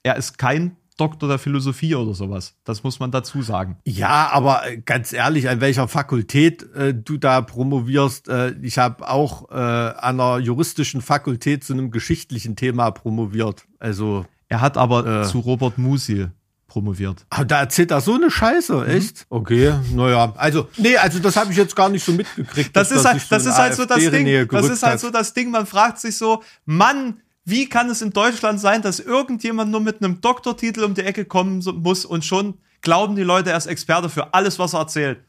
er 0.04 0.16
ist 0.16 0.38
kein 0.38 0.78
Doktor 1.02 1.28
der 1.28 1.39
Philosophie 1.39 1.95
oder 1.95 2.14
sowas. 2.14 2.54
Das 2.64 2.84
muss 2.84 2.99
man 2.99 3.10
dazu 3.12 3.41
sagen. 3.41 3.78
Ja, 3.86 4.30
aber 4.32 4.68
äh, 4.70 4.78
ganz 4.78 5.12
ehrlich, 5.14 5.49
an 5.49 5.60
welcher 5.60 5.88
Fakultät 5.88 6.64
äh, 6.76 6.93
du 6.93 7.18
da 7.18 7.41
promovierst, 7.41 8.30
äh, 8.30 8.52
ich 8.62 8.78
habe 8.78 9.10
auch 9.10 9.49
äh, 9.49 9.56
an 9.56 10.20
einer 10.20 10.38
juristischen 10.39 11.02
Fakultät 11.02 11.64
zu 11.64 11.74
einem 11.74 11.89
geschichtlichen 11.91 12.56
Thema 12.56 12.91
promoviert. 12.91 13.66
Also, 13.80 14.26
Er 14.47 14.62
hat 14.62 14.78
aber 14.78 15.06
Äh. 15.24 15.26
zu 15.26 15.39
Robert 15.39 15.78
Musil 15.78 16.32
promoviert. 16.68 17.26
aber 17.30 17.43
da 17.45 17.60
erzählt 17.62 17.91
er 17.91 17.99
so 17.99 18.14
eine 18.16 18.32
Scheiße, 18.32 18.86
echt? 18.88 19.26
Okay, 19.30 19.74
naja, 19.93 20.34
also, 20.38 20.70
nee, 20.78 20.95
also 20.97 21.20
das 21.20 21.36
habe 21.36 21.52
ich 21.52 21.58
jetzt 21.58 21.76
gar 21.76 21.89
nicht 21.89 22.06
so 22.06 22.14
mitgekriegt. 22.14 22.74
Das 22.76 22.91
ist 22.91 23.04
halt, 23.06 23.22
das 23.30 23.45
ist 23.45 23.58
halt 23.58 23.76
so 23.76 23.84
das 23.86 23.99
Ding. 23.99 24.47
Das 24.49 24.70
ist 24.70 24.84
halt 24.84 24.99
so 25.02 25.10
das 25.10 25.34
Ding. 25.34 25.52
Man 25.52 25.66
fragt 25.66 25.99
sich 25.99 26.16
so, 26.16 26.43
Mann, 26.66 27.20
wie 27.44 27.68
kann 27.68 27.89
es 27.89 28.02
in 28.02 28.12
Deutschland 28.12 28.60
sein, 28.60 28.82
dass 28.82 29.00
irgendjemand 29.00 29.72
nur 29.72 29.82
mit 29.82 30.04
einem 30.04 30.22
Doktortitel 30.22 30.84
um 30.84 30.94
die 30.94 31.02
Ecke 31.02 31.26
kommen 31.26 31.64
muss 31.82 32.06
und 32.06 32.24
schon 32.24 32.58
glauben 32.82 33.16
die 33.16 33.24
Leute, 33.24 33.52
er 33.52 33.58
ist 33.58 33.68
Experte 33.68 34.10
für 34.10 34.34
alles, 34.34 34.60
was 34.60 34.74
er 34.74 34.82
erzählt. 34.82 35.20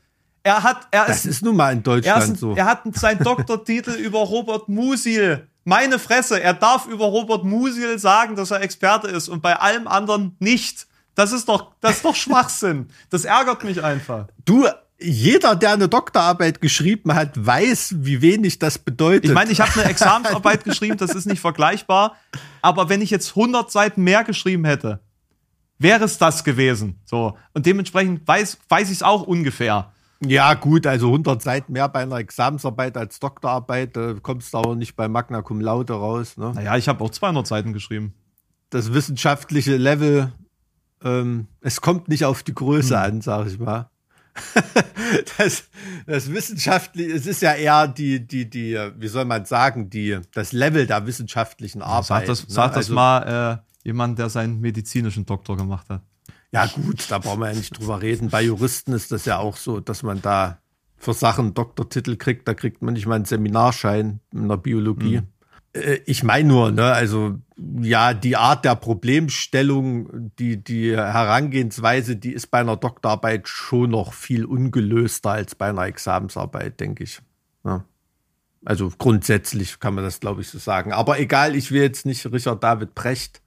Er 0.43 0.63
hat, 0.63 0.89
er 0.91 1.07
Das 1.07 1.19
ist, 1.19 1.27
ist 1.27 1.43
nun 1.43 1.57
mal 1.57 1.73
in 1.73 1.79
er, 1.79 1.83
Deutschland 1.83 2.33
ist 2.35 2.41
so. 2.41 2.55
er 2.55 2.65
hat 2.67 2.83
seinen 2.95 3.23
Doktortitel 3.23 3.91
über 3.99 4.19
Robert 4.19 4.69
Musil. 4.69 5.47
Meine 5.65 5.99
Fresse, 6.01 6.43
er 6.43 6.55
darf 6.55 6.87
über 6.87 7.05
Robert 7.05 7.45
Musil 7.45 7.99
sagen, 7.99 8.35
dass 8.35 8.51
er 8.51 8.61
Experte 8.63 9.07
ist 9.07 9.29
und 9.29 9.41
bei 9.43 9.55
allem 9.57 9.87
anderen 9.87 10.35
nicht. 10.41 10.89
Das 11.15 11.31
ist 11.31 11.49
doch, 11.49 11.73
das 11.81 11.97
ist 11.97 12.05
doch 12.05 12.17
Schwachsinn. 12.17 12.89
Das 13.11 13.25
ärgert 13.25 13.63
mich 13.63 13.85
einfach. 13.85 14.27
Du, 14.45 14.67
jeder, 15.03 15.57
der 15.57 15.73
eine 15.73 15.89
Doktorarbeit 15.89 16.61
geschrieben 16.61 17.15
hat, 17.15 17.45
weiß, 17.45 17.97
wie 17.99 18.23
wenig 18.23 18.59
das 18.59 18.79
bedeutet. 18.79 19.25
Ich 19.25 19.33
meine, 19.33 19.51
ich 19.51 19.61
habe 19.61 19.73
eine 19.75 19.85
Examensarbeit 19.85 20.65
geschrieben, 20.65 20.97
das 20.97 21.15
ist 21.15 21.27
nicht 21.27 21.41
vergleichbar. 21.41 22.17
Aber 22.61 22.89
wenn 22.89 23.01
ich 23.01 23.11
jetzt 23.11 23.31
100 23.31 23.71
Seiten 23.71 24.03
mehr 24.03 24.25
geschrieben 24.25 24.65
hätte, 24.65 25.01
wäre 25.79 26.05
es 26.05 26.19
das 26.19 26.45
gewesen. 26.45 27.01
So. 27.05 27.37
Und 27.55 27.67
dementsprechend 27.67 28.27
weiß, 28.27 28.59
weiß 28.69 28.89
ich 28.89 28.97
es 28.97 29.03
auch 29.03 29.23
ungefähr. 29.23 29.93
Ja, 30.25 30.55
gut, 30.55 30.87
also 30.87 31.09
100 31.09 31.43
Seiten 31.43 31.73
mehr 31.73 31.89
bei 31.89 32.03
einer 32.03 32.17
Examensarbeit 32.17 32.97
als 32.97 33.19
Doktorarbeit, 33.19 33.97
da 33.97 34.15
kommst 34.23 34.55
du 34.55 34.59
aber 34.59 34.77
nicht 34.77 34.95
bei 34.95 35.09
Magna 35.09 35.43
Cum 35.43 35.61
Laude 35.61 35.95
raus. 35.95 36.37
Ne? 36.37 36.53
Naja, 36.55 36.77
ich 36.77 36.89
habe 36.89 37.03
auch 37.03 37.11
200 37.11 37.47
Seiten 37.47 37.73
geschrieben. 37.73 38.15
Das 38.71 38.95
wissenschaftliche 38.95 39.77
Level, 39.77 40.33
ähm, 41.03 41.49
es 41.61 41.81
kommt 41.81 42.09
nicht 42.09 42.25
auf 42.25 42.45
die 42.45 42.55
Größe 42.55 42.99
an, 42.99 43.21
sag 43.21 43.49
ich 43.49 43.59
mal. 43.59 43.91
das, 45.39 45.64
das 46.07 46.33
wissenschaftliche, 46.33 47.12
es 47.12 47.26
ist 47.26 47.43
ja 47.43 47.53
eher 47.53 47.89
die, 47.89 48.26
die, 48.26 48.49
die, 48.49 48.78
wie 48.97 49.09
soll 49.09 49.24
man 49.24 49.45
sagen, 49.45 49.91
die, 49.91 50.18
das 50.33 50.53
Level 50.53 50.87
der 50.87 51.07
wissenschaftlichen 51.07 51.83
Arbeit. 51.83 52.07
Sag 52.07 52.26
das, 52.26 52.41
ne? 52.43 52.47
sag 52.49 52.68
das 52.70 52.76
Also- 52.87 52.95
mal 52.95 53.62
äh, 53.85 53.87
jemand, 53.89 54.18
der 54.18 54.30
seinen 54.30 54.61
medizinischen 54.61 55.26
Doktor 55.26 55.57
gemacht 55.57 55.89
hat. 55.89 56.03
Ja, 56.53 56.66
gut, 56.66 57.11
da 57.11 57.18
brauchen 57.18 57.41
wir 57.41 57.51
ja 57.51 57.57
nicht 57.57 57.78
drüber 57.78 58.03
reden. 58.03 58.28
Bei 58.28 58.43
Juristen 58.43 58.93
ist 58.93 59.11
das 59.11 59.24
ja 59.24 59.39
auch 59.39 59.57
so, 59.57 59.80
dass 59.80 60.03
man 60.03 60.20
da 60.20 60.59
für 60.99 61.14
Sachen 61.14 61.55
Doktortitel 61.55 62.16
kriegt. 62.16 62.47
Da 62.47 62.55
kriegt 62.55 62.83
man 62.83 62.95
nicht 62.95 63.07
mal 63.07 63.14
einen 63.16 63.24
Seminarschein 63.24 64.20
in 64.33 64.49
der 64.49 64.59
Biologie. 64.59 65.16
Äh, 65.16 65.22
Ich 66.05 66.23
meine 66.23 66.49
nur, 66.49 66.70
ne, 66.70 66.93
also 66.93 67.39
ja, 67.81 68.12
die 68.12 68.37
Art 68.37 68.64
der 68.64 68.75
Problemstellung, 68.77 70.31
die, 70.39 70.62
die 70.62 70.95
Herangehensweise, 70.95 72.16
die 72.16 72.33
ist 72.33 72.49
bei 72.49 72.59
einer 72.59 72.77
Doktorarbeit 72.77 73.49
schon 73.49 73.91
noch 73.91 74.12
viel 74.12 74.45
ungelöster 74.45 75.31
als 75.31 75.55
bei 75.55 75.70
einer 75.70 75.87
Examensarbeit, 75.87 76.79
denke 76.79 77.05
ich. 77.05 77.20
Ja. 77.64 77.85
Also 78.64 78.93
grundsätzlich 78.97 79.81
kann 79.81 79.95
man 79.95 80.05
das, 80.05 80.20
glaube 80.20 80.43
ich, 80.43 80.49
so 80.49 80.59
sagen. 80.59 80.93
Aber 80.93 81.18
egal, 81.18 81.57
ich 81.57 81.73
will 81.73 81.83
jetzt 81.83 82.05
nicht 82.05 82.31
Richard 82.31 82.62
David 82.62 82.95
Brecht 82.95 83.43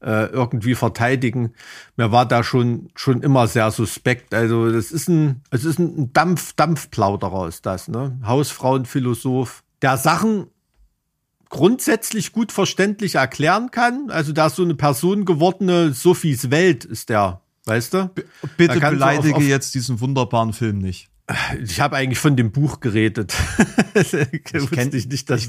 äh, 0.00 0.26
irgendwie 0.26 0.74
verteidigen. 0.74 1.54
Mir 1.96 2.12
war 2.12 2.26
da 2.26 2.42
schon, 2.42 2.90
schon 2.94 3.22
immer 3.22 3.46
sehr 3.46 3.70
suspekt. 3.70 4.34
Also, 4.34 4.70
das 4.70 4.92
ist 4.92 5.08
ein, 5.08 5.42
es 5.50 5.64
ist 5.64 5.78
ein 5.78 6.12
Dampf, 6.12 6.52
Dampfplauderer 6.54 7.48
ist 7.48 7.66
das, 7.66 7.88
ne? 7.88 8.18
Hausfrauenphilosoph, 8.24 9.62
der 9.82 9.96
Sachen 9.96 10.46
grundsätzlich 11.48 12.32
gut 12.32 12.52
verständlich 12.52 13.16
erklären 13.16 13.70
kann. 13.70 14.10
Also 14.10 14.32
da 14.32 14.46
ist 14.46 14.56
so 14.56 14.62
eine 14.62 14.74
Person 14.74 15.24
gewordene 15.24 15.92
Sophies 15.92 16.50
Welt 16.50 16.84
ist 16.84 17.08
der, 17.08 17.40
weißt 17.64 17.94
du? 17.94 18.10
Bitte 18.56 18.80
beleidige 18.80 19.36
auf, 19.36 19.42
auf 19.42 19.48
jetzt 19.48 19.74
diesen 19.74 20.00
wunderbaren 20.00 20.52
Film 20.52 20.78
nicht. 20.78 21.08
Ich 21.60 21.80
habe 21.80 21.96
eigentlich 21.96 22.20
von 22.20 22.36
dem 22.36 22.52
Buch 22.52 22.78
geredet. 22.78 23.34
ich 23.94 24.10
kenne 24.70 24.90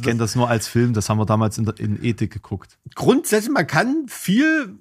kenn 0.02 0.18
das 0.18 0.36
nur 0.36 0.50
als 0.50 0.68
Film, 0.68 0.94
das 0.94 1.08
haben 1.08 1.20
wir 1.20 1.26
damals 1.26 1.60
in, 1.60 1.66
der, 1.66 1.80
in 1.80 2.04
Ethik 2.04 2.34
geguckt. 2.34 2.78
Grundsätzlich, 2.96 3.54
man 3.54 3.68
kann 3.68 4.06
viel 4.08 4.80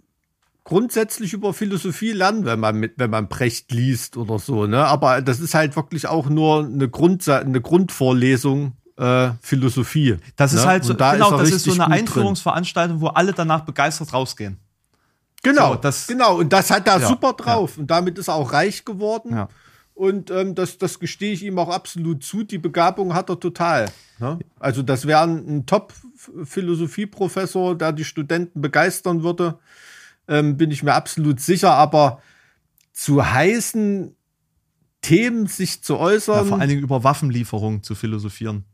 grundsätzlich 0.65 1.35
über 1.35 1.53
Philosophie 1.53 2.13
lernen, 2.13 2.45
wenn 2.47 2.59
man 2.59 2.77
mit, 2.77 2.95
wenn 2.97 3.11
man 3.11 3.29
Brecht 3.29 3.73
liest 3.73 4.17
oder 4.17 4.39
so, 4.39 4.67
ne? 4.67 4.85
Aber 4.87 5.21
das 5.21 5.39
ist 5.39 5.55
halt 5.55 5.77
wirklich 5.77 6.09
auch 6.09 6.29
nur 6.29 6.65
eine, 6.65 6.89
Grund, 6.89 7.29
eine 7.29 7.61
Grundvorlesung 7.61 8.73
äh, 8.97 9.31
Philosophie. 9.41 10.17
Das 10.37 10.53
ist 10.53 10.63
ne? 10.63 10.69
halt 10.69 10.85
so, 10.85 10.95
genau, 10.95 11.39
das 11.39 11.51
ist 11.51 11.65
so 11.65 11.73
eine 11.73 11.89
Einführungsveranstaltung, 11.89 13.01
wo 13.01 13.09
alle 13.09 13.33
danach 13.33 13.61
begeistert 13.61 14.13
rausgehen. 14.13 14.59
Genau, 15.43 15.75
so, 15.75 15.81
das, 15.81 16.07
genau. 16.07 16.39
Und 16.39 16.53
das 16.53 16.71
hat 16.71 16.87
er 16.89 17.01
ja, 17.01 17.09
super 17.09 17.33
drauf. 17.35 17.77
Ja. 17.77 17.83
Und 17.83 17.91
damit 17.91 18.19
ist 18.19 18.29
er 18.29 18.35
auch 18.35 18.53
reich 18.53 18.85
geworden. 18.85 19.33
Ja. 19.33 19.49
Und 19.95 20.31
ähm, 20.31 20.55
das, 20.55 20.79
das 20.79 20.99
gestehe 20.99 21.33
ich 21.33 21.43
ihm 21.43 21.59
auch 21.59 21.71
absolut 21.71 22.25
zu. 22.25 22.43
Die 22.43 22.59
Begabung 22.59 23.15
hat 23.15 23.31
er 23.31 23.41
total. 23.41 23.91
Ne? 24.19 24.39
Also, 24.59 24.83
das 24.83 25.07
wäre 25.07 25.23
ein, 25.23 25.49
ein 25.49 25.67
Top-Philosophieprofessor, 25.67 27.77
der 27.77 27.93
die 27.93 28.05
Studenten 28.05 28.61
begeistern 28.61 29.23
würde 29.23 29.59
ähm, 30.29 30.57
bin 30.57 30.71
ich 30.71 30.83
mir 30.83 30.95
absolut 30.95 31.41
sicher, 31.41 31.75
aber 31.75 32.23
zu 32.93 33.25
heißen 33.25 34.15
Themen 35.03 35.47
sich 35.47 35.83
zu 35.83 35.99
äußern. 35.99 36.37
Ja, 36.37 36.45
vor 36.45 36.59
allen 36.59 36.69
Dingen 36.69 36.83
über 36.83 37.05
Waffenlieferungen 37.05 37.83
zu 37.83 37.95
philosophieren. 37.95 38.65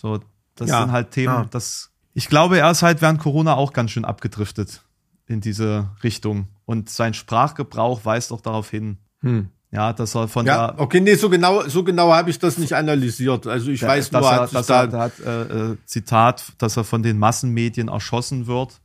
So, 0.00 0.20
das 0.54 0.70
ja, 0.70 0.80
sind 0.80 0.92
halt 0.92 1.10
Themen, 1.10 1.34
ja. 1.34 1.46
das. 1.50 1.90
Ich 2.14 2.28
glaube, 2.28 2.58
er 2.58 2.70
ist 2.70 2.82
halt 2.82 3.02
während 3.02 3.20
Corona 3.20 3.54
auch 3.54 3.72
ganz 3.74 3.90
schön 3.90 4.06
abgedriftet 4.06 4.82
in 5.26 5.40
diese 5.40 5.90
Richtung. 6.02 6.48
Und 6.64 6.88
sein 6.88 7.12
Sprachgebrauch 7.12 8.04
weist 8.04 8.32
auch 8.32 8.40
darauf 8.40 8.70
hin. 8.70 8.96
Hm. 9.20 9.50
Ja, 9.70 9.92
dass 9.92 10.16
er 10.16 10.26
von 10.26 10.46
ja, 10.46 10.72
der. 10.72 10.80
Okay, 10.80 11.00
nee, 11.00 11.14
so 11.14 11.28
genau, 11.28 11.68
so 11.68 11.84
genau 11.84 12.12
habe 12.12 12.30
ich 12.30 12.38
das 12.38 12.56
nicht 12.56 12.72
analysiert. 12.72 13.46
Also 13.46 13.70
ich 13.70 13.80
der, 13.80 13.90
weiß 13.90 14.10
nur, 14.10 14.22
dass 14.22 14.30
er, 14.30 14.46
dass 14.48 14.66
da 14.66 14.84
er, 14.84 14.92
er 14.92 14.98
hat, 14.98 15.20
äh, 15.20 15.42
äh, 15.72 15.76
Zitat, 15.84 16.54
dass 16.58 16.76
er 16.76 16.84
von 16.84 17.02
den 17.02 17.18
Massenmedien 17.18 17.88
erschossen 17.88 18.46
wird. 18.46 18.80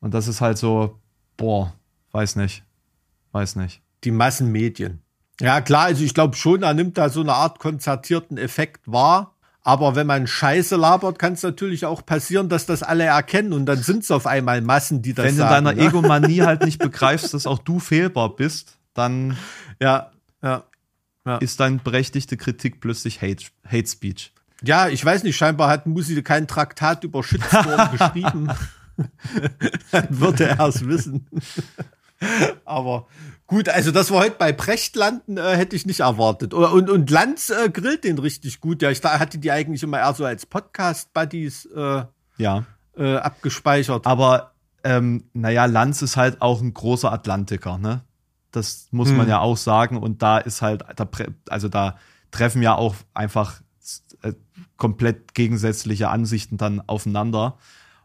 Und 0.00 0.12
das 0.12 0.26
ist 0.26 0.40
halt 0.40 0.58
so, 0.58 0.98
boah, 1.36 1.72
weiß 2.10 2.36
nicht. 2.36 2.64
Weiß 3.30 3.56
nicht. 3.56 3.80
Die 4.04 4.10
Massenmedien. 4.10 5.02
Ja, 5.40 5.60
klar, 5.60 5.84
also 5.84 6.02
ich 6.02 6.14
glaube 6.14 6.36
schon, 6.36 6.62
er 6.62 6.74
nimmt 6.74 6.98
da 6.98 7.08
so 7.08 7.20
eine 7.20 7.34
Art 7.34 7.58
konzertierten 7.58 8.38
Effekt 8.38 8.80
wahr. 8.90 9.35
Aber 9.66 9.96
wenn 9.96 10.06
man 10.06 10.28
Scheiße 10.28 10.76
labert, 10.76 11.18
kann 11.18 11.32
es 11.32 11.42
natürlich 11.42 11.86
auch 11.86 12.06
passieren, 12.06 12.48
dass 12.48 12.66
das 12.66 12.84
alle 12.84 13.02
erkennen 13.02 13.52
und 13.52 13.66
dann 13.66 13.82
sind 13.82 14.04
es 14.04 14.12
auf 14.12 14.24
einmal 14.24 14.60
Massen, 14.60 15.02
die 15.02 15.12
das 15.12 15.24
Wenn 15.24 15.34
sagen. 15.34 15.56
Wenn 15.56 15.64
du 15.64 15.70
deiner 15.70 15.82
ne? 15.82 15.88
Egomanie 15.88 16.42
halt 16.42 16.64
nicht 16.64 16.78
begreifst, 16.82 17.34
dass 17.34 17.48
auch 17.48 17.58
du 17.58 17.80
fehlbar 17.80 18.36
bist, 18.36 18.78
dann 18.94 19.36
ja, 19.82 20.12
ja, 20.40 20.62
ja. 21.24 21.38
ist 21.38 21.58
deine 21.58 21.78
berechtigte 21.78 22.36
Kritik 22.36 22.80
plötzlich 22.80 23.22
Hate, 23.22 23.46
Hate 23.68 23.88
Speech. 23.88 24.32
Ja, 24.62 24.86
ich 24.86 25.04
weiß 25.04 25.24
nicht, 25.24 25.36
scheinbar 25.36 25.68
hat 25.68 25.88
Musi 25.88 26.22
kein 26.22 26.46
Traktat 26.46 27.02
über 27.02 27.24
Shitstorm 27.24 27.90
geschrieben. 27.98 28.48
dann 29.90 30.06
würde 30.10 30.44
er 30.44 30.60
es 30.60 30.86
wissen. 30.86 31.26
Aber 32.64 33.06
gut, 33.46 33.68
also 33.68 33.90
dass 33.90 34.10
wir 34.10 34.18
heute 34.18 34.36
bei 34.38 34.52
Brecht 34.52 34.96
landen, 34.96 35.36
äh, 35.36 35.56
hätte 35.56 35.76
ich 35.76 35.86
nicht 35.86 36.00
erwartet. 36.00 36.54
Und, 36.54 36.90
und 36.90 37.10
Lanz 37.10 37.50
äh, 37.50 37.68
grillt 37.70 38.04
den 38.04 38.18
richtig 38.18 38.60
gut. 38.60 38.82
Ja, 38.82 38.90
ich 38.90 39.02
hatte 39.02 39.38
die 39.38 39.50
eigentlich 39.50 39.82
immer 39.82 39.98
eher 39.98 40.14
so 40.14 40.24
als 40.24 40.46
Podcast-Buddies 40.46 41.66
äh, 41.66 42.04
ja. 42.38 42.64
äh, 42.96 43.16
abgespeichert. 43.16 44.06
Aber 44.06 44.52
ähm, 44.84 45.24
naja, 45.32 45.66
Lanz 45.66 46.02
ist 46.02 46.16
halt 46.16 46.40
auch 46.40 46.60
ein 46.60 46.72
großer 46.72 47.12
Atlantiker, 47.12 47.78
ne? 47.78 48.02
Das 48.52 48.88
muss 48.90 49.10
hm. 49.10 49.18
man 49.18 49.28
ja 49.28 49.40
auch 49.40 49.56
sagen. 49.56 49.98
Und 49.98 50.22
da 50.22 50.38
ist 50.38 50.62
halt, 50.62 50.84
da, 50.96 51.08
also 51.50 51.68
da 51.68 51.98
treffen 52.30 52.62
ja 52.62 52.74
auch 52.74 52.94
einfach 53.12 53.60
äh, 54.22 54.32
komplett 54.76 55.34
gegensätzliche 55.34 56.08
Ansichten 56.08 56.56
dann 56.56 56.80
aufeinander. 56.86 57.58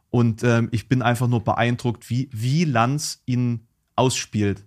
Und 0.09 0.43
ähm, 0.43 0.67
ich 0.71 0.89
bin 0.89 1.01
einfach 1.01 1.27
nur 1.27 1.43
beeindruckt, 1.43 2.09
wie, 2.09 2.29
wie 2.33 2.65
Lanz 2.65 3.21
ihn 3.25 3.67
ausspielt. 3.95 4.65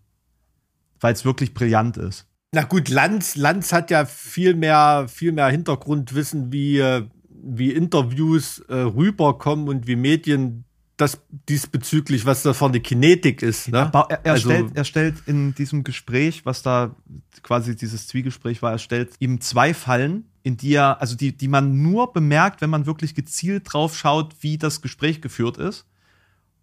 Weil 1.01 1.13
es 1.13 1.25
wirklich 1.25 1.55
brillant 1.55 1.97
ist. 1.97 2.27
Na 2.53 2.63
gut, 2.63 2.89
Lanz, 2.89 3.35
Lanz 3.37 3.73
hat 3.73 3.91
ja 3.91 4.05
viel 4.05 4.55
mehr, 4.55 5.07
viel 5.09 5.33
mehr 5.33 5.49
Hintergrundwissen, 5.49 6.53
wie, 6.53 7.03
wie 7.29 7.73
Interviews 7.73 8.61
äh, 8.69 8.75
rüberkommen 8.75 9.69
und 9.69 9.87
wie 9.87 9.97
Medien 9.97 10.65
das 10.97 11.21
diesbezüglich, 11.49 12.25
was 12.25 12.43
da 12.43 12.55
vorne 12.55 12.81
Kinetik 12.81 13.43
ist. 13.43 13.69
Ne? 13.69 13.91
Er, 13.93 14.21
er, 14.25 14.33
also, 14.33 14.51
stellt, 14.51 14.77
er 14.77 14.85
stellt 14.85 15.17
in 15.27 15.55
diesem 15.55 15.83
Gespräch, 15.83 16.47
was 16.47 16.63
da 16.63 16.95
quasi 17.43 17.75
dieses 17.75 18.07
Zwiegespräch 18.07 18.63
war, 18.63 18.73
er 18.73 18.79
stellt 18.79 19.15
ihm 19.19 19.41
zwei 19.41 19.75
Fallen, 19.75 20.27
in 20.45 20.57
die 20.57 20.75
er, 20.75 21.01
also 21.01 21.17
die, 21.17 21.37
die 21.37 21.49
man 21.49 21.83
nur 21.83 22.13
bemerkt, 22.13 22.61
wenn 22.61 22.71
man 22.71 22.87
wirklich 22.87 23.15
gezielt 23.15 23.73
drauf 23.73 23.97
schaut, 23.97 24.37
wie 24.41 24.59
das 24.59 24.83
Gespräch 24.83 25.21
geführt 25.21 25.57
ist. 25.57 25.87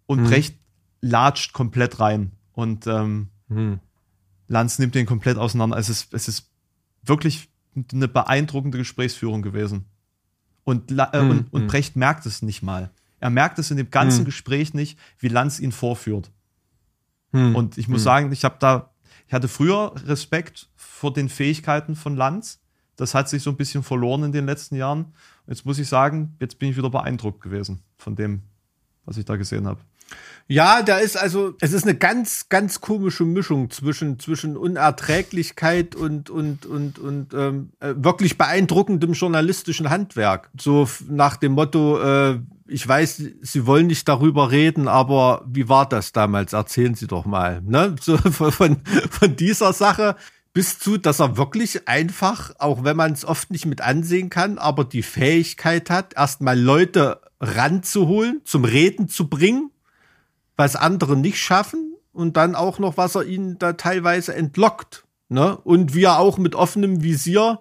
Und 0.06 0.22
mhm. 0.22 0.26
Brecht 0.26 0.56
latscht 1.00 1.52
komplett 1.52 2.00
rein. 2.00 2.32
Und 2.52 2.86
ähm, 2.86 3.28
mhm. 3.48 3.80
Lanz 4.48 4.78
nimmt 4.78 4.94
den 4.94 5.06
komplett 5.06 5.38
auseinander. 5.38 5.76
Es 5.76 5.88
ist, 5.88 6.12
es 6.12 6.28
ist 6.28 6.50
wirklich 7.02 7.48
eine 7.92 8.08
beeindruckende 8.08 8.78
Gesprächsführung 8.78 9.42
gewesen. 9.42 9.86
Und, 10.64 10.90
äh, 10.92 11.22
mhm. 11.22 11.30
und, 11.30 11.52
und 11.52 11.62
mhm. 11.62 11.66
Brecht 11.66 11.96
merkt 11.96 12.26
es 12.26 12.42
nicht 12.42 12.62
mal. 12.62 12.90
Er 13.22 13.30
merkt 13.30 13.60
es 13.60 13.70
in 13.70 13.76
dem 13.76 13.88
ganzen 13.88 14.18
hm. 14.18 14.24
Gespräch 14.24 14.74
nicht, 14.74 14.98
wie 15.20 15.28
Lanz 15.28 15.60
ihn 15.60 15.70
vorführt. 15.70 16.32
Hm. 17.30 17.54
Und 17.54 17.78
ich 17.78 17.86
muss 17.86 18.00
hm. 18.00 18.04
sagen, 18.04 18.32
ich 18.32 18.44
habe 18.44 18.56
da, 18.58 18.90
ich 19.28 19.32
hatte 19.32 19.46
früher 19.46 19.94
Respekt 20.06 20.68
vor 20.74 21.12
den 21.12 21.28
Fähigkeiten 21.28 21.94
von 21.94 22.16
Lanz. 22.16 22.60
Das 22.96 23.14
hat 23.14 23.28
sich 23.28 23.44
so 23.44 23.50
ein 23.50 23.56
bisschen 23.56 23.84
verloren 23.84 24.24
in 24.24 24.32
den 24.32 24.44
letzten 24.44 24.74
Jahren. 24.74 25.14
Jetzt 25.46 25.64
muss 25.64 25.78
ich 25.78 25.88
sagen, 25.88 26.34
jetzt 26.40 26.58
bin 26.58 26.70
ich 26.70 26.76
wieder 26.76 26.90
beeindruckt 26.90 27.40
gewesen 27.40 27.84
von 27.96 28.16
dem, 28.16 28.42
was 29.04 29.16
ich 29.18 29.24
da 29.24 29.36
gesehen 29.36 29.68
habe. 29.68 29.80
Ja, 30.48 30.82
da 30.82 30.98
ist 30.98 31.16
also, 31.16 31.54
es 31.60 31.72
ist 31.72 31.84
eine 31.84 31.94
ganz, 31.94 32.48
ganz 32.48 32.80
komische 32.80 33.24
Mischung 33.24 33.70
zwischen, 33.70 34.18
zwischen 34.18 34.56
Unerträglichkeit 34.56 35.94
und, 35.94 36.30
und, 36.30 36.66
und, 36.66 36.98
und 36.98 37.32
ähm, 37.32 37.70
äh, 37.80 37.94
wirklich 37.96 38.36
beeindruckendem 38.36 39.12
journalistischen 39.14 39.88
Handwerk. 39.88 40.50
So 40.58 40.88
nach 41.08 41.36
dem 41.36 41.52
Motto, 41.52 42.00
äh, 42.02 42.40
ich 42.66 42.86
weiß, 42.86 43.22
Sie 43.40 43.66
wollen 43.66 43.86
nicht 43.86 44.08
darüber 44.08 44.50
reden, 44.50 44.88
aber 44.88 45.42
wie 45.46 45.68
war 45.68 45.88
das 45.88 46.12
damals? 46.12 46.52
Erzählen 46.52 46.94
Sie 46.94 47.06
doch 47.06 47.24
mal. 47.24 47.62
Ne? 47.62 47.94
So 48.02 48.18
von, 48.18 48.50
von 49.10 49.36
dieser 49.36 49.72
Sache 49.72 50.16
bis 50.52 50.78
zu, 50.78 50.98
dass 50.98 51.20
er 51.20 51.36
wirklich 51.36 51.88
einfach, 51.88 52.52
auch 52.58 52.84
wenn 52.84 52.96
man 52.96 53.12
es 53.12 53.24
oft 53.24 53.50
nicht 53.50 53.64
mit 53.64 53.80
ansehen 53.80 54.28
kann, 54.28 54.58
aber 54.58 54.84
die 54.84 55.02
Fähigkeit 55.02 55.88
hat, 55.88 56.14
erstmal 56.14 56.58
Leute 56.58 57.20
ranzuholen, 57.40 58.42
zum 58.44 58.64
Reden 58.64 59.08
zu 59.08 59.28
bringen, 59.28 59.71
was 60.62 60.76
andere 60.76 61.16
nicht 61.16 61.38
schaffen 61.38 61.96
und 62.12 62.36
dann 62.36 62.54
auch 62.54 62.78
noch, 62.78 62.96
was 62.96 63.16
er 63.16 63.24
ihnen 63.24 63.58
da 63.58 63.72
teilweise 63.72 64.32
entlockt. 64.32 65.04
Ne? 65.28 65.56
Und 65.56 65.92
wie 65.92 66.04
er 66.04 66.20
auch 66.20 66.38
mit 66.38 66.54
offenem 66.54 67.02
Visier 67.02 67.58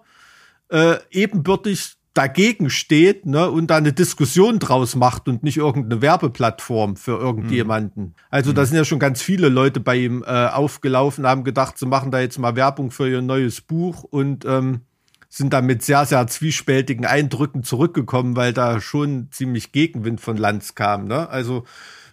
äh, 0.70 0.98
ebenbürtig 1.10 1.96
dagegen 2.14 2.70
steht 2.70 3.26
ne, 3.26 3.50
und 3.50 3.68
da 3.68 3.78
eine 3.78 3.94
Diskussion 3.94 4.60
draus 4.60 4.96
macht 4.96 5.28
und 5.28 5.42
nicht 5.44 5.58
irgendeine 5.58 6.02
Werbeplattform 6.02 6.96
für 6.96 7.18
irgendjemanden. 7.18 8.04
Mhm. 8.04 8.14
Also 8.30 8.52
da 8.52 8.66
sind 8.66 8.78
ja 8.78 8.86
schon 8.86 9.00
ganz 9.00 9.22
viele 9.22 9.50
Leute 9.50 9.80
bei 9.80 9.96
ihm 9.96 10.24
äh, 10.28 10.48
aufgelaufen, 10.48 11.26
haben 11.26 11.44
gedacht, 11.44 11.80
sie 11.80 11.88
machen 11.88 12.12
da 12.12 12.20
jetzt 12.20 12.38
mal 12.38 12.56
Werbung 12.56 12.92
für 12.92 13.10
ihr 13.10 13.22
neues 13.22 13.62
Buch 13.62 14.04
und 14.04 14.46
ähm, 14.46 14.82
sind 15.30 15.54
da 15.54 15.62
mit 15.62 15.82
sehr, 15.84 16.06
sehr 16.06 16.28
zwiespältigen 16.28 17.06
Eindrücken 17.06 17.64
zurückgekommen, 17.64 18.36
weil 18.36 18.54
da 18.54 18.80
schon 18.80 19.30
ziemlich 19.32 19.72
Gegenwind 19.72 20.22
von 20.22 20.38
Lanz 20.38 20.76
kam. 20.76 21.08
Ne? 21.08 21.30
Also 21.30 21.64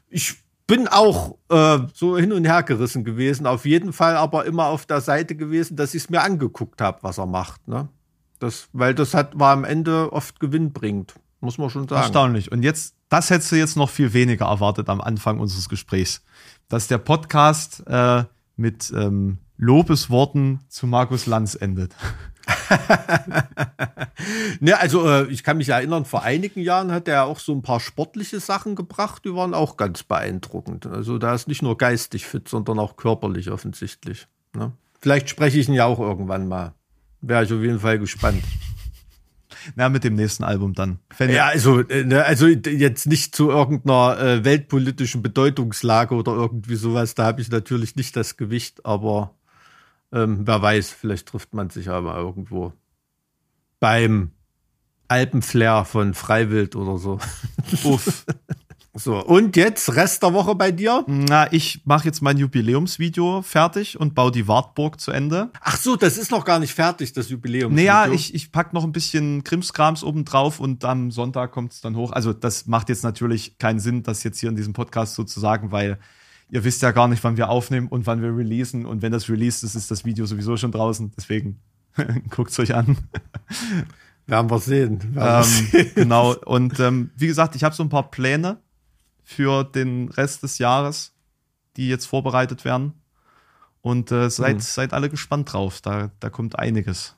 ich 0.09 0.36
bin 0.69 0.86
auch 0.86 1.36
äh, 1.49 1.78
so 1.95 2.16
hin 2.19 2.32
und 2.32 2.45
her 2.45 2.62
gerissen 2.62 3.03
gewesen, 3.03 3.47
auf 3.47 3.65
jeden 3.65 3.93
Fall 3.93 4.16
aber 4.16 4.45
immer 4.45 4.66
auf 4.66 4.86
der 4.86 5.01
Seite 5.01 5.35
gewesen, 5.35 5.77
dass 5.77 5.95
ich 5.95 6.05
es 6.05 6.11
mir 6.11 6.23
angeguckt 6.23 6.81
habe, 6.81 6.99
was 7.03 7.19
er 7.19 7.27
macht. 7.27 7.66
Ne? 7.66 7.89
Das, 8.39 8.69
weil 8.73 8.95
das 8.95 9.15
hat, 9.15 9.36
war 9.36 9.53
am 9.53 9.65
Ende 9.65 10.12
oft 10.12 10.39
gewinnbringend, 10.39 11.15
muss 11.40 11.59
man 11.59 11.70
schon 11.70 11.89
sagen. 11.89 12.03
Erstaunlich. 12.03 12.53
Und 12.53 12.62
jetzt, 12.62 12.95
das 13.09 13.31
hättest 13.31 13.51
du 13.51 13.57
jetzt 13.57 13.77
noch 13.77 13.89
viel 13.89 14.12
weniger 14.12 14.45
erwartet 14.45 14.90
am 14.90 15.01
Anfang 15.01 15.40
unseres 15.40 15.70
Gesprächs. 15.70 16.23
Dass 16.69 16.86
der 16.86 16.99
Podcast 16.99 17.82
äh, 17.86 18.24
mit 18.57 18.93
ähm, 18.95 19.39
Lobesworten 19.57 20.61
zu 20.69 20.86
Markus 20.86 21.24
Lanz 21.24 21.55
endet. 21.55 21.97
ne, 24.61 24.79
also 24.79 25.09
äh, 25.09 25.27
ich 25.27 25.43
kann 25.43 25.59
mich 25.59 25.69
erinnern, 25.69 26.05
vor 26.05 26.23
einigen 26.23 26.61
Jahren 26.61 26.93
hat 26.93 27.09
er 27.09 27.25
auch 27.25 27.39
so 27.39 27.53
ein 27.53 27.62
paar 27.62 27.81
sportliche 27.81 28.41
Sachen 28.41 28.75
gebracht, 28.75 29.25
die 29.25 29.35
waren 29.35 29.55
auch 29.55 29.77
ganz 29.77 30.03
beeindruckend. 30.03 30.87
Also 30.87 31.19
da 31.19 31.35
ist 31.35 31.49
nicht 31.49 31.62
nur 31.62 31.77
geistig 31.77 32.27
fit, 32.27 32.49
sondern 32.49 32.79
auch 32.79 32.97
körperlich 32.97 33.51
offensichtlich. 33.51 34.29
Ne? 34.55 34.73
Vielleicht 35.01 35.29
spreche 35.29 35.59
ich 35.59 35.69
ihn 35.69 35.75
ja 35.75 35.87
auch 35.87 36.01
irgendwann 36.01 36.49
mal. 36.49 36.75
Wäre 37.20 37.45
ich 37.45 37.53
auf 37.53 37.61
jeden 37.61 37.81
Fall 37.81 37.99
gespannt. 37.99 38.43
Na, 39.75 39.89
mit 39.89 40.05
dem 40.05 40.15
nächsten 40.15 40.45
Album 40.45 40.73
dann. 40.73 40.99
Wenn 41.16 41.31
Ja, 41.31 41.47
also, 41.47 41.81
äh, 41.81 42.05
ne, 42.05 42.25
also 42.25 42.47
jetzt 42.47 43.07
nicht 43.07 43.35
zu 43.35 43.51
irgendeiner 43.51 44.19
äh, 44.19 44.45
weltpolitischen 44.45 45.23
Bedeutungslage 45.23 46.15
oder 46.15 46.33
irgendwie 46.33 46.77
sowas. 46.77 47.15
Da 47.15 47.25
habe 47.25 47.41
ich 47.41 47.51
natürlich 47.51 47.97
nicht 47.97 48.16
das 48.16 48.37
Gewicht, 48.37 48.87
aber 48.87 49.35
ähm, 50.12 50.47
wer 50.47 50.62
weiß, 50.62 50.90
vielleicht 50.90 51.28
trifft 51.28 51.55
man 51.55 51.70
sich 51.70 51.89
aber 51.89 52.16
irgendwo 52.16 52.72
beim 53.80 54.32
Alpenflair 55.09 55.85
von 55.85 56.14
Freiwild 56.14 56.76
oder 56.76 56.98
so. 56.98 57.18
Uff. 57.85 58.24
So, 58.94 59.24
und 59.24 59.55
jetzt 59.56 59.94
Rest 59.94 60.24
der 60.24 60.32
Woche 60.32 60.56
bei 60.56 60.72
dir? 60.72 61.05
Na, 61.06 61.52
ich 61.52 61.82
mache 61.85 62.06
jetzt 62.06 62.20
mein 62.20 62.36
Jubiläumsvideo 62.36 63.43
fertig 63.43 64.01
und 64.01 64.14
baue 64.14 64.32
die 64.32 64.48
Wartburg 64.48 65.01
zu 65.01 65.12
Ende. 65.12 65.51
Ach 65.60 65.76
so, 65.76 65.94
das 65.94 66.18
ist 66.18 66.32
noch 66.32 66.44
gar 66.44 66.59
nicht 66.59 66.74
fertig, 66.74 67.12
das 67.12 67.28
Jubiläum. 67.28 67.74
Naja, 67.74 68.09
ich, 68.10 68.35
ich 68.35 68.51
pack 68.51 68.72
noch 68.72 68.82
ein 68.82 68.90
bisschen 68.90 69.44
Krimskrams 69.44 70.02
oben 70.02 70.24
drauf 70.24 70.59
und 70.59 70.85
am 70.85 71.12
Sonntag 71.12 71.52
kommt 71.52 71.74
es 71.74 71.80
dann 71.80 71.94
hoch. 71.94 72.10
Also 72.10 72.32
das 72.32 72.66
macht 72.66 72.89
jetzt 72.89 73.05
natürlich 73.05 73.56
keinen 73.59 73.78
Sinn, 73.78 74.02
das 74.02 74.24
jetzt 74.24 74.40
hier 74.40 74.48
in 74.48 74.56
diesem 74.56 74.72
Podcast 74.72 75.14
so 75.14 75.22
zu 75.22 75.39
sagen, 75.39 75.70
weil 75.70 76.01
ihr 76.51 76.65
wisst 76.65 76.83
ja 76.83 76.91
gar 76.93 77.09
nicht, 77.09 77.23
wann 77.25 77.37
wir 77.37 77.49
aufnehmen 77.51 77.89
und 77.89 78.07
wann 78.07 78.23
wir 78.23 78.35
releasen. 78.37 78.87
Und 78.87 79.03
wenn 79.03 79.12
das 79.12 79.29
released 79.29 79.65
ist, 79.65 79.75
ist 79.75 79.91
das 79.91 80.05
Video 80.05 80.27
sowieso 80.27 80.57
schon 80.57 80.73
draußen. 80.73 81.12
Deswegen 81.16 81.61
guckt's 82.31 82.59
euch 82.59 82.75
an. 82.75 82.97
Werden 84.27 84.51
wir 84.51 84.59
sehen. 84.59 85.15
Werden 85.15 85.15
wir 85.15 85.39
Ähm, 85.39 85.43
sehen. 85.45 85.91
genau. 85.95 86.35
Und 86.45 86.79
ähm, 86.81 87.11
wie 87.16 87.27
gesagt, 87.27 87.55
ich 87.57 87.65
habe 87.65 87.75
so 87.75 87.83
ein 87.83 87.89
paar 87.89 88.11
Pläne 88.11 88.59
für 89.25 89.65
den 89.65 90.09
Rest 90.11 90.43
des 90.43 90.59
Jahres, 90.59 91.12
die 91.77 91.89
jetzt 91.89 92.07
vorbereitet 92.07 92.65
werden. 92.65 92.93
Und 93.81 94.11
äh, 94.12 94.29
seid, 94.29 94.57
Mhm. 94.57 94.61
seid 94.61 94.93
alle 94.93 95.09
gespannt 95.09 95.53
drauf. 95.53 95.81
Da, 95.81 96.11
da 96.20 96.31
kommt 96.31 96.59
einiges. 96.59 97.15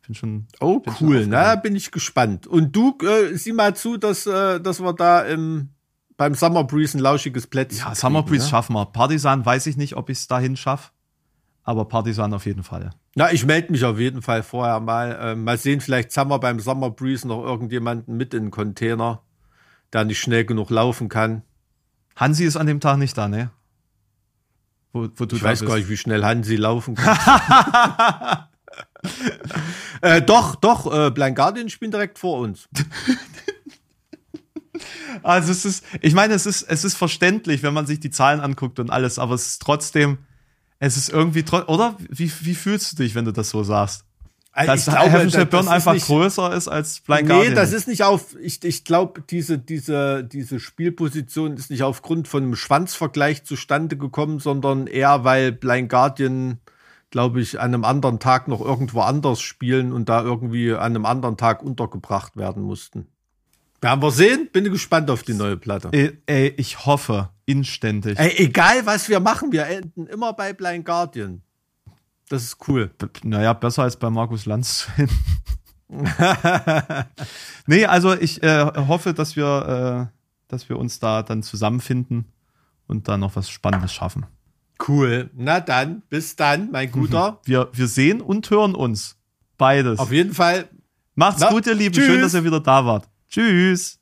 Ich 0.00 0.06
bin 0.06 0.14
schon. 0.14 0.46
Oh, 0.60 0.80
bin 0.80 0.94
schon 0.96 1.08
cool. 1.08 1.26
Na, 1.26 1.54
bin 1.56 1.76
ich 1.76 1.90
gespannt. 1.92 2.46
Und 2.46 2.74
du, 2.74 2.96
äh, 3.02 3.36
sieh 3.36 3.52
mal 3.52 3.76
zu, 3.76 3.96
dass, 3.96 4.26
äh, 4.26 4.60
dass 4.60 4.80
wir 4.80 4.92
da 4.92 5.20
im, 5.22 5.68
beim 6.20 6.34
Summer 6.34 6.64
Breeze 6.64 6.98
ein 6.98 7.00
lauschiges 7.00 7.46
Plätzchen 7.46 7.78
Ja, 7.78 7.94
Summer 7.94 8.22
Breeze 8.22 8.44
ne? 8.44 8.50
schaffen 8.50 8.74
wir. 8.74 8.84
Partisan 8.84 9.46
weiß 9.46 9.66
ich 9.68 9.78
nicht, 9.78 9.96
ob 9.96 10.10
ich 10.10 10.18
es 10.18 10.26
dahin 10.28 10.54
schaffe. 10.54 10.90
Aber 11.62 11.86
Partisan 11.86 12.34
auf 12.34 12.44
jeden 12.44 12.62
Fall. 12.62 12.90
Na, 13.14 13.32
ich 13.32 13.46
melde 13.46 13.72
mich 13.72 13.86
auf 13.86 13.98
jeden 13.98 14.20
Fall 14.20 14.42
vorher 14.42 14.80
mal. 14.80 15.18
Ähm, 15.18 15.44
mal 15.44 15.56
sehen, 15.56 15.80
vielleicht 15.80 16.14
haben 16.18 16.28
wir 16.28 16.38
beim 16.38 16.60
Summer 16.60 16.90
Breeze 16.90 17.26
noch 17.26 17.42
irgendjemanden 17.42 18.18
mit 18.18 18.34
in 18.34 18.44
den 18.44 18.50
Container, 18.50 19.22
der 19.94 20.04
nicht 20.04 20.20
schnell 20.20 20.44
genug 20.44 20.68
laufen 20.68 21.08
kann. 21.08 21.42
Hansi 22.16 22.44
ist 22.44 22.58
an 22.58 22.66
dem 22.66 22.80
Tag 22.80 22.98
nicht 22.98 23.16
da, 23.16 23.26
ne? 23.26 23.50
Wo, 24.92 25.08
wo 25.16 25.24
du 25.24 25.36
Ich 25.36 25.42
weiß 25.42 25.60
bist. 25.60 25.70
gar 25.70 25.78
nicht, 25.78 25.88
wie 25.88 25.96
schnell 25.96 26.22
Hansi 26.22 26.56
laufen 26.56 26.96
kann. 26.96 27.16
äh, 30.02 30.20
doch, 30.20 30.54
doch, 30.54 30.92
äh, 30.92 31.10
Blind 31.10 31.36
Guardian 31.36 31.70
spielen 31.70 31.92
direkt 31.92 32.18
vor 32.18 32.40
uns. 32.40 32.68
Also 35.22 35.50
es 35.52 35.64
ist, 35.64 35.84
ich 36.00 36.14
meine, 36.14 36.34
es 36.34 36.46
ist, 36.46 36.62
es 36.62 36.84
ist 36.84 36.96
verständlich, 36.96 37.62
wenn 37.62 37.74
man 37.74 37.86
sich 37.86 38.00
die 38.00 38.10
Zahlen 38.10 38.40
anguckt 38.40 38.78
und 38.78 38.90
alles, 38.90 39.18
aber 39.18 39.34
es 39.34 39.46
ist 39.46 39.62
trotzdem, 39.62 40.18
es 40.78 40.96
ist 40.96 41.08
irgendwie, 41.10 41.44
oder? 41.66 41.96
Wie, 42.08 42.30
wie 42.40 42.54
fühlst 42.54 42.92
du 42.92 43.02
dich, 43.02 43.14
wenn 43.14 43.24
du 43.24 43.32
das 43.32 43.50
so 43.50 43.62
sagst? 43.62 44.04
Dass 44.54 44.66
Äh, 44.68 44.74
Ich 44.74 44.84
glaube, 44.96 45.10
Heaven 45.12 45.30
Shall 45.30 45.46
das- 45.46 45.50
Burn 45.50 45.68
einfach 45.68 45.92
nicht- 45.94 46.06
größer 46.06 46.52
ist 46.54 46.66
als 46.68 47.00
Blind 47.00 47.22
nee, 47.22 47.28
Guardian. 47.34 47.54
das 47.54 47.72
ist 47.72 47.86
nicht 47.86 48.02
auf, 48.02 48.34
ich, 48.40 48.64
ich 48.64 48.84
glaube, 48.84 49.22
diese, 49.30 49.58
diese, 49.58 50.24
diese 50.24 50.58
Spielposition 50.58 51.56
ist 51.56 51.70
nicht 51.70 51.82
aufgrund 51.84 52.26
von 52.28 52.42
einem 52.44 52.56
Schwanzvergleich 52.56 53.44
zustande 53.44 53.96
gekommen, 53.96 54.38
sondern 54.40 54.86
eher, 54.86 55.22
weil 55.24 55.52
Blind 55.52 55.88
Guardian, 55.88 56.58
glaube 57.10 57.40
ich, 57.40 57.60
an 57.60 57.74
einem 57.74 57.84
anderen 57.84 58.18
Tag 58.18 58.48
noch 58.48 58.60
irgendwo 58.60 59.02
anders 59.02 59.40
spielen 59.40 59.92
und 59.92 60.08
da 60.08 60.22
irgendwie 60.22 60.72
an 60.72 60.80
einem 60.96 61.06
anderen 61.06 61.36
Tag 61.36 61.62
untergebracht 61.62 62.36
werden 62.36 62.62
mussten. 62.62 63.06
Werden 63.80 64.02
wir 64.02 64.10
sehen, 64.10 64.48
bin 64.52 64.64
gespannt 64.64 65.10
auf 65.10 65.22
die 65.22 65.32
neue 65.34 65.56
Platte. 65.56 65.88
ey, 65.92 66.18
ey, 66.26 66.48
ich 66.58 66.84
hoffe 66.86 67.30
inständig. 67.46 68.18
Ey, 68.18 68.34
egal 68.44 68.84
was 68.84 69.08
wir 69.08 69.20
machen, 69.20 69.52
wir 69.52 69.66
enden 69.66 70.06
immer 70.06 70.32
bei 70.34 70.52
Blind 70.52 70.84
Guardian. 70.84 71.42
Das 72.28 72.42
ist 72.44 72.58
cool. 72.68 72.90
B- 72.98 73.06
Naja, 73.24 73.52
besser 73.54 73.82
als 73.84 73.96
bei 73.96 74.10
Markus 74.10 74.46
Lanz 74.46 74.80
zu 74.80 74.90
nee, 77.66 77.84
also 77.86 78.14
ich 78.14 78.42
äh, 78.42 78.64
hoffe, 78.86 79.12
dass 79.14 79.34
wir, 79.36 80.08
äh, 80.10 80.16
dass 80.48 80.68
wir 80.68 80.78
uns 80.78 81.00
da 81.00 81.22
dann 81.22 81.42
zusammenfinden 81.42 82.26
und 82.86 83.08
da 83.08 83.16
noch 83.16 83.34
was 83.36 83.50
Spannendes 83.50 83.92
schaffen. 83.92 84.26
Cool. 84.86 85.30
Na 85.34 85.60
dann, 85.60 86.02
bis 86.08 86.36
dann, 86.36 86.70
mein 86.70 86.90
Guter. 86.92 87.40
Wir, 87.44 87.68
wir 87.72 87.88
sehen 87.88 88.20
und 88.20 88.48
hören 88.50 88.74
uns. 88.74 89.16
Beides. 89.58 89.98
Auf 89.98 90.12
jeden 90.12 90.32
Fall 90.32 90.68
Macht's 91.16 91.40
Na, 91.40 91.50
gut, 91.50 91.66
ihr 91.66 91.74
Lieben. 91.74 91.94
tschüss. 91.94 92.06
Schön, 92.06 92.20
dass 92.22 92.32
ihr 92.34 92.44
wieder 92.44 92.60
da 92.60 92.86
wart. 92.86 93.08
Tschüss. 93.30 94.00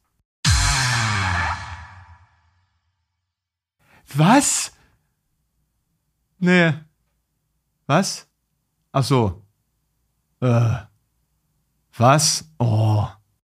Was? 4.14 4.72
Nee. 6.38 6.72
Was? 7.86 8.26
Ach 8.92 9.04
so. 9.04 9.46
Äh. 10.40 10.78
Was? 11.96 12.44
Oh. 12.58 13.06